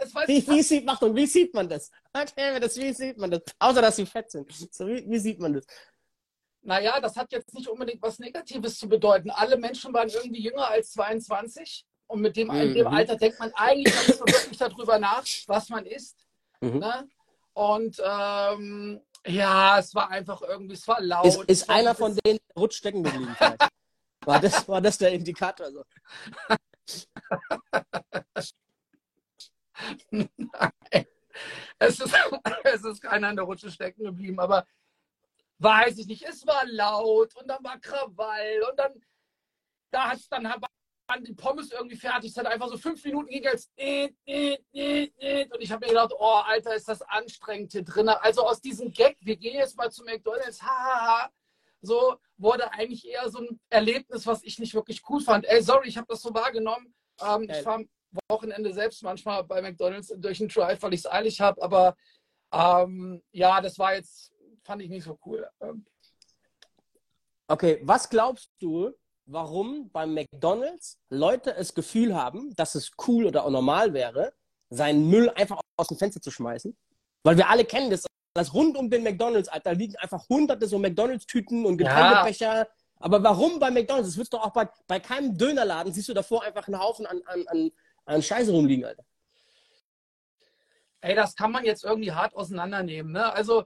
es 0.00 0.14
weiß 0.14 0.28
wie, 0.28 0.46
wie 0.48 0.62
sieht, 0.62 0.88
Achtung, 0.88 1.14
wie 1.14 1.26
sieht 1.26 1.54
man 1.54 1.68
das? 1.68 1.90
Erklär 2.12 2.54
mir 2.54 2.60
das, 2.60 2.76
wie 2.76 2.92
sieht 2.92 3.18
man 3.18 3.30
das? 3.30 3.42
Außer, 3.58 3.82
dass 3.82 3.96
sie 3.96 4.06
fett 4.06 4.30
sind. 4.30 4.50
So, 4.72 4.86
wie, 4.86 5.08
wie 5.08 5.18
sieht 5.18 5.40
man 5.40 5.54
das? 5.54 5.64
Naja, 6.68 7.00
das 7.00 7.16
hat 7.16 7.32
jetzt 7.32 7.54
nicht 7.54 7.66
unbedingt 7.66 8.02
was 8.02 8.18
Negatives 8.18 8.78
zu 8.78 8.90
bedeuten. 8.90 9.30
Alle 9.30 9.56
Menschen 9.56 9.94
waren 9.94 10.10
irgendwie 10.10 10.42
jünger 10.42 10.68
als 10.68 10.92
22 10.92 11.86
und 12.06 12.20
mit 12.20 12.36
dem, 12.36 12.48
mhm. 12.48 12.74
dem. 12.74 12.86
Alter 12.86 13.16
denkt 13.16 13.38
man 13.40 13.50
eigentlich 13.54 13.94
nicht 14.06 14.18
so 14.18 14.26
wirklich 14.26 14.58
darüber 14.58 14.98
nach, 14.98 15.24
was 15.46 15.70
man 15.70 15.86
isst. 15.86 16.26
Mhm. 16.60 16.80
Ne? 16.80 17.08
Und 17.54 18.02
ähm, 18.04 19.00
ja, 19.26 19.78
es 19.78 19.94
war 19.94 20.10
einfach 20.10 20.42
irgendwie, 20.42 20.74
es 20.74 20.86
war 20.86 21.00
laut. 21.00 21.24
Ist, 21.24 21.42
ist 21.44 21.70
einer 21.70 21.94
von 21.94 22.14
denen 22.16 22.38
rutsch 22.54 22.76
stecken 22.76 23.02
geblieben? 23.02 23.34
War 24.26 24.40
das, 24.40 24.68
war 24.68 24.82
das 24.82 24.98
der 24.98 25.12
Indikator? 25.12 25.70
So? 25.70 25.84
Nein, 30.10 30.28
es 31.78 32.00
ist, 32.00 32.14
es 32.64 32.84
ist 32.84 33.00
keiner 33.00 33.30
in 33.30 33.36
der 33.36 33.46
Rutsche 33.46 33.70
stecken 33.70 34.04
geblieben, 34.04 34.38
aber 34.38 34.66
weiß 35.58 35.98
ich 35.98 36.06
nicht, 36.06 36.22
es 36.22 36.46
war 36.46 36.64
laut 36.66 37.34
und 37.36 37.48
dann 37.48 37.62
war 37.64 37.78
Krawall 37.80 38.62
und 38.70 38.78
dann, 38.78 38.92
da 39.90 40.10
hat 40.10 40.20
dann 40.30 40.44
waren 41.08 41.24
die 41.24 41.32
Pommes 41.32 41.72
irgendwie 41.72 41.96
fertig. 41.96 42.30
Es 42.30 42.36
hat 42.36 42.46
einfach 42.46 42.68
so 42.68 42.76
fünf 42.76 43.02
Minuten 43.04 43.28
ging 43.30 43.46
als 43.46 43.70
und 43.76 44.14
ich 44.26 45.72
habe 45.72 45.86
mir 45.86 45.92
gedacht, 45.92 46.12
oh 46.18 46.42
Alter, 46.44 46.74
ist 46.74 46.88
das 46.88 47.02
anstrengend 47.02 47.72
hier 47.72 47.82
drin. 47.82 48.08
Also 48.08 48.46
aus 48.46 48.60
diesem 48.60 48.92
Gag, 48.92 49.16
wir 49.20 49.36
gehen 49.36 49.54
jetzt 49.56 49.76
mal 49.76 49.90
zu 49.90 50.04
McDonalds, 50.04 50.62
hahaha, 50.62 51.30
so 51.80 52.16
wurde 52.36 52.70
eigentlich 52.72 53.06
eher 53.06 53.28
so 53.30 53.38
ein 53.38 53.60
Erlebnis, 53.70 54.26
was 54.26 54.42
ich 54.42 54.58
nicht 54.58 54.74
wirklich 54.74 55.02
cool 55.08 55.20
fand. 55.20 55.46
Ey, 55.46 55.62
sorry, 55.62 55.88
ich 55.88 55.96
habe 55.96 56.08
das 56.08 56.20
so 56.20 56.34
wahrgenommen. 56.34 56.94
Ähm, 57.20 57.48
ich 57.48 57.62
fahre 57.62 57.78
am 57.78 57.88
Wochenende 58.28 58.72
selbst 58.72 59.02
manchmal 59.02 59.44
bei 59.44 59.62
McDonalds 59.62 60.12
durch 60.16 60.38
den 60.38 60.48
Drive, 60.48 60.82
weil 60.82 60.94
ich 60.94 61.00
es 61.00 61.10
eilig 61.10 61.40
habe, 61.40 61.62
aber 61.62 61.96
ähm, 62.52 63.22
ja, 63.32 63.60
das 63.60 63.78
war 63.78 63.94
jetzt 63.94 64.32
fand 64.68 64.82
ich 64.82 64.90
nicht 64.90 65.04
so 65.04 65.18
cool. 65.24 65.48
Ähm. 65.62 65.86
Okay, 67.48 67.80
was 67.82 68.10
glaubst 68.10 68.50
du, 68.60 68.92
warum 69.24 69.90
beim 69.90 70.12
McDonalds 70.12 70.98
Leute 71.08 71.54
das 71.56 71.72
Gefühl 71.74 72.14
haben, 72.14 72.54
dass 72.54 72.74
es 72.74 72.90
cool 73.06 73.24
oder 73.24 73.44
auch 73.44 73.50
normal 73.50 73.94
wäre, 73.94 74.34
seinen 74.68 75.08
Müll 75.08 75.30
einfach 75.30 75.58
aus 75.78 75.88
dem 75.88 75.96
Fenster 75.96 76.20
zu 76.20 76.30
schmeißen? 76.30 76.76
Weil 77.22 77.38
wir 77.38 77.48
alle 77.48 77.64
kennen 77.64 77.90
das, 77.90 78.04
dass 78.34 78.52
rund 78.52 78.76
um 78.76 78.90
den 78.90 79.02
McDonalds, 79.02 79.48
Alter, 79.48 79.72
liegen 79.72 79.96
einfach 79.96 80.28
hunderte 80.28 80.66
so 80.66 80.78
McDonalds-Tüten 80.78 81.64
und 81.64 81.78
Getränkebecher. 81.78 82.54
Ja. 82.58 82.68
Aber 83.00 83.22
warum 83.22 83.58
bei 83.58 83.70
McDonalds? 83.70 84.10
Das 84.10 84.18
wirst 84.18 84.34
du 84.34 84.36
auch 84.36 84.52
bei, 84.52 84.68
bei 84.86 85.00
keinem 85.00 85.36
Dönerladen, 85.38 85.94
siehst 85.94 86.10
du 86.10 86.14
davor 86.14 86.42
einfach 86.42 86.68
einen 86.68 86.78
Haufen 86.78 87.06
an, 87.06 87.22
an, 87.24 87.46
an, 87.48 87.70
an 88.04 88.22
Scheiße 88.22 88.52
rumliegen, 88.52 88.84
Alter. 88.84 89.04
Ey, 91.00 91.14
das 91.14 91.34
kann 91.34 91.52
man 91.52 91.64
jetzt 91.64 91.84
irgendwie 91.84 92.12
hart 92.12 92.34
auseinandernehmen. 92.34 93.12
Ne? 93.12 93.32
Also 93.32 93.64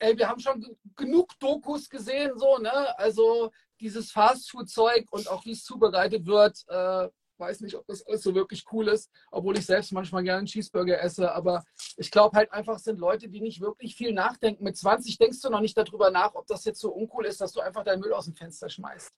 ey, 0.00 0.18
wir 0.18 0.28
haben 0.28 0.40
schon 0.40 0.66
genug 0.96 1.38
Dokus 1.38 1.88
gesehen, 1.88 2.32
so, 2.36 2.58
ne? 2.58 2.98
Also 2.98 3.50
dieses 3.80 4.10
Fastfood-Zeug 4.10 5.06
und 5.10 5.28
auch 5.28 5.44
wie 5.44 5.52
es 5.52 5.64
zubereitet 5.64 6.26
wird, 6.26 6.64
äh, 6.68 7.08
weiß 7.38 7.60
nicht, 7.62 7.74
ob 7.74 7.86
das 7.86 8.06
alles 8.06 8.22
so 8.22 8.34
wirklich 8.34 8.64
cool 8.70 8.88
ist, 8.88 9.10
obwohl 9.30 9.56
ich 9.56 9.64
selbst 9.64 9.92
manchmal 9.92 10.22
gerne 10.22 10.38
einen 10.38 10.46
Cheeseburger 10.46 11.00
esse. 11.00 11.32
Aber 11.32 11.64
ich 11.96 12.10
glaube 12.10 12.36
halt 12.36 12.52
einfach, 12.52 12.76
es 12.76 12.84
sind 12.84 13.00
Leute, 13.00 13.28
die 13.28 13.40
nicht 13.40 13.60
wirklich 13.60 13.96
viel 13.96 14.12
nachdenken. 14.12 14.62
Mit 14.62 14.76
20 14.76 15.16
denkst 15.18 15.40
du 15.40 15.48
noch 15.48 15.60
nicht 15.60 15.76
darüber 15.76 16.10
nach, 16.10 16.34
ob 16.34 16.46
das 16.46 16.64
jetzt 16.64 16.80
so 16.80 16.92
uncool 16.92 17.26
ist, 17.26 17.40
dass 17.40 17.52
du 17.52 17.60
einfach 17.60 17.82
deinen 17.82 18.00
Müll 18.00 18.12
aus 18.12 18.26
dem 18.26 18.34
Fenster 18.34 18.68
schmeißt. 18.68 19.10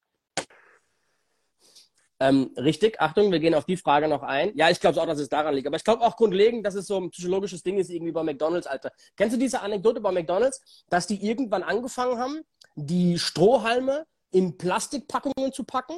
Ähm, 2.23 2.53
richtig, 2.57 3.01
Achtung, 3.01 3.33
wir 3.33 3.41
gehen 3.41 3.53
auf 3.53 3.65
die 3.65 3.77
Frage 3.77 4.07
noch 4.07 4.23
ein. 4.23 4.53
Ja, 4.55 4.71
ich 4.71 4.79
glaube 4.79 5.03
auch, 5.03 5.07
dass 5.07 5.19
es 5.19 5.29
daran 5.29 5.57
liegt. 5.57 5.67
Aber 5.67 5.75
ich 5.75 5.83
glaube 5.83 6.03
auch 6.03 6.15
grundlegend, 6.15 6.65
dass 6.65 6.77
es 6.77 6.87
so 6.87 6.97
ein 6.97 7.11
psychologisches 7.11 7.65
Ding 7.65 7.79
ist, 7.79 7.91
irgendwie 7.91 8.13
bei 8.13 8.23
McDonalds, 8.23 8.69
Alter. 8.69 8.93
Kennst 9.17 9.35
du 9.35 9.41
diese 9.41 9.61
Anekdote 9.61 10.01
bei 10.01 10.13
McDonalds, 10.13 10.85
dass 10.89 11.09
die 11.09 11.21
irgendwann 11.27 11.65
angefangen 11.65 12.19
haben, 12.19 12.43
die 12.77 13.19
Strohhalme 13.19 14.07
in 14.31 14.57
Plastikpackungen 14.57 15.53
zu 15.53 15.65
packen 15.65 15.97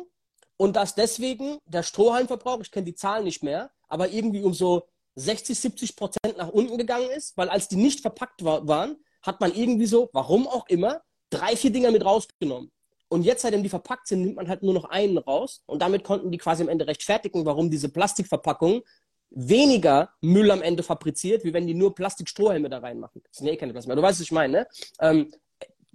und 0.57 0.77
dass 0.77 0.95
deswegen 0.95 1.59
der 1.67 1.83
Strohhalmverbrauch, 1.83 2.63
ich 2.63 2.71
kenne 2.71 2.87
die 2.87 2.95
Zahlen 2.95 3.25
nicht 3.25 3.43
mehr, 3.43 3.71
aber 3.89 4.09
irgendwie 4.09 4.43
um 4.43 4.55
so 4.55 4.89
60, 5.17 5.59
70 5.59 5.95
Prozent 5.95 6.39
nach 6.39 6.49
unten 6.49 6.79
gegangen 6.79 7.11
ist, 7.11 7.37
weil 7.37 7.51
als 7.51 7.69
die 7.69 7.77
nicht 7.77 8.01
verpackt 8.01 8.43
war, 8.43 8.67
waren, 8.67 8.97
hat 9.21 9.43
man 9.43 9.55
irgendwie 9.55 9.87
so, 9.87 10.09
warum 10.15 10.49
auch 10.49 10.67
immer, 10.69 11.03
drei, 11.29 11.55
vier 11.55 11.71
Dinger 11.71 11.91
mit 11.91 12.03
rausgenommen. 12.03 12.73
Und 13.15 13.23
jetzt, 13.23 13.43
seitdem 13.43 13.63
die 13.63 13.69
verpackt 13.69 14.09
sind, 14.09 14.23
nimmt 14.23 14.35
man 14.35 14.49
halt 14.49 14.65
nur 14.65 14.75
noch 14.75 14.87
einen 14.87 15.19
raus. 15.19 15.63
Und 15.67 15.81
damit 15.81 16.03
konnten 16.03 16.33
die 16.33 16.39
quasi 16.39 16.65
am 16.65 16.69
Ende 16.69 16.89
rechtfertigen, 16.89 17.47
warum 17.47 17.71
diese 17.71 17.89
Plastikverpackung 17.89 18.83
weniger 19.31 20.13
Müll 20.21 20.51
am 20.51 20.63
Ende 20.63 20.83
fabriziert, 20.83 21.45
wie 21.45 21.55
wenn 21.55 21.65
die 21.65 21.75
nur 21.75 21.95
Plastikstrohhelme 21.95 22.69
da 22.69 22.79
reinmachen. 22.79 23.23
Das 23.29 23.37
sind 23.37 23.47
eh 23.47 23.57
keine 23.57 23.71
Plastik 23.71 23.87
mehr. 23.87 23.95
Du 23.95 24.03
weißt, 24.03 24.19
was 24.19 24.25
ich 24.25 24.33
meine, 24.33 24.53
ne? 24.53 24.69
Ähm, 24.99 25.33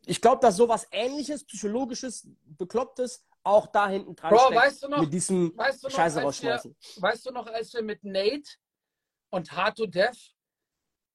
ich 0.05 0.21
glaube, 0.21 0.39
dass 0.39 0.55
sowas 0.55 0.87
ähnliches, 0.93 1.43
psychologisches, 1.43 2.25
beklopptes 2.57 3.25
auch 3.43 3.67
da 3.67 3.89
hinten 3.89 4.15
dran 4.15 4.29
Bro, 4.29 4.39
steckt. 4.45 4.61
weißt 4.61 4.83
du 4.83 4.87
noch, 4.87 5.01
mit 5.01 5.11
diesem 5.11 5.57
weißt 5.57 5.83
du 5.83 5.87
noch, 5.89 5.95
Scheiße 5.95 6.17
als 6.19 6.25
rausschmeißen. 6.25 6.75
Wir, 6.93 7.01
weißt 7.01 7.25
du 7.25 7.31
noch, 7.31 7.47
als 7.47 7.73
wir 7.73 7.81
mit 7.81 8.01
Nate 8.01 8.49
und 9.29 9.51
Hard 9.51 9.75
to 9.75 9.87
Death 9.87 10.33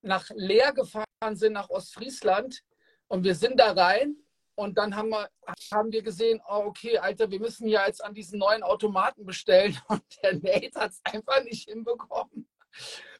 nach 0.02 0.28
Leer 0.34 0.74
gefahren 0.74 1.07
sind, 1.32 1.55
nach 1.55 1.70
Ostfriesland 1.70 2.62
und 3.09 3.24
wir 3.24 3.34
sind 3.34 3.59
da 3.59 3.72
rein 3.72 4.18
und 4.55 4.78
dann 4.78 4.94
haben 4.94 5.11
wir, 5.11 5.28
haben 5.72 5.92
wir 5.92 6.02
gesehen, 6.02 6.40
oh, 6.48 6.64
okay, 6.66 6.98
Alter, 6.98 7.30
wir 7.30 7.40
müssen 7.40 7.66
ja 7.66 7.86
jetzt 7.86 8.05
an 8.05 8.14
diesen 8.14 8.38
neuen 8.38 8.62
Automaten 8.62 9.24
bestellen 9.24 9.78
und 9.88 10.02
der 10.22 10.34
Nate 10.34 10.80
hat 10.80 10.92
es 10.92 11.00
einfach 11.05 11.42
nicht 11.44 11.68
hinbekommen. 11.68 12.48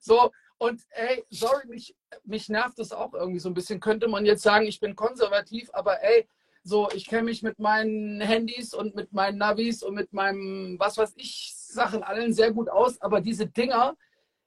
So, 0.01 0.30
und 0.59 0.82
ey, 0.91 1.24
sorry, 1.30 1.66
mich, 1.66 1.95
mich 2.24 2.49
nervt 2.49 2.78
das 2.78 2.93
auch 2.93 3.12
irgendwie 3.14 3.41
so 3.41 3.51
ein 3.51 3.55
bisschen. 3.55 3.80
Könnte 3.80 4.09
man 4.09 4.24
jetzt 4.24 4.43
sagen, 4.43 4.66
ich 4.66 4.80
bin 4.80 4.97
konservativ, 4.97 5.70
aber 5.72 6.03
ey, 6.03 6.28
so, 6.62 6.89
ich 6.95 7.07
kenne 7.07 7.24
mich 7.24 7.43
mit 7.43 7.59
meinen 7.59 8.20
Handys 8.20 8.72
und 8.72 8.95
mit 8.95 9.12
meinen 9.12 9.37
Navis 9.39 9.82
und 9.82 9.95
mit 9.95 10.12
meinem, 10.12 10.76
was 10.78 10.97
weiß 10.97 11.12
ich, 11.16 11.53
Sachen 11.55 12.03
allen 12.03 12.32
sehr 12.32 12.53
gut 12.53 12.70
aus, 12.70 13.01
aber 13.03 13.20
diese 13.20 13.47
Dinger 13.47 13.97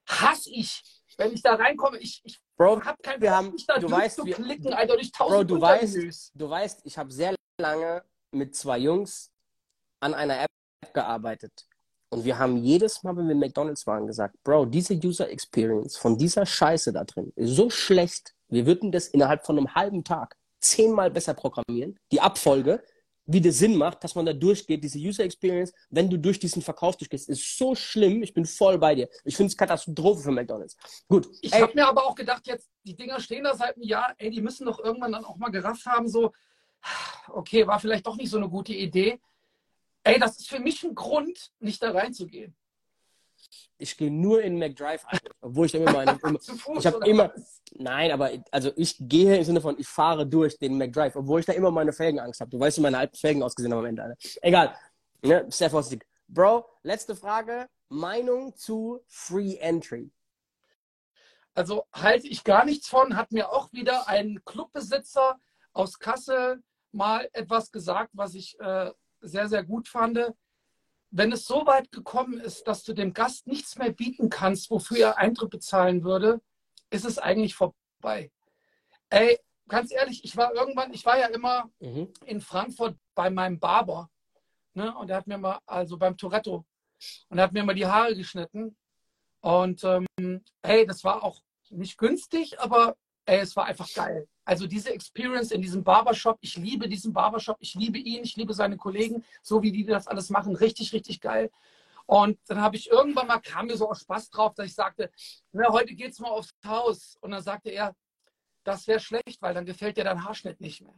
hasse 0.08 0.50
ich. 0.50 0.82
Wenn 1.18 1.34
ich 1.34 1.42
da 1.42 1.56
reinkomme, 1.56 1.98
ich, 1.98 2.22
ich 2.24 2.40
Bro, 2.56 2.82
habe 2.84 3.02
keinen 3.02 3.22
wir 3.22 3.36
haben, 3.36 3.56
da 3.68 3.80
du 3.80 3.90
weißt, 3.90 4.24
wir, 4.24 4.36
klicken, 4.36 4.74
Alter, 4.74 4.96
durch 4.96 5.12
tausend 5.12 5.48
Bro, 5.48 5.56
du 5.56 5.62
weißt, 5.62 6.32
du 6.36 6.50
weißt, 6.50 6.82
ich 6.86 6.98
habe 6.98 7.12
sehr 7.12 7.36
lange 7.60 8.04
mit 8.32 8.56
zwei 8.56 8.78
Jungs 8.78 9.32
an 10.00 10.14
einer 10.14 10.42
App 10.42 10.94
gearbeitet. 10.94 11.68
Und 12.10 12.24
wir 12.24 12.38
haben 12.38 12.58
jedes 12.58 13.04
Mal, 13.04 13.18
wenn 13.18 13.28
wir 13.28 13.36
McDonalds 13.36 13.86
waren, 13.86 14.08
gesagt, 14.08 14.36
Bro, 14.44 14.68
diese 14.68 14.94
User 14.94 15.30
Experience 15.30 15.98
von 15.98 16.18
dieser 16.18 16.46
Scheiße 16.46 16.94
da 16.94 17.04
drin 17.04 17.34
ist 17.36 17.56
so 17.56 17.70
schlecht. 17.70 18.34
Wir 18.48 18.66
würden 18.66 18.92
das 18.92 19.08
innerhalb 19.08 19.46
von 19.46 19.58
einem 19.58 19.76
halben 19.76 20.04
Tag 20.04 20.38
zehnmal 20.62 21.12
besser 21.12 21.34
programmieren. 21.34 22.00
Die 22.12 22.22
Abfolge, 22.22 22.82
wie 23.28 23.42
das 23.42 23.60
Sinn 23.60 23.76
macht, 23.76 24.04
dass 24.04 24.16
man 24.16 24.26
da 24.26 24.34
durchgeht, 24.34 24.84
diese 24.84 24.98
User 24.98 25.24
Experience, 25.24 25.74
wenn 25.90 26.10
du 26.10 26.18
durch 26.18 26.40
diesen 26.40 26.62
Verkauf 26.62 26.96
durchgehst, 26.96 27.28
ist 27.30 27.58
so 27.58 27.76
schlimm. 27.76 28.24
Ich 28.24 28.34
bin 28.34 28.46
voll 28.46 28.78
bei 28.78 28.96
dir. 28.96 29.10
Ich 29.26 29.36
finde 29.36 29.52
es 29.52 29.58
Katastrophe 29.58 30.24
für 30.24 30.32
McDonalds. 30.32 30.78
Gut. 31.08 31.28
Ich 31.42 31.54
habe 31.54 31.74
mir 31.76 31.88
aber 31.88 32.06
auch 32.06 32.16
gedacht, 32.16 32.48
jetzt, 32.48 32.70
die 32.84 32.96
Dinger 32.96 33.20
stehen 33.20 33.44
da 33.44 33.54
seit 33.56 33.76
einem 33.76 33.84
Jahr, 33.84 34.16
ey, 34.18 34.32
die 34.32 34.42
müssen 34.42 34.66
doch 34.66 34.80
irgendwann 34.80 35.12
dann 35.12 35.26
auch 35.26 35.36
mal 35.36 35.50
gerafft 35.50 35.86
haben, 35.86 36.08
so, 36.08 36.32
okay, 37.28 37.68
war 37.68 37.80
vielleicht 37.80 38.08
doch 38.08 38.16
nicht 38.16 38.30
so 38.30 38.38
eine 38.38 38.50
gute 38.50 38.74
Idee. 38.74 39.20
Ey, 40.04 40.20
das 40.20 40.40
ist 40.40 40.50
für 40.50 40.60
mich 40.60 40.82
ein 40.84 40.96
Grund, 40.96 41.52
nicht 41.60 41.84
da 41.84 41.92
reinzugehen. 41.92 42.56
Ich 43.78 43.98
gehe 43.98 44.12
nur 44.12 44.42
in 44.42 44.58
McDrive 44.58 45.06
ein, 45.06 45.20
obwohl 45.42 45.66
ich 45.66 45.72
da 45.72 45.78
immer 45.78 45.94
meine, 45.94 46.20
immer, 46.24 46.40
ich 46.78 46.88
habe 46.88 47.08
immer, 47.08 47.34
nein, 47.76 48.12
aber 48.12 48.32
also 48.52 48.72
ich 48.76 48.96
gehe 49.00 49.38
im 49.38 49.44
Sinne 49.44 49.62
von, 49.62 49.78
ich 49.80 49.88
fahre 49.88 50.26
durch 50.26 50.58
den 50.58 50.78
McDrive, 50.78 51.16
obwohl 51.16 51.40
ich 51.40 51.46
da 51.46 51.54
immer 51.54 51.72
meine 51.72 51.94
Felgenangst 51.94 52.42
habe. 52.42 52.52
Du 52.52 52.60
weißt, 52.60 52.78
wie 52.78 52.82
meine 52.82 52.98
alten 52.98 53.16
Felgen 53.16 53.44
ausgesehen 53.44 53.72
haben 53.74 53.80
am 53.80 53.86
Ende. 53.86 54.04
Alter. 54.04 54.18
Egal, 54.42 54.76
ne? 55.22 55.46
sehr 55.50 55.70
vorsichtig. 55.70 56.08
Bro, 56.28 56.66
letzte 56.84 57.16
Frage, 57.16 57.70
Meinung 57.90 58.56
zu 58.56 59.02
Free 59.08 59.56
Entry. 59.56 60.12
Also 61.54 61.86
halte 61.94 62.28
ich 62.28 62.44
gar 62.44 62.66
nichts 62.66 62.88
von, 62.88 63.16
hat 63.16 63.32
mir 63.32 63.52
auch 63.52 63.72
wieder 63.74 64.08
ein 64.08 64.42
Clubbesitzer 64.46 65.40
aus 65.74 65.98
Kassel 65.98 66.62
mal 66.92 67.30
etwas 67.34 67.72
gesagt, 67.72 68.12
was 68.14 68.36
ich 68.36 68.60
äh, 68.60 68.92
sehr, 69.22 69.48
sehr 69.48 69.64
gut 69.64 69.88
fand. 69.88 70.20
Wenn 71.10 71.32
es 71.32 71.46
so 71.46 71.66
weit 71.66 71.92
gekommen 71.92 72.40
ist, 72.40 72.68
dass 72.68 72.84
du 72.84 72.94
dem 72.94 73.14
Gast 73.14 73.48
nichts 73.48 73.78
mehr 73.78 73.92
bieten 73.92 74.30
kannst, 74.30 74.70
wofür 74.70 74.98
er 74.98 75.18
Eintritt 75.18 75.50
bezahlen 75.50 76.04
würde, 76.04 76.42
ist 76.90 77.06
es 77.06 77.18
eigentlich 77.18 77.56
vorbei. 77.56 78.32
Ey, 79.10 79.40
ganz 79.68 79.92
ehrlich, 79.92 80.24
ich 80.24 80.36
war 80.36 80.54
irgendwann, 80.54 80.94
ich 80.94 81.06
war 81.06 81.18
ja 81.18 81.28
immer 81.28 81.70
Mhm. 81.80 82.12
in 82.26 82.42
Frankfurt 82.42 82.98
bei 83.16 83.30
meinem 83.30 83.60
Barber. 83.60 84.10
Ne? 84.74 84.96
Und 84.98 85.10
er 85.10 85.18
hat 85.18 85.28
mir 85.28 85.38
mal, 85.38 85.60
also 85.66 85.98
beim 85.98 86.18
Toretto, 86.18 86.66
und 87.30 87.38
er 87.38 87.44
hat 87.46 87.54
mir 87.54 87.64
mal 87.64 87.74
die 87.76 87.86
Haare 87.86 88.16
geschnitten. 88.16 88.76
Und 89.42 89.84
ähm, 89.84 90.44
hey, 90.64 90.86
das 90.86 91.04
war 91.04 91.24
auch 91.24 91.42
nicht 91.70 91.98
günstig, 91.98 92.60
aber 92.60 92.96
ey, 93.26 93.40
es 93.40 93.56
war 93.56 93.66
einfach 93.66 93.88
geil. 93.94 94.28
Also 94.48 94.66
diese 94.66 94.94
Experience 94.94 95.52
in 95.52 95.62
diesem 95.62 95.84
Barbershop, 95.84 96.38
ich 96.40 96.56
liebe 96.56 96.88
diesen 96.88 97.12
Barbershop, 97.12 97.58
ich 97.60 97.76
liebe 97.76 97.98
ihn, 97.98 98.24
ich 98.24 98.38
liebe 98.38 98.54
seine 98.54 98.78
Kollegen, 98.78 99.26
so 99.42 99.62
wie 99.62 99.74
die 99.74 99.84
das 99.84 100.08
alles 100.08 100.30
machen, 100.30 100.56
richtig, 100.56 100.94
richtig 100.94 101.20
geil. 101.20 101.52
Und 102.06 102.40
dann 102.48 102.62
habe 102.62 102.78
ich 102.78 102.90
irgendwann 102.90 103.28
mal, 103.28 103.42
kam 103.42 103.68
mir 103.68 103.76
so 103.76 103.90
aus 103.90 104.00
Spaß 104.00 104.30
drauf, 104.30 104.54
dass 104.56 104.68
ich 104.68 104.74
sagte, 104.74 105.12
na, 105.52 105.68
heute 105.68 105.94
geht's 105.96 106.20
mal 106.20 106.30
aufs 106.30 106.56
Haus. 106.66 107.18
Und 107.20 107.32
dann 107.32 107.44
sagte 107.44 107.72
er, 107.72 107.94
das 108.64 108.88
wäre 108.88 109.02
schlecht, 109.02 109.42
weil 109.42 109.54
dann 109.54 109.66
gefällt 109.66 109.98
dir 109.98 110.06
dein 110.06 110.24
Haarschnitt 110.24 110.62
nicht 110.62 110.80
mehr. 110.80 110.96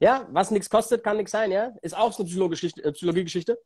Ja, 0.00 0.26
was 0.32 0.50
nichts 0.50 0.68
kostet, 0.68 1.04
kann 1.04 1.16
nichts 1.16 1.30
sein, 1.30 1.52
ja? 1.52 1.72
Ist 1.80 1.96
auch 1.96 2.12
so 2.12 2.24
eine. 2.24 2.54
Äh, 2.56 2.92
Psychologie-Geschichte. 2.92 3.56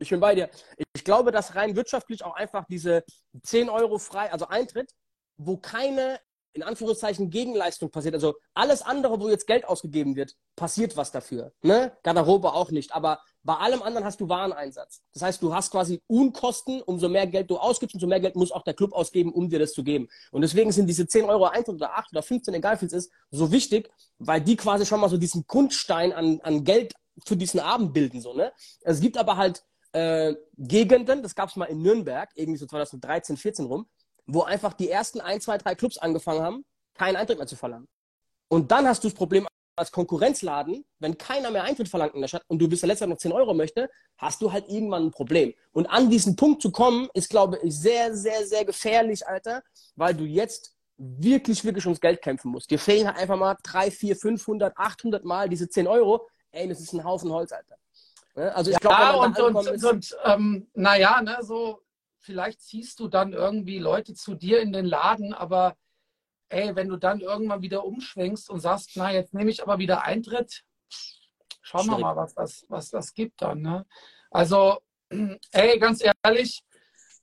Ich 0.00 0.10
bin 0.10 0.18
bei 0.18 0.34
dir. 0.34 0.50
Ich 0.92 1.04
glaube, 1.04 1.30
dass 1.30 1.54
rein 1.54 1.76
wirtschaftlich 1.76 2.24
auch 2.24 2.34
einfach 2.34 2.64
diese 2.68 3.04
10 3.44 3.70
Euro 3.70 3.98
frei, 3.98 4.32
also 4.32 4.48
Eintritt, 4.48 4.90
wo 5.36 5.56
keine, 5.56 6.18
in 6.52 6.62
Anführungszeichen, 6.62 7.30
Gegenleistung 7.30 7.90
passiert. 7.90 8.14
Also 8.14 8.34
alles 8.54 8.82
andere, 8.82 9.20
wo 9.20 9.28
jetzt 9.28 9.46
Geld 9.46 9.64
ausgegeben 9.66 10.16
wird, 10.16 10.34
passiert 10.56 10.96
was 10.96 11.12
dafür. 11.12 11.52
Ne? 11.62 11.92
Garderobe 12.02 12.52
auch 12.52 12.70
nicht. 12.70 12.92
Aber 12.92 13.20
bei 13.42 13.54
allem 13.54 13.82
anderen 13.82 14.04
hast 14.04 14.20
du 14.20 14.28
Wareneinsatz. 14.28 15.02
Das 15.12 15.22
heißt, 15.22 15.42
du 15.42 15.54
hast 15.54 15.70
quasi 15.70 16.02
Unkosten, 16.06 16.82
umso 16.82 17.08
mehr 17.08 17.26
Geld 17.26 17.50
du 17.50 17.58
ausgibst, 17.58 17.94
umso 17.94 18.06
mehr 18.06 18.20
Geld 18.20 18.36
muss 18.36 18.52
auch 18.52 18.62
der 18.62 18.74
Club 18.74 18.92
ausgeben, 18.92 19.32
um 19.32 19.48
dir 19.48 19.58
das 19.58 19.72
zu 19.72 19.84
geben. 19.84 20.08
Und 20.32 20.42
deswegen 20.42 20.72
sind 20.72 20.86
diese 20.86 21.06
10 21.06 21.24
Euro 21.24 21.46
Eintritt 21.46 21.76
oder 21.76 21.96
8 21.96 22.12
oder 22.12 22.22
15, 22.22 22.54
egal 22.54 22.80
wie 22.80 22.86
es 22.86 22.92
ist, 22.92 23.12
so 23.30 23.52
wichtig, 23.52 23.90
weil 24.18 24.40
die 24.40 24.56
quasi 24.56 24.84
schon 24.84 25.00
mal 25.00 25.08
so 25.08 25.16
diesen 25.16 25.46
Grundstein 25.46 26.12
an, 26.12 26.40
an 26.42 26.64
Geld 26.64 26.94
für 27.24 27.36
diesen 27.36 27.60
Abend 27.60 27.94
bilden. 27.94 28.20
So, 28.20 28.34
ne? 28.34 28.52
Es 28.82 29.00
gibt 29.00 29.16
aber 29.16 29.36
halt 29.36 29.64
äh, 29.92 30.34
Gegenden, 30.56 31.22
das 31.22 31.34
gab 31.34 31.48
es 31.48 31.56
mal 31.56 31.66
in 31.66 31.82
Nürnberg, 31.82 32.30
irgendwie 32.34 32.58
so 32.58 32.66
2013, 32.66 33.36
14 33.36 33.64
rum, 33.66 33.86
wo 34.28 34.42
einfach 34.42 34.74
die 34.74 34.90
ersten 34.90 35.20
ein, 35.20 35.40
zwei, 35.40 35.58
drei 35.58 35.74
Clubs 35.74 35.98
angefangen 35.98 36.42
haben, 36.42 36.64
keinen 36.94 37.16
Eintritt 37.16 37.38
mehr 37.38 37.46
zu 37.46 37.56
verlangen. 37.56 37.88
Und 38.48 38.70
dann 38.70 38.86
hast 38.86 39.02
du 39.02 39.08
das 39.08 39.14
Problem 39.14 39.46
als 39.76 39.90
Konkurrenzladen, 39.90 40.84
wenn 40.98 41.16
keiner 41.16 41.50
mehr 41.50 41.64
Eintritt 41.64 41.88
verlangt 41.88 42.14
in 42.14 42.20
der 42.20 42.28
Stadt 42.28 42.44
und 42.48 42.58
du 42.58 42.68
bis 42.68 42.80
der 42.80 42.88
letzte 42.88 43.06
noch 43.06 43.16
10 43.16 43.32
Euro 43.32 43.54
möchte, 43.54 43.88
hast 44.18 44.42
du 44.42 44.52
halt 44.52 44.68
irgendwann 44.68 45.06
ein 45.06 45.10
Problem. 45.10 45.54
Und 45.72 45.86
an 45.86 46.10
diesen 46.10 46.36
Punkt 46.36 46.60
zu 46.60 46.70
kommen, 46.70 47.08
ist, 47.14 47.30
glaube 47.30 47.58
ich, 47.62 47.78
sehr, 47.78 48.14
sehr, 48.14 48.46
sehr 48.46 48.64
gefährlich, 48.64 49.26
Alter, 49.26 49.62
weil 49.96 50.14
du 50.14 50.24
jetzt 50.24 50.74
wirklich, 50.96 51.64
wirklich 51.64 51.86
ums 51.86 52.00
Geld 52.00 52.20
kämpfen 52.20 52.50
musst. 52.50 52.70
Dir 52.70 52.78
fehlen 52.78 53.06
halt 53.06 53.18
einfach 53.18 53.36
mal 53.36 53.56
3, 53.62 53.90
4, 53.90 54.16
500, 54.16 54.76
800 54.76 55.24
Mal 55.24 55.48
diese 55.48 55.68
10 55.68 55.86
Euro. 55.86 56.28
Ey, 56.50 56.68
das 56.68 56.80
ist 56.80 56.92
ein 56.92 57.04
Haufen 57.04 57.30
Holz, 57.30 57.52
Alter. 57.52 57.76
Ne? 58.34 58.54
Also 58.54 58.72
ich 58.72 58.80
glaube, 58.80 58.96
Ja, 58.96 59.16
man 59.16 59.36
und, 59.36 59.40
und, 59.40 59.68
und, 59.68 59.84
und 59.84 60.16
ähm, 60.24 60.68
naja, 60.74 61.22
ne, 61.22 61.38
so, 61.42 61.80
vielleicht 62.28 62.60
ziehst 62.60 63.00
du 63.00 63.08
dann 63.08 63.32
irgendwie 63.32 63.78
Leute 63.78 64.12
zu 64.12 64.34
dir 64.34 64.60
in 64.60 64.70
den 64.70 64.84
Laden, 64.84 65.32
aber 65.32 65.78
ey, 66.50 66.76
wenn 66.76 66.88
du 66.88 66.98
dann 66.98 67.20
irgendwann 67.20 67.62
wieder 67.62 67.86
umschwenkst 67.86 68.50
und 68.50 68.60
sagst, 68.60 68.90
na, 68.96 69.10
jetzt 69.10 69.32
nehme 69.32 69.50
ich 69.50 69.62
aber 69.62 69.78
wieder 69.78 70.02
Eintritt, 70.04 70.62
schauen 71.62 71.86
wir 71.86 71.94
Schwierig. 71.94 72.02
mal, 72.02 72.16
was 72.16 72.34
das, 72.34 72.66
was 72.68 72.90
das 72.90 73.14
gibt 73.14 73.40
dann. 73.40 73.62
Ne? 73.62 73.86
Also, 74.30 74.78
ey, 75.52 75.78
ganz 75.78 76.04
ehrlich, 76.22 76.62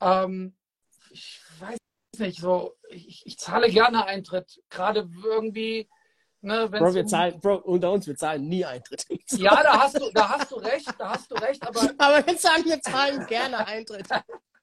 ähm, 0.01 0.57
ich 1.11 1.39
weiß 1.59 1.77
nicht, 2.17 2.39
so, 2.39 2.75
ich, 2.89 3.27
ich 3.27 3.37
zahle 3.37 3.69
gerne 3.69 4.07
Eintritt, 4.07 4.59
gerade 4.71 5.07
irgendwie, 5.23 5.87
ne, 6.41 6.71
wenn 6.71 6.83
Bro, 6.83 6.95
wir 6.95 7.05
zahlen, 7.05 7.39
Bro, 7.39 7.57
unter 7.57 7.91
uns, 7.91 8.07
wir 8.07 8.15
zahlen 8.15 8.47
nie 8.47 8.65
Eintritt. 8.65 9.05
Ja, 9.37 9.61
da 9.61 9.81
hast 9.81 9.99
du, 9.99 10.09
da 10.11 10.29
hast 10.29 10.51
du 10.51 10.55
recht, 10.55 10.91
da 10.97 11.11
hast 11.11 11.29
du 11.29 11.35
recht, 11.35 11.61
aber 11.61 11.79
Aber 11.99 12.25
wir 12.25 12.37
sagen, 12.39 12.65
wir 12.65 12.81
zahlen 12.81 13.23
gerne 13.27 13.67
Eintritt. 13.67 14.07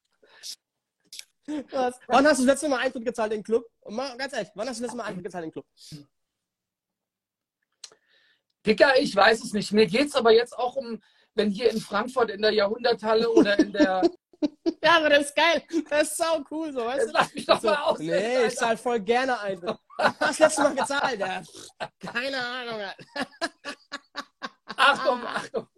Was? 1.70 1.98
Wann 2.06 2.26
hast 2.26 2.38
du 2.40 2.44
das 2.46 2.54
letzte 2.54 2.68
Mal 2.68 2.78
Eintritt 2.80 3.04
gezahlt 3.04 3.32
in 3.32 3.38
den 3.38 3.44
Club? 3.44 3.64
Und 3.80 3.94
mal, 3.96 4.16
ganz 4.16 4.32
ehrlich, 4.32 4.50
wann 4.54 4.68
hast 4.68 4.78
du 4.78 4.82
das 4.82 4.92
letzte 4.92 4.96
Mal 4.96 5.04
Eintritt 5.04 5.24
gezahlt 5.24 5.44
in 5.44 5.50
den 5.50 5.52
Club? 5.52 5.66
Dicker, 8.64 8.96
ich 8.98 9.14
weiß 9.14 9.42
es 9.42 9.52
nicht. 9.52 9.72
Mir 9.72 9.86
geht 9.86 10.08
es 10.08 10.14
aber 10.14 10.32
jetzt 10.32 10.56
auch 10.56 10.76
um, 10.76 11.02
wenn 11.34 11.50
hier 11.50 11.70
in 11.70 11.80
Frankfurt 11.80 12.30
in 12.30 12.42
der 12.42 12.52
Jahrhunderthalle 12.52 13.28
oder 13.30 13.58
in 13.58 13.72
der. 13.72 14.02
Ja, 14.82 14.96
aber 14.96 15.08
das 15.08 15.26
ist 15.26 15.36
geil. 15.36 15.62
Das 15.88 16.02
ist 16.10 16.16
sau 16.16 16.42
cool, 16.50 16.72
so, 16.72 16.84
weißt 16.84 16.98
Jetzt 17.02 17.08
du? 17.10 17.12
lass 17.16 17.34
mich 17.34 17.46
doch 17.46 17.60
So, 17.60 17.68
mal 17.68 17.82
aus. 17.82 17.98
nee, 18.00 18.46
ich 18.46 18.56
zahle 18.56 18.76
voll 18.76 18.98
gerne 18.98 19.38
Eintritt. 19.38 19.76
Wann 19.96 20.14
hast 20.18 20.40
du 20.40 20.42
das 20.44 20.56
letzte 20.58 20.62
Mal 20.62 20.74
gezahlt? 20.74 21.20
Ja, 21.20 21.42
keine 22.00 22.44
Ahnung. 22.44 22.80
Alter. 22.80 22.96
Achtung, 24.76 25.24
Achtung. 25.24 25.68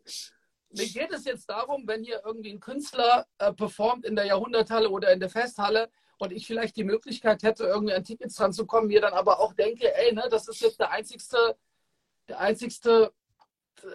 Mir 0.77 0.87
geht 0.87 1.13
es 1.13 1.25
jetzt 1.25 1.49
darum, 1.49 1.87
wenn 1.87 2.03
hier 2.03 2.23
irgendwie 2.25 2.51
ein 2.51 2.61
Künstler 2.61 3.27
äh, 3.39 3.53
performt 3.53 4.05
in 4.05 4.17
der 4.17 4.27
Jahrhunderthalle 4.27 4.91
oder 4.91 5.13
in 5.13 5.21
der 5.21 5.31
Festhalle 5.31 5.91
und 6.19 6.33
ich 6.33 6.47
vielleicht 6.47 6.77
die 6.77 6.85
Möglichkeit 6.85 7.43
hätte, 7.43 7.65
irgendwie 7.65 7.95
an 7.95 8.05
Tickets 8.05 8.37
dran 8.37 8.53
zu 8.53 8.67
kommen, 8.67 8.89
mir 8.89 9.01
dann 9.01 9.13
aber 9.13 9.41
auch 9.41 9.53
denke, 9.53 9.95
ey, 9.95 10.13
ne, 10.13 10.29
das 10.31 10.49
ist 10.49 10.61
jetzt 10.61 10.81
der 10.81 10.91
einzigste, 10.91 11.57
der 12.29 12.41
einzigste 12.41 13.13
äh, 13.83 13.87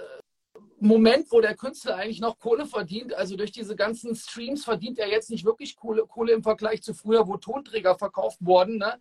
Moment, 0.81 1.29
wo 1.31 1.41
der 1.41 1.55
Künstler 1.55 1.95
eigentlich 1.95 2.21
noch 2.21 2.39
Kohle 2.39 2.65
verdient. 2.65 3.13
Also 3.13 3.35
durch 3.35 3.51
diese 3.51 3.75
ganzen 3.75 4.15
Streams 4.15 4.63
verdient 4.63 4.97
er 4.97 5.09
jetzt 5.09 5.29
nicht 5.29 5.45
wirklich 5.45 5.75
Kohle, 5.75 6.05
Kohle 6.05 6.31
im 6.31 6.43
Vergleich 6.43 6.81
zu 6.81 6.93
früher, 6.93 7.27
wo 7.27 7.37
Tonträger 7.37 7.97
verkauft 7.97 8.37
wurden. 8.39 8.77
Ne? 8.77 8.99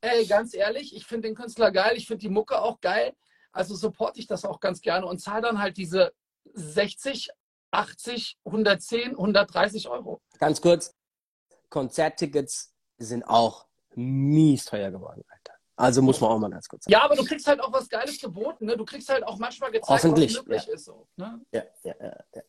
Ey, 0.00 0.26
ganz 0.26 0.54
ehrlich, 0.54 0.94
ich 0.94 1.04
finde 1.04 1.28
den 1.28 1.34
Künstler 1.34 1.72
geil, 1.72 1.94
ich 1.96 2.06
finde 2.06 2.20
die 2.20 2.28
Mucke 2.28 2.60
auch 2.60 2.80
geil. 2.80 3.14
Also 3.50 3.74
supporte 3.74 4.20
ich 4.20 4.26
das 4.26 4.44
auch 4.44 4.60
ganz 4.60 4.80
gerne 4.80 5.06
und 5.06 5.18
zahle 5.18 5.42
dann 5.42 5.58
halt 5.60 5.76
diese 5.76 6.12
60, 6.56 7.30
80, 7.70 8.38
110, 8.44 9.10
130 9.10 9.88
Euro. 9.88 10.20
Ganz 10.38 10.60
kurz, 10.60 10.94
Konzerttickets 11.68 12.72
sind 12.98 13.22
auch 13.24 13.66
mies 13.94 14.64
teuer 14.64 14.90
geworden, 14.90 15.22
Alter. 15.28 15.58
Also 15.76 16.00
muss 16.00 16.20
man 16.20 16.30
auch 16.30 16.38
mal 16.38 16.50
ganz 16.50 16.68
kurz 16.68 16.84
sagen. 16.84 16.92
Ja, 16.92 17.04
aber 17.04 17.16
du 17.16 17.24
kriegst 17.24 17.46
halt 17.46 17.60
auch 17.60 17.72
was 17.72 17.88
Geiles 17.88 18.18
geboten. 18.18 18.64
Ne? 18.64 18.76
Du 18.76 18.84
kriegst 18.84 19.08
halt 19.10 19.24
auch 19.24 19.38
manchmal 19.38 19.70
gezeigt, 19.70 20.04
was 20.04 20.04
möglich 20.04 20.66
ja. 20.66 20.72
ist. 20.72 20.84
So, 20.86 21.06
ne? 21.16 21.40
ja, 21.52 21.62
ja, 21.84 21.94
ja, 22.00 22.16
ja. 22.34 22.42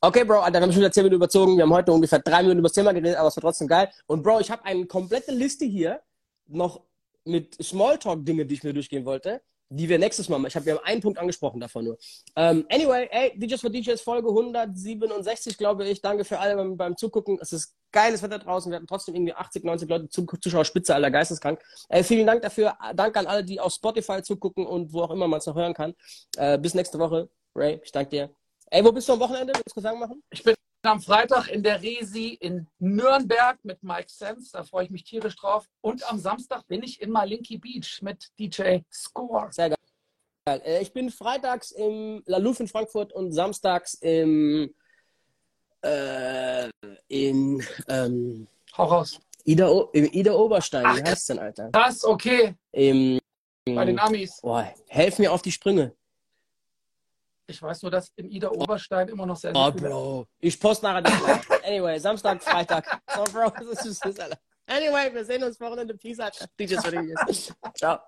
Okay, 0.00 0.24
Bro, 0.24 0.40
Alter, 0.40 0.58
wir 0.58 0.62
haben 0.62 0.72
schon 0.72 0.80
wieder 0.80 0.90
10 0.90 1.04
Minuten 1.04 1.16
überzogen. 1.16 1.56
Wir 1.56 1.62
haben 1.62 1.72
heute 1.72 1.92
ungefähr 1.92 2.18
drei 2.18 2.42
Minuten 2.42 2.58
über 2.58 2.68
das 2.68 2.74
Thema 2.74 2.92
geredet, 2.92 3.16
aber 3.16 3.28
es 3.28 3.36
war 3.36 3.42
trotzdem 3.42 3.68
geil. 3.68 3.88
Und 4.06 4.24
Bro, 4.24 4.40
ich 4.40 4.50
habe 4.50 4.64
eine 4.64 4.84
komplette 4.86 5.30
Liste 5.30 5.64
hier 5.64 6.02
noch 6.48 6.82
mit 7.24 7.54
Smalltalk-Dinge, 7.62 8.44
die 8.44 8.54
ich 8.54 8.64
mir 8.64 8.74
durchgehen 8.74 9.04
wollte 9.04 9.40
die 9.76 9.88
wir 9.88 9.98
nächstes 9.98 10.28
Mal 10.28 10.38
machen. 10.38 10.48
Ich 10.48 10.56
habe 10.56 10.70
haben 10.70 10.84
einen 10.84 11.00
Punkt 11.00 11.18
angesprochen 11.18 11.60
davon 11.60 11.84
nur. 11.84 11.94
Um, 11.94 11.98
ähm, 12.36 12.66
anyway, 12.70 13.08
ey, 13.10 13.38
DJs 13.38 13.60
for 13.60 13.70
DJs 13.70 14.00
Folge 14.00 14.28
167, 14.28 15.56
glaube 15.56 15.86
ich. 15.86 16.00
Danke 16.00 16.24
für 16.24 16.38
alle 16.38 16.56
beim, 16.56 16.76
beim 16.76 16.96
Zugucken. 16.96 17.38
Es 17.40 17.52
ist 17.52 17.74
geiles 17.90 18.22
Wetter 18.22 18.38
draußen. 18.38 18.70
Wir 18.70 18.76
hatten 18.76 18.86
trotzdem 18.86 19.14
irgendwie 19.14 19.34
80, 19.34 19.64
90 19.64 19.88
Leute, 19.88 20.08
Zuschauer, 20.08 20.64
Spitze, 20.64 20.94
aller 20.94 21.10
geisteskrank. 21.10 21.60
Äh, 21.88 22.02
vielen 22.02 22.26
Dank 22.26 22.42
dafür. 22.42 22.76
Danke 22.94 23.18
an 23.18 23.26
alle, 23.26 23.44
die 23.44 23.60
auf 23.60 23.72
Spotify 23.72 24.22
zugucken 24.22 24.66
und 24.66 24.92
wo 24.92 25.02
auch 25.02 25.10
immer 25.10 25.28
man 25.28 25.38
es 25.38 25.46
noch 25.46 25.56
hören 25.56 25.74
kann. 25.74 25.94
Äh, 26.36 26.58
bis 26.58 26.74
nächste 26.74 26.98
Woche. 26.98 27.28
Ray, 27.54 27.80
ich 27.82 27.92
danke 27.92 28.10
dir. 28.10 28.30
Ey, 28.70 28.84
wo 28.84 28.92
bist 28.92 29.08
du 29.08 29.12
am 29.12 29.20
Wochenende? 29.20 29.52
Willst 29.54 29.70
du 29.70 29.74
Gesang 29.74 29.98
machen? 29.98 30.22
Ich 30.30 30.42
bin 30.42 30.54
am 30.90 31.00
Freitag 31.00 31.48
in 31.48 31.62
der 31.62 31.82
Resi 31.82 32.36
in 32.40 32.66
Nürnberg 32.78 33.58
mit 33.62 33.82
Mike 33.82 34.08
Sense. 34.08 34.50
Da 34.52 34.64
freue 34.64 34.84
ich 34.84 34.90
mich 34.90 35.04
tierisch 35.04 35.36
drauf. 35.36 35.68
Und 35.80 36.08
am 36.10 36.18
Samstag 36.18 36.66
bin 36.66 36.82
ich 36.82 37.00
in 37.00 37.10
Malinki 37.10 37.58
Beach 37.58 38.00
mit 38.02 38.30
DJ 38.38 38.78
Score. 38.92 39.48
Sehr 39.52 39.70
geil. 39.70 40.62
Äh, 40.64 40.82
ich 40.82 40.92
bin 40.92 41.10
freitags 41.10 41.70
im 41.70 42.22
La 42.26 42.38
Louvre 42.38 42.64
in 42.64 42.68
Frankfurt 42.68 43.12
und 43.12 43.32
samstags 43.32 43.94
im 43.94 44.74
äh, 45.82 46.68
in 47.08 47.64
ähm, 47.88 48.48
Hau 48.76 48.84
raus. 48.84 49.20
Ida, 49.44 49.68
im 49.92 50.04
Ida 50.12 50.32
Oberstein. 50.32 50.86
Ach, 50.86 50.96
Wie 50.96 51.02
heißt 51.02 51.30
denn, 51.30 51.38
Alter? 51.38 51.68
Das, 51.72 52.04
okay. 52.04 52.54
Im, 52.70 53.18
Bei 53.64 53.84
den 53.84 53.98
Amis. 53.98 54.40
Boah, 54.40 54.72
helf 54.88 55.18
mir 55.18 55.32
auf 55.32 55.42
die 55.42 55.52
Sprünge. 55.52 55.94
Ich 57.52 57.60
weiß 57.60 57.82
nur, 57.82 57.90
dass 57.90 58.10
in 58.16 58.30
Ida 58.30 58.50
Oberstein 58.50 59.08
immer 59.08 59.26
noch 59.26 59.36
sehr, 59.36 59.52
sehr 59.52 59.62
Oh, 59.62 59.70
Bro. 59.70 60.26
Ich 60.40 60.58
poste 60.58 60.86
nachher 60.86 61.02
das 61.02 61.12
Anyway, 61.64 61.98
Samstag, 61.98 62.42
Freitag. 62.42 63.00
So, 63.14 63.24
Bro, 63.24 63.50
das 63.50 63.84
ist 63.84 64.04
das, 64.04 64.18
Alter. 64.18 64.38
Anyway, 64.66 65.12
wir 65.12 65.24
sehen 65.24 65.44
uns 65.44 65.60
Wochenende. 65.60 65.94
Peace, 65.94 66.18
Alter. 66.18 66.46
DJs 66.58 66.82
für 66.82 67.54
Ciao. 67.74 67.98